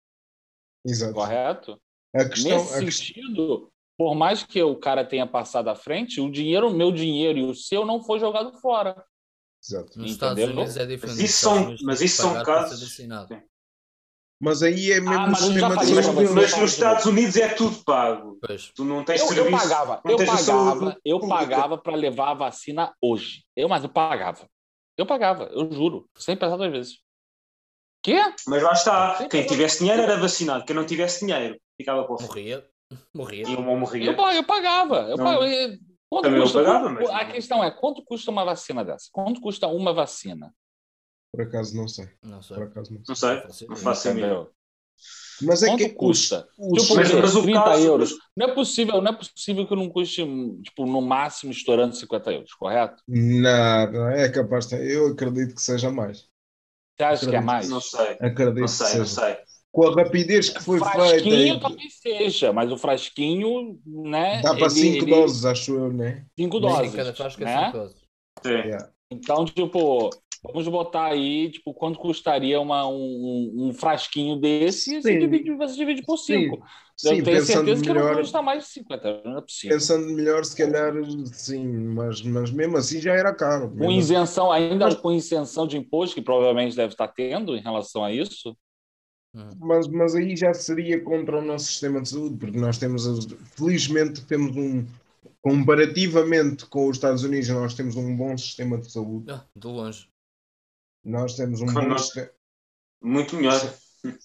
Exato. 0.84 1.14
Correto? 1.14 1.80
A 2.14 2.28
questão, 2.28 2.58
Nesse 2.58 2.74
a 2.74 2.78
sentido, 2.78 3.72
por 3.96 4.14
mais 4.14 4.42
que 4.42 4.62
o 4.62 4.76
cara 4.76 5.04
tenha 5.04 5.26
passado 5.26 5.68
à 5.68 5.74
frente, 5.74 6.20
o 6.20 6.30
dinheiro, 6.30 6.68
o 6.68 6.74
meu 6.74 6.92
dinheiro 6.92 7.38
e 7.38 7.42
o 7.44 7.54
seu 7.54 7.84
não 7.84 8.02
foi 8.02 8.18
jogado 8.18 8.52
fora. 8.60 9.04
Exato. 9.62 9.98
Nos 9.98 10.12
Estados 10.12 10.42
Unidos 10.42 10.76
é 10.76 10.86
diferente. 10.86 11.18
Mas 11.18 11.30
isso 11.30 11.38
são, 11.38 11.76
mas 11.82 12.00
isso 12.00 12.22
são 12.22 12.42
casos. 12.42 12.98
Mas 14.40 14.62
aí 14.62 14.90
é 14.90 15.00
mesmo 15.00 15.12
ah, 15.12 15.26
mas, 15.26 15.38
sistema 15.38 15.76
de 15.76 15.92
mas, 15.92 16.06
mas 16.32 16.56
nos 16.56 16.72
Estados 16.72 17.04
Unidos 17.04 17.36
é 17.36 17.48
tudo 17.50 17.84
pago. 17.84 18.38
Pois. 18.40 18.72
Tu 18.74 18.84
não 18.84 19.04
tens 19.04 19.20
eu, 19.20 19.26
serviço. 19.28 19.54
Eu 19.54 19.58
pagava, 19.58 20.00
eu 20.02 20.16
pagava, 20.16 20.96
eu 21.04 21.20
pagava 21.20 21.78
para 21.78 21.94
levar 21.94 22.30
a 22.30 22.34
vacina 22.34 22.94
hoje. 23.02 23.44
Eu, 23.54 23.68
mas 23.68 23.82
eu 23.82 23.90
pagava. 23.90 24.48
Eu 24.96 25.04
pagava, 25.04 25.44
eu 25.52 25.70
juro, 25.70 26.08
sem 26.16 26.36
pensar 26.36 26.56
duas 26.56 26.72
vezes. 26.72 26.98
Quê? 28.02 28.16
Mas 28.46 28.62
lá 28.62 28.72
está. 28.72 29.28
Quem 29.28 29.46
tivesse 29.46 29.80
dinheiro 29.80 30.00
era 30.00 30.16
vacinado. 30.16 30.64
Quem 30.64 30.74
não 30.74 30.86
tivesse 30.86 31.26
dinheiro 31.26 31.60
ficava 31.78 32.04
por 32.04 32.20
Morria. 32.22 32.66
Morria. 33.14 33.46
E 33.46 33.54
uma 33.56 33.76
morria. 33.76 34.10
Eu, 34.10 34.30
eu 34.32 34.44
pagava. 34.44 35.00
Eu 35.02 35.16
pagava. 35.16 35.46
Quanto 36.08 36.24
Também 36.24 36.40
custa, 36.40 36.58
eu 36.58 36.64
pagava, 36.64 36.88
mas... 36.88 37.10
A 37.10 37.24
questão 37.26 37.62
é, 37.62 37.70
quanto 37.70 38.02
custa 38.04 38.30
uma 38.30 38.44
vacina 38.44 38.84
dessa? 38.84 39.08
Quanto 39.12 39.40
custa 39.40 39.68
uma 39.68 39.92
vacina? 39.92 40.52
Por 41.32 41.42
acaso 41.42 41.76
não 41.76 41.86
sei. 41.86 42.08
Não 42.22 42.42
sei. 42.42 42.56
Por 42.56 42.66
acaso 42.66 42.92
não 42.92 43.14
sei. 43.14 43.42
Não 43.44 43.50
sei. 43.50 43.68
Não 43.68 43.76
faço 43.76 44.08
ideia. 44.08 44.46
Mas 45.42 45.62
é 45.62 45.68
Quanto 45.68 45.78
que 45.78 45.88
custa? 45.90 46.46
Tipo, 46.52 46.94
mas, 46.96 47.12
mas 47.12 47.32
30 47.32 47.64
caso... 47.64 47.86
euros. 47.86 48.14
Não 48.36 48.46
é 48.46 48.54
possível, 48.54 49.00
não 49.00 49.12
é 49.12 49.16
possível 49.16 49.66
que 49.66 49.74
não 49.74 49.88
custe, 49.88 50.22
tipo, 50.62 50.84
no 50.84 51.00
máximo 51.00 51.50
estourando 51.50 51.94
50 51.94 52.32
euros, 52.32 52.52
correto? 52.52 53.02
Não, 53.08 54.10
é 54.10 54.28
capaz 54.28 54.66
de... 54.66 54.76
Eu 54.76 55.08
acredito 55.08 55.54
que 55.54 55.62
seja 55.62 55.90
mais. 55.90 56.28
Você 56.96 57.04
acha 57.04 57.14
acredito. 57.14 57.30
que 57.30 57.36
é 57.36 57.40
mais? 57.40 57.68
Não 57.70 57.80
sei. 57.80 58.16
Acredito 58.20 58.60
não 58.60 58.68
sei, 58.68 58.98
não 58.98 59.06
sei. 59.06 59.36
Com 59.72 59.86
a 59.86 59.94
rapidez 59.94 60.50
que 60.50 60.62
foi 60.62 60.78
frasquinho 60.78 61.06
feita. 61.06 61.20
Frasquinho 61.20 61.60
talvez 61.60 61.98
seja, 62.00 62.52
mas 62.52 62.72
o 62.72 62.76
frasquinho, 62.76 63.80
né? 63.86 64.42
Dá 64.42 64.54
para 64.54 64.68
5 64.68 65.06
doses, 65.06 65.44
acho 65.44 65.74
eu, 65.74 65.92
né? 65.92 66.26
5 66.38 66.60
doses. 66.60 66.94
Cada 66.94 67.14
frasco 67.14 67.42
é 67.42 67.44
né? 67.44 67.66
5 67.66 67.78
doses. 67.78 67.96
Sim. 68.42 68.86
Então, 69.12 69.44
tipo, 69.44 70.10
Vamos 70.42 70.66
botar 70.68 71.06
aí, 71.06 71.50
tipo, 71.50 71.74
quanto 71.74 71.98
custaria 71.98 72.58
uma, 72.58 72.88
um, 72.88 73.52
um 73.56 73.74
frasquinho 73.74 74.36
desse 74.36 74.96
e 74.96 75.02
você 75.02 75.18
divide, 75.18 75.54
você 75.54 75.76
divide 75.76 76.02
por 76.02 76.16
5. 76.16 76.56
Eu 76.56 77.16
sim, 77.16 77.22
tenho 77.22 77.42
certeza 77.42 77.80
melhor, 77.80 77.82
que 77.82 78.10
não 78.10 78.22
custa 78.22 78.42
mais 78.42 78.64
de 78.64 78.70
50, 78.70 79.22
não 79.24 79.38
é 79.38 79.40
possível. 79.42 79.76
Pensando 79.76 80.06
melhor, 80.14 80.44
se 80.44 80.56
calhar, 80.56 80.94
sim, 81.32 81.66
mas, 81.66 82.22
mas 82.22 82.50
mesmo 82.50 82.76
assim 82.78 83.00
já 83.00 83.12
era 83.12 83.34
caro. 83.34 83.70
Com 83.70 83.90
isenção, 83.90 84.50
ainda 84.50 84.86
mas... 84.86 84.94
com 84.94 85.12
isenção 85.12 85.66
de 85.66 85.76
imposto, 85.76 86.14
que 86.14 86.22
provavelmente 86.22 86.76
deve 86.76 86.92
estar 86.92 87.08
tendo 87.08 87.54
em 87.54 87.60
relação 87.60 88.02
a 88.02 88.12
isso. 88.12 88.56
Hum. 89.34 89.48
Mas, 89.58 89.88
mas 89.88 90.14
aí 90.14 90.34
já 90.36 90.52
seria 90.54 91.02
contra 91.02 91.38
o 91.38 91.44
nosso 91.44 91.66
sistema 91.66 92.00
de 92.00 92.08
saúde, 92.08 92.36
porque 92.36 92.58
nós 92.58 92.78
temos, 92.78 93.04
felizmente, 93.56 94.24
temos 94.26 94.56
um, 94.56 94.86
comparativamente 95.42 96.66
com 96.66 96.88
os 96.88 96.96
Estados 96.96 97.24
Unidos, 97.24 97.48
nós 97.48 97.74
temos 97.74 97.96
um 97.96 98.16
bom 98.16 98.36
sistema 98.36 98.78
de 98.78 98.90
saúde. 98.90 99.30
Ah, 99.30 99.44
de 99.54 99.66
longe. 99.66 100.09
Nós 101.04 101.34
temos 101.34 101.60
um 101.60 101.66
bom 101.66 101.98
sistema. 101.98 102.30
Muito 103.02 103.36
melhor. 103.36 103.58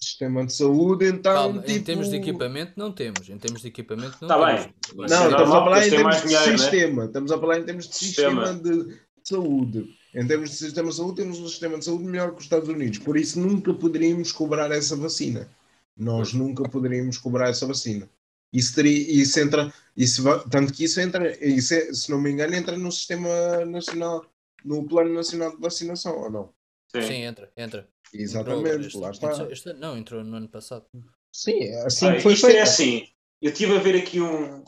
Sistema 0.00 0.46
de 0.46 0.54
saúde, 0.54 1.06
então. 1.06 1.34
Calma, 1.34 1.60
tipo... 1.60 1.72
Em 1.72 1.82
termos 1.82 2.08
de 2.08 2.16
equipamento, 2.16 2.72
não 2.76 2.92
temos. 2.92 3.28
Em 3.28 3.36
termos 3.36 3.60
de 3.60 3.68
equipamento, 3.68 4.16
não 4.20 4.28
tá 4.28 4.46
temos. 4.46 4.64
Bem. 4.64 4.74
Não, 4.96 5.30
estamos 5.30 5.54
a 5.54 5.64
falar 5.64 5.86
em 5.86 5.90
termos 5.90 6.16
de 6.16 6.22
dinheiro, 6.22 6.58
sistema. 6.58 7.02
Né? 7.02 7.06
Estamos 7.08 7.32
a 7.32 7.38
falar 7.38 7.58
em 7.58 7.64
termos 7.64 7.88
de 7.88 7.94
sistema, 7.94 8.46
sistema 8.46 8.84
de 8.84 8.98
saúde. 9.22 9.96
Em 10.14 10.26
termos 10.26 10.50
de 10.50 10.56
sistema 10.56 10.88
de 10.88 10.96
saúde, 10.96 11.16
temos 11.16 11.38
um 11.40 11.48
sistema 11.48 11.78
de 11.78 11.84
saúde 11.84 12.04
melhor 12.04 12.30
que 12.30 12.38
os 12.38 12.44
Estados 12.44 12.68
Unidos. 12.68 12.98
Por 12.98 13.18
isso, 13.18 13.38
nunca 13.38 13.74
poderíamos 13.74 14.32
cobrar 14.32 14.70
essa 14.70 14.96
vacina. 14.96 15.46
Nós 15.94 16.32
nunca 16.32 16.66
poderíamos 16.68 17.18
cobrar 17.18 17.50
essa 17.50 17.66
vacina. 17.66 18.08
Isso, 18.50 18.74
teria, 18.74 19.22
isso 19.22 19.38
entra, 19.38 19.70
isso, 19.94 20.22
tanto 20.48 20.72
que 20.72 20.84
isso 20.84 21.00
entra, 21.00 21.36
isso 21.44 21.74
é, 21.74 21.92
se 21.92 22.10
não 22.10 22.20
me 22.20 22.30
engano, 22.30 22.54
entra 22.54 22.78
no 22.78 22.90
sistema 22.90 23.28
nacional, 23.66 24.24
no 24.64 24.86
plano 24.86 25.12
nacional 25.12 25.50
de 25.50 25.60
vacinação, 25.60 26.16
ou 26.18 26.30
não? 26.30 26.55
Sim, 26.94 27.02
Sim 27.02 27.22
entra, 27.22 27.52
entra. 27.56 27.88
Exatamente, 28.12 28.86
este, 28.86 28.98
lá 28.98 29.10
está. 29.10 29.30
Este, 29.30 29.52
este, 29.52 29.72
não, 29.74 29.96
entrou 29.96 30.22
no 30.24 30.36
ano 30.36 30.48
passado. 30.48 30.86
Sim, 31.32 31.64
é 31.64 31.84
assim 31.84 32.08
ah, 32.08 32.20
foi 32.20 32.32
isto 32.32 32.46
é 32.46 32.50
feito. 32.50 32.60
é 32.60 32.62
assim, 32.62 33.06
eu 33.42 33.50
estive 33.50 33.76
a 33.76 33.80
ver 33.80 33.96
aqui 33.96 34.20
um, 34.20 34.64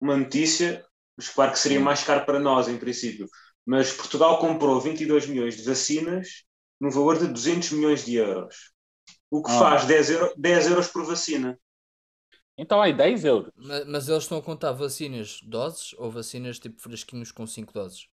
uma 0.00 0.16
notícia, 0.16 0.84
mas 1.16 1.28
claro 1.28 1.52
que 1.52 1.58
seria 1.58 1.80
mais 1.80 2.02
caro 2.02 2.26
para 2.26 2.38
nós, 2.38 2.68
em 2.68 2.76
princípio, 2.76 3.26
mas 3.64 3.92
Portugal 3.92 4.38
comprou 4.38 4.80
22 4.80 5.26
milhões 5.26 5.56
de 5.56 5.62
vacinas 5.62 6.44
no 6.80 6.90
valor 6.90 7.18
de 7.18 7.26
200 7.26 7.72
milhões 7.72 8.04
de 8.04 8.16
euros. 8.16 8.72
O 9.30 9.42
que 9.42 9.50
ah. 9.50 9.58
faz 9.58 9.84
10, 9.84 10.10
euro, 10.10 10.34
10 10.36 10.70
euros 10.70 10.88
por 10.88 11.04
vacina. 11.04 11.58
Então 12.58 12.82
aí, 12.82 12.92
10 12.92 13.24
euros. 13.24 13.52
Mas, 13.56 13.86
mas, 13.86 14.08
eles 14.08 14.24
estão 14.24 14.38
a 14.38 14.42
contar 14.42 14.72
vacinas 14.72 15.40
doses 15.42 15.94
ou 15.98 16.10
vacinas 16.10 16.58
tipo 16.58 16.80
fresquinhos 16.80 17.32
com 17.32 17.46
5 17.46 17.72
doses? 17.72 18.08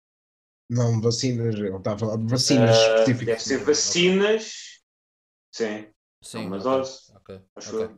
Não, 0.69 1.01
vacinas, 1.01 1.55
ele 1.55 1.77
está 1.77 1.93
a 1.93 1.99
falar 1.99 2.16
de 2.16 2.27
vacinas 2.27 2.77
uh, 2.77 2.81
específicas. 2.81 3.27
Deve 3.27 3.43
ser 3.43 3.65
vacinas. 3.65 4.53
Sim. 5.53 5.86
Sim. 6.23 6.47
Uma 6.47 6.59
dose. 6.59 7.12
Ok. 7.15 7.41
okay. 7.57 7.97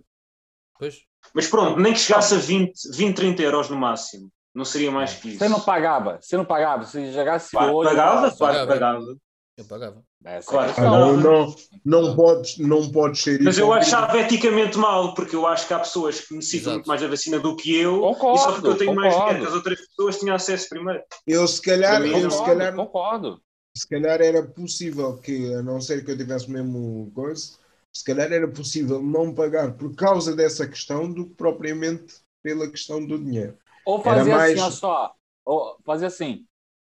Pois. 0.79 0.97
Mas 1.35 1.49
pronto, 1.49 1.81
nem 1.81 1.93
que 1.93 1.99
chegasse 1.99 2.35
a 2.35 2.39
20, 2.39 2.73
20, 2.93 3.17
30 3.17 3.43
euros 3.43 3.71
no 3.71 3.77
máximo. 3.77 4.31
Não 4.55 4.65
seria 4.65 4.91
mais 4.91 5.15
que 5.15 5.29
isso. 5.29 5.39
Você 5.39 5.49
não 5.49 5.61
pagava? 5.61 6.19
Você 6.21 6.37
não 6.37 6.45
pagava? 6.45 6.85
Se 6.85 7.13
chegasse 7.13 7.57
hoje. 7.57 7.91
Pagava, 7.91 8.35
pagava. 8.37 8.67
pagava. 8.67 9.17
Eu 9.57 9.65
pagava. 9.65 10.05
É, 10.23 10.41
claro. 10.43 10.73
Ah, 10.77 10.83
não, 10.83 11.16
não, 11.16 11.57
não, 11.83 12.15
podes, 12.15 12.59
não 12.59 12.93
podes 12.93 13.23
ser 13.23 13.41
Mas 13.41 13.57
eu 13.57 13.73
achava 13.73 14.19
eticamente 14.19 14.77
mal, 14.77 15.15
porque 15.15 15.35
eu 15.35 15.47
acho 15.47 15.66
que 15.66 15.73
há 15.73 15.78
pessoas 15.78 16.20
que 16.20 16.35
necessitam 16.35 16.74
muito 16.74 16.87
mais 16.87 17.01
da 17.01 17.09
vacina 17.09 17.41
do 17.41 17.57
que 17.57 17.74
eu, 17.74 18.01
concordo, 18.01 18.37
e 18.37 18.43
só 18.43 18.53
porque 18.53 18.69
eu 18.69 18.77
tenho 18.77 18.95
concordo. 18.95 19.16
mais 19.16 19.16
dinheiro 19.16 19.41
que 19.41 19.49
as 19.49 19.55
outras 19.55 19.81
pessoas 19.87 20.19
tinham 20.19 20.37
acesso 20.37 20.69
primeiro. 20.69 21.03
Eu 21.27 21.49
se 21.49 21.62
calhar, 21.62 22.03
eu, 22.03 22.12
concordo, 22.12 22.35
se 22.35 22.45
calhar, 22.45 22.74
concordo. 22.74 23.43
se 23.74 23.89
calhar 23.89 24.20
era 24.20 24.47
possível 24.47 25.16
que, 25.16 25.55
a 25.55 25.62
não 25.62 25.81
ser 25.81 26.05
que 26.05 26.11
eu 26.11 26.19
tivesse 26.19 26.51
mesmo 26.51 27.11
coisa, 27.15 27.57
se 27.95 28.05
calhar 28.05 28.31
era 28.31 28.47
possível 28.47 29.03
não 29.03 29.35
pagar 29.35 29.73
por 29.73 29.95
causa 29.97 30.37
dessa 30.37 30.69
questão 30.69 31.11
do 31.11 31.28
que 31.28 31.35
propriamente 31.35 32.16
pela 32.43 32.70
questão 32.70 33.05
do 33.05 33.19
dinheiro. 33.19 33.57
Ou 33.87 34.03
fazer 34.03 34.35
mais... 34.35 34.61
assim, 34.61 34.77
só, 34.77 35.15
ou 35.47 35.78
fazer 35.83 36.07
assim, 36.07 36.45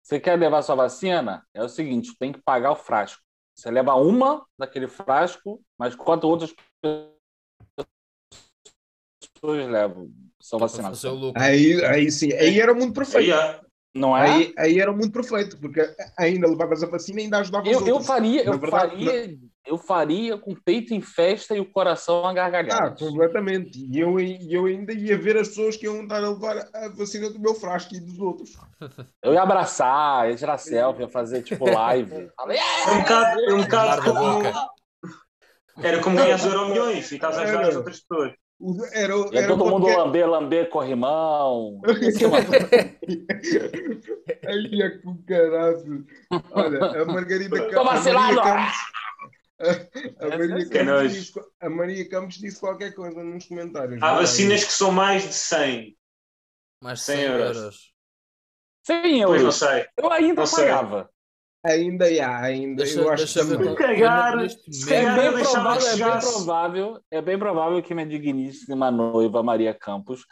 você 0.08 0.22
quer 0.22 0.40
levar 0.40 0.62
sua 0.62 0.76
vacina? 0.76 1.46
É 1.54 1.62
o 1.62 1.68
seguinte, 1.68 2.16
tem 2.18 2.32
que 2.32 2.40
pagar 2.40 2.72
o 2.72 2.78
frasco. 2.78 3.22
Você 3.54 3.70
leva 3.70 3.94
uma 3.96 4.46
daquele 4.58 4.88
frasco, 4.88 5.62
mas 5.78 5.96
quanto 5.96 6.30
outras 6.30 6.56
pessoas 6.82 7.12
levam 9.70 10.10
são 10.42 10.60
vacinadas? 10.60 11.04
Aí, 11.36 11.84
aí 11.84 12.10
sim, 12.10 12.32
aí 12.32 12.58
era 12.58 12.74
muito 12.74 12.94
perfeito. 12.94 13.34
Aí, 13.34 13.60
não 13.94 14.16
é? 14.16 14.30
Aí, 14.30 14.54
aí 14.58 14.80
era 14.80 14.94
muito 14.94 15.12
perfeito, 15.12 15.60
porque 15.60 15.82
ainda 16.18 16.48
levavas 16.48 16.82
a 16.84 16.88
vacina 16.88 17.20
e 17.20 17.24
ainda 17.26 17.40
ajudava 17.40 17.68
eu, 17.68 17.80
os 17.80 17.88
eu 17.88 18.00
Faria, 18.00 18.46
eu, 18.46 18.58
verdade, 18.58 18.92
faria, 18.92 19.28
não. 19.28 19.38
Eu 19.68 19.78
faria 19.78 20.38
com 20.38 20.52
o 20.52 20.62
peito 20.62 20.94
em 20.94 21.02
festa 21.02 21.56
e 21.56 21.60
o 21.60 21.66
coração 21.66 22.26
a 22.26 22.34
gargalhar. 22.34 22.82
Ah, 22.82 22.90
completamente. 22.92 23.86
E 23.92 24.00
eu, 24.00 24.18
eu 24.20 24.66
ainda 24.66 24.94
ia 24.94 25.18
ver 25.18 25.38
as 25.38 25.50
pessoas 25.50 25.76
que 25.76 25.86
iam 25.86 26.04
estar 26.04 26.24
a 26.24 26.30
levar 26.30 26.58
a 26.74 26.90
vacina 26.90 27.30
do 27.30 27.40
meu 27.40 27.54
frasco 27.54 27.94
e 27.94 28.00
dos 28.00 28.18
outros. 28.20 28.58
Eu 29.22 29.34
ia 29.34 29.42
abraçar, 29.42 30.30
ia 30.30 30.36
tirar 30.36 30.58
selfie, 30.58 31.02
ia 31.02 31.10
fazer 31.10 31.42
tipo 31.42 31.70
live. 31.70 32.14
é 32.40 32.92
um 32.92 33.00
bocado, 33.00 33.42
é 33.42 33.54
um 33.54 33.62
bocado 33.62 34.14
como... 34.14 34.78
Era 35.84 36.02
como 36.02 36.16
ganhar 36.18 36.38
0 36.38 36.70
milhões 36.70 37.12
e 37.12 37.16
estás 37.16 37.38
a 37.38 37.42
ajudar 37.44 37.68
as 37.68 37.76
outras 37.76 38.00
pessoas. 38.00 38.34
Era, 38.92 39.14
era 39.34 39.48
todo 39.48 39.70
mundo 39.70 39.86
lamber, 39.86 40.28
lamber 40.28 40.70
corrimão. 40.70 41.80
Aí 44.48 44.82
é 44.82 44.90
com 44.98 45.16
caralho. 45.28 46.04
Olha, 46.52 47.02
a 47.02 47.06
Margarida 47.06 47.70
Campos. 47.70 47.86
vacilado! 47.86 48.42
A 50.20 50.38
Maria, 50.38 50.70
Campos 50.70 51.14
disse, 51.14 51.42
a 51.60 51.70
Maria 51.70 52.10
Campos 52.10 52.36
disse 52.36 52.60
qualquer 52.60 52.94
coisa 52.94 53.24
nos 53.24 53.46
comentários. 53.46 54.02
Há 54.02 54.16
vacinas 54.16 54.64
que 54.64 54.72
são 54.72 54.92
mais 54.92 55.24
de 55.24 55.34
100. 55.34 55.98
Mais 56.84 57.00
de 57.00 57.06
100, 57.06 57.16
100 57.16 57.26
euros. 57.26 57.58
euros. 57.58 57.94
100 58.86 59.22
euros. 59.22 59.28
Pois 59.30 59.44
não 59.44 59.52
sei. 59.52 59.88
Eu 59.98 60.12
ainda 60.12 60.42
não 60.42 60.52
pagava. 60.52 61.04
Sei. 61.04 61.18
Ainda 61.66 62.06
há, 62.06 62.40
ainda. 62.44 62.84
Deixa, 62.84 63.02
eu 63.02 63.10
acho 63.10 63.26
que 63.28 63.34
também. 63.34 63.76
Cagar, 63.76 64.38
é 64.38 64.48
bem, 64.48 65.44
provável, 65.44 65.88
é 65.88 65.96
bem 65.96 66.20
provável, 66.20 67.02
é 67.12 67.22
bem 67.22 67.40
provável 67.40 67.84
que 67.84 67.94
minha 67.94 68.08
digníssima 68.08 68.92
noiva 68.92 69.44
Maria 69.44 69.74
Campos 69.74 70.26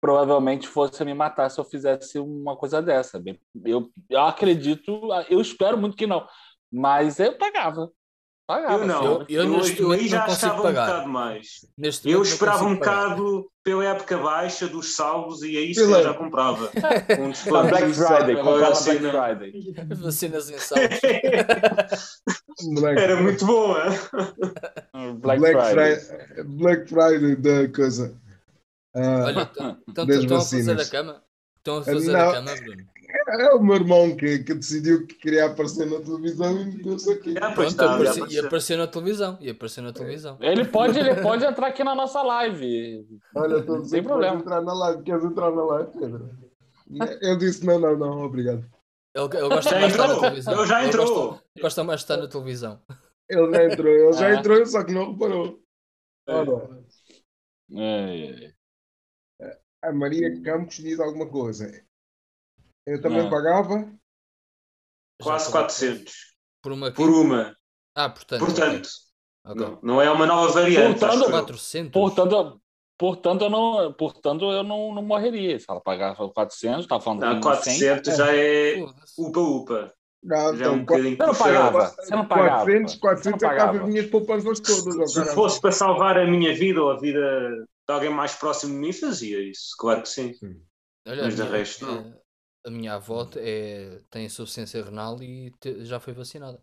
provavelmente 0.00 0.66
fosse 0.66 1.02
me 1.04 1.14
matar 1.14 1.48
se 1.48 1.60
eu 1.60 1.64
fizesse 1.64 2.18
uma 2.18 2.56
coisa 2.56 2.82
dessa. 2.82 3.22
Eu, 3.64 3.88
eu 4.10 4.20
acredito, 4.20 5.00
eu 5.30 5.40
espero 5.40 5.78
muito 5.78 5.96
que 5.96 6.06
não, 6.06 6.26
mas 6.70 7.20
eu 7.20 7.38
pagava. 7.38 7.90
Pagava, 8.46 8.82
eu 8.82 8.86
não. 8.86 9.04
Eu, 9.04 9.26
eu, 9.28 9.54
eu, 9.54 9.76
eu 9.76 9.92
aí 9.92 10.08
já 10.08 10.24
achava 10.24 10.62
pagar. 10.62 10.82
um 10.82 10.86
bocado 10.86 11.08
mais. 11.08 11.64
Neste 11.78 12.10
eu 12.10 12.22
esperava 12.22 12.64
um 12.64 12.74
bocado 12.74 13.48
pela 13.62 13.84
época 13.84 14.18
baixa 14.18 14.66
dos 14.66 14.96
salvos 14.96 15.42
e 15.42 15.56
aí 15.56 15.72
se 15.74 16.02
já 16.02 16.12
comprava. 16.12 16.70
Um 17.18 17.30
Black 17.68 17.92
Friday, 17.94 18.36
comprava 18.36 18.58
Black 18.58 18.82
Friday. 18.82 19.74
Vacinas 19.96 20.50
em 20.50 20.58
salvos. 20.58 21.00
Era 22.98 23.20
muito 23.20 23.46
boa. 23.46 23.84
Black, 25.18 25.40
Black 25.40 25.70
Friday. 25.70 25.96
Friday. 26.00 26.44
Black 26.44 26.88
Friday 26.88 27.36
da 27.36 27.68
coisa. 27.72 28.20
Uh, 28.94 29.24
Olha, 29.24 29.50
estão 29.88 30.36
a 30.36 30.40
fazer 30.40 30.80
a 30.80 30.86
cama? 30.86 31.22
Estão 31.58 31.78
a 31.78 31.82
fazer 31.84 32.12
não, 32.12 32.28
a 32.28 32.32
cama, 32.32 32.54
Bruno? 32.56 32.84
É 33.40 33.54
o 33.54 33.62
meu 33.62 33.76
irmão 33.76 34.14
que, 34.14 34.40
que 34.40 34.52
decidiu 34.52 35.06
que 35.06 35.14
queria 35.14 35.46
aparecer 35.46 35.86
na 35.86 36.00
televisão 36.00 36.60
e 36.60 36.64
meteu-se 36.66 37.10
aqui. 37.10 37.30
É, 37.38 37.40
Pronto, 37.40 37.62
está, 37.62 37.94
apareci, 37.94 38.20
e 38.34 38.38
apareceu 38.38 38.76
na 38.76 38.86
televisão. 38.86 39.38
E 39.40 39.50
apareceu 39.50 39.82
na 39.82 39.92
televisão. 39.92 40.38
Ele 40.40 40.64
pode, 40.66 40.98
ele 40.98 41.14
pode 41.22 41.42
entrar 41.42 41.68
aqui 41.68 41.82
na 41.82 41.94
nossa 41.94 42.22
live. 42.22 43.06
Olha, 43.34 43.56
estou 43.56 43.84
sem 43.86 44.02
problema. 44.02 44.36
entrar 44.36 44.60
na 44.60 44.74
live. 44.74 45.02
Queres 45.02 45.24
entrar 45.24 45.50
na 45.50 45.64
live, 45.64 45.90
Pedro? 45.98 46.30
Eu 47.22 47.38
disse 47.38 47.64
não, 47.64 47.78
não, 47.78 47.96
não, 47.96 48.22
obrigado. 48.22 48.66
Ele, 49.14 49.36
ele 49.36 49.48
gosta 49.48 49.78
mais 49.78 49.86
de 49.86 49.92
estar 49.92 50.08
na 50.08 50.20
televisão. 50.20 50.54
Ele 50.54 50.66
já 50.66 50.86
entrou. 50.86 51.06
Ele 51.06 51.16
gosta, 51.16 51.60
gosta, 51.62 51.84
mais 51.84 52.00
de 52.00 52.04
estar 52.04 52.16
na 52.18 52.28
televisão. 52.28 52.82
Ele 53.30 53.50
já 53.50 53.64
entrou, 53.64 53.92
ele 53.92 54.12
já 54.12 54.26
ah. 54.26 54.34
entrou, 54.34 54.66
só 54.66 54.84
que 54.84 54.92
não 54.92 55.12
reparou. 55.12 55.58
Olha. 56.28 56.84
É, 57.74 58.52
é. 59.40 59.58
A 59.82 59.92
Maria 59.92 60.42
Campos 60.42 60.76
diz 60.76 61.00
alguma 61.00 61.26
coisa. 61.26 61.82
Eu 62.86 63.00
também 63.00 63.26
ah. 63.26 63.30
pagava. 63.30 63.92
Quase 65.22 65.50
400. 65.50 66.12
Por 66.62 66.72
uma? 66.72 66.90
Por 66.90 67.08
uma. 67.08 67.56
Ah, 67.94 68.08
portanto. 68.08 68.40
Portanto. 68.44 68.88
Okay. 69.44 69.66
Não, 69.66 69.78
não 69.82 70.02
é 70.02 70.10
uma 70.10 70.26
nova 70.26 70.52
variante. 70.52 71.00
Portanto, 71.00 71.30
400. 71.30 71.92
Portanto, 71.92 72.60
portanto, 72.98 73.42
eu 73.42 73.50
não, 73.50 73.92
portanto, 73.92 74.50
eu 74.52 74.62
não, 74.62 74.94
não 74.94 75.02
morreria. 75.02 75.58
Se 75.58 75.66
ela 75.68 75.80
pagava 75.80 76.28
400, 76.28 76.82
estava 76.82 77.02
falando 77.02 77.20
não, 77.20 77.40
400 77.40 78.06
100. 78.06 78.16
já 78.16 78.34
é 78.34 78.84
upa-upa. 79.18 79.92
Não, 80.22 80.56
já 80.56 80.66
é 80.66 80.68
um 80.68 80.74
então, 80.74 80.78
bocadinho 80.78 81.16
você 81.16 81.26
não 81.26 81.34
pagava. 81.34 81.86
Você 81.88 82.14
não 82.14 82.28
pagava. 82.28 82.64
400, 82.64 82.94
400 82.96 83.42
acaba 83.42 83.78
as 83.78 83.88
minhas 83.88 84.06
poupanças 84.06 84.60
todas. 84.60 85.12
Se 85.12 85.34
fosse 85.34 85.60
para 85.60 85.72
salvar 85.72 86.18
a 86.18 86.26
minha 86.26 86.54
vida 86.54 86.80
ou 86.80 86.92
a 86.92 86.98
vida 86.98 87.20
de 87.88 87.92
alguém 87.92 88.10
mais 88.10 88.34
próximo 88.36 88.72
de 88.74 88.78
mim, 88.78 88.92
fazia 88.92 89.40
isso. 89.40 89.74
Claro 89.76 90.02
que 90.02 90.08
sim. 90.08 90.32
sim. 90.34 90.62
Olha, 91.08 91.24
Mas 91.24 91.34
de 91.34 91.42
resto, 91.42 91.84
não 91.84 92.21
a 92.64 92.70
minha 92.70 92.94
avó 92.94 93.28
é, 93.36 94.00
tem 94.10 94.26
insuficiência 94.26 94.82
renal 94.84 95.22
e 95.22 95.50
te, 95.60 95.84
já 95.84 95.98
foi 95.98 96.12
vacinada. 96.12 96.62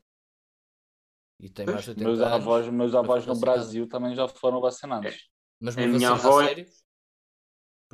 E 1.40 1.50
tem 1.50 1.66
mais 1.66 1.84
de 1.84 1.92
80 1.92 2.06
meus 2.06 2.20
anos. 2.20 2.34
Avós, 2.34 2.68
meus 2.68 2.96
avós 2.96 3.26
no 3.26 3.40
Brasil 3.40 3.88
também 3.88 4.16
já 4.16 4.28
foram 4.28 4.60
vacinados. 4.60 5.14
É. 5.14 5.18
Mas 5.62 5.78
a 5.78 5.88
minha 5.88 6.12
avó 6.12 6.42
é... 6.42 6.66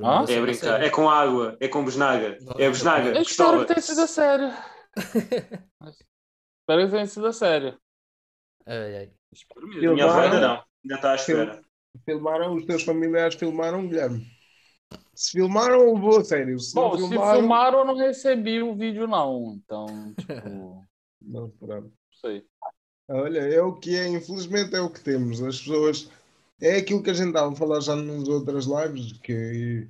Ah? 0.04 0.26
É 0.28 0.42
brincar, 0.42 0.84
é 0.84 0.90
com 0.90 1.10
água, 1.10 1.56
é 1.60 1.70
com 1.70 1.86
besnaga. 1.86 2.38
Não, 2.42 2.54
é 2.60 2.70
besnaga. 2.70 3.16
Eu 3.16 3.22
espero 3.22 3.62
que 3.62 3.68
tenha 3.68 3.82
sido 3.82 4.02
a 4.02 4.08
sério. 4.08 4.50
espero 6.60 6.86
que 6.86 6.92
tenha 6.92 7.08
sido 7.08 7.28
a 7.28 7.34
sério. 7.34 7.80
Ai, 8.66 8.98
ai. 8.98 9.14
Minha 9.80 10.06
avó 10.06 10.20
ainda 10.20 10.40
não, 10.42 10.64
ainda 10.84 10.96
está 10.96 11.12
à 11.14 11.16
espera. 11.16 11.64
Filmaram, 12.04 12.56
os 12.56 12.66
teus 12.66 12.84
familiares 12.84 13.36
filmaram, 13.36 13.88
Guilherme? 13.88 14.35
Se 15.14 15.32
filmaram, 15.32 15.82
eu 15.82 15.98
vou, 15.98 16.24
sério. 16.24 16.60
Se 16.60 16.76
Bom, 16.76 16.98
filmaram... 16.98 17.34
se 17.34 17.40
filmaram, 17.40 17.80
eu 17.80 17.86
não 17.86 17.96
recebi 17.96 18.62
o 18.62 18.76
vídeo, 18.76 19.08
não. 19.08 19.54
Então, 19.56 20.14
tipo. 20.20 20.86
não, 21.22 21.50
pronto. 21.52 21.92
Sei. 22.20 22.46
Olha, 23.08 23.40
é 23.40 23.62
o 23.62 23.74
que 23.74 23.96
é, 23.96 24.08
infelizmente 24.08 24.76
é 24.76 24.82
o 24.82 24.90
que 24.90 25.02
temos. 25.02 25.42
As 25.42 25.60
pessoas. 25.60 26.10
É 26.62 26.78
aquilo 26.78 27.04
que 27.04 27.10
a 27.10 27.14
gente 27.14 27.30
estava 27.30 27.52
a 27.52 27.56
falar 27.56 27.82
já 27.82 27.96
nas 27.96 28.28
outras 28.28 28.66
lives, 28.66 29.14
que 29.20 29.88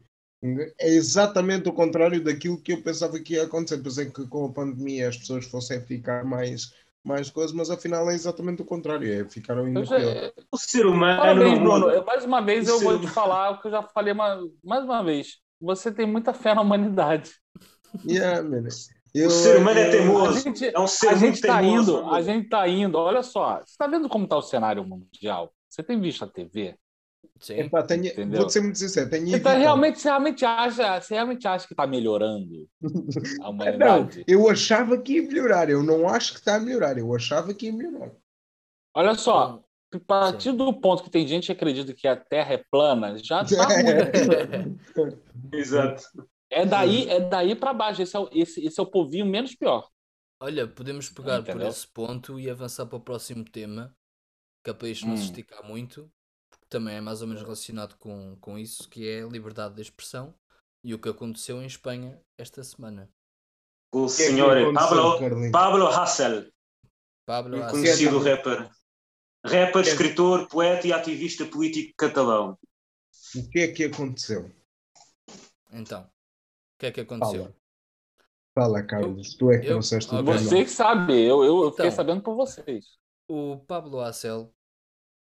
é 0.80 0.89
exatamente 0.89 1.69
o 1.69 1.73
contrário 1.73 2.23
daquilo 2.23 2.61
que 2.61 2.73
eu 2.73 2.81
pensava 2.81 3.19
que 3.19 3.34
ia 3.34 3.43
acontecer. 3.43 3.81
Pensei 3.81 4.09
que 4.09 4.27
com 4.27 4.45
a 4.45 4.51
pandemia 4.51 5.09
as 5.09 5.17
pessoas 5.17 5.45
fossem 5.45 5.81
ficar 5.81 6.23
mais 6.26 6.73
mais 7.06 7.30
coisas, 7.30 7.56
mas 7.56 7.69
afinal 7.69 8.10
é 8.10 8.15
exatamente 8.15 8.64
o 8.64 8.65
contrário, 8.65 9.07
é 9.07 9.30
ficaram 9.30 9.65
ainda 9.65 9.84
pior. 9.84 10.02
É, 10.02 10.34
o 10.52 10.57
ser 10.57 10.88
humano. 10.88 11.22
Parabéns, 11.22 11.60
Bruno. 11.60 12.06
Mais 12.06 12.26
uma 12.26 12.41
vez 12.41 12.68
eu 12.68 12.80
vou 12.80 12.99
te 12.99 13.07
falar 13.07 13.52
o 13.52 13.61
que 13.61 13.68
eu 13.68 13.72
já 13.72 13.84
falei 13.84 14.14
mais, 14.14 14.40
mais 14.64 14.84
uma 14.84 15.03
vez. 15.03 15.38
Você 15.61 15.91
tem 15.91 16.07
muita 16.07 16.34
fé 16.34 16.56
na 16.56 16.61
humanidade. 16.61 17.32
Yeah, 18.06 18.41
man. 18.41 18.68
Eu, 19.14 19.27
o 19.27 19.32
ser 19.32 19.57
humano 19.57 19.80
é 19.80 19.90
teimoso. 19.90 20.40
Gente, 20.41 20.65
é 20.65 20.80
um 20.80 20.88
ser 20.88 21.10
a 21.10 21.15
gente 21.15 21.36
está 21.36 21.64
indo, 21.64 22.06
a 22.10 22.22
gente 22.22 22.45
está 22.45 22.68
indo. 22.68 22.98
Olha 22.98 23.23
só, 23.23 23.57
você 23.57 23.72
está 23.72 23.88
vendo 23.88 24.10
como 24.10 24.26
está 24.26 24.36
o 24.36 24.41
cenário 24.41 24.84
mundial? 24.84 25.53
Você 25.69 25.84
tem 25.84 26.02
visto 26.02 26.26
a 26.26 26.27
TV? 26.27 26.76
Sim. 27.39 27.55
Epá, 27.55 27.83
tenho, 27.83 28.13
vou 28.31 28.49
ser 28.49 28.61
muito 28.61 28.79
sincero, 28.79 29.09
tenho 29.09 29.35
então, 29.35 29.57
realmente, 29.57 29.99
você 29.99 30.07
realmente 30.07 30.45
acha, 30.45 31.01
você 31.01 31.13
realmente 31.15 31.47
acha 31.47 31.67
que 31.67 31.73
está 31.73 31.85
melhorando 31.85 32.67
a 33.41 33.49
humanidade? 33.49 34.19
Não, 34.19 34.23
eu 34.27 34.49
achava 34.49 34.97
que 34.97 35.17
ia 35.17 35.21
melhorar, 35.21 35.69
eu 35.69 35.83
não 35.83 36.07
acho 36.07 36.33
que 36.33 36.39
está 36.39 36.55
a 36.55 36.59
melhorar, 36.59 36.97
eu 36.97 37.13
achava 37.13 37.53
que 37.53 37.65
ia 37.65 37.73
melhorar. 37.73 38.11
Olha 38.95 39.15
só, 39.15 39.61
a 39.93 39.99
partir 39.99 40.51
Sim. 40.51 40.57
do 40.57 40.73
ponto 40.73 41.03
que 41.03 41.09
tem 41.09 41.27
gente 41.27 41.47
que 41.47 41.51
acredita 41.51 41.93
que 41.93 42.07
a 42.07 42.15
Terra 42.15 42.53
é 42.53 42.63
plana, 42.71 43.17
já 43.17 43.41
está 43.41 43.67
mudando. 43.67 44.79
Exato. 45.51 46.03
É 46.49 46.65
daí, 46.65 47.09
é 47.09 47.19
daí 47.19 47.55
para 47.55 47.73
baixo. 47.73 48.01
Esse 48.01 48.15
é, 48.15 48.19
o, 48.19 48.29
esse, 48.31 48.65
esse 48.65 48.79
é 48.79 48.83
o 48.83 48.89
povinho 48.89 49.25
menos 49.25 49.53
pior. 49.55 49.89
Olha, 50.39 50.67
podemos 50.67 51.09
pegar 51.09 51.39
Entendeu? 51.39 51.61
por 51.61 51.67
esse 51.67 51.87
ponto 51.87 52.39
e 52.39 52.49
avançar 52.49 52.85
para 52.85 52.97
o 52.97 53.01
próximo 53.01 53.43
tema, 53.43 53.93
que 54.63 54.69
é 54.69 54.73
para 54.73 54.87
isto 54.87 55.07
não 55.07 55.17
se 55.17 55.23
hum. 55.23 55.25
esticar 55.25 55.63
muito, 55.65 56.11
também 56.76 56.95
é 56.95 57.02
mais 57.02 57.22
ou 57.22 57.27
menos 57.30 57.41
relacionado 57.41 57.95
com, 57.97 58.35
com 58.41 58.60
isso, 58.60 58.89
que 58.89 59.07
é 59.07 59.23
a 59.23 59.27
liberdade 59.27 59.76
de 59.76 59.81
expressão 59.81 60.35
e 60.84 60.93
o 60.93 60.99
que 60.99 61.07
aconteceu 61.07 61.64
em 61.64 61.65
Espanha 61.65 62.22
esta 62.38 62.61
semana. 62.65 63.10
O 63.93 64.07
é 64.07 64.10
senhor 64.10 64.57
é 64.57 64.73
Pablo, 64.73 65.52
Pablo 65.53 65.88
Hassel, 65.88 66.52
Pablo 67.26 67.64
Hassel. 67.64 67.72
conhecido 67.72 68.19
rapper. 68.19 68.69
Rapper, 69.45 69.81
escritor, 69.84 70.49
poeta 70.49 70.85
e 70.85 70.91
ativista 70.91 71.45
político 71.45 71.93
catalão. 71.95 72.60
O 73.35 73.49
que 73.49 73.60
é 73.60 73.68
que 73.69 73.85
aconteceu? 73.85 74.52
Então, 75.72 76.02
o 76.02 76.10
que 76.77 76.88
é 76.88 76.91
que 76.91 76.99
aconteceu? 76.99 77.56
Fala, 78.53 78.80
Fala 78.80 78.84
Carlos, 78.84 79.34
tu 79.35 79.49
é 79.49 79.60
que 79.60 79.68
eu, 79.68 79.73
trouxeste 79.73 80.14
okay. 80.14 80.26
Você 80.26 80.65
que 80.65 80.72
sabe, 80.72 81.14
eu, 81.14 81.41
eu, 81.41 81.64
eu 81.64 81.72
fiquei 81.72 81.85
então, 81.85 81.95
sabendo 81.95 82.22
por 82.22 82.35
vocês. 82.35 82.97
O 83.30 83.60
Pablo 83.65 84.02
Hassel 84.02 84.53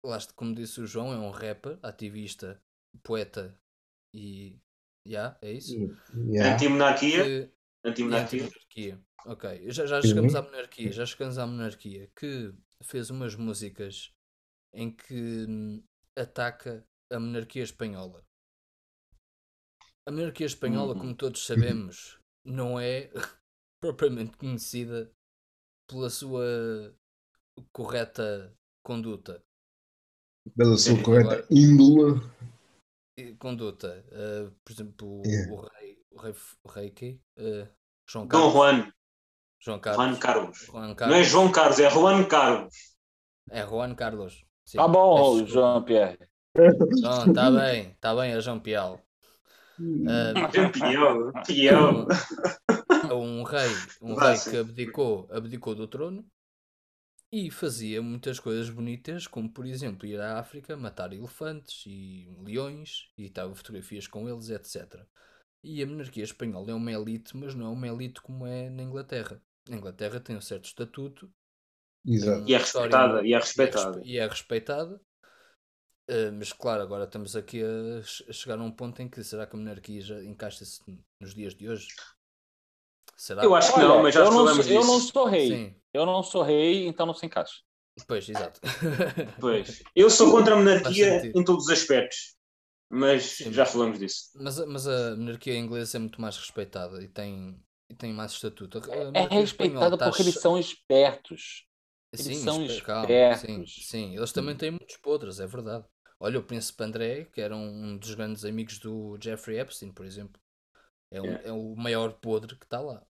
lá, 0.05 0.19
como 0.35 0.55
disse 0.55 0.81
o 0.81 0.87
João, 0.87 1.13
é 1.13 1.19
um 1.19 1.31
rapper, 1.31 1.79
ativista, 1.83 2.61
poeta 3.03 3.59
e. 4.15 4.59
Yeah, 5.07 5.39
é 5.41 5.53
isso? 5.53 5.75
Yeah. 6.15 6.55
Anti-monarquia. 6.55 7.53
Anti-monarquia. 7.85 8.45
Anti 8.45 9.05
ok, 9.27 9.71
já, 9.71 9.87
já 9.87 10.03
chegamos 10.03 10.35
à 10.35 10.43
monarquia, 10.43 10.93
já 10.93 11.07
chegamos 11.07 11.39
à 11.39 11.47
monarquia, 11.47 12.11
que 12.15 12.53
fez 12.83 13.11
umas 13.11 13.35
músicas 13.35 14.13
em 14.73 14.91
que 14.91 15.47
hum, 15.49 15.83
ataca 16.17 16.87
a 17.11 17.19
monarquia 17.19 17.63
espanhola. 17.63 18.25
A 20.07 20.11
monarquia 20.11 20.47
espanhola, 20.47 20.95
uhum. 20.95 21.01
como 21.01 21.15
todos 21.15 21.45
sabemos, 21.45 22.19
não 22.45 22.79
é 22.79 23.11
propriamente 23.81 24.37
conhecida 24.37 25.11
pela 25.89 26.11
sua 26.11 26.95
correta 27.73 28.55
conduta 28.83 29.43
pela 30.57 30.77
sua 30.77 31.03
correta 31.03 31.45
índole. 31.51 32.21
Conduta. 33.39 34.05
Uh, 34.13 34.53
por 34.65 34.73
exemplo, 34.73 35.23
yeah. 35.27 35.53
o 35.53 35.61
rei, 35.61 35.99
o 36.11 36.21
rei, 36.21 36.35
o 36.63 36.69
rei 36.69 36.91
que, 36.91 37.21
uh, 37.39 37.69
João 38.09 38.29
Carlos. 38.29 38.53
Dom 38.53 38.59
Juan. 38.59 38.93
João 39.61 39.81
Carlos. 39.81 40.05
Juan 40.05 40.17
Carlos. 40.17 40.59
Juan 40.59 40.95
Carlos. 40.95 41.17
Não 41.17 41.23
é 41.23 41.25
João 41.25 41.53
Carlos, 41.53 41.79
é 41.81 41.91
Juan 41.91 42.25
Carlos. 42.25 42.75
É 43.51 43.67
Juan 43.67 43.95
Carlos. 43.95 44.45
Sim. 44.65 44.79
Tá 44.79 44.89
bom, 44.89 45.41
é 45.41 45.47
João 45.47 45.83
Pierre. 45.83 46.19
Não, 47.01 47.33
tá 47.33 47.51
bem, 47.51 47.97
tá 48.01 48.15
bem, 48.15 48.33
é 48.33 48.41
João 48.41 48.61
Pial. 48.61 49.01
Uh, 49.79 50.53
João 50.53 50.73
Pial, 50.73 51.33
Pial. 51.47 52.07
Um 53.11 53.43
rei, 53.43 53.71
um 54.03 54.15
rei 54.15 54.37
que 54.39 54.57
abdicou, 54.57 55.27
abdicou 55.31 55.75
do 55.75 55.89
trono 55.89 56.27
e 57.31 57.51
fazia 57.51 58.01
muitas 58.01 58.41
coisas 58.41 58.71
bonitas, 58.71 59.27
como 59.27 59.51
por 59.51 59.67
exemplo 59.67 60.07
ir 60.07 60.21
à 60.21 60.39
África, 60.39 60.77
matar 60.77 61.13
elefantes 61.13 61.85
e 61.87 62.27
leões, 62.43 63.11
e 63.19 63.27
estava 63.27 63.55
fotografias 63.55 64.07
com 64.07 64.29
eles, 64.29 64.49
etc. 64.49 65.03
E 65.63 65.83
a 65.83 65.87
monarquia 65.87 66.25
espanhola 66.25 66.71
é 66.71 66.75
uma 66.75 66.93
elite, 66.93 67.37
mas 67.37 67.55
não 67.55 67.67
é 67.67 67.69
uma 67.69 67.89
elite 67.89 68.23
como 68.23 68.47
é 68.47 68.71
na 68.71 68.83
Inglaterra. 68.83 69.43
Na 69.69 69.77
Inglaterra 69.77 70.21
tem 70.21 70.37
um 70.37 70.41
certo 70.41 70.65
estatuto. 70.65 71.31
Exato. 72.07 72.49
E 72.49 72.55
é 72.55 72.59
respeitada. 72.59 73.27
E 73.27 73.35
é 73.35 73.39
respeitada. 73.39 74.01
E 74.05 74.19
é 74.19 74.27
respeitada. 74.27 75.01
Uh, 76.09 76.33
mas 76.39 76.55
claro, 76.55 76.83
agora 76.83 77.05
estamos 77.05 77.37
aqui 77.37 77.61
a, 77.63 78.03
chegar 78.33 78.59
a 78.59 78.63
um 78.63 78.71
ponto 78.71 79.03
em 79.03 79.09
que 79.11 79.23
será 79.23 79.47
que 79.47 79.55
a 79.55 79.59
monarquia 79.59 80.01
já 80.01 80.25
encaixa-se 80.25 80.81
nos 81.21 81.35
dias 81.35 81.55
de 81.55 81.69
hoje? 81.69 81.89
Será? 83.15 83.45
Eu 83.45 83.55
acho 83.55 83.75
que 83.75 83.81
Olha, 83.81 83.89
não, 83.89 84.03
mas 84.03 84.15
já 84.15 84.25
eu 84.25 84.31
não, 84.31 84.47
sou, 84.55 84.73
eu 84.73 84.85
não 84.87 85.01
sou 85.01 85.27
rei. 85.27 85.49
Sim. 85.49 85.78
Eu 85.93 86.05
não 86.05 86.23
sou 86.23 86.43
rei, 86.43 86.87
então 86.87 87.07
não 87.07 87.15
se 87.15 87.27
encaixa. 87.27 87.61
Pois, 88.07 88.29
exato. 88.29 88.61
Pois. 89.41 89.83
Eu 89.95 90.11
sou 90.11 90.31
contra 90.31 90.55
a 90.55 90.57
monarquia 90.57 91.27
em 91.35 91.45
todos 91.45 91.65
os 91.65 91.71
aspectos. 91.71 92.37
Mas 92.91 93.25
Sim, 93.25 93.53
já 93.53 93.67
falamos 93.67 93.99
disso. 93.99 94.31
Mas, 94.35 94.59
mas 94.67 94.87
a 94.87 95.17
monarquia 95.17 95.57
inglesa 95.57 95.99
é 95.99 96.01
muito 96.01 96.21
mais 96.21 96.37
respeitada 96.37 97.03
e 97.03 97.09
tem, 97.09 97.61
e 97.91 97.95
tem 97.95 98.13
mais 98.13 98.33
estatuto. 98.33 98.81
É 99.15 99.41
respeitada 99.41 99.99
porque 99.99 100.23
eles 100.23 100.41
são 100.41 100.59
espertos. 100.59 101.67
Eles 102.13 102.27
sim, 102.27 102.35
são 102.35 102.65
espertos. 102.65 103.41
Sim, 103.41 103.67
sim, 103.67 104.17
eles 104.17 104.33
também 104.33 104.57
têm 104.57 104.71
muitos 104.71 104.97
podres, 104.97 105.41
é 105.41 105.47
verdade. 105.47 105.85
Olha, 106.19 106.41
o 106.41 106.43
príncipe 106.43 106.83
André, 106.83 107.27
que 107.27 107.41
era 107.41 107.55
um 107.55 107.97
dos 107.97 108.15
grandes 108.15 108.45
amigos 108.45 108.79
do 108.79 109.19
Jeffrey 109.23 109.59
Epstein, 109.59 109.93
por 109.93 110.07
exemplo. 110.07 110.41
É, 111.11 111.23
um, 111.23 111.33
é 111.37 111.53
o 111.53 111.77
maior 111.77 112.15
podre 112.15 112.57
que 112.57 112.65
está 112.65 112.81
lá. 112.81 113.07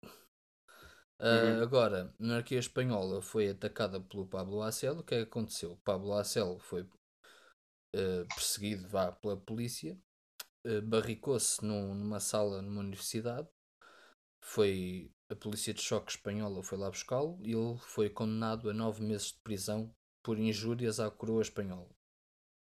Uh, 1.19 1.63
Agora, 1.63 2.13
a 2.19 2.23
monarquia 2.23 2.59
espanhola 2.59 3.21
foi 3.21 3.49
atacada 3.49 3.99
pelo 3.99 4.27
Pablo 4.27 4.61
Acel. 4.61 4.99
O 4.99 5.03
que 5.03 5.15
é 5.15 5.17
que 5.19 5.23
aconteceu? 5.23 5.77
Pablo 5.83 6.13
Acel 6.13 6.59
foi 6.59 6.83
uh, 6.83 8.27
perseguido 8.35 8.87
vá, 8.87 9.11
pela 9.11 9.35
polícia, 9.35 9.97
uh, 10.65 10.81
barricou-se 10.83 11.63
num, 11.65 11.95
numa 11.95 12.19
sala 12.19 12.61
numa 12.61 12.81
universidade. 12.81 13.47
Foi 14.43 15.11
a 15.29 15.35
polícia 15.35 15.73
de 15.73 15.81
choque 15.81 16.11
espanhola 16.11 16.63
foi 16.63 16.77
lá 16.77 16.89
buscá-lo 16.89 17.37
e 17.43 17.51
ele 17.51 17.77
foi 17.79 18.09
condenado 18.09 18.69
a 18.69 18.73
nove 18.73 19.03
meses 19.03 19.33
de 19.33 19.39
prisão 19.43 19.93
por 20.23 20.39
injúrias 20.39 20.99
à 20.99 21.11
coroa 21.11 21.41
espanhola, 21.41 21.89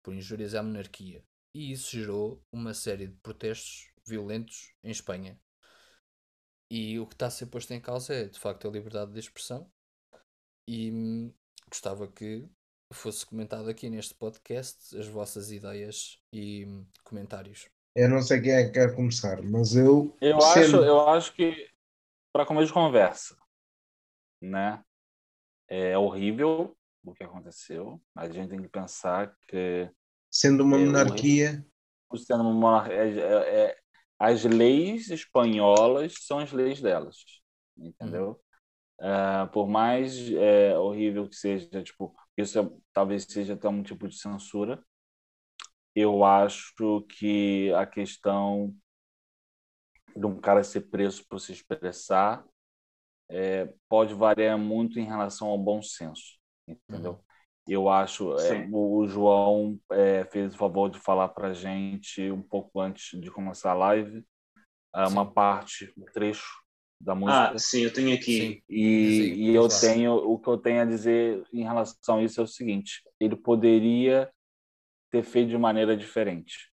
por 0.03 0.15
injúrias 0.15 0.55
à 0.55 0.63
monarquia. 0.63 1.25
E 1.55 1.73
isso 1.73 1.91
gerou 1.91 2.43
uma 2.53 2.75
série 2.75 3.07
de 3.07 3.17
protestos 3.23 3.91
violentos 4.07 4.75
em 4.85 4.91
Espanha. 4.91 5.41
E 6.71 7.01
o 7.01 7.07
que 7.07 7.15
está 7.15 7.27
a 7.27 7.31
ser 7.31 7.47
posto 7.47 7.73
em 7.73 7.81
causa 7.81 8.15
é, 8.15 8.25
de 8.27 8.39
facto, 8.39 8.69
a 8.69 8.71
liberdade 8.71 9.13
de 9.13 9.19
expressão. 9.19 9.69
E 10.69 10.93
hum, 10.93 11.35
gostava 11.69 12.07
que 12.07 12.49
fosse 12.93 13.27
comentado 13.27 13.69
aqui 13.69 13.91
neste 13.91 14.15
podcast 14.15 14.97
as 14.97 15.07
vossas 15.09 15.51
ideias 15.51 16.21
e 16.33 16.65
hum, 16.67 16.87
comentários. 17.03 17.69
Eu 17.95 18.09
não 18.09 18.23
sei 18.23 18.41
quem 18.41 18.53
é 18.53 18.65
que 18.65 18.73
quer 18.73 18.95
começar, 18.95 19.43
mas 19.43 19.75
eu. 19.75 20.17
Eu, 20.21 20.41
sendo... 20.41 20.77
acho, 20.77 20.77
eu 20.77 21.09
acho 21.09 21.35
que, 21.35 21.69
para 22.33 22.47
começo 22.47 22.69
de 22.69 22.73
conversa, 22.73 23.37
né? 24.41 24.85
É 25.69 25.99
horrível 25.99 26.77
o 27.05 27.13
que 27.13 27.25
aconteceu. 27.25 28.01
A 28.15 28.29
gente 28.29 28.51
tem 28.51 28.63
que 28.63 28.69
pensar 28.69 29.37
que. 29.49 29.91
Sendo 30.31 30.63
uma 30.63 30.77
é 30.77 30.85
monarquia. 30.85 31.67
Sendo 32.17 32.43
uma 32.43 32.53
monarquia. 32.53 32.95
É, 32.95 33.09
é, 33.09 33.65
é 33.65 33.81
as 34.21 34.45
leis 34.45 35.09
espanholas 35.09 36.15
são 36.21 36.39
as 36.39 36.53
leis 36.53 36.79
delas, 36.83 37.25
entendeu? 37.75 38.39
Uhum. 39.01 39.07
Uh, 39.09 39.51
por 39.51 39.67
mais 39.67 40.31
é, 40.33 40.79
horrível 40.79 41.27
que 41.27 41.35
seja, 41.35 41.83
tipo, 41.83 42.15
isso 42.37 42.59
é, 42.59 42.71
talvez 42.93 43.25
seja 43.25 43.55
até 43.55 43.67
um 43.67 43.83
tipo 43.83 44.07
de 44.07 44.15
censura. 44.15 44.85
Eu 45.95 46.23
acho 46.23 46.75
que 47.09 47.73
a 47.73 47.87
questão 47.87 48.77
de 50.15 50.27
um 50.27 50.39
cara 50.39 50.63
ser 50.63 50.83
preso 50.83 51.25
por 51.27 51.41
se 51.41 51.53
expressar 51.53 52.45
é, 53.31 53.73
pode 53.89 54.13
variar 54.13 54.59
muito 54.59 55.01
em 55.01 55.07
relação 55.07 55.49
ao 55.49 55.57
bom 55.57 55.81
senso, 55.81 56.39
entendeu? 56.69 57.13
Uhum. 57.13 57.25
Eu 57.71 57.89
acho 57.89 58.37
é, 58.37 58.69
o 58.73 59.07
João 59.07 59.79
é, 59.93 60.25
fez 60.25 60.53
o 60.53 60.59
favor 60.59 60.91
de 60.91 60.99
falar 60.99 61.29
para 61.29 61.55
gente 61.55 62.29
um 62.29 62.43
pouco 62.43 62.81
antes 62.81 63.17
de 63.21 63.31
começar 63.31 63.71
a 63.71 63.75
live 63.75 64.25
é, 64.93 65.07
uma 65.07 65.31
parte, 65.33 65.95
um 65.97 66.05
trecho 66.07 66.51
da 67.01 67.15
música. 67.15 67.53
Ah, 67.53 67.59
sim, 67.59 67.83
eu 67.83 67.93
tenho 67.93 68.13
aqui. 68.13 68.65
E, 68.69 69.35
e 69.37 69.55
eu 69.55 69.69
tenho 69.69 70.15
o 70.15 70.37
que 70.37 70.49
eu 70.49 70.59
tenho 70.59 70.83
a 70.83 70.85
dizer 70.85 71.45
em 71.53 71.63
relação 71.63 72.19
a 72.19 72.23
isso 72.25 72.41
é 72.41 72.43
o 72.43 72.49
seguinte: 72.49 73.05
ele 73.21 73.37
poderia 73.37 74.29
ter 75.09 75.23
feito 75.23 75.51
de 75.51 75.57
maneira 75.57 75.97
diferente. 75.97 76.73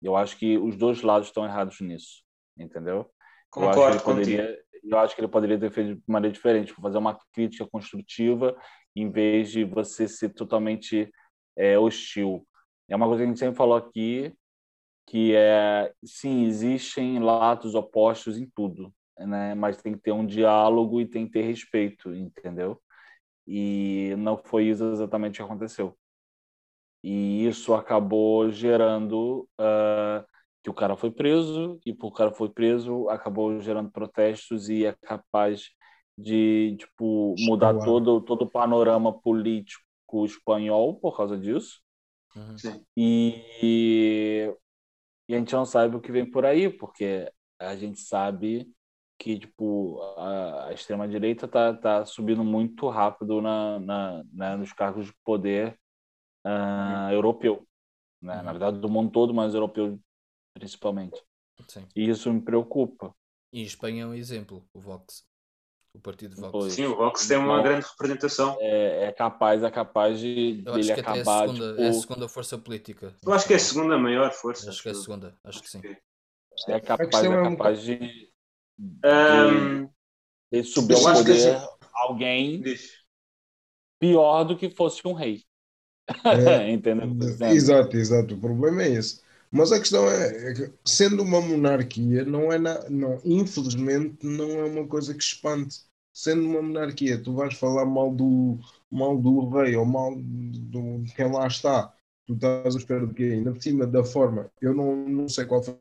Eu 0.00 0.14
acho 0.14 0.36
que 0.36 0.56
os 0.56 0.76
dois 0.76 1.02
lados 1.02 1.26
estão 1.26 1.44
errados 1.44 1.80
nisso, 1.80 2.22
entendeu? 2.56 3.10
Concordo 3.50 3.80
eu 3.80 3.84
acho 3.84 4.04
que 4.04 4.10
ele 4.10 4.14
poderia, 4.14 4.64
eu 4.84 4.98
acho 5.00 5.14
que 5.16 5.20
ele 5.20 5.28
poderia 5.28 5.58
ter 5.58 5.72
feito 5.72 5.96
de 5.96 6.02
maneira 6.06 6.32
diferente, 6.32 6.72
fazer 6.72 6.98
uma 6.98 7.18
crítica 7.32 7.66
construtiva 7.66 8.56
em 8.94 9.10
vez 9.10 9.50
de 9.50 9.64
você 9.64 10.08
ser 10.08 10.30
totalmente 10.30 11.12
é, 11.56 11.78
hostil. 11.78 12.46
É 12.88 12.96
uma 12.96 13.06
coisa 13.06 13.22
que 13.22 13.24
a 13.24 13.28
gente 13.28 13.38
sempre 13.38 13.56
falou 13.56 13.76
aqui, 13.76 14.34
que 15.06 15.34
é, 15.34 15.92
sim, 16.04 16.44
existem 16.44 17.18
lados 17.18 17.74
opostos 17.74 18.38
em 18.38 18.48
tudo, 18.54 18.92
né? 19.18 19.54
Mas 19.54 19.82
tem 19.82 19.92
que 19.94 20.00
ter 20.00 20.12
um 20.12 20.26
diálogo 20.26 21.00
e 21.00 21.06
tem 21.06 21.26
que 21.26 21.32
ter 21.32 21.42
respeito, 21.42 22.14
entendeu? 22.14 22.80
E 23.46 24.14
não 24.18 24.36
foi 24.38 24.66
isso 24.66 24.84
exatamente 24.84 25.36
que 25.36 25.42
aconteceu. 25.42 25.96
E 27.02 27.46
isso 27.46 27.74
acabou 27.74 28.50
gerando 28.50 29.48
uh, 29.58 30.24
que 30.62 30.70
o 30.70 30.74
cara 30.74 30.96
foi 30.96 31.10
preso 31.10 31.80
e 31.84 31.92
por 31.94 32.08
o 32.08 32.12
cara 32.12 32.32
foi 32.32 32.50
preso 32.50 33.08
acabou 33.08 33.60
gerando 33.60 33.90
protestos 33.90 34.68
e 34.68 34.84
é 34.84 34.94
capaz 35.02 35.70
de 36.20 36.76
tipo 36.78 37.34
mudar 37.38 37.78
todo 37.78 38.20
todo 38.20 38.42
o 38.42 38.50
panorama 38.50 39.12
político 39.12 40.24
espanhol 40.24 40.98
por 41.00 41.16
causa 41.16 41.38
disso 41.38 41.80
uhum. 42.36 42.84
e, 42.96 44.52
e 45.28 45.34
a 45.34 45.38
gente 45.38 45.52
não 45.54 45.64
sabe 45.64 45.96
o 45.96 46.00
que 46.00 46.12
vem 46.12 46.28
por 46.28 46.44
aí 46.44 46.68
porque 46.68 47.30
a 47.58 47.74
gente 47.76 48.00
sabe 48.00 48.70
que 49.18 49.38
tipo 49.38 50.00
a, 50.16 50.68
a 50.68 50.72
extrema 50.72 51.08
direita 51.08 51.46
tá, 51.48 51.74
tá 51.74 52.04
subindo 52.04 52.44
muito 52.44 52.88
rápido 52.88 53.40
na, 53.40 53.78
na, 53.78 54.24
na 54.32 54.56
nos 54.56 54.72
cargos 54.72 55.06
de 55.06 55.14
poder 55.24 55.78
uh, 56.44 56.48
uhum. 56.48 57.10
europeu 57.12 57.66
né? 58.20 58.36
Uhum. 58.36 58.42
na 58.42 58.52
verdade 58.52 58.78
do 58.78 58.88
mundo 58.88 59.10
todo 59.10 59.32
mas 59.32 59.54
europeu 59.54 59.98
principalmente 60.54 61.22
Sim. 61.68 61.86
e 61.96 62.08
isso 62.08 62.32
me 62.32 62.40
preocupa 62.42 63.14
e 63.52 63.62
Espanha 63.62 64.04
é 64.04 64.06
um 64.06 64.14
exemplo 64.14 64.64
o 64.74 64.80
Vox 64.80 65.29
o 65.92 66.00
partido 66.00 66.36
Vox. 66.36 66.52
Pois. 66.52 66.72
Sim, 66.72 66.86
o 66.86 66.96
Vox 66.96 67.26
tem 67.26 67.36
uma 67.36 67.62
grande 67.62 67.86
representação. 67.86 68.56
É, 68.60 69.06
é, 69.06 69.12
capaz, 69.12 69.62
é 69.62 69.70
capaz 69.70 70.18
de 70.18 70.62
Eu 70.64 70.74
acho 70.74 70.94
que 70.94 71.00
acabar, 71.00 71.16
é 71.16 71.20
a, 71.20 71.48
segunda, 71.48 71.70
tipo... 71.70 71.82
é 71.82 71.88
a 71.88 71.92
segunda 71.92 72.28
força 72.28 72.58
política. 72.58 73.14
Eu 73.24 73.32
acho 73.32 73.46
que 73.46 73.52
é 73.52 73.56
a 73.56 73.60
segunda 73.60 73.98
maior 73.98 74.30
força. 74.32 74.70
Acho 74.70 74.82
que 74.82 74.88
é 74.88 74.92
a 74.92 74.94
segunda, 74.94 75.38
acho 75.44 75.62
que 75.62 75.70
sim. 75.70 75.82
É 76.68 76.80
capaz, 76.80 77.24
é 77.24 77.42
capaz 77.42 77.82
de, 77.82 77.98
de, 78.78 79.06
um, 79.06 79.90
de 80.52 80.64
subir 80.64 80.94
ao 80.94 81.14
poder 81.14 81.56
assim... 81.56 81.66
alguém 81.94 82.62
pior 83.98 84.44
do 84.44 84.56
que 84.56 84.70
fosse 84.70 85.06
um 85.06 85.12
rei. 85.12 85.44
É, 86.24 86.70
Entendeu? 86.72 87.08
Exato, 87.48 87.96
exato. 87.96 88.34
O 88.34 88.40
problema 88.40 88.82
é 88.82 88.90
esse. 88.90 89.22
Mas 89.50 89.72
a 89.72 89.80
questão 89.80 90.08
é, 90.08 90.50
é 90.50 90.54
que, 90.54 90.72
sendo 90.84 91.22
uma 91.22 91.40
monarquia, 91.40 92.24
não 92.24 92.52
é 92.52 92.58
na, 92.58 92.88
não, 92.88 93.20
infelizmente 93.24 94.24
não 94.24 94.50
é 94.60 94.64
uma 94.64 94.86
coisa 94.86 95.12
que 95.14 95.22
espante. 95.22 95.80
Sendo 96.12 96.44
uma 96.44 96.62
monarquia, 96.62 97.22
tu 97.22 97.34
vais 97.34 97.54
falar 97.54 97.84
mal 97.84 98.12
do, 98.14 98.58
mal 98.90 99.16
do 99.18 99.48
rei 99.50 99.76
ou 99.76 99.84
mal 99.84 100.14
do 100.16 101.04
quem 101.16 101.32
lá 101.32 101.46
está. 101.46 101.92
Tu 102.26 102.34
estás 102.34 102.76
à 102.76 102.78
espera 102.78 103.06
de 103.06 103.14
quê? 103.14 103.24
Ainda 103.24 103.52
por 103.52 103.62
cima 103.62 103.86
da 103.86 104.04
forma, 104.04 104.50
eu 104.60 104.74
não, 104.74 104.94
não 105.08 105.28
sei 105.28 105.44
qual 105.46 105.62
foi 105.62 105.76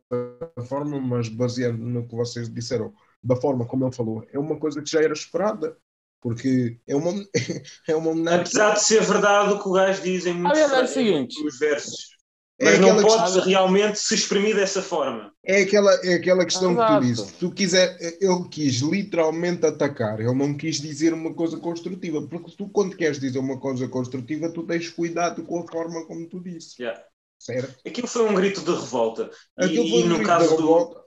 a 0.56 0.62
forma, 0.64 1.00
mas 1.00 1.30
baseado 1.30 1.78
no 1.78 2.08
que 2.08 2.16
vocês 2.16 2.52
disseram, 2.52 2.94
da 3.24 3.36
forma 3.36 3.66
como 3.66 3.86
ele 3.86 3.96
falou, 3.96 4.26
é 4.32 4.40
uma 4.40 4.58
coisa 4.58 4.82
que 4.82 4.90
já 4.90 5.02
era 5.02 5.14
esperada 5.14 5.78
porque 6.22 6.80
é 6.88 6.96
uma, 6.96 7.12
é 7.88 7.96
uma 7.96 8.14
monarquia. 8.14 8.42
Apesar 8.42 8.74
de 8.74 8.84
ser 8.84 9.04
verdade 9.04 9.54
o 9.54 9.62
que 9.62 9.70
o 9.70 9.74
gajo 9.74 10.02
diz 10.02 10.26
em 10.26 10.34
muitos, 10.34 10.60
é 10.60 10.84
o 10.84 10.88
seguinte, 10.88 11.44
nos 11.44 11.60
versos. 11.60 12.19
É 12.60 12.66
Mas 12.66 12.80
não 12.80 13.02
pode 13.02 13.24
questão... 13.24 13.44
realmente 13.46 14.00
se 14.00 14.14
exprimir 14.14 14.54
dessa 14.54 14.82
forma. 14.82 15.32
É 15.46 15.62
aquela, 15.62 15.94
é 16.06 16.16
aquela 16.16 16.44
questão 16.44 16.74
Exato. 16.74 16.94
que 16.94 17.00
tu 17.00 17.08
disse. 17.08 17.34
Tu 17.36 17.52
quiser, 17.52 17.98
ele 18.20 18.50
quis 18.50 18.82
literalmente 18.82 19.66
atacar, 19.66 20.20
ele 20.20 20.34
não 20.34 20.54
quis 20.54 20.82
dizer 20.82 21.14
uma 21.14 21.34
coisa 21.34 21.58
construtiva. 21.58 22.22
Porque 22.28 22.54
tu, 22.58 22.68
quando 22.68 22.98
queres 22.98 23.18
dizer 23.18 23.40
uma 23.40 23.58
coisa 23.58 23.88
construtiva, 23.88 24.50
tu 24.50 24.64
tens 24.64 24.90
cuidado 24.90 25.42
com 25.44 25.62
a 25.62 25.68
forma 25.72 26.06
como 26.06 26.28
tu 26.28 26.42
disse. 26.42 26.82
Yeah. 26.82 27.02
Certo? 27.40 27.80
Aquilo 27.88 28.08
foi 28.08 28.30
um 28.30 28.36
grito 28.36 28.60
de 28.60 28.72
revolta. 28.72 29.32
Aquilo 29.58 29.86
e, 29.86 29.90
foi 29.92 30.04
um 30.04 30.08
no 30.08 30.16
grito 30.16 30.28
caso 30.28 30.50
de 30.50 30.56
revolta. 30.58 30.96
Do... 30.96 31.06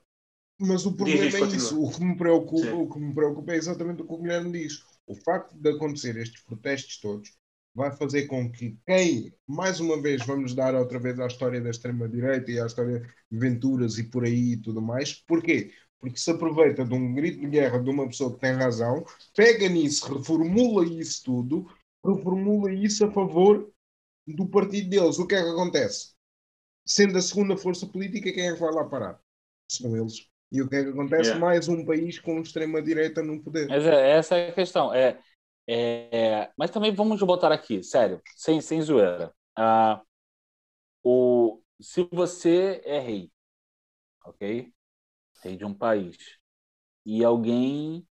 Mas 0.59 0.87
o 0.87 0.93
problema 0.93 1.27
diz, 1.27 1.35
é 1.35 1.57
isso. 1.57 1.83
O 1.83 1.91
que, 1.91 2.03
me 2.03 2.17
preocupa, 2.17 2.75
o 2.75 2.89
que 2.89 2.99
me 2.99 3.15
preocupa 3.15 3.53
é 3.53 3.57
exatamente 3.57 4.01
o 4.01 4.07
que 4.07 4.15
o 4.15 4.19
Guilherme 4.19 4.53
diz. 4.53 4.79
O 5.07 5.15
facto 5.15 5.55
de 5.55 5.69
acontecer 5.69 6.17
estes 6.17 6.43
protestos 6.45 6.99
todos 6.99 7.29
vai 7.75 7.91
fazer 7.91 8.27
com 8.27 8.51
que 8.51 8.79
quem, 8.87 9.33
mais 9.47 9.81
uma 9.81 10.01
vez, 10.01 10.25
vamos 10.27 10.55
dar 10.55 10.75
outra 10.75 10.99
vez 10.99 11.19
à 11.19 11.27
história 11.27 11.61
da 11.61 11.71
extrema-direita 11.71 12.51
e 12.51 12.61
à 12.61 12.67
história 12.67 13.01
de 13.31 13.39
Venturas 13.39 13.99
e 13.99 14.05
por 14.05 14.25
aí 14.25 14.53
e 14.53 14.57
tudo 14.57 14.83
mais. 14.83 15.15
Porquê? 15.15 15.73
Porque 15.99 16.19
se 16.19 16.31
aproveita 16.31 16.85
de 16.85 16.95
um 16.95 17.15
grito 17.15 17.41
de 17.41 17.47
guerra 17.47 17.79
de 17.79 17.89
uma 17.89 18.07
pessoa 18.07 18.35
que 18.35 18.41
tem 18.41 18.53
razão, 18.53 19.05
pega 19.35 19.69
nisso, 19.69 20.13
reformula 20.13 20.85
isso 20.85 21.23
tudo, 21.25 21.67
reformula 22.05 22.73
isso 22.73 23.05
a 23.05 23.11
favor 23.11 23.71
do 24.27 24.47
partido 24.47 24.91
deles. 24.91 25.19
O 25.19 25.27
que 25.27 25.35
é 25.35 25.43
que 25.43 25.49
acontece? 25.49 26.13
Sendo 26.85 27.17
a 27.17 27.23
segunda 27.23 27.57
força 27.57 27.87
política, 27.87 28.33
quem 28.33 28.49
é 28.49 28.53
que 28.53 28.61
vai 28.61 28.73
lá 28.73 28.85
parar? 28.85 29.21
São 29.69 29.97
eles. 29.97 30.29
E 30.51 30.61
o 30.61 30.69
que 30.69 30.77
é 30.77 30.85
que 30.85 30.91
acontece? 30.91 31.31
Yeah. 31.31 31.41
Mais 31.41 31.67
um 31.69 31.85
país 31.85 32.19
com 32.19 32.39
extrema-direita 32.41 33.23
no 33.23 33.41
poder. 33.41 33.69
Mas 33.69 33.87
é, 33.87 34.11
essa 34.11 34.37
é 34.37 34.51
a 34.51 34.53
questão. 34.53 34.93
É, 34.93 35.19
É, 35.75 36.51
mas 36.57 36.71
também 36.71 36.93
vamos 36.95 37.23
botar 37.23 37.51
aqui, 37.53 37.83
sério, 37.83 38.21
sem, 38.37 38.61
sem 38.61 38.83
zoeira. 38.83 39.33
Ah, 39.57 40.03
o, 41.03 41.61
se 41.81 42.09
você 42.13 42.81
é 42.85 42.99
rei, 42.99 43.33
ok? 44.25 44.73
Rei 45.43 45.57
de 45.57 45.65
um 45.65 45.75
país, 45.75 46.17
e 47.07 47.25
alguém 47.25 48.07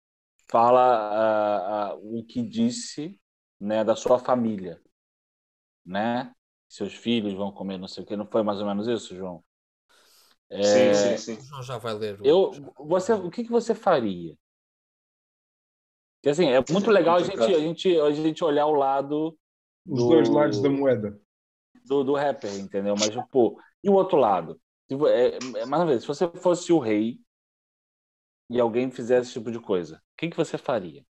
fala 0.50 0.80
ah, 0.82 1.90
ah, 1.92 1.96
o 1.96 2.24
que 2.24 2.42
disse 2.42 3.20
né, 3.60 3.84
da 3.84 3.96
sua 3.96 4.18
família, 4.18 4.80
né? 5.84 6.34
Seus 6.68 6.94
filhos 6.94 7.34
vão 7.34 7.52
comer 7.52 7.78
não 7.78 7.88
sei 7.88 8.02
o 8.02 8.06
que, 8.06 8.16
não 8.16 8.26
foi 8.26 8.42
mais 8.42 8.58
ou 8.60 8.66
menos 8.66 8.86
isso, 8.88 9.14
João? 9.16 9.44
É, 10.50 10.92
sim, 10.94 10.94
sim, 10.94 11.16
sim. 11.16 11.38
O 11.38 11.42
João 11.44 11.62
já 11.62 11.78
vai 11.78 11.94
ler. 11.94 12.20
O... 12.22 12.26
Eu, 12.28 12.52
você, 12.78 13.12
o 13.12 13.30
que, 13.30 13.44
que 13.44 13.50
você 13.50 13.74
faria? 13.74 14.36
Porque, 16.22 16.30
assim, 16.30 16.50
é 16.50 16.62
muito 16.70 16.88
legal 16.88 17.16
a 17.16 17.22
gente, 17.22 17.40
a, 17.40 17.58
gente, 17.58 18.00
a 18.00 18.10
gente 18.12 18.44
olhar 18.44 18.66
o 18.66 18.74
lado. 18.74 19.36
Os 19.84 19.98
do, 19.98 20.08
dois 20.08 20.28
lados 20.28 20.62
da 20.62 20.70
moeda. 20.70 21.20
Do, 21.84 22.04
do 22.04 22.14
rapper, 22.14 22.54
entendeu? 22.54 22.94
Mas, 22.96 23.10
pô, 23.28 23.60
e 23.82 23.90
o 23.90 23.94
outro 23.94 24.16
lado? 24.16 24.60
É, 25.08 25.38
é, 25.58 25.66
mais 25.66 25.82
uma 25.82 25.86
vez, 25.86 26.02
se 26.02 26.06
você 26.06 26.28
fosse 26.28 26.72
o 26.72 26.78
rei 26.78 27.18
e 28.48 28.60
alguém 28.60 28.88
fizesse 28.88 29.22
esse 29.22 29.32
tipo 29.32 29.50
de 29.50 29.58
coisa, 29.58 29.96
o 29.96 30.00
que, 30.16 30.30
que 30.30 30.36
você 30.36 30.56
faria? 30.56 31.04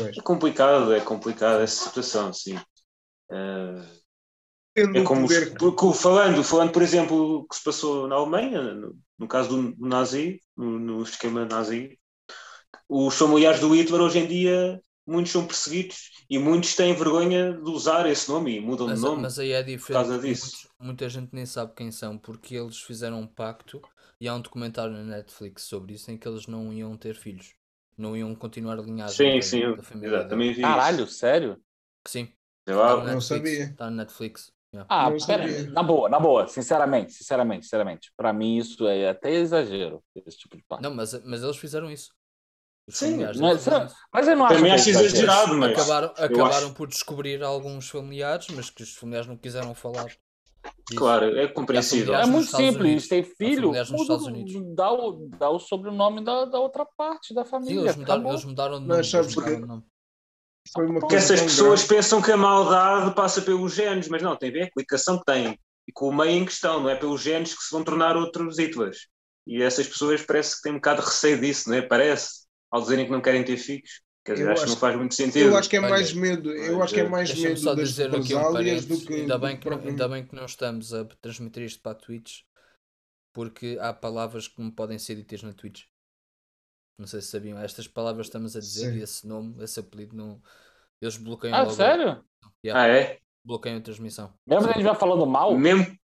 É 0.00 0.22
complicado, 0.22 0.94
é 0.94 1.00
complicado 1.00 1.60
essa 1.60 1.88
situação, 1.88 2.32
sim. 2.32 2.56
Uh, 3.30 3.84
é 4.74 5.04
como 5.04 5.28
poder... 5.28 5.54
falando, 5.94 6.42
falando, 6.42 6.72
por 6.72 6.82
exemplo, 6.82 7.40
o 7.40 7.44
que 7.46 7.56
se 7.56 7.62
passou 7.62 8.08
na 8.08 8.16
Alemanha, 8.16 8.62
no, 8.62 8.98
no 9.18 9.28
caso 9.28 9.50
do, 9.50 9.76
do 9.76 9.86
nazi, 9.86 10.40
no, 10.56 10.78
no, 10.78 11.02
esquema 11.02 11.44
nazi, 11.44 11.98
os 12.88 13.14
familiares 13.14 13.60
do 13.60 13.74
Hitler 13.74 14.00
hoje 14.00 14.18
em 14.18 14.26
dia 14.26 14.80
muitos 15.06 15.32
são 15.32 15.46
perseguidos 15.46 16.10
e 16.28 16.38
muitos 16.38 16.74
têm 16.74 16.94
vergonha 16.94 17.52
de 17.52 17.70
usar 17.70 18.06
esse 18.06 18.28
nome 18.30 18.56
e 18.56 18.60
mudam 18.60 18.86
mas, 18.86 18.98
de 18.98 19.04
nome. 19.04 19.22
Mas 19.22 19.38
aí 19.38 19.52
é 19.52 19.62
diferente. 19.62 19.86
Por 19.86 19.92
causa 19.92 20.18
disso. 20.18 20.44
Muitos, 20.44 20.70
muita 20.80 21.08
gente 21.08 21.28
nem 21.32 21.46
sabe 21.46 21.72
quem 21.76 21.90
são 21.90 22.16
porque 22.16 22.54
eles 22.56 22.78
fizeram 22.80 23.20
um 23.20 23.26
pacto 23.26 23.80
e 24.20 24.26
há 24.26 24.34
um 24.34 24.40
documentário 24.40 24.92
na 24.92 25.02
Netflix 25.02 25.64
sobre 25.64 25.94
isso 25.94 26.10
em 26.10 26.16
que 26.16 26.26
eles 26.26 26.46
não 26.46 26.72
iam 26.72 26.96
ter 26.96 27.14
filhos. 27.14 27.54
Não 27.96 28.16
iam 28.16 28.34
continuar 28.34 28.78
a 28.78 28.82
linhagem 28.82 29.42
sim, 29.42 29.60
da, 29.60 29.70
sim, 29.70 29.76
da 29.76 29.82
família. 29.82 30.22
Sim, 30.22 30.28
também 30.28 30.52
vi 30.52 30.62
Caralho, 30.62 31.06
sério? 31.06 31.60
Sim. 32.06 32.32
Eu 32.66 32.78
tá 32.78 33.04
não 33.04 33.20
sabia. 33.20 33.64
Está 33.64 33.90
na 33.90 33.98
Netflix. 33.98 34.52
Yeah. 34.74 34.88
Ah, 34.90 35.08
pera, 35.24 35.70
na 35.70 35.84
boa, 35.84 36.08
na 36.08 36.18
boa, 36.18 36.48
sinceramente, 36.48 37.12
sinceramente, 37.12 37.64
sinceramente. 37.64 38.12
Para 38.16 38.32
mim 38.32 38.56
isso 38.56 38.88
é 38.88 39.08
até 39.08 39.30
exagero, 39.30 40.02
esse 40.26 40.36
tipo 40.36 40.56
de 40.56 40.64
pacto. 40.64 40.82
Não, 40.82 40.92
mas, 40.92 41.12
mas 41.24 41.44
eles 41.44 41.56
fizeram 41.56 41.88
isso. 41.88 42.12
Sim, 42.88 43.16
mas, 43.16 43.66
mas 44.12 44.28
eu 44.28 44.36
não 44.36 44.44
acho 44.44 44.56
Também 44.56 44.72
acho 44.72 44.90
exagerado, 44.90 45.54
mas 45.54 45.72
acabaram, 45.72 46.08
acabaram 46.18 46.66
acho... 46.66 46.74
por 46.74 46.86
descobrir 46.86 47.42
alguns 47.42 47.88
familiares, 47.88 48.48
mas 48.48 48.68
que 48.68 48.82
os 48.82 48.94
familiares 48.94 49.26
não 49.26 49.38
quiseram 49.38 49.74
falar. 49.74 50.06
Disso. 50.06 50.98
Claro, 50.98 51.38
é 51.38 51.48
compreensível. 51.48 52.14
É 52.14 52.26
muito 52.26 52.54
simples, 52.54 53.08
tem 53.08 53.22
filho, 53.22 53.72
dá 54.74 54.92
o, 54.92 55.28
dá 55.38 55.48
o 55.48 55.58
sobrenome 55.58 56.22
da, 56.22 56.44
da 56.44 56.58
outra 56.58 56.84
parte 56.84 57.34
da 57.34 57.44
família. 57.44 57.74
Sim, 57.74 57.84
eles 57.84 57.96
mudaram, 57.96 58.28
eles 58.28 58.44
mudaram 58.44 58.80
de 58.80 58.86
nome. 58.86 58.98
Mas 58.98 59.10
sabes 59.10 59.34
que... 59.34 59.40
Porque 60.72 61.16
essas 61.16 61.42
pessoas 61.42 61.80
grande. 61.80 61.94
pensam 61.94 62.22
que 62.22 62.32
a 62.32 62.36
maldade 62.36 63.14
passa 63.14 63.42
pelos 63.42 63.74
genes, 63.74 64.08
mas 64.08 64.22
não, 64.22 64.34
tem 64.34 64.48
a 64.48 64.52
ver 64.52 64.70
com 64.70 64.80
a 64.80 64.82
educação 64.82 65.18
que 65.18 65.24
têm 65.24 65.58
e 65.86 65.92
com 65.92 66.08
o 66.08 66.14
meio 66.14 66.30
em 66.30 66.44
questão, 66.44 66.80
não 66.80 66.88
é 66.88 66.96
pelos 66.96 67.20
genes 67.20 67.54
que 67.54 67.62
se 67.62 67.70
vão 67.70 67.84
tornar 67.84 68.16
outros 68.16 68.58
Hitlers. 68.58 69.08
E 69.46 69.62
essas 69.62 69.86
pessoas 69.86 70.22
parece 70.22 70.56
que 70.56 70.62
têm 70.62 70.72
um 70.72 70.76
bocado 70.76 71.02
de 71.02 71.06
receio 71.06 71.38
disso, 71.38 71.68
não 71.68 71.76
é? 71.76 71.82
Parece 71.82 72.43
ao 72.74 72.80
dizerem 72.80 73.06
que 73.06 73.12
não 73.12 73.20
querem 73.20 73.44
ter 73.44 73.56
filhos. 73.56 74.02
Quer 74.24 74.32
dizer, 74.32 74.50
acho, 74.50 74.64
que 74.64 74.70
não 74.70 74.76
faz 74.76 74.96
muito 74.96 75.14
sentido. 75.14 75.50
Eu 75.50 75.56
acho 75.56 75.70
que 75.70 75.76
é 75.76 75.80
mais 75.80 76.12
medo, 76.12 76.50
eu 76.50 76.82
acho 76.82 76.92
que 76.92 77.00
é 77.00 77.08
mais 77.08 77.32
medo 77.38 77.56
só 77.56 77.74
das 77.74 77.90
dizer 77.90 78.08
aqui 78.08 78.34
um 78.34 78.52
do 78.80 79.06
que. 79.06 79.14
Ainda 79.14 79.38
bem 79.38 79.56
que, 79.56 79.70
não, 79.70 79.78
ainda 79.78 80.08
bem 80.08 80.26
que 80.26 80.34
não 80.34 80.44
estamos 80.44 80.92
a 80.92 81.04
transmitir 81.04 81.62
isto 81.62 81.80
para 81.80 81.92
a 81.92 81.94
Twitch, 81.94 82.40
porque 83.32 83.78
há 83.80 83.92
palavras 83.92 84.48
que 84.48 84.60
não 84.60 84.72
podem 84.72 84.98
ser 84.98 85.14
ditas 85.14 85.42
na 85.42 85.52
Twitch. 85.52 85.84
Não 86.98 87.06
sei 87.06 87.20
se 87.20 87.28
sabiam, 87.28 87.58
estas 87.58 87.86
palavras 87.86 88.26
estamos 88.26 88.56
a 88.56 88.60
dizer 88.60 88.92
Sim. 88.92 88.98
e 88.98 89.02
esse 89.02 89.26
nome, 89.26 89.62
esse 89.62 89.78
apelido, 89.78 90.16
não, 90.16 90.42
eles 91.00 91.16
bloqueiam 91.16 91.54
ah, 91.54 91.60
logo. 91.60 91.74
sério? 91.74 92.24
Yeah. 92.64 92.82
Ah, 92.82 92.88
é? 92.88 93.18
Bloqueiam 93.44 93.78
a 93.78 93.82
transmissão. 93.82 94.32
Mesmo 94.46 94.64
que 94.64 94.70
a 94.70 94.76
gente 94.76 94.84
vai 94.84 94.96
falando 94.96 95.26
mal? 95.26 95.56
Mesmo. 95.56 95.96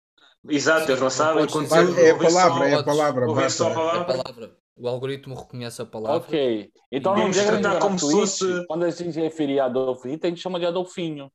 Exato, 0.47 0.89
eles 0.89 1.01
não 1.01 1.09
sabem. 1.09 1.43
É, 1.43 2.07
é 2.07 2.11
a 2.11 2.17
palavra, 2.17 2.69
é 2.69 2.75
a 2.75 2.83
palavra. 2.83 3.25
É 3.25 3.27
a 3.27 4.05
palavra. 4.05 4.60
O 4.75 4.87
algoritmo 4.87 5.35
reconhece 5.35 5.81
a 5.81 5.85
palavra. 5.85 6.17
Ok. 6.17 6.71
Então 6.91 7.15
não 7.15 7.29
diga 7.29 7.79
como 7.79 7.99
se 7.99 8.11
fosse... 8.11 8.65
quando 8.67 8.85
a 8.85 8.89
gente 8.89 9.19
referir 9.19 9.59
a 9.59 9.65
Adolf 9.65 10.03
Hitler, 10.05 10.19
a 10.23 10.27
gente 10.27 10.41
chama 10.41 10.59
de 10.59 10.65
Adolfinho. 10.65 11.31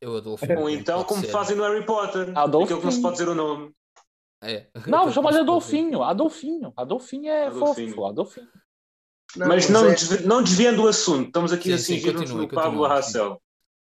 Eu 0.00 0.16
Adolfinho. 0.16 0.60
Ou 0.60 0.70
então, 0.70 1.04
como 1.04 1.20
ser. 1.20 1.30
fazem 1.30 1.56
no 1.56 1.62
Harry 1.62 1.84
Potter. 1.84 2.36
Adolfinho. 2.36 2.78
Aquele 2.78 2.80
que 2.80 2.86
não 2.86 2.92
se 2.92 3.02
pode 3.02 3.16
dizer 3.16 3.28
o 3.28 3.34
nome. 3.34 3.72
É. 4.42 4.66
Não, 4.86 5.10
chama 5.12 5.32
de 5.32 5.38
Adolfinho. 5.38 6.02
Adolfinho. 6.02 6.72
Adolfinho 6.76 7.30
é 7.30 7.46
Adolfinho. 7.46 7.90
fofo. 7.90 8.06
Adolfinho. 8.06 8.48
Não, 9.36 9.46
mas, 9.46 9.68
não, 9.68 9.86
é... 9.86 9.94
não 10.24 10.42
desviando 10.42 10.82
o 10.82 10.88
assunto, 10.88 11.28
estamos 11.28 11.52
aqui 11.52 11.68
sim, 11.68 11.74
a 11.74 11.78
cingir 11.78 12.34
no 12.34 12.48
Pablo 12.48 12.84
Hassel. 12.84 13.40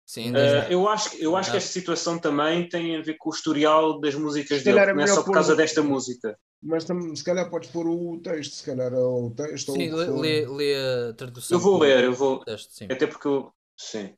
Sim, 0.05 0.33
uh, 0.33 0.69
eu 0.69 0.89
acho, 0.89 1.17
eu 1.17 1.37
acho 1.37 1.51
que 1.51 1.57
esta 1.57 1.71
situação 1.71 2.19
também 2.19 2.69
tem 2.69 2.97
a 2.97 3.03
ver 3.03 3.17
com 3.17 3.31
o 3.31 3.33
historial 3.33 3.99
das 3.99 4.15
músicas 4.15 4.63
dele, 4.63 4.93
não 4.93 5.03
é 5.03 5.07
só 5.07 5.23
por 5.23 5.33
causa 5.33 5.57
desta 5.57 5.83
música. 5.83 6.37
Mas 6.63 6.85
se 6.85 7.25
calhar 7.25 7.51
podes 7.51 7.71
pôr 7.71 7.89
o 7.89 8.21
texto, 8.23 8.53
se 8.53 8.65
calhar 8.65 8.95
o 8.95 9.31
texto. 9.35 9.73
Sim, 9.73 9.93
lê, 9.93 10.07
lê, 10.07 10.47
lê, 10.47 10.75
a 11.11 11.13
tradução. 11.13 11.57
Eu 11.57 11.61
vou 11.61 11.79
ler, 11.81 12.05
eu 12.05 12.15
vou. 12.15 12.45
Texto, 12.45 12.85
até 12.85 13.07
porque 13.07 13.27
eu. 13.27 13.53
Sim. 13.77 14.15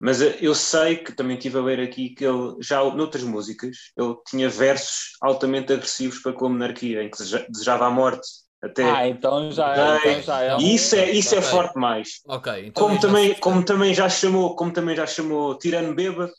Mas 0.00 0.20
eh, 0.20 0.36
eu 0.40 0.54
sei 0.56 0.96
que 0.96 1.12
também 1.12 1.36
estive 1.36 1.56
a 1.56 1.62
ler 1.62 1.78
aqui 1.80 2.10
que 2.10 2.26
ele, 2.26 2.56
já 2.60 2.82
noutras 2.82 3.22
músicas, 3.22 3.92
ele 3.96 4.16
tinha 4.28 4.48
versos 4.48 5.12
altamente 5.20 5.72
agressivos 5.72 6.18
para 6.18 6.32
com 6.32 6.46
a 6.46 6.48
monarquia, 6.48 7.02
em 7.02 7.10
que 7.10 7.16
desejava 7.48 7.86
a 7.86 7.90
morte. 7.90 8.26
Até. 8.60 8.82
Ah, 8.82 9.06
então 9.06 9.52
já 9.52 9.74
é. 9.74 9.98
Então 9.98 10.22
já 10.22 10.42
é 10.42 10.56
e 10.58 10.74
isso 10.74 10.96
é, 10.96 11.10
isso 11.10 11.34
é 11.34 11.38
okay. 11.38 11.48
é 11.48 11.52
forte 11.52 11.78
mais. 11.78 12.20
Ok. 12.26 12.66
Então 12.66 12.88
como, 12.88 13.00
também, 13.00 13.34
como 13.34 13.64
também 13.64 13.94
já 13.94 14.08
chamou, 14.08 14.56
como 14.56 14.72
também 14.72 14.96
já 14.96 15.06
chamou 15.06 15.56
Tirano 15.58 15.94
Bêbado, 15.94 16.32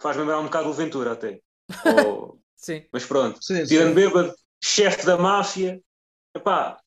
faz 0.00 0.16
lembrar 0.16 0.40
um 0.40 0.44
bocado 0.44 0.68
o 0.68 0.72
Ventura 0.72 1.12
até. 1.12 1.38
Ou... 2.06 2.40
sim. 2.56 2.82
Mas 2.92 3.04
pronto, 3.04 3.38
sim, 3.40 3.64
Tirano 3.64 3.90
sim. 3.90 3.94
Bêbado 3.94 4.34
chefe 4.62 5.06
da 5.06 5.16
máfia. 5.16 5.80
Epá, 6.34 6.78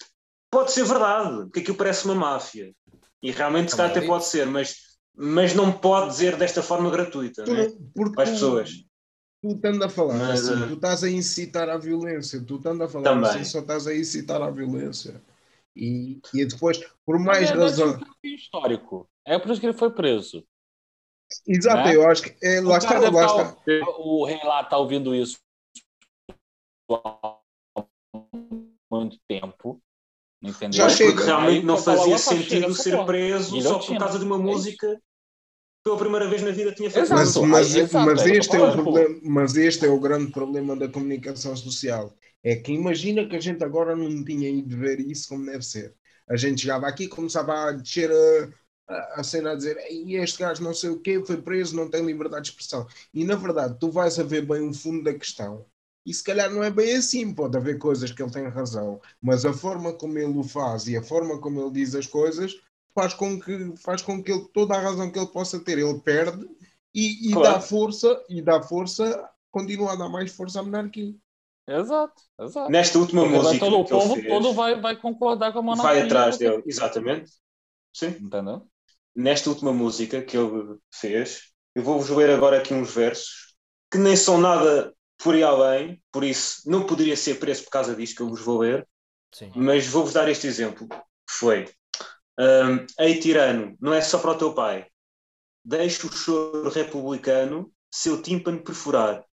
pode 0.52 0.72
ser 0.72 0.84
verdade, 0.84 1.44
porque 1.46 1.60
aquilo 1.60 1.78
parece 1.78 2.06
uma 2.06 2.16
máfia. 2.16 2.74
E 3.22 3.32
realmente, 3.32 3.72
se 3.72 3.78
calhar, 3.78 3.92
até 3.92 4.06
pode 4.06 4.26
ser, 4.26 4.46
mas, 4.46 4.98
mas 5.16 5.54
não 5.54 5.72
pode 5.72 6.10
dizer 6.10 6.38
desta 6.38 6.64
forma 6.64 6.90
gratuita 6.90 7.44
tu, 7.44 7.54
né? 7.54 7.68
para 8.14 8.24
as 8.24 8.30
pessoas. 8.32 8.72
Tu 9.42 9.52
estando 9.52 9.84
a 9.84 9.90
falar 9.90 10.16
mas, 10.16 10.50
assim, 10.50 10.64
uh... 10.64 10.68
tu 10.68 10.74
estás 10.74 11.04
a 11.04 11.10
incitar 11.10 11.70
à 11.70 11.78
violência, 11.78 12.44
tu 12.44 12.58
estando 12.58 12.84
a 12.84 12.90
falar 12.90 13.04
também. 13.04 13.30
assim, 13.30 13.44
só 13.44 13.60
estás 13.60 13.88
a 13.88 13.96
incitar 13.96 14.42
à 14.42 14.50
violência. 14.50 15.22
E, 15.76 16.20
e 16.34 16.46
depois, 16.46 16.80
por 17.06 17.18
mais 17.20 17.50
razão. 17.52 18.00
É 18.24 18.28
histórico. 18.28 19.10
É 19.26 19.40
por 19.40 19.52
isso 19.52 19.62
que 19.62 19.68
ele 19.68 19.78
foi 19.78 19.92
preso. 19.92 20.44
Exato, 21.48 21.88
né? 21.88 21.96
eu 21.96 22.10
acho 22.10 22.24
que. 22.24 22.36
É, 22.44 22.60
lá 22.60 22.78
está, 22.78 23.00
lá 23.00 23.08
está. 23.08 23.58
O 24.00 24.26
rei 24.26 24.40
lá 24.44 24.62
está 24.62 24.78
ouvindo 24.78 25.14
isso 25.14 25.38
muito 28.92 29.18
tempo. 29.28 29.82
Entendeu? 30.42 30.78
Já 30.78 30.90
chega. 30.90 31.24
Realmente 31.24 31.66
não 31.66 31.78
fazia 31.78 32.18
sentido 32.18 32.74
ser 32.74 33.06
preso 33.06 33.62
só 33.62 33.80
por 33.80 33.98
causa 33.98 34.20
de 34.20 34.26
uma 34.26 34.38
é 34.38 34.40
música 34.40 35.02
pela 35.84 35.98
primeira 35.98 36.30
vez 36.30 36.42
na 36.42 36.52
vida 36.52 36.74
tinha 36.74 36.90
feito. 36.90 37.10
Mas, 37.10 37.36
mas, 37.36 37.94
mas, 37.94 38.26
este 38.26 38.56
é 38.56 38.62
o 38.62 38.72
problema, 38.72 39.20
mas 39.24 39.56
este 39.56 39.86
é 39.86 39.90
o 39.90 40.00
grande 40.00 40.32
problema 40.32 40.76
da 40.76 40.88
comunicação 40.88 41.56
social. 41.56 42.14
É 42.44 42.56
que 42.56 42.72
imagina 42.72 43.28
que 43.28 43.36
a 43.36 43.40
gente 43.40 43.64
agora 43.64 43.96
não 43.96 44.24
tinha 44.24 44.50
ido 44.50 44.78
ver 44.78 45.00
isso 45.00 45.28
como 45.28 45.46
deve 45.46 45.64
ser. 45.64 45.96
A 46.30 46.38
gente 46.38 46.62
chegava 46.62 46.88
aqui 46.88 47.06
e 47.06 47.10
começava 47.10 47.54
a 47.54 47.72
descer 47.72 48.12
a, 48.88 49.20
a 49.20 49.24
cena 49.24 49.52
a 49.52 49.56
dizer 49.56 49.78
e 49.90 50.16
este 50.16 50.40
gajo 50.40 50.64
não 50.64 50.74
sei 50.74 50.90
o 50.90 51.00
quê, 51.00 51.22
foi 51.26 51.42
preso, 51.42 51.76
não 51.76 51.90
tem 51.90 52.06
liberdade 52.06 52.44
de 52.44 52.50
expressão. 52.52 52.88
E 53.14 53.26
na 53.26 53.36
verdade, 53.36 53.78
tu 53.80 53.92
vais 53.92 54.18
a 54.20 54.24
ver 54.24 54.46
bem 54.46 54.68
o 54.68 54.74
fundo 54.74 55.04
da 55.04 55.14
questão 55.14 55.66
e 56.06 56.14
se 56.14 56.24
calhar 56.24 56.50
não 56.50 56.64
é 56.64 56.72
bem 56.72 56.96
assim, 56.96 57.34
pode 57.34 57.56
haver 57.58 57.78
coisas 57.78 58.12
que 58.12 58.22
ele 58.22 58.32
tem 58.32 58.48
razão, 58.48 59.00
mas 59.22 59.46
a 59.46 59.54
forma 59.54 59.94
como 59.94 60.18
ele 60.18 60.38
o 60.38 60.44
faz 60.44 60.88
e 60.88 60.98
a 60.98 61.04
forma 61.04 61.40
como 61.40 61.62
ele 61.62 61.72
diz 61.72 61.94
as 61.96 62.08
coisas 62.08 62.56
faz 62.94 63.14
com 63.14 63.40
que, 63.40 63.74
faz 63.78 64.02
com 64.02 64.22
que 64.22 64.32
ele, 64.32 64.48
toda 64.54 64.76
a 64.76 64.82
razão 64.82 65.12
que 65.12 65.20
ele 65.20 65.28
possa 65.28 65.60
ter, 65.60 65.78
ele 65.78 66.00
perde 66.00 66.48
e, 66.94 67.30
e 67.30 67.34
claro. 67.34 67.54
dá 67.54 67.62
força, 67.62 68.26
e 68.30 68.42
dá 68.42 68.62
força, 68.62 69.30
continua 69.52 69.94
a 69.94 69.96
dar 69.96 70.10
mais 70.10 70.32
força 70.32 70.60
à 70.60 70.64
monarquia. 70.64 71.16
Exato, 71.68 72.24
exato. 72.40 72.72
Nesta 72.72 72.98
última 72.98 73.22
Porque 73.22 73.38
música. 73.38 73.60
Todo 73.60 73.80
o 73.80 73.86
povo 73.86 74.16
fez, 74.16 74.28
todo 74.28 74.54
vai, 74.54 74.82
vai 74.82 75.00
concordar 75.00 75.54
com 75.54 75.60
a 75.60 75.62
monarquia. 75.62 75.92
Vai 75.92 76.02
atrás 76.02 76.38
dele, 76.38 76.64
exatamente. 76.66 77.32
Sim. 77.94 78.18
Entendeu? 78.20 78.68
Nesta 79.16 79.50
última 79.50 79.72
música 79.72 80.22
que 80.22 80.36
ele 80.36 80.78
fez, 80.92 81.52
eu 81.76 81.84
vou-vos 81.84 82.10
ler 82.10 82.32
agora 82.32 82.58
aqui 82.58 82.74
uns 82.74 82.94
versos 82.94 83.56
que 83.92 83.98
nem 83.98 84.16
são 84.16 84.40
nada 84.40 84.94
por 85.22 85.36
ir 85.36 85.44
além, 85.44 86.02
por 86.12 86.24
isso 86.24 86.70
não 86.70 86.86
poderia 86.86 87.16
ser 87.16 87.40
preso 87.40 87.64
por 87.66 87.72
causa 87.72 87.96
disto 87.96 88.16
que 88.16 88.22
eu 88.22 88.30
vos 88.30 88.42
vou 88.42 88.60
ler, 88.60 88.88
Sim. 89.34 89.52
mas 89.56 89.86
vou-vos 89.86 90.14
dar 90.14 90.30
este 90.30 90.48
exemplo, 90.48 90.88
que 90.88 90.98
foi 91.30 91.72
um, 92.40 92.86
Ei 92.98 93.20
tirano, 93.20 93.76
não 93.82 93.94
é 93.94 94.02
só 94.02 94.18
para 94.18 94.32
o 94.32 94.38
teu 94.38 94.54
pai, 94.54 94.88
deixo 95.64 96.08
o 96.08 96.12
choro 96.12 96.70
republicano 96.70 97.72
seu 97.92 98.22
tímpano 98.22 98.64
perfurar. 98.64 99.26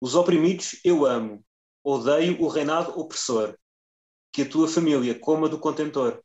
Os 0.00 0.14
oprimidos 0.14 0.80
eu 0.84 1.06
amo, 1.06 1.44
odeio 1.84 2.40
o 2.42 2.48
reinado 2.48 2.98
opressor. 2.98 3.56
Que 4.32 4.42
a 4.42 4.48
tua 4.48 4.66
família 4.66 5.18
coma 5.18 5.48
do 5.48 5.58
contentor. 5.58 6.22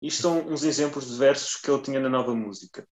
Isto 0.00 0.22
são 0.22 0.38
uns 0.46 0.62
exemplos 0.62 1.08
de 1.08 1.18
versos 1.18 1.56
que 1.56 1.68
ele 1.68 1.82
tinha 1.82 2.00
na 2.00 2.08
nova 2.08 2.34
música. 2.34 2.88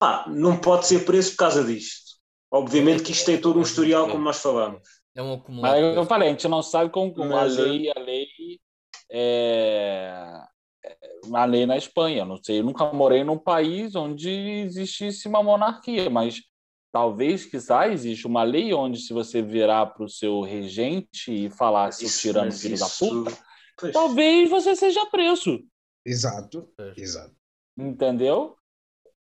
Ah, 0.00 0.24
não 0.28 0.58
pode 0.58 0.86
ser 0.86 1.04
preso 1.04 1.32
por 1.32 1.36
causa 1.36 1.62
disto. 1.62 2.09
Obviamente 2.50 3.02
que 3.02 3.12
isto 3.12 3.26
tem 3.26 3.40
todo 3.40 3.58
um 3.58 3.62
historial, 3.62 4.08
como 4.08 4.24
nós 4.24 4.40
falamos. 4.40 4.82
É 5.14 5.22
um 5.22 5.34
acumulado. 5.34 5.72
Mas 5.72 5.96
eu 5.96 6.04
falei, 6.04 6.28
a 6.28 6.32
gente 6.32 6.48
não 6.48 6.62
sabe 6.62 6.90
como, 6.90 7.14
como 7.14 7.36
a 7.36 7.44
lei, 7.44 7.90
a 7.94 8.00
lei 8.00 8.26
é, 9.10 10.40
a 11.32 11.44
lei 11.44 11.66
na 11.66 11.76
Espanha. 11.76 12.24
Não 12.24 12.36
sei, 12.42 12.60
eu 12.60 12.64
nunca 12.64 12.92
morei 12.92 13.24
num 13.24 13.38
país 13.38 13.94
onde 13.94 14.30
existisse 14.30 15.28
uma 15.28 15.42
monarquia, 15.42 16.08
mas 16.08 16.40
talvez, 16.92 17.44
quizá, 17.44 17.88
existe 17.88 18.26
uma 18.26 18.42
lei 18.42 18.72
onde 18.72 19.00
se 19.00 19.12
você 19.12 19.42
virar 19.42 19.86
para 19.86 20.04
o 20.04 20.08
seu 20.08 20.40
regente 20.40 21.32
e 21.32 21.50
falar 21.50 21.92
se 21.92 22.06
tirando 22.20 22.52
filho 22.52 22.74
isso... 22.74 22.84
da 22.84 23.24
puta, 23.24 23.38
pois. 23.78 23.92
talvez 23.92 24.50
você 24.50 24.74
seja 24.74 25.04
preso. 25.06 25.60
Exato, 26.04 26.68
exato. 26.96 27.34
Entendeu? 27.78 28.56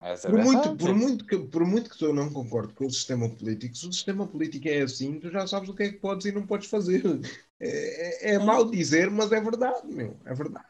É 0.05 0.17
por, 0.17 0.39
muito, 0.39 0.77
por, 0.77 0.95
muito 0.95 1.27
que, 1.27 1.39
por 1.39 1.65
muito 1.65 1.89
que 1.89 2.05
eu 2.05 2.13
não 2.13 2.31
concordo 2.31 2.75
com 2.75 2.85
o 2.85 2.91
sistema 2.91 3.27
político, 3.27 3.75
se 3.75 3.89
o 3.89 3.93
sistema 3.93 4.27
político 4.27 4.69
é 4.69 4.83
assim, 4.83 5.19
tu 5.19 5.31
já 5.31 5.47
sabes 5.47 5.71
o 5.71 5.75
que 5.75 5.85
é 5.85 5.89
que 5.93 5.99
podes 5.99 6.27
e 6.27 6.33
não 6.33 6.47
podes 6.47 6.69
fazer. 6.69 7.03
É, 7.59 8.33
é, 8.33 8.35
é 8.35 8.39
mal 8.39 8.71
dizer, 8.71 9.11
mas 9.11 9.33
é 9.33 9.41
verdade, 9.41 9.87
meu. 9.87 10.19
É 10.27 10.35
verdade. 10.35 10.67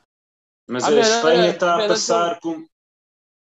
Mas 0.69 0.85
a, 0.85 0.89
a 0.89 1.01
Espanha 1.01 1.51
está 1.51 1.75
a, 1.75 1.85
a 1.85 1.89
passar 1.89 2.39
por. 2.39 2.65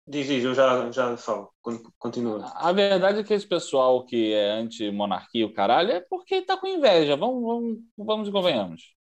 Diz, 0.08 0.26
diz, 0.26 0.42
eu 0.42 0.52
já, 0.52 0.90
já 0.90 1.16
falo. 1.16 1.50
Continua. 1.96 2.52
A 2.56 2.72
verdade 2.72 3.20
é 3.20 3.22
que 3.22 3.32
esse 3.32 3.46
pessoal 3.46 4.04
que 4.04 4.32
é 4.32 4.50
anti-monarquia, 4.50 5.46
o 5.46 5.52
caralho, 5.52 5.92
é 5.92 6.00
porque 6.00 6.34
está 6.34 6.56
com 6.56 6.66
inveja. 6.66 7.16
Vamos, 7.16 7.42
vamos, 7.44 7.78
vamos 7.96 8.28
e 8.28 8.32
convenhamos. 8.32 8.94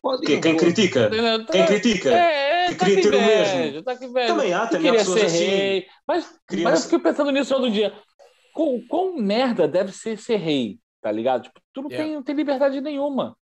Pode 0.00 0.26
que, 0.26 0.40
quem 0.40 0.56
critica? 0.56 1.10
Quem 1.50 1.66
critica? 1.66 2.10
É, 2.10 2.68
que 2.68 2.74
tá 2.74 2.86
queria 2.86 3.02
ter 3.02 3.14
o 3.14 3.20
mesmo. 3.20 3.82
Tá 3.82 3.96
também 3.96 4.52
há, 4.52 4.66
também 4.66 4.90
há 4.90 4.94
pessoas 4.94 5.24
assim. 5.24 5.44
Rei. 5.44 5.86
Mas, 6.06 6.40
Criança... 6.46 6.70
mas 6.70 6.78
eu 6.80 6.90
fiquei 6.90 6.98
pensando 6.98 7.30
nisso 7.30 7.54
todo 7.54 7.70
dia. 7.70 7.92
Quão, 8.54 8.80
quão 8.88 9.16
merda 9.16 9.68
deve 9.68 9.92
ser 9.92 10.18
ser 10.18 10.36
rei, 10.36 10.78
tá 11.00 11.10
ligado? 11.12 11.44
Tipo, 11.44 11.60
tu 11.72 11.82
não, 11.82 11.90
yeah. 11.90 12.04
tem, 12.04 12.14
não 12.16 12.22
tem 12.22 12.34
liberdade 12.34 12.80
nenhuma. 12.80 13.36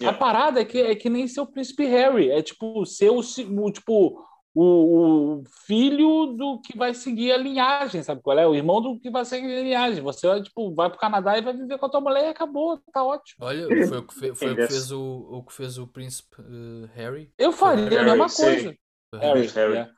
Yeah. 0.00 0.16
A 0.16 0.18
parada 0.18 0.60
é 0.60 0.64
que, 0.64 0.80
é 0.80 0.94
que 0.94 1.08
nem 1.08 1.26
ser 1.26 1.40
o 1.40 1.46
príncipe 1.46 1.86
Harry. 1.86 2.30
É 2.30 2.42
tipo, 2.42 2.84
ser 2.84 3.10
o, 3.10 3.20
o 3.20 3.72
tipo, 3.72 4.24
o, 4.54 5.40
o, 5.40 5.44
filho 5.66 6.26
do 6.36 6.60
que 6.60 6.78
vai 6.78 6.94
seguir 6.94 7.32
a 7.32 7.36
linhagem, 7.36 8.02
sabe 8.02 8.22
qual 8.22 8.38
é? 8.38 8.46
O 8.46 8.54
irmão 8.54 8.80
do 8.80 9.00
que 9.00 9.10
vai 9.10 9.24
seguir 9.24 9.52
a 9.52 9.62
linhagem. 9.62 10.02
Você 10.02 10.42
tipo, 10.42 10.72
vai 10.74 10.88
para 10.88 10.96
o 10.96 11.00
Canadá 11.00 11.36
e 11.36 11.42
vai 11.42 11.52
viver 11.52 11.76
com 11.76 11.86
a 11.86 11.90
tua 11.90 12.00
mulher 12.00 12.26
e 12.26 12.28
acabou, 12.28 12.78
tá 12.92 13.02
ótimo. 13.02 13.44
Olha, 13.44 13.66
foi 13.88 13.98
o 13.98 14.06
que, 14.06 14.14
fe, 14.14 14.34
foi 14.34 14.52
o 14.52 14.56
que 14.56 14.66
fez 14.68 14.92
o, 14.92 15.02
o 15.02 15.42
que 15.44 15.52
fez 15.52 15.76
o 15.76 15.86
príncipe 15.88 16.40
uh, 16.40 16.86
Harry. 16.94 17.32
Eu 17.36 17.52
faria 17.52 17.84
Harry, 17.84 17.98
a 17.98 18.04
mesma 18.04 18.26
coisa. 18.28 18.76
Harry, 19.14 19.46
Harry. 19.48 19.76
É. 19.78 19.90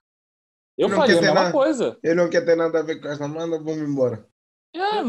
Eu 0.78 0.88
faria 0.88 1.18
a 1.18 1.20
mesma 1.20 1.34
nada, 1.34 1.52
coisa. 1.52 1.98
Ele 2.02 2.14
não 2.14 2.30
quer 2.30 2.44
ter 2.44 2.56
nada 2.56 2.80
a 2.80 2.82
ver 2.82 3.00
com 3.00 3.08
essa 3.08 3.28
manda, 3.28 3.58
vamos 3.58 3.88
embora. 3.88 4.26
É, 4.74 5.00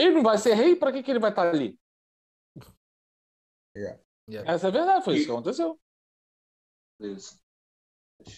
ele 0.00 0.10
não 0.10 0.22
vai 0.22 0.38
ser 0.38 0.54
rei, 0.54 0.76
para 0.76 0.92
que, 0.92 1.02
que 1.02 1.10
ele 1.10 1.20
vai 1.20 1.30
estar 1.30 1.48
ali? 1.48 1.78
Yeah. 3.76 4.00
Yeah. 4.28 4.52
Essa 4.52 4.66
é 4.66 4.68
a 4.68 4.72
verdade, 4.72 5.04
foi 5.04 5.14
e... 5.14 5.16
isso 5.18 5.26
que 5.26 5.32
aconteceu. 5.32 5.78
Isso. 7.00 7.38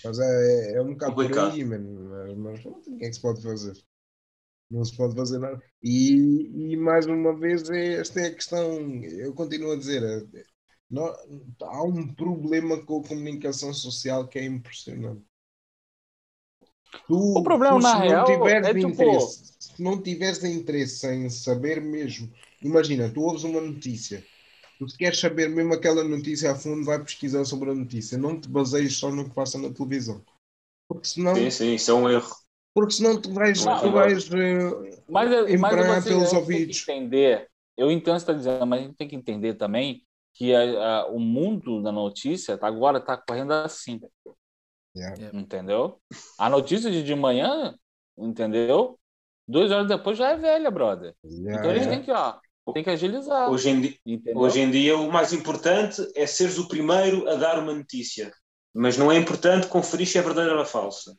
Mas 0.05 0.19
é, 0.19 0.75
é 0.75 0.83
um 0.83 0.93
bocado 0.93 1.15
por 1.15 1.39
aí, 1.39 1.65
mano. 1.65 2.09
Mas, 2.11 2.37
mas 2.37 2.65
o 2.67 2.81
que 2.81 3.05
é 3.05 3.09
que 3.09 3.13
se 3.13 3.23
pode 3.23 3.43
fazer? 3.43 3.75
Não 4.71 4.85
se 4.85 4.97
pode 4.97 5.15
fazer 5.15 5.39
nada. 5.39 5.63
E, 5.83 6.73
e 6.73 6.77
mais 6.77 7.07
uma 7.07 7.35
vez, 7.39 7.69
esta 7.71 8.21
é 8.21 8.27
a 8.27 8.35
questão. 8.35 8.79
Eu 9.05 9.33
continuo 9.35 9.73
a 9.73 9.77
dizer: 9.77 10.03
é, 10.03 10.45
não, 10.91 11.07
há 11.63 11.83
um 11.85 12.15
problema 12.15 12.85
com 12.85 13.01
a 13.01 13.09
comunicação 13.09 13.73
social 13.73 14.29
que 14.29 14.39
é 14.39 14.45
impressionante. 14.45 15.23
Tu, 17.07 17.17
o 17.17 17.43
problema, 17.43 17.79
tu, 17.79 17.83
na 17.83 17.99
real, 17.99 18.49
é 18.49 18.73
tipo... 18.73 18.89
interesse, 18.89 19.55
se 19.59 19.83
não 19.83 20.01
tiveres 20.01 20.43
interesse 20.43 21.07
em 21.07 21.29
saber 21.29 21.83
mesmo, 21.83 22.33
imagina, 22.63 23.11
tu 23.11 23.21
ouves 23.21 23.45
uma 23.45 23.61
notícia 23.61 24.25
Tu 24.79 24.89
se 24.89 24.97
queres 24.97 25.19
saber 25.19 25.49
mesmo 25.49 25.75
aquela 25.75 26.05
notícia 26.05 26.53
a 26.53 26.55
fundo, 26.55 26.85
vai 26.85 27.03
pesquisar 27.03 27.45
sobre 27.45 27.71
a 27.71 27.75
notícia. 27.75 28.17
Não 28.17 28.41
te 28.41 28.49
baseies 28.49 28.97
só 28.97 29.11
no 29.11 29.29
que 29.29 29.35
passa 29.35 29.59
na 29.59 29.73
televisão. 29.73 30.25
Porque 30.89 31.09
senão. 31.09 31.35
Sim, 31.35 31.51
sim, 31.51 31.75
isso 31.75 31.91
é 31.91 31.95
um 31.95 32.09
erro. 32.09 32.35
Porque 32.73 32.93
senão 32.93 33.21
tu 33.21 33.33
vais, 33.33 33.65
não, 33.65 33.81
tu 33.81 33.91
vais 33.91 34.29
uh, 34.29 35.03
mas, 35.09 35.29
mas 35.59 36.05
pelos 36.05 36.33
ouvidos. 36.33 36.81
entender. 36.89 37.49
Eu 37.77 37.91
entendo 37.91 38.15
o 38.15 38.19
que 38.19 38.21
você 38.21 38.31
está 38.31 38.33
dizendo, 38.33 38.67
mas 38.67 38.81
a 38.81 38.83
gente 38.85 38.97
tem 38.97 39.09
que 39.09 39.17
entender 39.17 39.55
também 39.55 40.05
que 40.35 40.55
a, 40.55 41.01
a, 41.01 41.07
o 41.09 41.19
mundo 41.19 41.83
da 41.83 41.91
notícia 41.91 42.57
tá, 42.57 42.69
agora 42.69 42.99
está 42.99 43.17
correndo 43.17 43.53
assim. 43.53 44.01
Yeah. 44.97 45.37
Entendeu? 45.37 46.01
A 46.39 46.49
notícia 46.49 46.91
de, 46.91 47.03
de 47.03 47.15
manhã, 47.17 47.77
entendeu? 48.17 48.99
Duas 49.47 49.71
horas 49.73 49.89
depois 49.89 50.17
já 50.17 50.31
é 50.31 50.37
velha, 50.37 50.71
brother. 50.71 51.15
Yeah, 51.25 51.59
então 51.59 51.71
a 51.71 51.75
gente 51.75 51.89
yeah. 51.89 51.97
tem 51.97 52.03
que, 52.05 52.13
ó, 52.13 52.39
tem 52.73 52.85
que 52.85 52.91
agilizar. 52.91 53.51
Hoje 53.51 53.71
em, 53.71 53.81
dia, 53.81 53.97
hoje 54.35 54.61
em 54.61 54.71
dia, 54.71 54.97
o 54.97 55.11
mais 55.11 55.33
importante 55.33 56.07
é 56.15 56.27
seres 56.27 56.59
o 56.59 56.69
primeiro 56.69 57.29
a 57.29 57.35
dar 57.35 57.59
uma 57.59 57.75
notícia. 57.75 58.33
Mas 58.75 58.97
não 58.97 59.11
é 59.11 59.17
importante 59.17 59.67
conferir 59.67 60.07
se 60.07 60.19
é 60.19 60.23
verdadeira 60.23 60.59
ou 60.59 60.65
falsa. 60.65 61.17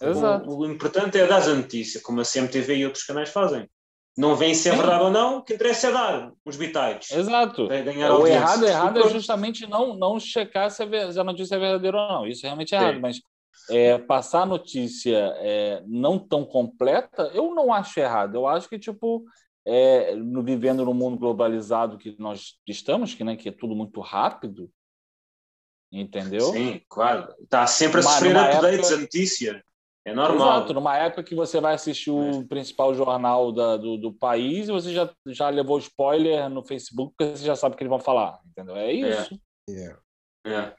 Exato. 0.00 0.50
O, 0.50 0.58
o, 0.58 0.66
importante 0.66 1.18
é 1.18 1.26
dar 1.26 1.42
a 1.42 1.54
notícia, 1.54 2.00
como 2.02 2.20
a 2.20 2.24
CMTV 2.24 2.76
e 2.76 2.86
outros 2.86 3.04
canais 3.04 3.30
fazem. 3.30 3.68
Não 4.16 4.36
vem 4.36 4.54
se 4.54 4.68
é 4.68 4.74
verdade 4.74 5.04
ou 5.04 5.10
não, 5.10 5.38
o 5.38 5.42
que 5.42 5.54
interessa 5.54 5.88
é 5.88 5.92
dar 5.92 6.32
os 6.44 6.56
bitites. 6.56 7.10
Exato. 7.10 7.66
o 7.66 8.26
errado, 8.26 8.66
errado 8.66 9.00
é 9.00 9.08
justamente 9.08 9.66
não, 9.66 9.96
não 9.96 10.20
checar 10.20 10.70
se 10.70 10.82
a 10.82 11.24
notícia 11.24 11.54
é 11.54 11.58
verdadeira 11.58 11.96
ou 11.96 12.08
não. 12.08 12.26
Isso 12.26 12.42
realmente 12.42 12.74
é 12.74 12.78
Sim. 12.78 12.84
errado, 12.84 13.00
mas 13.00 13.20
é, 13.70 13.96
passar 13.96 14.42
a 14.42 14.46
notícia 14.46 15.34
é, 15.38 15.82
não 15.86 16.18
tão 16.18 16.44
completa, 16.44 17.30
eu 17.32 17.54
não 17.54 17.72
acho 17.72 17.98
errado. 18.00 18.34
Eu 18.34 18.46
acho 18.46 18.68
que, 18.68 18.78
tipo, 18.78 19.24
é, 19.66 20.14
no, 20.14 20.42
vivendo 20.42 20.84
no 20.84 20.94
mundo 20.94 21.18
globalizado 21.18 21.98
que 21.98 22.16
nós 22.18 22.58
estamos, 22.66 23.14
que, 23.14 23.24
né, 23.24 23.36
que 23.36 23.48
é 23.48 23.52
tudo 23.52 23.74
muito 23.74 24.00
rápido, 24.00 24.70
entendeu? 25.90 26.52
Sim, 26.52 26.80
claro. 26.88 27.32
Está 27.40 27.66
sempre 27.66 28.00
a 28.00 28.02
sofrer 28.02 28.36
updates 28.36 28.78
época... 28.78 28.94
a 28.94 28.98
notícia. 28.98 29.64
É 30.04 30.12
normal. 30.12 30.56
Exato, 30.56 30.74
numa 30.74 30.96
época 30.96 31.22
que 31.22 31.34
você 31.34 31.60
vai 31.60 31.74
assistir 31.74 32.10
o 32.10 32.40
é. 32.40 32.44
principal 32.44 32.92
jornal 32.92 33.52
da, 33.52 33.76
do, 33.76 33.96
do 33.96 34.12
país 34.12 34.68
e 34.68 34.72
você 34.72 34.92
já, 34.92 35.08
já 35.26 35.48
levou 35.48 35.78
spoiler 35.78 36.50
no 36.50 36.64
Facebook 36.64 37.14
porque 37.16 37.36
você 37.36 37.44
já 37.44 37.54
sabe 37.54 37.74
o 37.74 37.78
que 37.78 37.84
eles 37.84 37.90
vão 37.90 38.00
falar, 38.00 38.40
entendeu? 38.44 38.74
É 38.74 38.92
isso. 38.92 39.40
É. 39.68 39.72
Yeah. 39.72 40.00
É. 40.44 40.74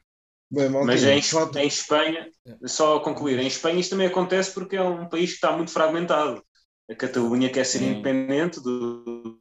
Bem, 0.50 0.68
Mas 0.68 1.02
em, 1.02 1.20
em 1.58 1.66
Espanha, 1.66 2.30
só 2.66 3.00
concluir, 3.00 3.38
em 3.38 3.46
Espanha 3.46 3.80
isso 3.80 3.90
também 3.90 4.06
acontece 4.06 4.52
porque 4.52 4.76
é 4.76 4.82
um 4.82 5.08
país 5.08 5.30
que 5.30 5.36
está 5.36 5.56
muito 5.56 5.70
fragmentado 5.70 6.44
a 6.90 6.94
Catalunha 6.94 7.50
quer 7.50 7.64
ser 7.64 7.78
Sim. 7.78 7.90
independente 7.90 8.60
do, 8.60 9.40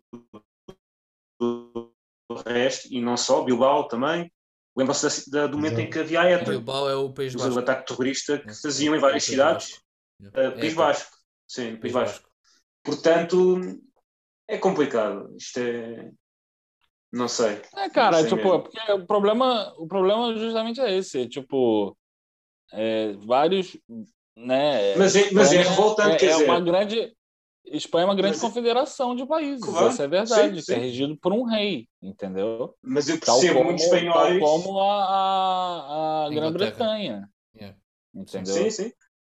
do, 1.39 1.93
resto, 2.45 2.87
e 2.91 3.01
não 3.01 3.17
só, 3.17 3.43
Bilbao 3.43 3.87
também. 3.87 4.31
Lembram-se 4.75 5.29
do 5.29 5.57
momento 5.57 5.79
em 5.79 5.89
que 5.89 5.99
havia 5.99 6.21
a 6.21 6.31
ETA. 6.31 6.51
Bilbao 6.51 6.89
é 6.89 6.95
o 6.95 7.13
País 7.13 7.35
Basco. 7.35 7.53
O 7.53 7.59
ataque 7.59 7.85
terrorista 7.85 8.39
que 8.39 8.53
faziam 8.59 8.95
em 8.95 8.99
várias 8.99 9.23
cidades. 9.23 9.79
Uh, 10.19 10.51
País 10.55 10.73
Basco. 10.73 11.11
Sim, 11.47 11.75
País 11.75 11.93
Basco. 11.93 12.27
Portanto, 12.83 13.61
é 14.47 14.57
complicado. 14.57 15.35
Isto 15.37 15.59
é. 15.59 16.11
Não 17.11 17.27
sei. 17.27 17.61
É, 17.75 17.89
cara, 17.89 18.21
sei 18.21 18.29
tipo, 18.29 18.61
porque 18.61 18.91
o 18.91 19.05
problema, 19.05 19.71
o 19.77 19.87
problema 19.87 20.35
justamente 20.35 20.81
é 20.81 20.97
esse. 20.97 21.27
Tipo, 21.27 21.95
é, 22.71 23.13
vários. 23.13 23.77
Né, 24.35 24.95
mas 24.95 25.15
é, 25.15 25.31
mas 25.31 25.53
é 25.53 25.57
revoltante. 25.57 26.25
É, 26.25 26.31
é 26.31 26.37
uma 26.37 26.59
grande 26.59 27.15
Espanha 27.65 28.03
é 28.03 28.05
uma 28.05 28.15
grande 28.15 28.35
mas, 28.35 28.41
confederação 28.41 29.15
de 29.15 29.25
países, 29.25 29.63
claro, 29.63 29.87
essa 29.87 30.03
é 30.03 30.07
verdade, 30.07 30.55
sim, 30.55 30.61
sim. 30.61 30.65
que 30.65 30.73
é 30.73 30.81
regido 30.83 31.17
por 31.17 31.31
um 31.31 31.43
rei, 31.43 31.87
entendeu? 32.01 32.75
Mas 32.81 33.07
eu 33.07 33.17
percebo 33.17 33.63
muitos 33.63 33.85
espanhóis. 33.85 34.39
Tal 34.39 34.61
como 34.61 34.79
a, 34.79 35.05
a, 35.05 36.25
a 36.25 36.29
Grã-Bretanha. 36.29 37.29
Yeah. 37.55 37.77
Entendeu? 38.13 38.53
Sim, 38.53 38.69
sim. 38.69 38.91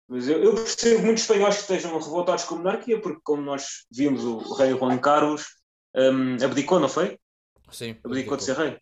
Mas 0.07 0.27
eu, 0.27 0.43
eu, 0.43 0.55
percebo 0.55 1.03
muitos 1.03 1.23
espanhóis 1.23 1.55
que 1.55 1.61
estejam 1.61 1.97
revoltados 1.97 2.43
com 2.45 2.55
a 2.55 2.57
monarquia, 2.59 3.01
porque, 3.01 3.21
como 3.23 3.41
nós 3.41 3.85
vimos, 3.91 4.23
o 4.23 4.37
rei 4.55 4.71
Juan 4.71 4.97
Carlos 4.97 5.45
um, 5.95 6.35
abdicou, 6.43 6.79
não 6.79 6.89
foi? 6.89 7.19
Sim. 7.71 7.91
Abdicou, 7.91 8.11
abdicou. 8.11 8.37
de 8.37 8.43
ser 8.43 8.55
rei. 8.55 8.77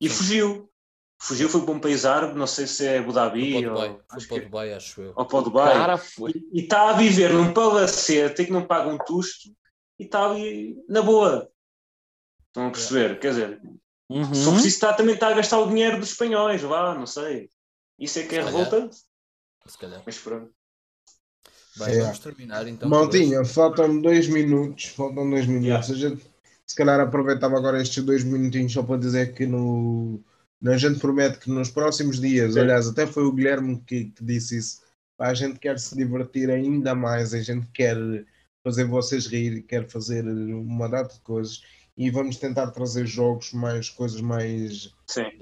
E 0.00 0.08
sim. 0.08 0.14
fugiu. 0.14 0.70
Fugiu, 1.18 1.48
foi 1.48 1.62
para 1.62 1.74
um 1.74 1.80
país 1.80 2.04
árabe, 2.04 2.38
não 2.38 2.46
sei 2.46 2.66
se 2.66 2.86
é 2.86 2.98
Abu 2.98 3.12
Dhabi 3.12 3.66
ou. 3.66 3.74
Dubai. 3.74 3.98
Foi 4.10 4.26
para 4.26 4.36
o 4.36 4.40
Dubai, 4.40 4.72
acho 4.74 5.00
eu. 5.00 5.12
Ou 5.16 5.24
para 5.24 5.40
Dubai. 5.40 5.74
Cara, 5.74 5.96
foi. 5.96 6.32
E 6.52 6.60
está 6.60 6.90
a 6.90 6.92
viver 6.92 7.32
num 7.32 7.52
palacete 7.52 8.44
que 8.44 8.52
não 8.52 8.66
paga 8.66 8.88
um 8.90 8.98
tusto 8.98 9.48
e 9.98 10.04
está 10.04 10.30
ali 10.30 10.76
na 10.88 11.02
boa. 11.02 11.50
Estão 12.48 12.68
a 12.68 12.70
perceber? 12.70 13.12
É. 13.12 13.14
Quer 13.16 13.30
dizer, 13.30 13.60
uhum. 14.10 14.34
só 14.34 14.50
preciso 14.50 14.74
estar, 14.74 14.92
também 14.94 15.14
está 15.14 15.28
a 15.28 15.34
gastar 15.34 15.58
o 15.58 15.68
dinheiro 15.68 15.98
dos 15.98 16.10
espanhóis, 16.10 16.60
vá, 16.62 16.94
não 16.94 17.06
sei. 17.06 17.50
Isso 17.98 18.18
é 18.18 18.22
que 18.24 18.36
é 18.36 18.42
revoltante. 18.42 18.96
Se 19.66 19.78
calhar. 19.78 20.02
Mas 20.04 20.18
pronto. 20.18 20.50
Bem, 21.76 21.96
é. 21.96 22.00
vamos 22.00 22.18
terminar 22.18 22.66
então. 22.66 22.88
Maltinha, 22.88 23.44
faltam 23.44 24.00
dois 24.00 24.28
minutos. 24.28 24.86
Faltam 24.86 25.28
dois 25.28 25.46
minutos. 25.46 25.88
Yeah. 25.88 25.92
A 25.92 25.96
gente, 25.96 26.30
se 26.66 26.74
calhar 26.74 27.00
aproveitava 27.00 27.56
agora 27.56 27.80
estes 27.80 28.02
dois 28.02 28.24
minutinhos 28.24 28.72
só 28.72 28.82
para 28.82 28.98
dizer 28.98 29.34
que 29.34 29.46
no. 29.46 30.22
A 30.64 30.76
gente 30.76 30.98
promete 30.98 31.38
que 31.38 31.50
nos 31.50 31.70
próximos 31.70 32.20
dias, 32.20 32.54
Sim. 32.54 32.60
aliás, 32.60 32.88
até 32.88 33.06
foi 33.06 33.24
o 33.24 33.32
Guilherme 33.32 33.82
que, 33.86 34.06
que 34.06 34.24
disse 34.24 34.58
isso, 34.58 34.80
a 35.18 35.34
gente 35.34 35.58
quer 35.58 35.78
se 35.78 35.96
divertir 35.96 36.50
ainda 36.50 36.94
mais, 36.94 37.34
a 37.34 37.40
gente 37.40 37.66
quer 37.72 37.96
fazer 38.64 38.84
vocês 38.84 39.26
rir, 39.26 39.62
quer 39.62 39.86
fazer 39.88 40.24
uma 40.26 40.88
data 40.88 41.14
de 41.14 41.20
coisas 41.20 41.62
e 41.96 42.10
vamos 42.10 42.36
tentar 42.36 42.70
trazer 42.72 43.06
jogos 43.06 43.52
mais 43.52 43.88
coisas 43.88 44.20
mais, 44.20 44.92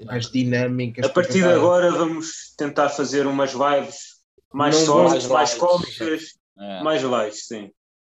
mais 0.05 0.29
dinâmicas. 0.29 1.05
A 1.05 1.09
partir 1.09 1.39
de 1.39 1.43
agora 1.43 1.91
vamos 1.91 2.53
tentar 2.57 2.89
fazer 2.89 3.27
umas 3.27 3.51
vibes 3.51 4.15
mais 4.53 4.75
sólidas, 4.75 5.27
mais 5.27 5.53
cómicas, 5.53 6.35
é. 6.57 6.83
mais 6.83 7.01
lives, 7.01 7.47
sim. 7.47 7.71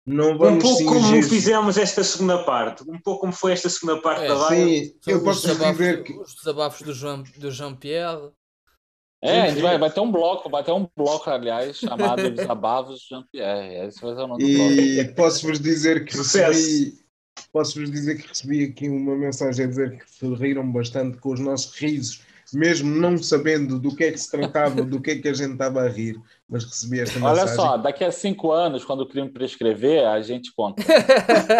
Não 0.10 0.36
vamos 0.40 0.66
um 0.66 0.68
pouco 0.68 0.86
como 0.86 1.22
fizemos 1.22 1.78
esta 1.78 2.04
segunda 2.04 2.44
parte, 2.44 2.82
um 2.90 3.00
pouco 3.00 3.22
como 3.22 3.32
foi 3.32 3.52
esta 3.52 3.70
segunda 3.70 4.02
parte 4.02 4.24
é, 4.24 4.28
da 4.28 4.34
live. 4.34 4.88
Sim, 5.02 5.12
eu 5.12 5.24
posso 5.24 5.56
dizer 5.56 6.02
que 6.04 6.14
os 6.14 6.34
desabafos 6.34 6.82
do 6.82 6.94
João 6.94 7.22
do 7.38 7.52
Jean 7.52 7.76
Pierre. 7.76 8.32
É, 9.22 9.42
a 9.42 9.50
gente 9.50 9.62
vai, 9.62 9.78
vai 9.78 9.92
ter 9.92 10.00
um 10.00 10.12
bloco, 10.12 10.50
vai 10.50 10.64
ter 10.64 10.72
um 10.72 10.88
bloco, 10.98 11.30
aliás, 11.30 11.78
chamado 11.78 12.28
Desabafos 12.32 13.06
Jean 13.08 13.24
Pierre. 13.32 13.88
Esse 13.88 14.02
vai 14.02 14.16
ser 14.16 14.22
o 14.22 14.28
nome 14.28 14.44
e 14.44 15.14
posso-vos 15.14 15.60
dizer 15.60 16.06
que 16.06 16.18
recebi, 16.18 16.98
posso-vos 17.52 17.92
dizer 17.92 18.20
que 18.20 18.30
recebi 18.30 18.64
aqui 18.64 18.90
uma 18.90 19.16
mensagem 19.16 19.66
a 19.66 19.68
dizer 19.68 20.00
que 20.00 20.10
se 20.10 20.26
riram 20.34 20.72
bastante 20.72 21.20
com 21.20 21.34
os 21.34 21.40
nossos 21.40 21.78
risos 21.78 22.24
mesmo 22.54 22.90
não 22.90 23.18
sabendo 23.18 23.80
do 23.80 23.96
que 23.96 24.04
é 24.04 24.12
que 24.12 24.18
se 24.18 24.30
tratava, 24.30 24.84
do 24.84 25.02
que 25.02 25.12
é 25.12 25.16
que 25.18 25.28
a 25.28 25.34
gente 25.34 25.54
estava 25.54 25.82
a 25.82 25.88
rir, 25.88 26.20
mas 26.48 26.64
recebi 26.64 27.00
esta 27.00 27.20
Olha 27.20 27.44
mensagem. 27.44 27.60
Olha 27.60 27.70
só, 27.72 27.78
daqui 27.78 28.04
a 28.04 28.12
cinco 28.12 28.52
anos, 28.52 28.84
quando 28.84 29.02
o 29.02 29.08
crime 29.08 29.30
prescrever, 29.30 30.08
a 30.08 30.22
gente 30.22 30.54
conta. 30.54 30.82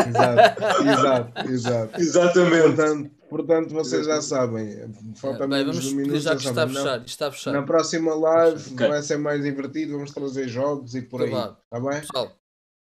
exato, 0.08 0.84
exato, 0.84 1.50
exato. 1.50 2.02
Exatamente. 2.02 2.76
Portanto, 2.76 3.12
portanto 3.30 3.74
vocês 3.74 4.06
já 4.06 4.22
sabem. 4.22 4.92
Falta 5.16 5.48
Bem, 5.48 5.66
vamos 5.66 5.94
minutos, 5.94 6.24
já 6.24 6.36
que 6.36 6.48
está 6.48 6.68
fechado, 6.68 7.06
está 7.06 7.32
fechado. 7.32 7.54
Na 7.54 7.64
próxima 7.64 8.16
live 8.16 8.74
okay. 8.74 8.88
vai 8.88 9.02
ser 9.02 9.18
mais 9.18 9.44
divertido, 9.44 9.94
vamos 9.94 10.12
trazer 10.12 10.48
jogos 10.48 10.96
e 10.96 11.02
por 11.02 11.22
aí. 11.22 11.28
Está 11.28 11.80
bem? 11.80 12.00
Pessoal, 12.00 12.32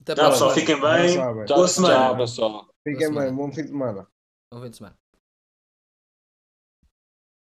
até 0.02 0.16
tchau, 0.16 0.32
pessoal, 0.32 0.52
fiquem 0.52 0.82
bem. 0.82 1.18
Boa 1.48 1.68
semana. 1.68 1.96
Tchau, 1.96 2.18
pessoal. 2.18 2.68
Fiquem 2.84 3.14
bem, 3.14 3.34
bom 3.34 3.52
fim 3.52 3.64
de 3.64 3.70
semana. 3.70 4.08
Bom 4.52 4.62
fim 4.62 4.70
de 4.70 4.78
semana. 4.78 5.03